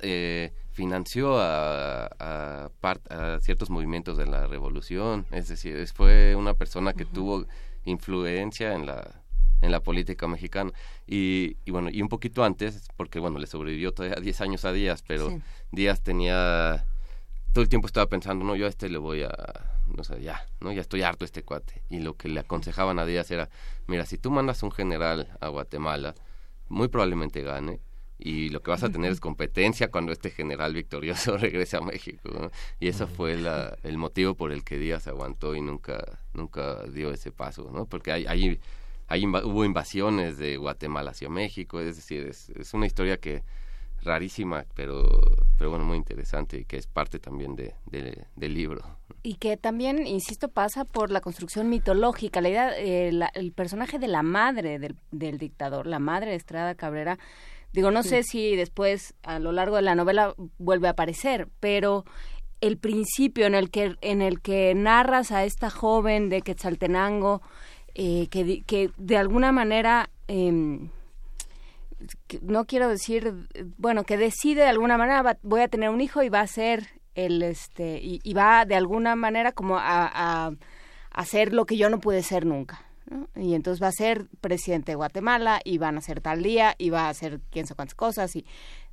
eh, 0.00 0.52
financió 0.70 1.38
a, 1.38 2.06
a, 2.18 2.70
a, 3.10 3.40
ciertos 3.40 3.68
movimientos 3.68 4.16
de 4.16 4.26
la 4.26 4.46
revolución, 4.46 5.26
es 5.32 5.48
decir, 5.48 5.84
fue 5.88 6.36
una 6.36 6.54
persona 6.54 6.92
que 6.92 7.04
tuvo 7.04 7.46
influencia 7.84 8.74
en 8.74 8.86
la 8.86 9.22
en 9.60 9.72
la 9.72 9.80
política 9.80 10.26
mexicana. 10.26 10.72
Y, 11.06 11.56
y, 11.64 11.70
bueno, 11.70 11.88
y 11.90 12.02
un 12.02 12.08
poquito 12.08 12.44
antes, 12.44 12.88
porque 12.96 13.18
bueno, 13.18 13.38
le 13.38 13.46
sobrevivió 13.46 13.92
todavía 13.92 14.20
10 14.20 14.40
años 14.40 14.64
a 14.64 14.72
Díaz, 14.72 15.02
pero 15.06 15.40
Díaz 15.72 16.02
tenía, 16.02 16.84
todo 17.52 17.62
el 17.62 17.68
tiempo 17.68 17.86
estaba 17.86 18.06
pensando, 18.06 18.44
no, 18.44 18.56
yo 18.56 18.66
a 18.66 18.68
este 18.68 18.88
le 18.88 18.98
voy 18.98 19.22
a, 19.22 19.32
no 19.94 20.04
sé, 20.04 20.22
ya, 20.22 20.46
¿no? 20.60 20.72
Ya 20.72 20.80
estoy 20.80 21.02
harto 21.02 21.24
este 21.24 21.42
cuate. 21.42 21.82
Y 21.90 22.00
lo 22.00 22.16
que 22.16 22.28
le 22.28 22.40
aconsejaban 22.40 22.98
a 22.98 23.06
Díaz 23.06 23.30
era, 23.30 23.48
mira, 23.86 24.06
si 24.06 24.18
tú 24.18 24.30
mandas 24.30 24.62
un 24.62 24.72
general 24.72 25.36
a 25.40 25.48
Guatemala, 25.48 26.14
muy 26.68 26.88
probablemente 26.88 27.42
gane, 27.42 27.80
y 28.18 28.48
lo 28.48 28.62
que 28.62 28.70
vas 28.70 28.82
a 28.82 28.88
tener 28.88 29.12
es 29.12 29.20
competencia 29.20 29.90
cuando 29.90 30.12
este 30.12 30.30
general 30.30 30.72
victorioso 30.72 31.36
regrese 31.38 31.76
a 31.76 31.80
México 31.80 32.50
y 32.80 32.88
eso 32.88 33.06
fue 33.06 33.36
la, 33.36 33.76
el 33.82 33.98
motivo 33.98 34.34
por 34.34 34.52
el 34.52 34.64
que 34.64 34.78
Díaz 34.78 35.06
aguantó 35.06 35.54
y 35.54 35.60
nunca 35.60 36.02
nunca 36.32 36.82
dio 36.84 37.12
ese 37.12 37.30
paso 37.30 37.70
no 37.72 37.84
porque 37.84 38.12
hay, 38.12 38.26
hay 38.26 38.58
hubo 39.10 39.64
invasiones 39.64 40.38
de 40.38 40.56
Guatemala 40.56 41.12
hacia 41.12 41.28
México, 41.28 41.80
es 41.80 41.96
decir, 41.96 42.26
es, 42.26 42.74
una 42.74 42.86
historia 42.86 43.18
que 43.18 43.44
rarísima, 44.02 44.64
pero, 44.74 45.04
pero 45.58 45.70
bueno, 45.70 45.84
muy 45.84 45.96
interesante 45.96 46.58
y 46.58 46.64
que 46.64 46.76
es 46.76 46.86
parte 46.86 47.18
también 47.18 47.56
de, 47.56 47.74
del 47.86 48.54
libro. 48.54 48.82
Y 49.22 49.34
que 49.34 49.56
también, 49.56 50.06
insisto, 50.06 50.48
pasa 50.48 50.84
por 50.84 51.10
la 51.10 51.20
construcción 51.20 51.68
mitológica, 51.68 52.40
la 52.40 52.48
idea, 52.48 52.78
eh, 52.78 53.10
el 53.34 53.52
personaje 53.52 53.98
de 53.98 54.08
la 54.08 54.22
madre 54.22 54.78
del, 54.78 54.96
del, 55.10 55.38
dictador, 55.38 55.86
la 55.86 55.98
madre 55.98 56.30
de 56.30 56.36
Estrada 56.36 56.74
Cabrera, 56.74 57.18
digo, 57.72 57.90
no 57.90 58.02
sé 58.02 58.22
si 58.22 58.54
después 58.54 59.14
a 59.22 59.38
lo 59.38 59.52
largo 59.52 59.76
de 59.76 59.82
la 59.82 59.94
novela 59.94 60.34
vuelve 60.58 60.88
a 60.88 60.92
aparecer, 60.92 61.48
pero 61.60 62.04
el 62.60 62.78
principio 62.78 63.46
en 63.46 63.54
el 63.54 63.70
que 63.70 63.96
en 64.00 64.22
el 64.22 64.40
que 64.40 64.74
narras 64.74 65.30
a 65.30 65.44
esta 65.44 65.70
joven 65.70 66.28
de 66.28 66.42
Quetzaltenango 66.42 67.42
eh, 67.98 68.28
que, 68.28 68.62
que, 68.64 68.90
de 68.98 69.16
alguna 69.16 69.52
manera, 69.52 70.10
em, 70.28 70.90
no 72.42 72.66
quiero 72.66 72.90
decir, 72.90 73.48
bueno, 73.78 74.04
que 74.04 74.18
decide 74.18 74.60
de 74.60 74.68
alguna 74.68 74.98
manera, 74.98 75.38
voy 75.42 75.62
a 75.62 75.68
tener 75.68 75.88
un 75.88 76.02
hijo 76.02 76.22
y 76.22 76.28
va 76.28 76.40
a 76.40 76.46
ser 76.46 77.00
el, 77.14 77.42
este, 77.42 77.98
y, 78.02 78.34
va 78.34 78.66
de 78.66 78.74
alguna 78.74 79.16
manera 79.16 79.52
como 79.52 79.78
a, 79.78 80.52
hacer 81.10 81.54
lo 81.54 81.64
que 81.64 81.78
yo 81.78 81.88
no 81.88 81.98
pude 81.98 82.22
ser 82.22 82.44
nunca. 82.44 82.84
Y 83.34 83.54
entonces 83.54 83.82
va 83.82 83.88
a 83.88 83.92
ser 83.92 84.26
presidente 84.42 84.92
de 84.92 84.96
Guatemala 84.96 85.62
y 85.64 85.78
van 85.78 85.96
a 85.96 86.02
ser 86.02 86.20
tal 86.20 86.42
día 86.42 86.74
y 86.76 86.90
va 86.90 87.06
a 87.06 87.08
hacer 87.08 87.40
quién 87.50 87.66
sabe 87.66 87.76
cuántas 87.76 87.94
cosas 87.94 88.36
y 88.36 88.44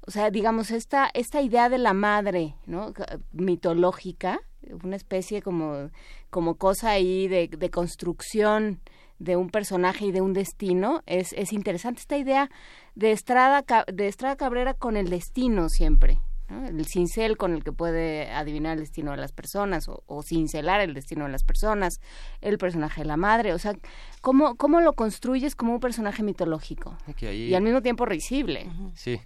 o 0.05 0.11
sea, 0.11 0.29
digamos 0.29 0.71
esta 0.71 1.09
esta 1.13 1.41
idea 1.41 1.67
de 1.67 1.79
la 1.79 1.93
madre, 1.93 2.55
¿no? 2.67 2.93
mitológica, 3.33 4.39
una 4.83 4.95
especie 4.95 5.41
como 5.41 5.89
como 6.29 6.55
cosa 6.55 6.91
ahí 6.91 7.27
de 7.27 7.69
construcción 7.71 8.79
de 9.23 9.35
un 9.35 9.49
personaje 9.49 10.05
y 10.05 10.11
de 10.11 10.21
un 10.21 10.33
destino 10.33 11.01
es, 11.05 11.33
es 11.33 11.53
interesante 11.53 12.01
esta 12.01 12.17
idea 12.17 12.49
de 12.95 13.11
Estrada 13.11 13.63
de 13.91 14.07
Estrada 14.07 14.35
Cabrera 14.35 14.73
con 14.73 14.97
el 14.97 15.09
destino 15.09 15.69
siempre 15.69 16.19
el 16.49 16.85
cincel 16.85 17.37
con 17.37 17.53
el 17.53 17.63
que 17.63 17.71
puede 17.71 18.29
adivinar 18.29 18.73
el 18.73 18.81
destino 18.81 19.11
de 19.11 19.17
las 19.17 19.31
personas 19.31 19.87
o, 19.87 20.21
cincelar 20.23 20.81
el 20.81 20.93
destino 20.93 21.25
de 21.25 21.31
las 21.31 21.43
personas 21.43 21.99
el 22.41 22.57
personaje 22.57 23.01
de 23.01 23.07
la 23.07 23.17
madre 23.17 23.53
o 23.53 23.59
sea 23.59 23.73
cómo 24.21 24.55
cómo 24.55 24.81
lo 24.81 24.93
construyes 24.93 25.55
como 25.55 25.73
un 25.73 25.79
personaje 25.79 26.21
mitológico 26.21 26.97
y 27.19 27.53
al 27.53 27.63
mismo 27.63 27.81
tiempo 27.81 28.05
risible. 28.05 28.69
Sí 28.93 29.19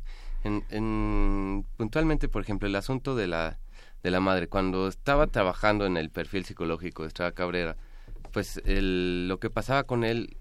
en, 0.43 1.65
puntualmente 1.75 2.29
por 2.29 2.43
ejemplo 2.43 2.67
el 2.67 2.75
asunto 2.75 3.15
de 3.15 3.27
la 3.27 3.57
de 4.03 4.11
la 4.11 4.19
madre 4.19 4.47
cuando 4.47 4.87
estaba 4.87 5.27
trabajando 5.27 5.85
en 5.85 5.97
el 5.97 6.09
perfil 6.09 6.45
psicológico 6.45 7.01
de 7.03 7.09
Estrada 7.09 7.31
Cabrera 7.31 7.75
pues 8.31 8.61
el, 8.65 9.27
lo 9.27 9.39
que 9.39 9.49
pasaba 9.49 9.83
con 9.83 10.03
él, 10.03 10.37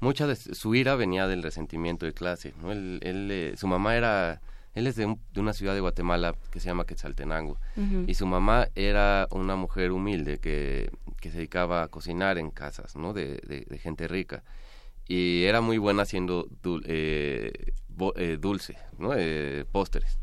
mucha 0.00 0.26
de 0.26 0.36
su 0.36 0.74
ira 0.74 0.96
venía 0.96 1.26
del 1.26 1.42
resentimiento 1.42 2.06
de 2.06 2.12
clase, 2.12 2.54
¿no? 2.60 2.72
Él, 2.72 3.00
él 3.02 3.28
eh, 3.30 3.54
su 3.56 3.66
mamá 3.66 3.96
era, 3.96 4.40
él 4.74 4.86
es 4.86 4.96
de, 4.96 5.16
de, 5.32 5.40
una 5.40 5.52
ciudad 5.52 5.74
de 5.74 5.80
Guatemala 5.80 6.34
que 6.50 6.60
se 6.60 6.66
llama 6.66 6.86
Quetzaltenango, 6.86 7.58
y 8.06 8.14
su 8.14 8.26
mamá 8.26 8.68
era 8.74 9.28
una 9.30 9.56
mujer 9.56 9.92
humilde 9.92 10.38
que, 10.38 10.90
que 11.20 11.30
se 11.30 11.36
dedicaba 11.36 11.82
a 11.82 11.88
cocinar 11.88 12.38
en 12.38 12.50
casas, 12.50 12.96
¿no? 12.96 13.12
De, 13.12 13.36
de, 13.46 13.78
gente 13.78 14.08
rica. 14.08 14.42
Y 15.08 15.44
era 15.44 15.60
muy 15.60 15.78
buena 15.78 16.02
haciendo 16.02 16.48
eh, 16.84 17.52
eh, 18.16 18.38
dulce, 18.40 18.76
¿no? 18.98 19.10
postres. 19.72 20.18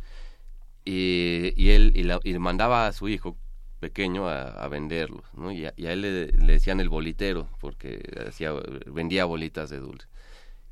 Y, 0.86 1.54
y 1.56 1.72
él 1.72 1.92
y, 1.94 2.04
la, 2.04 2.20
y 2.24 2.38
mandaba 2.40 2.88
a 2.88 2.94
su 2.94 3.10
hijo 3.10 3.38
pequeño 3.80 4.28
a, 4.28 4.68
venderlos, 4.68 5.24
¿no? 5.34 5.52
Y 5.52 5.66
a, 5.66 5.74
él 5.78 6.02
le, 6.02 6.28
decían 6.28 6.80
el 6.80 6.90
bolitero, 6.90 7.50
porque 7.60 8.02
hacía, 8.28 8.54
vendía 8.86 9.26
bolitas 9.26 9.70
de 9.70 9.80
dulce. 9.80 10.08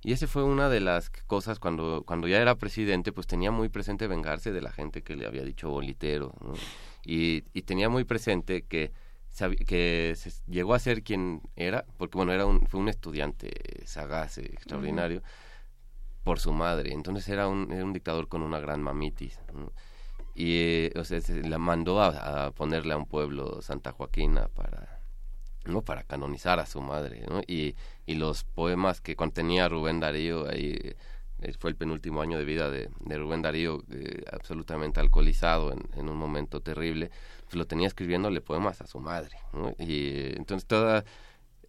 y 0.03 0.11
ese 0.13 0.27
fue 0.27 0.43
una 0.43 0.69
de 0.69 0.79
las 0.79 1.09
cosas 1.09 1.59
cuando, 1.59 2.03
cuando 2.05 2.27
ya 2.27 2.41
era 2.41 2.55
presidente, 2.55 3.11
pues 3.11 3.27
tenía 3.27 3.51
muy 3.51 3.69
presente 3.69 4.07
vengarse 4.07 4.51
de 4.51 4.61
la 4.61 4.71
gente 4.71 5.01
que 5.03 5.15
le 5.15 5.25
había 5.25 5.43
dicho 5.43 5.69
bolitero, 5.69 6.33
y, 7.05 7.43
y, 7.53 7.61
tenía 7.63 7.89
muy 7.89 8.03
presente 8.03 8.63
que, 8.63 8.91
que 9.65 10.15
llegó 10.47 10.73
a 10.73 10.79
ser 10.79 11.03
quien 11.03 11.41
era, 11.55 11.85
porque 11.97 12.17
bueno, 12.17 12.33
era 12.33 12.45
un, 12.45 12.67
fue 12.67 12.79
un 12.81 12.89
estudiante 12.89 13.51
sagaz, 13.85 14.39
extraordinario, 14.39 15.23
por 16.23 16.39
su 16.39 16.51
madre, 16.51 16.91
entonces 16.91 17.29
era 17.29 17.47
un, 17.47 17.71
era 17.71 17.85
un 17.85 17.93
dictador 17.93 18.27
con 18.27 18.41
una 18.41 18.59
gran 18.59 18.81
mamitis. 18.81 19.39
Y 20.39 20.95
o 20.95 21.03
sea, 21.03 21.19
se 21.19 21.41
la 21.41 21.57
mandó 21.57 21.99
a, 21.99 22.51
ponerle 22.51 22.93
a 22.93 22.97
un 22.97 23.07
pueblo 23.07 23.59
Santa 23.63 23.91
Joaquina 23.91 24.49
para 24.49 25.01
¿no? 25.65 25.81
para 25.81 26.03
canonizar 26.03 26.59
a 26.59 26.67
su 26.67 26.79
madre 26.79 27.25
¿no? 27.27 27.41
y, 27.47 27.75
y 28.05 28.15
los 28.15 28.43
poemas 28.43 29.01
que 29.01 29.15
contenía 29.15 29.67
Rubén 29.67 29.99
Darío 29.99 30.47
ahí 30.47 30.95
eh, 31.39 31.53
fue 31.59 31.69
el 31.69 31.75
penúltimo 31.75 32.21
año 32.21 32.37
de 32.37 32.45
vida 32.45 32.69
de, 32.69 32.89
Rubén 33.17 33.41
Darío 33.41 33.83
eh, 33.91 34.23
absolutamente 34.31 34.99
alcoholizado 34.99 35.71
en, 35.71 35.81
en, 35.95 36.09
un 36.09 36.17
momento 36.17 36.61
terrible 36.61 37.11
pues 37.45 37.55
lo 37.55 37.65
tenía 37.65 37.87
escribiéndole 37.87 38.41
poemas 38.41 38.81
a 38.81 38.87
su 38.87 38.99
madre 38.99 39.37
¿no? 39.53 39.73
y 39.79 40.35
entonces 40.35 40.67
toda 40.67 41.03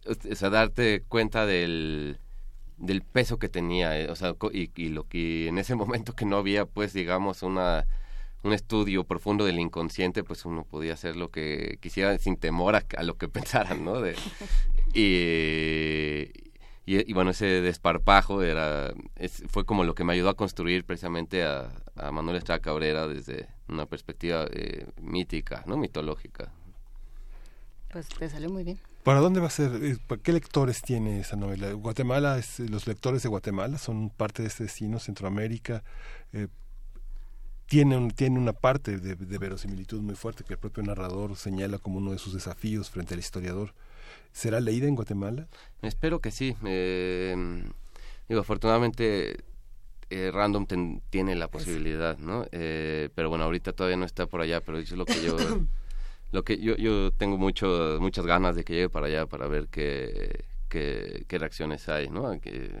o 0.05 0.35
sea 0.35 0.49
darte 0.49 1.03
cuenta 1.07 1.45
del 1.45 2.19
del 2.77 3.01
peso 3.01 3.37
que 3.37 3.49
tenía 3.49 3.99
eh, 3.99 4.09
o 4.09 4.15
sea 4.15 4.35
y, 4.53 4.71
y 4.75 4.89
lo 4.89 5.07
que 5.07 5.47
en 5.47 5.57
ese 5.57 5.75
momento 5.83 6.13
que 6.13 6.25
no 6.25 6.37
había 6.37 6.65
pues 6.65 6.93
digamos 6.93 7.43
una 7.43 7.85
un 8.43 8.53
estudio 8.53 9.03
profundo 9.03 9.45
del 9.45 9.59
inconsciente, 9.59 10.23
pues 10.23 10.45
uno 10.45 10.63
podía 10.63 10.93
hacer 10.93 11.15
lo 11.15 11.29
que 11.29 11.77
quisiera 11.81 12.17
sin 12.17 12.37
temor 12.37 12.75
a, 12.75 13.03
lo 13.03 13.17
que 13.17 13.27
pensaran, 13.29 13.83
¿no? 13.83 14.01
De, 14.01 14.15
y, 14.93 16.31
y, 16.85 17.13
bueno, 17.13 17.31
ese 17.31 17.45
desparpajo 17.61 18.41
era, 18.41 18.93
fue 19.49 19.65
como 19.65 19.83
lo 19.83 19.93
que 19.93 20.03
me 20.03 20.13
ayudó 20.13 20.29
a 20.29 20.35
construir 20.35 20.85
precisamente 20.85 21.43
a, 21.43 21.69
a 21.95 22.11
Manuel 22.11 22.37
Estrada 22.37 22.59
Cabrera 22.61 23.07
desde 23.07 23.47
una 23.67 23.85
perspectiva 23.85 24.47
eh, 24.51 24.87
mítica, 25.01 25.63
¿no? 25.67 25.77
Mitológica. 25.77 26.51
Pues 27.91 28.07
te 28.09 28.29
salió 28.29 28.49
muy 28.49 28.63
bien. 28.63 28.79
¿Para 29.03 29.19
dónde 29.19 29.39
va 29.39 29.47
a 29.47 29.51
ser? 29.51 29.71
Eh, 29.83 29.97
¿Qué 30.21 30.31
lectores 30.31 30.81
tiene 30.81 31.19
esa 31.19 31.35
novela? 31.35 31.71
Guatemala, 31.73 32.39
los 32.69 32.87
lectores 32.87 33.23
de 33.23 33.29
Guatemala 33.29 33.77
son 33.77 34.09
parte 34.09 34.41
de 34.41 34.47
este 34.47 34.63
destino, 34.63 34.99
Centroamérica. 34.99 35.83
Eh, 36.33 36.47
tiene, 37.69 38.11
tiene 38.13 38.39
una 38.39 38.53
parte 38.53 38.97
de, 38.97 39.37
verosimilitud 39.37 40.01
muy 40.01 40.15
fuerte 40.15 40.43
que 40.43 40.53
el 40.53 40.59
propio 40.59 40.83
narrador 40.83 41.35
señala 41.37 41.77
como 41.77 41.99
uno 41.99 42.11
de 42.11 42.17
sus 42.17 42.33
desafíos 42.33 42.89
frente 42.89 43.13
al 43.13 43.19
historiador. 43.19 43.73
¿Será 44.33 44.59
leída 44.59 44.87
en 44.87 44.95
Guatemala? 44.95 45.47
Espero 45.83 46.19
que 46.19 46.31
sí. 46.31 46.55
Eh, 46.65 47.63
digo, 48.27 48.41
afortunadamente 48.41 49.43
eh, 50.09 50.31
Random 50.33 50.65
tiene 51.11 51.35
la 51.35 51.47
posibilidad, 51.47 52.17
¿no? 52.17 52.47
Eh, 52.51 53.09
pero 53.13 53.29
bueno, 53.29 53.43
ahorita 53.43 53.71
todavía 53.71 53.97
no 53.97 54.05
está 54.05 54.25
por 54.25 54.41
allá, 54.41 54.61
pero 54.61 54.79
eso 54.79 54.95
es 54.95 54.97
lo 54.97 55.05
que 55.05 55.21
yo... 55.21 55.37
lo 56.31 56.43
que 56.43 56.57
yo, 56.57 56.75
yo 56.75 57.11
tengo 57.11 57.37
mucho, 57.37 57.97
muchas 57.99 58.25
ganas 58.25 58.55
de 58.55 58.63
que 58.63 58.73
llegue 58.73 58.89
para 58.89 59.07
allá 59.07 59.25
para 59.27 59.47
ver 59.47 59.67
qué, 59.67 60.45
qué, 60.69 61.25
qué 61.27 61.37
reacciones 61.37 61.87
hay, 61.87 62.09
¿no? 62.09 62.39
Que, 62.39 62.71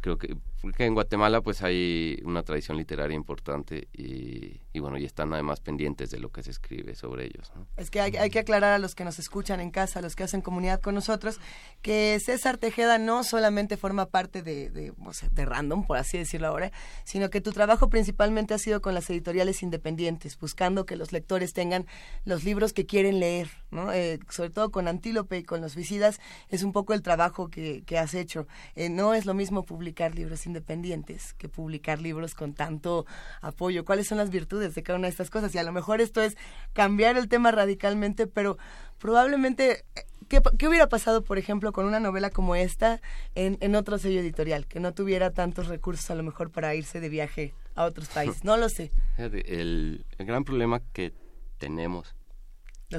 creo 0.00 0.18
que 0.18 0.36
porque 0.62 0.86
en 0.86 0.94
Guatemala 0.94 1.42
pues 1.42 1.62
hay 1.62 2.18
una 2.24 2.42
tradición 2.42 2.76
literaria 2.78 3.14
importante 3.14 3.88
y, 3.92 4.60
y, 4.72 4.78
bueno 4.80 4.96
y 4.96 5.04
están 5.04 5.32
además 5.34 5.60
pendientes 5.60 6.10
de 6.10 6.20
lo 6.20 6.30
que 6.30 6.42
se 6.42 6.50
escribe 6.50 6.94
sobre 6.94 7.26
ellos 7.26 7.52
es 7.76 7.90
que 7.90 8.00
hay, 8.00 8.16
hay, 8.16 8.30
que 8.30 8.38
aclarar 8.38 8.72
a 8.72 8.78
los 8.78 8.94
que 8.94 9.04
nos 9.04 9.18
escuchan 9.18 9.60
en 9.60 9.70
casa 9.70 9.98
a 9.98 10.02
los 10.02 10.16
que 10.16 10.22
hacen 10.22 10.40
comunidad 10.40 10.80
con 10.80 10.94
nosotros 10.94 11.40
que 11.82 12.18
César 12.24 12.56
Tejeda 12.56 12.98
no 12.98 13.24
solamente 13.24 13.76
forma 13.76 14.06
parte 14.06 14.42
de, 14.42 14.70
de, 14.70 14.92
o 15.04 15.12
sea, 15.12 15.28
de 15.30 15.44
random 15.44 15.84
por 15.84 15.98
así 15.98 16.16
decirlo 16.16 16.46
ahora 16.46 16.72
sino 17.04 17.28
que 17.28 17.40
tu 17.40 17.52
trabajo 17.52 17.90
principalmente 17.90 18.54
ha 18.54 18.58
sido 18.58 18.80
con 18.80 18.94
las 18.94 19.10
editoriales 19.10 19.62
independientes 19.62 20.38
buscando 20.38 20.86
que 20.86 20.96
los 20.96 21.12
lectores 21.12 21.52
tengan 21.52 21.86
los 22.24 22.44
libros 22.44 22.72
que 22.72 22.86
quieren 22.86 23.20
leer 23.20 23.50
no 23.70 23.92
eh, 23.92 24.20
sobre 24.28 24.50
todo 24.50 24.70
con 24.70 24.88
Antílope 24.88 25.38
y 25.38 25.42
con 25.42 25.60
los 25.60 25.72
suicidas 25.72 26.20
es 26.48 26.62
un 26.62 26.72
poco 26.72 26.94
el 26.94 27.02
trabajo 27.02 27.48
que, 27.48 27.82
que 27.84 27.98
has 27.98 28.14
hecho. 28.14 28.46
Eh, 28.74 28.88
no 28.88 29.14
es 29.14 29.26
lo 29.26 29.34
mismo 29.34 29.64
publicar 29.64 30.14
libros 30.14 30.46
independientes 30.52 31.34
que 31.34 31.48
publicar 31.48 32.00
libros 32.00 32.34
con 32.34 32.54
tanto 32.54 33.06
apoyo. 33.40 33.84
¿Cuáles 33.84 34.06
son 34.06 34.18
las 34.18 34.30
virtudes 34.30 34.74
de 34.74 34.82
cada 34.82 34.98
una 34.98 35.06
de 35.06 35.10
estas 35.10 35.30
cosas? 35.30 35.54
Y 35.54 35.58
a 35.58 35.62
lo 35.62 35.72
mejor 35.72 36.00
esto 36.00 36.22
es 36.22 36.36
cambiar 36.72 37.16
el 37.16 37.28
tema 37.28 37.50
radicalmente, 37.50 38.26
pero 38.26 38.58
probablemente 38.98 39.84
¿Qué, 40.28 40.40
¿Qué, 40.58 40.66
hubiera 40.66 40.88
pasado, 40.88 41.22
por 41.22 41.36
ejemplo, 41.36 41.72
con 41.72 41.84
una 41.84 42.00
novela 42.00 42.30
como 42.30 42.56
esta 42.56 43.02
en, 43.34 43.58
en, 43.60 43.74
otro 43.74 43.98
sello 43.98 44.20
editorial, 44.20 44.66
que 44.66 44.80
no 44.80 44.94
tuviera 44.94 45.30
tantos 45.30 45.66
recursos 45.66 46.10
a 46.10 46.14
lo 46.14 46.22
mejor 46.22 46.50
para 46.50 46.74
irse 46.74 47.00
de 47.00 47.10
viaje 47.10 47.54
a 47.74 47.84
otros 47.84 48.08
países? 48.14 48.42
No 48.42 48.56
lo 48.56 48.70
sé. 48.70 48.92
El, 49.18 50.06
el 50.16 50.26
gran 50.26 50.44
problema 50.44 50.80
que 50.94 51.12
tenemos 51.58 52.14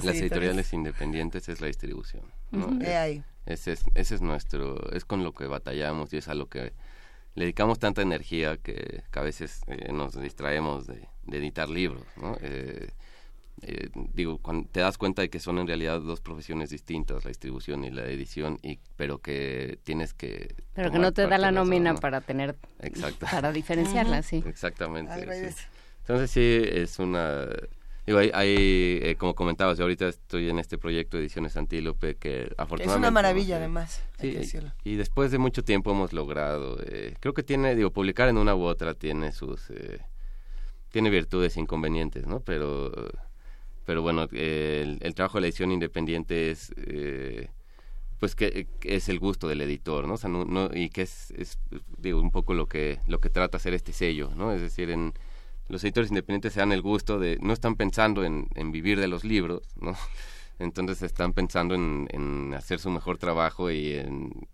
las 0.02 0.16
editoriales 0.16 0.74
independientes 0.74 1.50
es 1.50 1.62
la 1.62 1.68
distribución. 1.68 2.24
¿no? 2.52 2.80
Ese, 3.46 3.74
es, 3.74 3.84
ese 3.94 4.16
es 4.16 4.22
nuestro, 4.22 4.92
es 4.92 5.06
con 5.06 5.24
lo 5.24 5.34
que 5.34 5.48
batallamos 5.48 6.14
y 6.14 6.18
es 6.18 6.28
a 6.28 6.34
lo 6.34 6.48
que 6.48 6.74
le 7.36 7.46
dedicamos 7.46 7.80
tanta 7.80 8.02
energía 8.02 8.58
que, 8.58 9.04
a 9.12 9.22
veces 9.22 9.62
eh, 9.68 9.92
nos 9.92 10.20
distraemos 10.20 10.88
de, 10.88 11.08
editar 11.32 11.70
libros, 11.70 12.06
¿no? 12.18 12.38
Eh, 12.42 12.90
eh, 13.62 13.90
digo, 14.14 14.40
cuando 14.40 14.68
te 14.70 14.82
das 14.82 14.98
cuenta 14.98 15.22
de 15.22 15.30
que 15.30 15.40
son 15.40 15.58
en 15.58 15.68
realidad 15.68 16.02
dos 16.02 16.22
profesiones 16.22 16.70
distintas, 16.70 17.24
la 17.24 17.30
distribución 17.30 17.86
y 17.86 17.92
la 17.92 18.06
edición, 18.06 18.60
y 18.62 18.80
pero 18.98 19.20
que 19.20 19.80
tienes 19.84 20.14
que... 20.14 20.56
Pero 20.74 20.92
que 20.92 21.00
no 21.00 21.12
te 21.14 21.28
da 21.28 21.38
la 21.38 21.52
nómina 21.52 21.96
para 21.96 22.22
tener... 22.22 22.58
Exacto. 22.80 23.26
Para 23.32 23.52
diferenciarla, 23.52 24.22
sí. 24.22 24.44
Exactamente. 24.46 25.14
Entonces 26.02 26.32
sí, 26.32 26.62
es 26.62 27.00
una 27.00 27.48
Digo, 28.06 28.20
hay, 28.20 28.32
eh, 28.34 29.16
como 29.18 29.34
comentabas, 29.34 29.78
yo 29.78 29.86
ahorita 29.86 30.10
estoy 30.10 30.50
en 30.50 30.60
este 30.60 30.78
proyecto 30.78 31.16
de 31.16 31.24
Ediciones 31.24 31.56
Antílope 31.56 32.16
que 32.16 32.54
afortunadamente... 32.58 32.92
Es 32.92 32.98
una 32.98 33.12
maravilla, 33.12 33.58
además. 33.58 34.04
Sí, 34.20 34.38
y, 34.84 34.96
después 34.96 35.32
de 35.32 35.38
mucho 35.38 35.64
tiempo 35.64 35.92
hemos 35.92 36.12
logrado, 36.12 36.78
eh, 36.86 37.16
creo 37.22 37.34
que 37.34 37.44
tiene, 37.44 37.76
digo, 37.76 37.92
publicar 37.92 38.28
en 38.28 38.38
una 38.38 38.56
u 38.56 38.64
otra 38.64 38.94
tiene 38.94 39.32
sus... 39.32 39.70
Eh, 39.70 40.02
tiene 40.90 41.10
virtudes 41.10 41.56
e 41.56 41.62
inconvenientes, 41.62 42.28
¿no? 42.28 42.42
Pero, 42.42 42.92
pero 43.86 44.02
bueno, 44.02 44.28
el, 44.32 45.00
trabajo 45.16 45.38
de 45.38 45.42
la 45.42 45.48
edición 45.48 45.72
independiente 45.72 46.52
es... 46.52 46.74
pues 48.20 48.36
que, 48.36 48.68
es 48.82 49.08
el 49.08 49.20
gusto 49.20 49.48
del 49.48 49.62
editor, 49.62 50.08
¿no? 50.08 50.16
O 50.16 50.18
sea, 50.18 50.30
no, 50.30 50.70
y 50.74 50.90
que 50.90 51.04
es, 51.04 51.32
es, 51.32 51.58
digo, 51.98 52.20
un 52.20 52.32
poco 52.32 52.54
lo 52.54 52.68
que, 52.68 53.00
lo 53.08 53.22
que 53.22 53.30
trata 53.30 53.56
hacer 53.56 53.74
este 53.74 53.94
sello, 53.94 54.32
¿no? 54.36 54.52
Es 54.52 54.62
decir, 54.62 54.90
en 54.90 55.14
los 55.70 55.84
editores 55.84 56.10
independientes 56.10 56.54
se 56.54 56.60
dan 56.60 56.72
el 56.72 56.82
gusto 56.82 57.20
de, 57.20 57.38
no 57.42 57.54
están 57.54 57.76
pensando 57.76 58.24
en, 58.24 58.72
vivir 58.72 59.00
de 59.00 59.08
los 59.08 59.24
libros, 59.24 59.62
¿no? 59.80 59.96
Entonces 60.60 61.02
están 61.02 61.34
pensando 61.34 61.76
en, 61.76 62.54
hacer 62.56 62.80
su 62.80 62.90
mejor 62.90 63.18
trabajo 63.18 63.72
y 63.72 63.94
en 63.94 64.48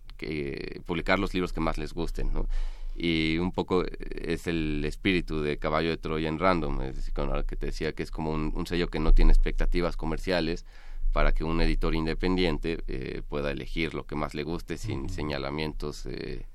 publicar 0.86 1.20
los 1.20 1.34
libros 1.34 1.54
que 1.54 1.62
más 1.62 1.78
les 1.78 1.94
gusten, 1.94 2.34
¿no? 2.34 2.48
Y 2.96 3.38
un 3.38 3.54
poco 3.54 3.86
es 3.86 4.48
el 4.48 4.84
espíritu 4.84 5.42
de 5.42 5.58
Caballo 5.58 5.90
de 5.90 5.98
Troya 5.98 6.28
en 6.28 6.38
Random, 6.38 6.82
es 6.82 6.98
decir, 6.98 7.14
con 7.14 7.32
lo 7.32 7.46
que 7.46 7.56
te 7.56 7.68
decía 7.68 7.94
que 7.94 8.04
es 8.04 8.12
como 8.12 8.32
un, 8.32 8.68
sello 8.68 8.90
que 8.90 9.00
no 9.00 9.14
tiene 9.14 9.32
expectativas 9.32 9.96
comerciales 9.96 10.66
para 11.14 11.32
que 11.32 11.46
un 11.46 11.62
editor 11.62 11.96
independiente 11.96 12.84
eh, 12.88 13.22
pueda 13.28 13.52
elegir 13.52 13.94
lo 13.94 14.06
que 14.06 14.16
más 14.16 14.34
le 14.34 14.44
guste 14.44 14.78
sin 14.78 15.10
señalamientos 15.10 16.06
eh, 16.08 16.46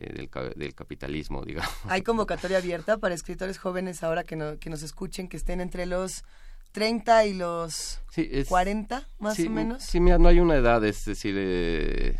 eh, 0.00 0.12
del, 0.14 0.30
del, 0.56 0.74
capitalismo, 0.74 1.44
digamos. 1.46 1.70
¿Hay 1.84 2.02
convocatoria 2.02 2.58
abierta 2.58 2.98
para 2.98 3.14
escritores 3.14 3.58
jóvenes 3.58 4.02
ahora 4.02 4.24
que, 4.24 4.36
no, 4.36 4.58
que 4.58 4.70
nos 4.70 4.82
escuchen, 4.82 5.28
que 5.28 5.36
estén 5.36 5.60
entre 5.60 5.86
los 5.86 6.24
30 6.72 7.26
y 7.26 7.34
los 7.34 8.00
40, 8.48 9.06
más 9.18 9.38
o 9.38 9.50
menos? 9.50 9.82
Sí, 9.82 10.00
mira, 10.00 10.18
no 10.18 10.28
hay 10.28 10.40
una 10.40 10.56
edad, 10.56 10.82
es 10.84 11.04
decir, 11.04 11.34
eh, 11.36 12.18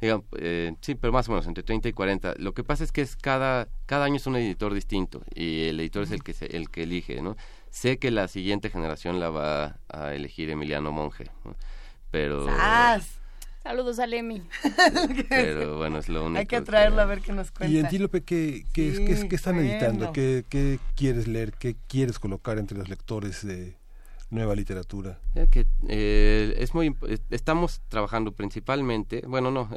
digamos, 0.00 0.24
eh, 0.38 0.74
sí, 0.80 0.94
pero 0.94 1.12
más 1.12 1.28
o 1.28 1.32
menos 1.32 1.46
entre 1.46 1.62
30 1.62 1.88
y 1.88 1.92
40. 1.92 2.34
Lo 2.38 2.54
que 2.54 2.64
pasa 2.64 2.82
es 2.82 2.92
que 2.92 3.02
es 3.02 3.16
cada, 3.16 3.68
cada 3.86 4.06
año 4.06 4.16
es 4.16 4.26
un 4.26 4.36
editor 4.36 4.72
distinto 4.72 5.22
y 5.34 5.64
el 5.68 5.80
editor 5.80 6.04
es 6.04 6.12
el 6.12 6.22
que, 6.22 6.34
el 6.50 6.70
que 6.70 6.84
elige, 6.84 7.20
¿no? 7.20 7.36
Sé 7.70 7.98
que 7.98 8.10
la 8.10 8.28
siguiente 8.28 8.70
generación 8.70 9.20
la 9.20 9.30
va 9.30 9.78
a 9.88 10.14
elegir 10.14 10.50
Emiliano 10.50 10.92
Monge, 10.92 11.30
pero... 12.10 12.46
Saludos 13.62 13.98
a 13.98 14.06
Lemi. 14.06 14.42
Pero 15.28 15.78
bueno, 15.78 15.98
es 15.98 16.08
lo 16.08 16.24
único. 16.24 16.38
Hay 16.40 16.46
que 16.46 16.60
traerlo 16.62 17.00
a 17.00 17.04
ver 17.04 17.20
qué 17.20 17.32
nos 17.32 17.50
cuenta. 17.52 17.72
Y 17.72 17.78
Antílope, 17.78 18.22
¿qué, 18.22 18.64
qué, 18.72 19.04
qué, 19.06 19.28
qué 19.28 19.36
están 19.36 19.58
editando? 19.58 20.12
¿Qué, 20.12 20.44
¿Qué 20.48 20.80
quieres 20.96 21.28
leer? 21.28 21.52
¿Qué 21.52 21.76
quieres 21.86 22.18
colocar 22.18 22.58
entre 22.58 22.76
los 22.76 22.88
lectores 22.88 23.46
de 23.46 23.76
nueva 24.32 24.56
literatura? 24.56 25.20
Que, 25.50 25.66
eh, 25.88 26.54
es 26.58 26.74
muy, 26.74 26.96
estamos 27.30 27.82
trabajando 27.88 28.32
principalmente, 28.32 29.22
bueno, 29.26 29.50
no, 29.50 29.68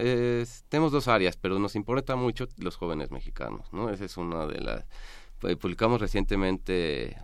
tenemos 0.69 0.91
dos 0.91 1.07
áreas, 1.07 1.37
pero 1.37 1.59
nos 1.59 1.75
importa 1.75 2.15
mucho 2.15 2.47
los 2.57 2.77
jóvenes 2.77 3.11
mexicanos, 3.11 3.71
¿no? 3.71 3.89
Esa 3.89 4.05
es 4.05 4.17
una 4.17 4.47
de 4.47 4.61
las... 4.61 4.85
Publicamos 5.59 6.01
recientemente 6.01 7.17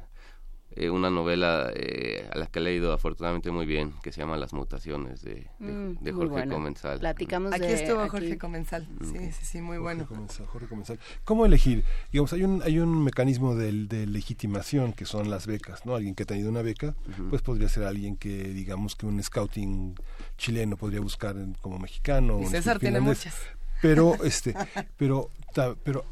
eh, 0.75 0.90
una 0.90 1.09
novela 1.09 1.69
eh, 1.75 2.27
a 2.32 2.38
la 2.38 2.45
que 2.48 2.59
he 2.59 2.61
leído 2.61 2.93
afortunadamente 2.93 3.51
muy 3.51 3.66
bien, 3.66 3.93
que 4.01 4.11
se 4.11 4.22
llama 4.22 4.38
Las 4.38 4.53
mutaciones 4.53 5.22
de, 5.22 5.48
de, 5.59 5.72
Mm, 5.72 5.98
Jorge 6.16 6.30
bueno. 6.30 6.53
Comensal. 6.56 7.00
Platicamos 7.00 7.53
Aquí 7.53 7.64
de- 7.67 7.74
estuvo 7.74 8.00
aquí- 8.00 8.09
Jorge 8.09 8.38
Comensal. 8.38 8.88
Sí, 9.01 9.32
sí, 9.32 9.45
sí, 9.45 9.61
muy 9.61 9.77
bueno. 9.77 10.06
Comensal, 10.08 10.45
Jorge 10.48 10.67
Comensal. 10.67 11.00
¿Cómo 11.25 11.45
elegir? 11.45 11.83
Digamos, 12.11 12.32
hay 12.33 12.43
un, 12.43 12.61
hay 12.64 12.80
un 12.80 13.03
mecanismo 13.03 13.56
de, 13.56 13.72
legitimación 14.08 14.93
que 14.93 15.06
son 15.06 15.30
las 15.30 15.48
becas, 15.48 15.85
¿no? 15.85 15.95
Alguien 15.95 16.16
que 16.16 16.24
ha 16.24 16.25
tenido 16.25 16.50
una 16.50 16.61
beca, 16.61 16.95
pues 17.30 17.41
podría 17.41 17.67
ser 17.69 17.83
alguien 17.83 18.16
que, 18.16 18.30
digamos, 18.45 18.95
que 18.95 19.06
un 19.06 19.22
scouting 19.22 19.95
chileno 20.38 20.77
podría 20.77 21.01
buscar 21.01 21.35
como 21.61 21.80
mexicano. 21.80 22.40
Y 22.41 22.45
César 22.48 22.80
tiene 22.80 23.00
muchas. 23.00 23.35
Pero, 23.82 24.16
este, 24.24 24.53
pero, 24.98 25.30
ta- 25.53 25.75
pero 25.83 26.06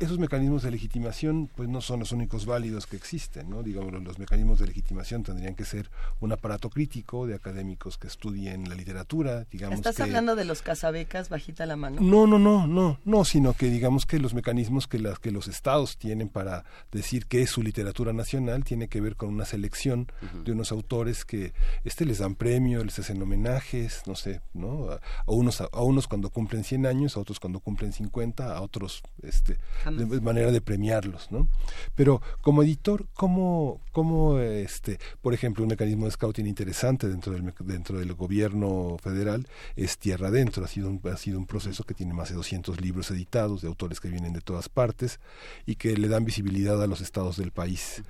esos 0.00 0.18
mecanismos 0.18 0.62
de 0.62 0.70
legitimación 0.70 1.50
pues 1.54 1.68
no 1.68 1.82
son 1.82 2.00
los 2.00 2.10
únicos 2.12 2.46
válidos 2.46 2.86
que 2.86 2.96
existen, 2.96 3.50
¿no? 3.50 3.62
Digamos, 3.62 3.92
los 4.02 4.18
mecanismos 4.18 4.58
de 4.58 4.66
legitimación 4.66 5.22
tendrían 5.22 5.54
que 5.54 5.66
ser 5.66 5.90
un 6.20 6.32
aparato 6.32 6.70
crítico 6.70 7.26
de 7.26 7.34
académicos 7.34 7.98
que 7.98 8.06
estudien 8.06 8.68
la 8.68 8.74
literatura, 8.74 9.46
digamos 9.50 9.76
¿Estás 9.76 9.96
que... 9.96 10.02
hablando 10.02 10.36
de 10.36 10.46
los 10.46 10.62
casabecas 10.62 11.28
bajita 11.28 11.66
la 11.66 11.76
mano? 11.76 12.00
No, 12.00 12.26
no, 12.26 12.38
no, 12.38 12.66
no, 12.66 12.98
no, 13.04 13.24
sino 13.26 13.52
que 13.52 13.66
digamos 13.66 14.06
que 14.06 14.18
los 14.18 14.32
mecanismos 14.32 14.86
que, 14.86 14.98
las, 14.98 15.18
que 15.18 15.30
los 15.30 15.48
estados 15.48 15.98
tienen 15.98 16.30
para 16.30 16.64
decir 16.90 17.26
qué 17.26 17.42
es 17.42 17.50
su 17.50 17.62
literatura 17.62 18.14
nacional 18.14 18.64
tiene 18.64 18.88
que 18.88 19.02
ver 19.02 19.16
con 19.16 19.28
una 19.28 19.44
selección 19.44 20.10
de 20.44 20.52
unos 20.52 20.72
autores 20.72 21.26
que 21.26 21.52
este 21.84 22.06
les 22.06 22.18
dan 22.18 22.36
premio, 22.36 22.82
les 22.82 22.98
hacen 22.98 23.20
homenajes, 23.20 24.02
no 24.06 24.14
sé, 24.14 24.40
¿no? 24.54 24.90
A, 24.90 24.94
a 24.94 25.30
unos 25.30 25.60
a, 25.60 25.68
a 25.70 25.82
unos 25.82 26.08
cuando 26.08 26.30
cumplen 26.30 26.64
100 26.64 26.86
años, 26.86 27.16
a 27.18 27.20
otros 27.20 27.38
cuando 27.38 27.60
cumplen 27.60 27.92
50, 27.92 28.56
a 28.56 28.62
otros 28.62 29.02
este 29.22 29.58
de, 29.90 30.20
manera 30.20 30.50
de 30.50 30.60
premiarlos, 30.60 31.30
¿no? 31.30 31.48
Pero 31.94 32.22
como 32.40 32.62
editor, 32.62 33.06
¿cómo, 33.14 33.80
cómo 33.92 34.38
este, 34.38 34.98
por 35.20 35.34
ejemplo, 35.34 35.64
un 35.64 35.70
mecanismo 35.70 36.06
de 36.06 36.12
scouting 36.12 36.46
interesante 36.46 37.08
dentro 37.08 37.32
del, 37.32 37.52
dentro 37.60 37.98
del 37.98 38.14
gobierno 38.14 38.96
federal 39.02 39.46
es 39.76 39.98
Tierra 39.98 40.28
Adentro? 40.28 40.64
Ha 40.64 40.68
sido, 40.68 40.88
un, 40.88 41.00
ha 41.12 41.16
sido 41.16 41.38
un 41.38 41.46
proceso 41.46 41.84
que 41.84 41.94
tiene 41.94 42.14
más 42.14 42.30
de 42.30 42.34
200 42.36 42.80
libros 42.80 43.10
editados 43.10 43.62
de 43.62 43.68
autores 43.68 44.00
que 44.00 44.08
vienen 44.08 44.32
de 44.32 44.40
todas 44.40 44.68
partes 44.68 45.20
y 45.66 45.76
que 45.76 45.96
le 45.96 46.08
dan 46.08 46.24
visibilidad 46.24 46.82
a 46.82 46.86
los 46.86 47.00
estados 47.00 47.36
del 47.36 47.52
país, 47.52 48.02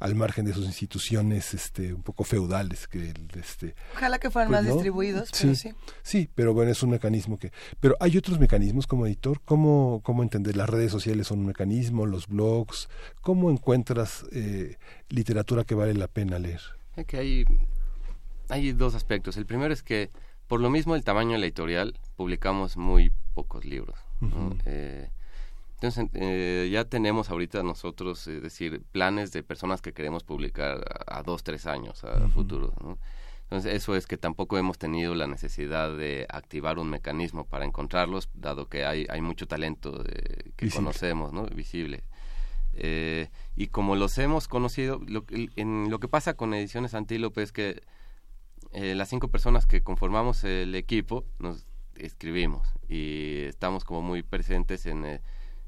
al 0.00 0.14
margen 0.14 0.44
de 0.44 0.52
sus 0.52 0.66
instituciones 0.66 1.54
este, 1.54 1.94
un 1.94 2.02
poco 2.02 2.24
feudales 2.24 2.88
que 2.88 3.12
este, 3.38 3.74
Ojalá 3.94 4.18
que 4.18 4.30
fueran 4.30 4.50
pues, 4.50 4.62
más 4.62 4.68
¿no? 4.68 4.74
distribuidos, 4.74 5.30
pero 5.32 5.54
sí. 5.54 5.74
Sí, 6.02 6.28
pero 6.34 6.54
bueno, 6.54 6.70
es 6.70 6.82
un 6.82 6.90
mecanismo 6.90 7.38
que... 7.38 7.52
Pero 7.80 7.96
hay 8.00 8.16
otros 8.16 8.38
mecanismos 8.38 8.86
como 8.86 9.06
editor, 9.06 9.40
¿cómo, 9.44 10.00
cómo 10.02 10.22
entender? 10.22 10.56
Las 10.56 10.68
redes 10.68 10.90
sociales 10.90 11.25
son 11.26 11.40
un 11.40 11.46
mecanismo, 11.46 12.06
los 12.06 12.26
blogs, 12.26 12.88
¿cómo 13.20 13.50
encuentras 13.50 14.24
eh, 14.32 14.76
literatura 15.08 15.64
que 15.64 15.74
vale 15.74 15.94
la 15.94 16.08
pena 16.08 16.38
leer? 16.38 16.60
Que 17.06 17.18
hay, 17.18 17.44
hay 18.48 18.72
dos 18.72 18.94
aspectos. 18.94 19.36
El 19.36 19.46
primero 19.46 19.72
es 19.72 19.82
que, 19.82 20.10
por 20.46 20.60
lo 20.60 20.70
mismo 20.70 20.94
el 20.94 21.04
tamaño 21.04 21.32
de 21.32 21.38
la 21.38 21.46
editorial, 21.46 21.98
publicamos 22.16 22.76
muy 22.76 23.12
pocos 23.34 23.64
libros. 23.64 23.98
Eh, 24.64 25.10
entonces, 25.74 26.08
eh, 26.14 26.70
ya 26.72 26.84
tenemos 26.84 27.30
ahorita 27.30 27.62
nosotros, 27.62 28.26
es 28.28 28.42
decir, 28.42 28.82
planes 28.92 29.32
de 29.32 29.42
personas 29.42 29.82
que 29.82 29.92
queremos 29.92 30.24
publicar 30.24 30.82
a, 31.06 31.18
a 31.18 31.22
dos, 31.22 31.42
tres 31.42 31.66
años 31.66 32.02
a 32.04 32.28
futuro. 32.30 32.72
¿no? 32.80 32.98
Entonces, 33.46 33.74
eso 33.74 33.94
es 33.94 34.06
que 34.08 34.16
tampoco 34.16 34.58
hemos 34.58 34.76
tenido 34.76 35.14
la 35.14 35.28
necesidad 35.28 35.96
de 35.96 36.26
activar 36.28 36.78
un 36.80 36.90
mecanismo 36.90 37.44
para 37.46 37.64
encontrarlos, 37.64 38.28
dado 38.34 38.68
que 38.68 38.84
hay, 38.84 39.06
hay 39.08 39.20
mucho 39.20 39.46
talento 39.46 39.92
de- 40.02 40.52
que 40.56 40.66
Visible. 40.66 40.70
conocemos, 40.86 41.32
¿no? 41.32 41.46
Visible. 41.46 42.02
Eh, 42.74 43.28
y 43.54 43.68
como 43.68 43.94
los 43.94 44.18
hemos 44.18 44.48
conocido, 44.48 45.00
lo, 45.06 45.24
que- 45.24 45.48
en, 45.56 45.90
lo 45.90 46.00
que 46.00 46.08
pasa 46.08 46.34
con 46.34 46.54
Ediciones 46.54 46.94
Antílope 46.94 47.42
es 47.42 47.52
que 47.52 47.82
eh, 48.72 48.94
las 48.96 49.08
cinco 49.08 49.28
personas 49.28 49.64
que 49.64 49.80
conformamos 49.82 50.42
el 50.44 50.74
equipo 50.74 51.24
nos 51.38 51.64
escribimos 51.94 52.68
y 52.88 53.42
estamos 53.44 53.84
como 53.84 54.02
muy 54.02 54.22
presentes 54.24 54.86
en, 54.86 55.04
eh, 55.06 55.20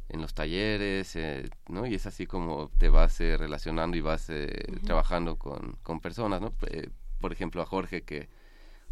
en 0.08 0.20
los 0.20 0.34
talleres, 0.34 1.14
eh, 1.16 1.48
¿no? 1.68 1.86
Y 1.86 1.94
es 1.94 2.06
así 2.06 2.26
como 2.26 2.70
te 2.76 2.88
vas 2.88 3.20
eh, 3.20 3.36
relacionando 3.36 3.96
y 3.96 4.00
vas 4.00 4.28
eh, 4.30 4.50
trabajando 4.84 5.36
con, 5.36 5.76
con 5.84 6.00
personas, 6.00 6.40
¿no? 6.40 6.50
Por 7.20 7.32
ejemplo, 7.32 7.62
a 7.62 7.66
Jorge 7.66 8.02
que, 8.02 8.28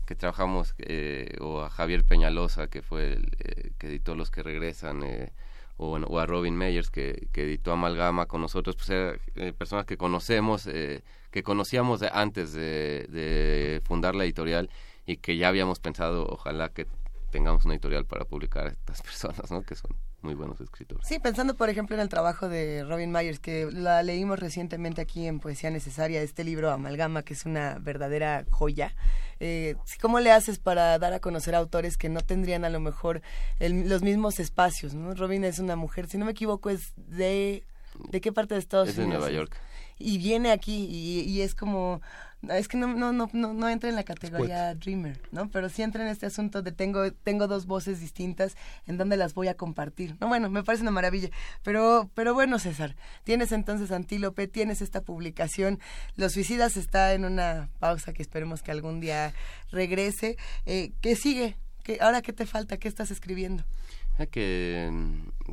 que 0.06 0.14
trabajamos, 0.14 0.74
eh, 0.78 1.36
o 1.40 1.62
a 1.62 1.70
Javier 1.70 2.04
Peñalosa 2.04 2.68
que 2.68 2.82
fue 2.82 3.14
el 3.14 3.30
eh, 3.38 3.72
que 3.78 3.88
editó 3.88 4.14
Los 4.14 4.30
que 4.30 4.42
regresan, 4.42 5.02
eh, 5.02 5.32
o, 5.78 6.18
a 6.18 6.26
Robin 6.26 6.56
Meyers 6.56 6.90
que, 6.90 7.28
editó 7.34 7.72
Amalgama 7.72 8.26
con 8.26 8.40
nosotros, 8.40 8.76
pues 8.76 8.90
eran 8.90 9.20
eh, 9.34 9.52
personas 9.52 9.84
que 9.84 9.96
conocemos, 9.98 10.64
que 10.64 11.42
conocíamos 11.42 12.00
de 12.00 12.10
antes 12.12 12.52
de, 12.52 13.06
de 13.10 13.82
fundar 13.84 14.14
la 14.14 14.24
editorial 14.24 14.70
y 15.04 15.18
que 15.18 15.36
ya 15.36 15.48
habíamos 15.48 15.78
pensado, 15.80 16.26
ojalá 16.26 16.70
que 16.70 16.86
tengamos 17.30 17.64
una 17.66 17.74
editorial 17.74 18.06
para 18.06 18.24
publicar 18.24 18.66
a 18.66 18.70
estas 18.70 19.02
personas, 19.08 19.50
¿no? 19.50 19.62
Que 19.62 19.74
son 19.74 19.94
muy 20.26 20.34
buenos 20.34 20.60
escritores. 20.60 21.06
Sí, 21.06 21.18
pensando 21.18 21.56
por 21.56 21.70
ejemplo 21.70 21.94
en 21.96 22.02
el 22.02 22.08
trabajo 22.08 22.48
de 22.48 22.84
Robin 22.84 23.10
Myers, 23.12 23.38
que 23.38 23.68
la 23.72 24.02
leímos 24.02 24.38
recientemente 24.38 25.00
aquí 25.00 25.26
en 25.26 25.40
Poesía 25.40 25.70
Necesaria, 25.70 26.20
este 26.20 26.44
libro 26.44 26.70
Amalgama, 26.70 27.22
que 27.22 27.32
es 27.34 27.46
una 27.46 27.78
verdadera 27.80 28.44
joya. 28.50 28.94
Eh, 29.40 29.76
¿Cómo 30.00 30.20
le 30.20 30.32
haces 30.32 30.58
para 30.58 30.98
dar 30.98 31.12
a 31.12 31.20
conocer 31.20 31.54
a 31.54 31.58
autores 31.58 31.96
que 31.96 32.08
no 32.08 32.20
tendrían 32.20 32.64
a 32.64 32.70
lo 32.70 32.80
mejor 32.80 33.22
el- 33.60 33.88
los 33.88 34.02
mismos 34.02 34.38
espacios? 34.40 34.94
¿no? 34.94 35.14
Robin 35.14 35.44
es 35.44 35.58
una 35.58 35.76
mujer, 35.76 36.08
si 36.08 36.18
no 36.18 36.24
me 36.26 36.32
equivoco, 36.32 36.68
es 36.70 36.92
de... 36.96 37.64
¿De 38.10 38.20
qué 38.20 38.30
parte 38.30 38.52
de 38.54 38.60
Estados 38.60 38.90
Es 38.90 38.96
de 38.96 39.04
Unidos? 39.04 39.20
Nueva 39.22 39.34
York. 39.34 39.56
Y 39.98 40.18
viene 40.18 40.50
aquí 40.52 40.86
y, 40.90 41.20
y 41.22 41.40
es 41.40 41.54
como... 41.54 42.02
Es 42.42 42.68
que 42.68 42.76
no, 42.76 42.94
no, 42.94 43.12
no, 43.12 43.28
no, 43.32 43.54
no 43.54 43.68
entra 43.68 43.88
en 43.88 43.96
la 43.96 44.04
categoría 44.04 44.74
Dreamer, 44.74 45.18
¿no? 45.32 45.48
Pero 45.50 45.68
sí 45.68 45.82
entra 45.82 46.04
en 46.04 46.08
este 46.08 46.26
asunto 46.26 46.62
de 46.62 46.70
tengo, 46.70 47.10
tengo 47.10 47.48
dos 47.48 47.66
voces 47.66 47.98
distintas 48.00 48.56
en 48.86 48.98
donde 48.98 49.16
las 49.16 49.34
voy 49.34 49.48
a 49.48 49.54
compartir. 49.54 50.16
No, 50.20 50.28
bueno, 50.28 50.48
me 50.48 50.62
parece 50.62 50.82
una 50.82 50.92
maravilla. 50.92 51.30
Pero, 51.62 52.08
pero 52.14 52.34
bueno, 52.34 52.58
César, 52.58 52.94
tienes 53.24 53.52
entonces 53.52 53.90
Antílope, 53.90 54.46
tienes 54.46 54.80
esta 54.80 55.00
publicación. 55.00 55.80
Los 56.14 56.32
Suicidas 56.34 56.76
está 56.76 57.14
en 57.14 57.24
una 57.24 57.68
pausa 57.80 58.12
que 58.12 58.22
esperemos 58.22 58.62
que 58.62 58.70
algún 58.70 59.00
día 59.00 59.32
regrese. 59.72 60.36
Eh, 60.66 60.92
¿Qué 61.00 61.16
sigue? 61.16 61.56
¿Qué, 61.82 61.98
¿Ahora 62.00 62.22
qué 62.22 62.32
te 62.32 62.46
falta? 62.46 62.76
¿Qué 62.76 62.86
estás 62.86 63.10
escribiendo? 63.10 63.64
Ah, 64.18 64.26
que, 64.26 64.90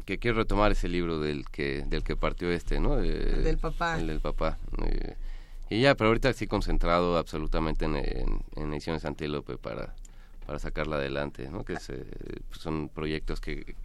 que 0.05 0.19
quiero 0.19 0.37
retomar 0.37 0.71
ese 0.71 0.87
libro 0.87 1.19
del 1.19 1.49
que 1.49 1.83
del 1.87 2.03
que 2.03 2.15
partió 2.15 2.49
este, 2.51 2.79
¿no? 2.79 2.99
El 2.99 3.43
del 3.43 3.57
papá. 3.57 3.99
El 3.99 4.07
del 4.07 4.21
papá. 4.21 4.57
Eh, 4.85 5.15
y 5.69 5.81
ya, 5.81 5.95
pero 5.95 6.09
ahorita 6.09 6.33
sí 6.33 6.47
concentrado 6.47 7.17
absolutamente 7.17 7.85
en, 7.85 7.95
en, 7.95 8.73
Ediciones 8.73 9.05
Antílope 9.05 9.57
para, 9.57 9.93
para 10.45 10.59
sacarla 10.59 10.97
adelante, 10.97 11.49
¿no? 11.49 11.63
Que 11.65 11.79
se- 11.79 12.05
pues 12.49 12.59
son 12.59 12.89
proyectos 12.89 13.39
que, 13.41 13.75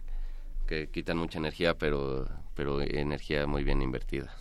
que 0.67 0.87
quitan 0.89 1.17
mucha 1.17 1.39
energía, 1.39 1.77
pero, 1.77 2.27
pero 2.55 2.81
energía 2.81 3.47
muy 3.47 3.63
bien 3.63 3.81
invertida. 3.81 4.31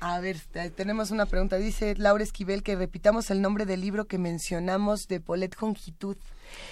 A 0.00 0.20
ver, 0.20 0.38
te- 0.52 0.70
tenemos 0.70 1.10
una 1.10 1.26
pregunta. 1.26 1.56
Dice 1.56 1.94
Laura 1.96 2.22
Esquivel 2.22 2.62
que 2.62 2.76
repitamos 2.76 3.30
el 3.30 3.40
nombre 3.40 3.64
del 3.64 3.80
libro 3.80 4.04
que 4.04 4.18
mencionamos 4.18 5.08
de 5.08 5.20
Paulette 5.20 5.56
Jongitud. 5.56 6.16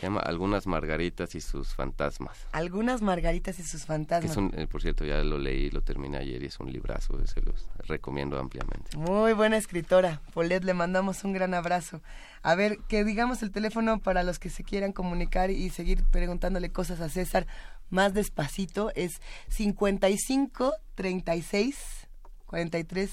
Se 0.01 0.07
llama 0.07 0.21
Algunas 0.21 0.67
Margaritas 0.67 1.35
y 1.35 1.41
sus 1.41 1.75
fantasmas. 1.75 2.47
Algunas 2.53 3.03
margaritas 3.03 3.59
y 3.59 3.63
sus 3.63 3.85
fantasmas. 3.85 4.33
es 4.33 4.37
un, 4.37 4.53
eh, 4.57 4.67
por 4.67 4.83
cierto, 4.83 5.05
ya 5.05 5.23
lo 5.23 5.39
leí, 5.39 5.71
lo 5.71 5.83
terminé 5.83 6.19
ayer 6.19 6.43
y 6.43 6.47
es 6.47 6.61
un 6.61 6.73
librazo, 6.73 7.19
se 7.27 7.41
los 7.43 7.69
recomiendo 7.87 8.39
ampliamente. 8.39 8.97
Muy 8.97 9.33
buena 9.33 9.57
escritora. 9.57 10.21
Paulette, 10.35 10.65
le 10.65 10.75
mandamos 10.75 11.25
un 11.25 11.33
gran 11.33 11.55
abrazo. 11.55 12.01
A 12.43 12.55
ver, 12.55 12.79
que 12.89 13.05
digamos 13.05 13.43
el 13.43 13.53
teléfono 13.53 14.01
para 14.01 14.23
los 14.23 14.39
que 14.39 14.51
se 14.51 14.65
quieran 14.65 14.93
comunicar 14.93 15.51
y 15.51 15.71
seguir 15.71 16.05
preguntándole 16.05 16.71
cosas 16.71 17.01
a 17.01 17.09
César 17.09 17.47
más 17.91 18.15
despacito. 18.15 18.91
Es 18.95 19.21
55 19.49 20.73
36 20.95 21.77
43 22.47 23.11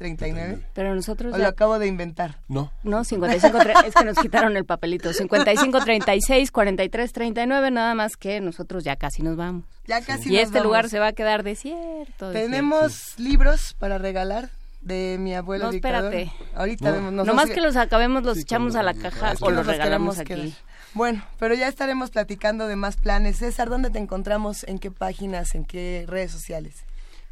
39. 0.00 0.58
Pero 0.72 0.94
nosotros 0.94 1.34
O 1.34 1.36
ya- 1.36 1.42
lo 1.42 1.48
acabo 1.50 1.78
de 1.78 1.86
inventar. 1.86 2.38
No. 2.48 2.72
No, 2.82 3.04
55, 3.04 3.58
tre- 3.58 3.84
es 3.86 3.94
que 3.94 4.04
nos 4.06 4.16
quitaron 4.16 4.56
el 4.56 4.64
papelito. 4.64 5.12
55, 5.12 5.78
36, 5.84 6.50
43, 6.50 7.12
39, 7.12 7.70
nada 7.70 7.94
más 7.94 8.16
que 8.16 8.40
nosotros 8.40 8.82
ya 8.82 8.96
casi 8.96 9.22
nos 9.22 9.36
vamos. 9.36 9.64
Ya 9.86 10.00
casi 10.00 10.30
Y 10.30 10.32
nos 10.36 10.44
este 10.44 10.54
vamos. 10.54 10.64
lugar 10.64 10.88
se 10.88 10.98
va 11.00 11.08
a 11.08 11.12
quedar 11.12 11.42
desierto. 11.42 12.30
desierto. 12.30 12.32
Tenemos 12.32 13.14
libros 13.18 13.74
para 13.78 13.98
regalar 13.98 14.48
de 14.80 15.18
mi 15.20 15.34
abuelo 15.34 15.66
No, 15.66 15.70
dictador. 15.70 16.14
espérate. 16.14 16.32
Ahorita 16.56 16.88
No. 16.88 16.92
vemos. 16.96 17.12
nos 17.12 17.26
Nomás 17.26 17.50
que 17.50 17.60
los 17.60 17.76
acabemos, 17.76 18.22
los 18.22 18.38
echamos 18.38 18.76
a 18.76 18.82
la 18.82 18.94
caja 18.94 19.34
o 19.42 19.50
los 19.50 19.66
regalamos 19.66 20.18
aquí. 20.18 20.28
quedar. 20.34 20.48
Bueno, 20.94 21.22
pero 21.38 21.54
ya 21.54 21.68
estaremos 21.68 22.10
platicando 22.10 22.66
de 22.68 22.76
más 22.76 22.96
planes. 22.96 23.36
César, 23.36 23.68
¿dónde 23.68 23.90
te 23.90 23.98
encontramos? 23.98 24.64
¿En 24.64 24.78
qué 24.78 24.90
páginas? 24.90 25.54
¿En 25.54 25.66
qué 25.66 26.04
redes 26.08 26.32
sociales? 26.32 26.84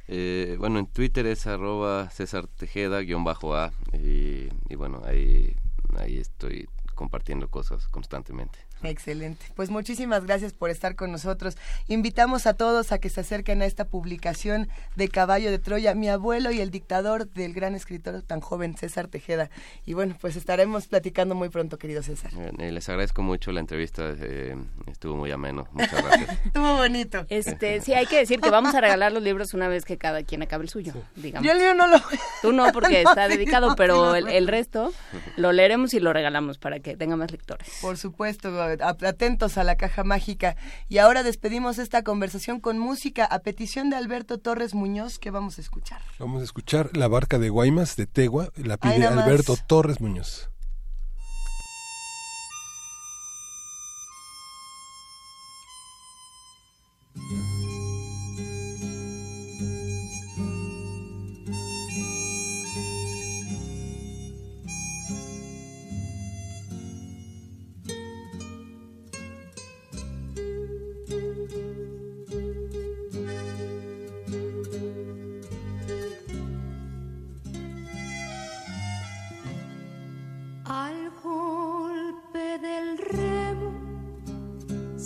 Eh, 0.08 0.56
bueno, 0.58 0.78
en 0.78 0.86
Twitter 0.86 1.26
es 1.26 1.46
arroba 1.46 2.10
César 2.10 2.46
Tejeda 2.46 3.00
guion 3.00 3.24
bajo 3.24 3.54
A 3.54 3.72
y, 3.92 4.48
y 4.68 4.74
bueno, 4.76 5.02
ahí, 5.04 5.54
ahí 5.98 6.18
estoy 6.18 6.68
compartiendo 6.94 7.48
cosas 7.48 7.86
constantemente. 7.88 8.58
Excelente. 8.82 9.46
Pues 9.56 9.70
muchísimas 9.70 10.24
gracias 10.24 10.52
por 10.52 10.70
estar 10.70 10.94
con 10.94 11.10
nosotros. 11.10 11.56
Invitamos 11.88 12.46
a 12.46 12.54
todos 12.54 12.92
a 12.92 12.98
que 12.98 13.08
se 13.08 13.20
acerquen 13.20 13.62
a 13.62 13.66
esta 13.66 13.84
publicación 13.86 14.68
de 14.96 15.08
Caballo 15.08 15.50
de 15.50 15.58
Troya, 15.58 15.94
mi 15.94 16.08
abuelo 16.08 16.50
y 16.50 16.60
el 16.60 16.70
dictador 16.70 17.28
del 17.28 17.52
gran 17.54 17.74
escritor 17.74 18.22
tan 18.22 18.40
joven 18.40 18.76
César 18.76 19.08
Tejeda. 19.08 19.50
Y 19.84 19.94
bueno, 19.94 20.16
pues 20.20 20.36
estaremos 20.36 20.86
platicando 20.86 21.34
muy 21.34 21.48
pronto, 21.48 21.78
querido 21.78 22.02
César. 22.02 22.30
Eh, 22.58 22.72
les 22.72 22.88
agradezco 22.88 23.22
mucho 23.22 23.52
la 23.52 23.60
entrevista, 23.60 24.14
eh, 24.18 24.56
estuvo 24.86 25.16
muy 25.16 25.30
ameno. 25.30 25.66
Muchas 25.72 26.04
gracias. 26.04 26.38
estuvo 26.46 26.76
bonito. 26.76 27.26
Este, 27.28 27.80
sí, 27.80 27.94
hay 27.94 28.06
que 28.06 28.18
decir 28.18 28.40
que 28.40 28.50
vamos 28.50 28.74
a 28.74 28.80
regalar 28.80 29.12
los 29.12 29.22
libros 29.22 29.54
una 29.54 29.68
vez 29.68 29.84
que 29.84 29.98
cada 29.98 30.22
quien 30.22 30.42
acabe 30.42 30.64
el 30.64 30.70
suyo, 30.70 30.92
digamos. 31.16 31.46
Yo 31.46 31.52
el 31.52 31.58
libro 31.58 31.74
no 31.74 31.86
lo 31.86 31.98
Tú 32.42 32.52
no, 32.52 32.70
porque 32.72 33.02
está 33.02 33.28
dedicado, 33.28 33.74
pero 33.76 34.14
el, 34.14 34.28
el 34.28 34.46
resto 34.48 34.92
lo 35.36 35.52
leeremos 35.52 35.94
y 35.94 36.00
lo 36.00 36.12
regalamos 36.12 36.58
para 36.58 36.80
que 36.80 36.96
tenga 36.96 37.16
más 37.16 37.30
lectores. 37.30 37.68
Por 37.80 37.96
supuesto, 37.96 38.50
atentos 38.80 39.58
a 39.58 39.64
la 39.64 39.76
caja 39.76 40.04
mágica. 40.04 40.56
Y 40.88 40.98
ahora 40.98 41.22
despedimos 41.22 41.78
esta 41.78 42.02
conversación 42.02 42.60
con 42.60 42.78
música 42.78 43.24
a 43.24 43.40
petición 43.40 43.90
de 43.90 43.96
Alberto 43.96 44.38
Torres 44.38 44.74
Muñoz, 44.74 45.18
que 45.18 45.30
vamos 45.30 45.58
a 45.58 45.60
escuchar. 45.60 46.00
Vamos 46.18 46.42
a 46.42 46.44
escuchar 46.44 46.96
La 46.96 47.08
Barca 47.08 47.38
de 47.38 47.48
Guaymas 47.48 47.96
de 47.96 48.06
Tegua, 48.06 48.50
la 48.56 48.76
pide 48.76 49.06
Alberto 49.06 49.56
Torres 49.66 50.00
Muñoz. 50.00 50.50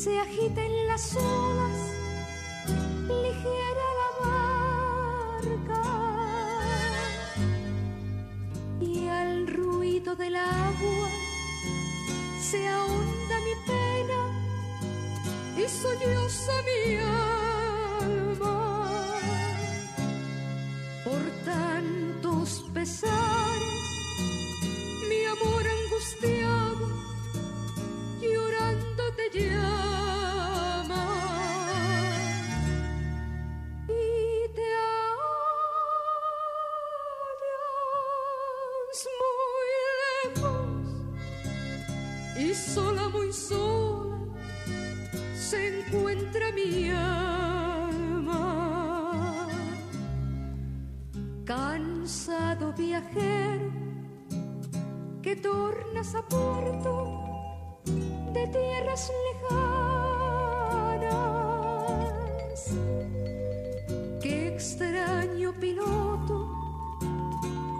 Se 0.02 0.18
agita 0.18 0.60
en 0.64 0.86
las 0.89 1.14
olas, 1.14 1.78
ligera 3.06 3.86
la 4.00 4.10
barca, 4.26 5.84
y 8.81 9.06
al 9.06 9.47
ruido 9.47 10.16
del 10.16 10.34
agua 10.34 11.08
se 12.40 12.66
ahonda 12.68 13.36
mi 13.47 13.55
pena 13.64 14.20
y 15.56 15.68
solloza 15.68 16.52
mi 16.68 16.97
alma. 18.00 18.58
Por 21.05 21.22
tantos 21.44 22.64
pesares, 22.74 23.84
mi 25.08 25.24
amor 25.26 25.64
angustiado 25.78 26.91
Cansado 52.25 52.73
viajero, 52.75 53.73
que 55.23 55.34
tornas 55.34 56.15
a 56.15 56.23
puerto 56.23 57.18
de 58.33 58.47
tierras 58.47 59.10
lejanas. 59.26 59.81
Qué 64.23 64.55
extraño 64.55 65.52
piloto 65.59 66.49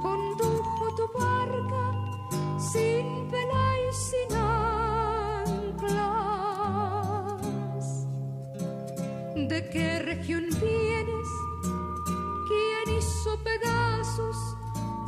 condujo 0.03 0.93
tu 0.97 1.07
barca 1.17 1.93
sin 2.59 3.31
vela 3.31 3.79
y 3.79 3.93
sin 3.95 4.33
¿De 9.49 9.69
qué 9.71 10.01
región 10.01 10.49
vienes? 10.61 11.29
¿Quién 12.49 12.97
hizo 12.99 13.39
pedazos 13.45 13.92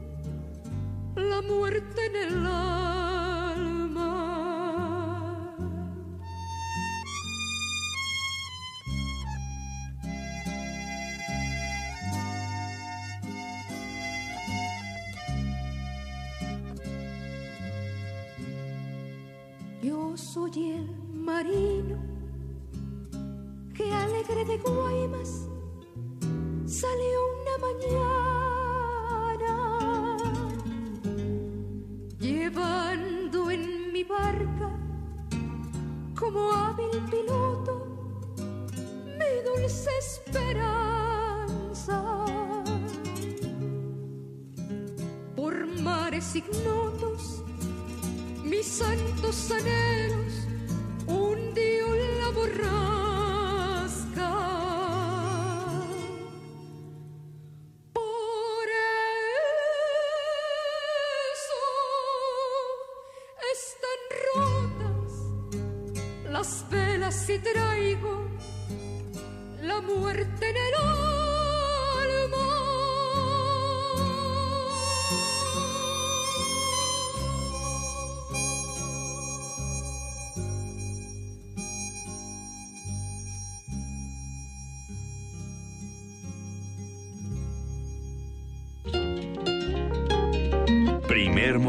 la 1.15 1.41
muerte 1.41 2.07
en 2.07 2.17
el 2.17 2.47
alma. 2.47 3.22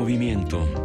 Movimiento. 0.03 0.82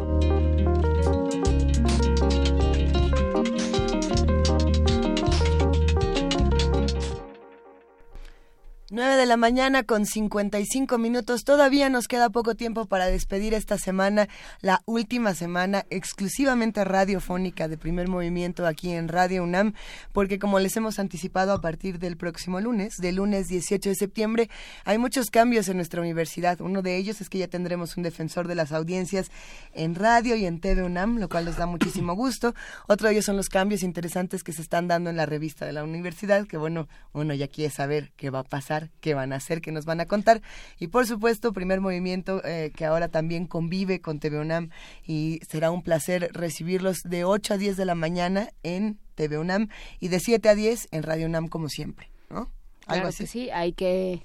La 9.28 9.36
mañana 9.36 9.82
con 9.82 10.06
55 10.06 10.96
minutos. 10.96 11.44
Todavía 11.44 11.90
nos 11.90 12.08
queda 12.08 12.30
poco 12.30 12.54
tiempo 12.54 12.86
para 12.86 13.06
despedir 13.08 13.52
esta 13.52 13.76
semana, 13.76 14.26
la 14.62 14.80
última 14.86 15.34
semana 15.34 15.84
exclusivamente 15.90 16.82
radiofónica 16.82 17.68
de 17.68 17.76
primer 17.76 18.08
movimiento 18.08 18.66
aquí 18.66 18.90
en 18.92 19.08
Radio 19.08 19.44
UNAM, 19.44 19.74
porque 20.12 20.38
como 20.38 20.60
les 20.60 20.76
hemos 20.78 20.98
anticipado 20.98 21.52
a 21.52 21.60
partir 21.60 21.98
del 21.98 22.16
próximo 22.16 22.58
lunes, 22.60 22.96
del 22.96 23.16
lunes 23.16 23.48
18 23.48 23.90
de 23.90 23.94
septiembre, 23.94 24.50
hay 24.86 24.96
muchos 24.96 25.30
cambios 25.30 25.68
en 25.68 25.76
nuestra 25.76 26.00
universidad. 26.00 26.62
Uno 26.62 26.80
de 26.80 26.96
ellos 26.96 27.20
es 27.20 27.28
que 27.28 27.36
ya 27.36 27.48
tendremos 27.48 27.98
un 27.98 28.04
defensor 28.04 28.48
de 28.48 28.54
las 28.54 28.72
audiencias 28.72 29.30
en 29.74 29.94
radio 29.94 30.36
y 30.36 30.46
en 30.46 30.58
TV 30.60 30.82
UNAM, 30.82 31.18
lo 31.18 31.28
cual 31.28 31.44
nos 31.44 31.56
da 31.56 31.66
muchísimo 31.66 32.14
gusto. 32.16 32.54
Otro 32.86 33.08
de 33.08 33.12
ellos 33.12 33.26
son 33.26 33.36
los 33.36 33.50
cambios 33.50 33.82
interesantes 33.82 34.42
que 34.42 34.54
se 34.54 34.62
están 34.62 34.88
dando 34.88 35.10
en 35.10 35.16
la 35.16 35.26
revista 35.26 35.66
de 35.66 35.74
la 35.74 35.84
universidad, 35.84 36.46
que 36.46 36.56
bueno, 36.56 36.88
uno 37.12 37.34
ya 37.34 37.48
quiere 37.48 37.70
saber 37.70 38.10
qué 38.16 38.30
va 38.30 38.38
a 38.38 38.44
pasar, 38.44 38.88
qué 39.02 39.17
van 39.18 39.32
a 39.32 39.36
hacer, 39.36 39.60
qué 39.60 39.72
nos 39.72 39.84
van 39.84 40.00
a 40.00 40.06
contar. 40.06 40.40
Y 40.78 40.88
por 40.88 41.06
supuesto, 41.06 41.52
primer 41.52 41.80
movimiento 41.80 42.42
eh, 42.44 42.72
que 42.74 42.84
ahora 42.84 43.08
también 43.08 43.46
convive 43.46 44.00
con 44.00 44.18
TV 44.20 44.38
UNAM 44.38 44.70
y 45.06 45.40
será 45.48 45.70
un 45.70 45.82
placer 45.82 46.30
recibirlos 46.32 47.02
de 47.04 47.24
8 47.24 47.54
a 47.54 47.56
10 47.58 47.76
de 47.76 47.84
la 47.84 47.94
mañana 47.94 48.50
en 48.62 48.98
TV 49.14 49.38
UNAM 49.38 49.68
y 50.00 50.08
de 50.08 50.20
7 50.20 50.48
a 50.48 50.54
10 50.54 50.88
en 50.90 51.02
Radio 51.02 51.26
UNAM 51.26 51.48
como 51.48 51.68
siempre, 51.68 52.10
¿no? 52.30 52.50
Algo 52.86 53.08
así. 53.08 53.26
sí, 53.26 53.50
hay 53.50 53.72
que 53.72 54.22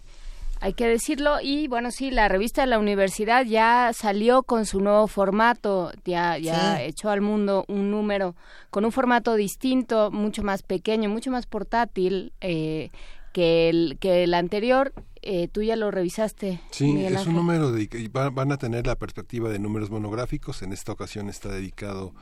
hay 0.64 0.74
que 0.74 0.88
decirlo. 0.88 1.42
Y 1.42 1.68
bueno, 1.68 1.92
sí, 1.92 2.10
la 2.10 2.30
revista 2.30 2.62
de 2.62 2.68
la 2.68 2.80
universidad 2.80 3.44
ya 3.44 3.92
salió 3.94 4.44
con 4.44 4.66
su 4.66 4.80
nuevo 4.80 5.08
formato, 5.08 5.92
ya, 6.06 6.38
ya 6.38 6.82
echó 6.82 7.10
al 7.10 7.20
mundo 7.20 7.66
un 7.68 7.92
número 7.92 8.38
con 8.70 8.86
un 8.86 8.94
formato 8.94 9.36
distinto, 9.36 10.10
mucho 10.10 10.42
más 10.42 10.64
pequeño, 10.64 11.10
mucho 11.10 11.32
más 11.32 11.48
portátil. 11.48 12.32
Eh, 12.40 12.92
que 13.34 13.70
el, 13.70 13.98
que 14.00 14.24
el 14.24 14.34
anterior 14.34 14.94
eh, 15.26 15.48
tú 15.48 15.62
ya 15.64 15.78
lo 15.78 15.90
revisaste. 15.90 16.60
Sí, 16.70 17.03
es 17.06 17.26
un 17.26 17.36
número 17.36 17.72
de, 17.72 18.10
van 18.12 18.52
a 18.52 18.58
tener 18.58 18.88
la 18.88 18.98
perspectiva 18.98 19.50
de 19.50 19.58
números 19.58 19.90
monográficos. 19.90 20.62
En 20.62 20.74
esta 20.74 20.92
ocasión 20.92 21.30
está 21.30 21.50
dedicado 21.50 22.14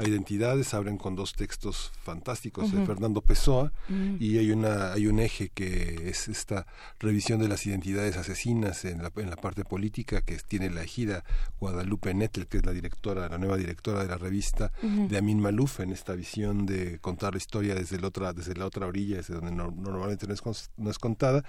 a 0.00 0.08
identidades. 0.08 0.74
Abren 0.74 0.96
con 0.96 1.14
dos 1.14 1.34
textos 1.34 1.92
fantásticos 2.02 2.72
de 2.72 2.84
Fernando 2.86 3.20
Pessoa 3.20 3.72
mm. 3.88 4.16
y 4.18 4.38
hay 4.38 4.50
una 4.50 4.92
hay 4.92 5.06
un 5.06 5.20
eje 5.20 5.50
que 5.50 6.08
es 6.08 6.28
esta 6.28 6.66
revisión 6.98 7.40
de 7.40 7.48
las 7.48 7.66
identidades 7.66 8.16
asesinas 8.16 8.84
en 8.84 9.02
la, 9.02 9.12
en 9.16 9.30
la 9.30 9.36
parte 9.36 9.64
política 9.64 10.22
que 10.22 10.36
tiene 10.36 10.70
la 10.70 10.82
ejida 10.82 11.24
Guadalupe 11.58 12.14
Nettel, 12.14 12.46
que 12.46 12.58
es 12.58 12.66
la 12.66 12.72
directora, 12.72 13.28
la 13.28 13.38
nueva 13.38 13.56
directora 13.56 14.02
de 14.02 14.08
la 14.08 14.16
revista 14.16 14.72
de 14.82 15.18
Amin 15.18 15.40
Malouf 15.40 15.80
en 15.80 15.92
esta 15.92 16.14
visión 16.14 16.66
de 16.66 16.98
contar 16.98 17.34
la 17.34 17.38
historia 17.38 17.74
desde 17.74 18.00
la 18.00 18.08
otra 18.08 18.32
desde 18.32 18.54
la 18.54 18.66
otra 18.66 18.86
orilla, 18.86 19.16
desde 19.16 19.34
donde 19.34 19.52
normalmente 19.52 20.26
no 20.26 20.34
es, 20.34 20.70
no 20.76 20.90
es 20.90 20.98
contada 20.98 21.44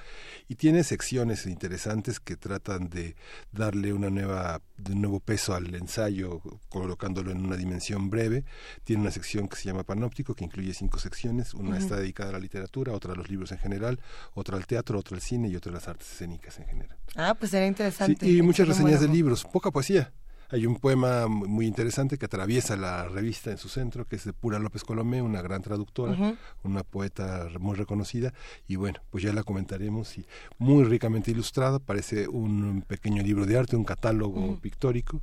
y 0.48 0.56
tiene 0.56 0.84
secciones 0.84 1.46
interesantes 1.46 2.20
que 2.20 2.36
tratan 2.36 2.90
de 2.90 3.16
darle 3.52 3.94
una 3.94 4.10
nueva, 4.10 4.62
de 4.84 4.96
nuevo 4.96 5.20
peso 5.20 5.54
al 5.54 5.74
ensayo, 5.76 6.42
colocándolo 6.70 7.32
en 7.32 7.46
una 7.46 7.58
dimensión 7.58 8.10
breve. 8.10 8.44
Tiene 8.84 9.02
una 9.02 9.12
sección 9.12 9.48
que 9.48 9.56
se 9.56 9.66
llama 9.66 9.84
Panóptico, 9.84 10.34
que 10.34 10.44
incluye 10.44 10.74
cinco 10.74 11.00
secciones. 11.00 11.54
Una 11.54 11.78
está 11.78 11.96
dedicada 11.96 12.30
a 12.30 12.34
la 12.34 12.40
literatura, 12.40 12.94
otra 12.94 13.14
a 13.14 13.16
los 13.16 13.30
libros 13.30 13.52
en 13.52 13.60
general, 13.60 14.00
otra 14.34 14.58
al 14.58 14.66
teatro, 14.66 15.00
otra 15.00 15.16
al 15.16 15.22
cine 15.22 15.48
y 15.48 15.56
otra 15.56 15.72
a 15.72 15.76
las 15.76 15.88
artes 15.88 16.12
escénicas 16.12 16.60
en 16.60 16.66
general. 16.66 16.98
Ah, 17.16 17.36
pues 17.38 17.54
era 17.54 17.66
interesante. 17.66 18.30
y 18.30 18.42
muchas 18.42 18.68
reseñas 18.68 19.02
de 19.02 19.08
libros, 19.08 19.44
poca 19.44 19.72
poesía. 19.72 20.12
Hay 20.54 20.66
un 20.66 20.76
poema 20.76 21.28
muy 21.28 21.66
interesante 21.66 22.18
que 22.18 22.26
atraviesa 22.26 22.76
la 22.76 23.08
revista 23.08 23.52
en 23.52 23.58
su 23.58 23.70
centro, 23.70 24.06
que 24.06 24.18
es 24.18 24.26
de 24.26 24.34
Pura 24.34 24.60
López 24.60 24.84
Colomé, 24.84 25.22
una 25.22 25.42
gran 25.42 25.62
traductora, 25.62 26.36
una 26.64 26.84
poeta 26.84 27.48
muy 27.58 27.78
reconocida, 27.78 28.34
y 28.68 28.76
bueno, 28.76 29.00
pues 29.12 29.24
ya 29.24 29.32
la 29.32 29.44
comentaremos, 29.44 30.18
y 30.18 30.26
muy 30.58 30.84
ricamente 30.84 31.32
ilustrada, 31.32 31.80
parece 31.80 32.28
un 32.28 32.84
pequeño 32.86 33.24
libro 33.24 33.46
de 33.46 33.58
arte, 33.58 33.78
un 33.78 33.86
catálogo 33.86 34.58
pictórico, 34.60 35.22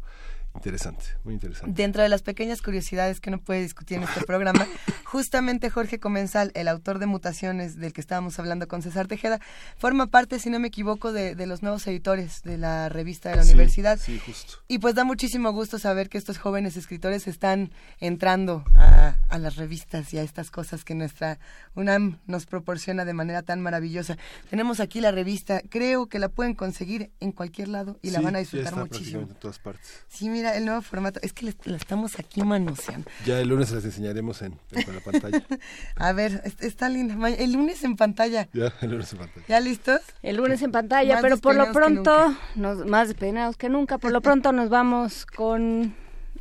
Interesante, 0.58 1.04
muy 1.22 1.34
interesante. 1.34 1.80
Dentro 1.80 2.02
de 2.02 2.08
las 2.08 2.22
pequeñas 2.22 2.62
curiosidades 2.62 3.20
que 3.20 3.30
no 3.30 3.38
puede 3.38 3.62
discutir 3.62 3.98
en 3.98 4.02
este 4.02 4.22
programa, 4.22 4.66
justamente 5.04 5.70
Jorge 5.70 6.00
Comensal, 6.00 6.50
el 6.54 6.66
autor 6.66 6.98
de 6.98 7.06
Mutaciones, 7.06 7.76
del 7.76 7.92
que 7.92 8.00
estábamos 8.00 8.40
hablando 8.40 8.66
con 8.66 8.82
César 8.82 9.06
Tejeda, 9.06 9.38
forma 9.76 10.08
parte, 10.08 10.40
si 10.40 10.50
no 10.50 10.58
me 10.58 10.66
equivoco, 10.66 11.12
de, 11.12 11.46
los 11.46 11.62
nuevos 11.62 11.86
editores 11.86 12.42
de 12.42 12.58
la 12.58 12.88
revista 12.88 13.30
de 13.30 13.36
la 13.36 13.42
universidad. 13.42 14.00
Sí, 14.00 14.18
justo. 14.18 14.54
Y 14.66 14.80
pues 14.80 14.96
da 14.96 15.04
muchísimo 15.04 15.52
gusto 15.52 15.78
saber 15.78 16.08
que 16.08 16.18
estos 16.18 16.38
jóvenes 16.38 16.76
escritores 16.76 17.28
están 17.28 17.70
entrando 18.00 18.64
a, 18.74 19.14
a 19.28 19.38
las 19.38 19.56
revistas 19.56 20.12
y 20.12 20.18
a 20.18 20.22
estas 20.22 20.50
cosas 20.50 20.84
que 20.84 20.96
nuestra 20.96 21.38
UNAM 21.76 22.18
nos 22.26 22.46
proporciona 22.46 23.04
de 23.04 23.14
manera 23.14 23.42
tan 23.42 23.60
maravillosa. 23.60 24.18
Tenemos 24.50 24.80
aquí 24.80 25.00
la 25.00 25.12
revista, 25.12 25.62
creo 25.68 26.06
que 26.06 26.18
la 26.18 26.28
pueden 26.28 26.54
conseguir 26.54 27.12
en 27.20 27.30
cualquier 27.30 27.68
lado 27.68 27.98
y 28.02 28.10
la 28.10 28.20
van 28.20 28.34
a 28.34 28.40
disfrutar 28.40 28.74
muchísimo. 28.74 29.22
En 29.22 29.34
todas 29.34 29.60
partes. 29.60 30.04
Sí, 30.08 30.28
mira, 30.28 30.47
el 30.56 30.64
nuevo 30.64 30.82
formato. 30.82 31.20
Es 31.22 31.32
que 31.32 31.54
la 31.64 31.76
estamos 31.76 32.18
aquí 32.18 32.42
manoseando. 32.42 33.10
Ya 33.24 33.40
el 33.40 33.48
lunes 33.48 33.70
las 33.70 33.84
enseñaremos 33.84 34.42
en, 34.42 34.58
la 34.70 35.00
pantalla. 35.00 35.42
A 35.96 36.12
ver, 36.12 36.42
está 36.60 36.88
linda. 36.88 37.28
El 37.28 37.52
lunes 37.52 37.82
en 37.84 37.96
pantalla. 37.96 38.48
Ya, 38.52 38.72
el 38.80 38.90
lunes 38.90 39.12
en 39.12 39.18
pantalla. 39.18 39.46
¿Ya 39.48 39.60
listos? 39.60 40.00
El 40.22 40.36
lunes 40.36 40.62
en 40.62 40.72
pantalla, 40.72 41.18
pero 41.20 41.38
por 41.38 41.54
lo 41.54 41.72
pronto, 41.72 42.34
nos, 42.54 42.86
más 42.86 43.08
despeinados 43.08 43.56
que 43.56 43.68
nunca, 43.68 43.98
por 43.98 44.12
lo 44.12 44.20
pronto 44.20 44.52
nos 44.52 44.68
vamos 44.68 45.26
con 45.26 45.94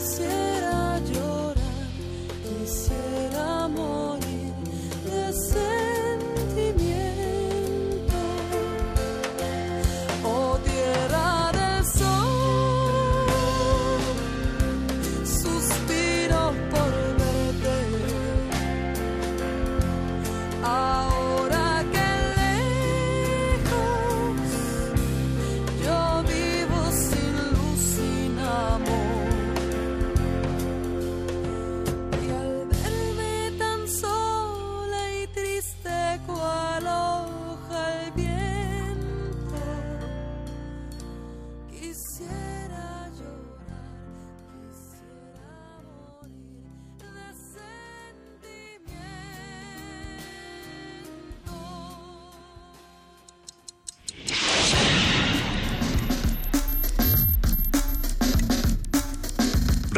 Por 0.00 0.49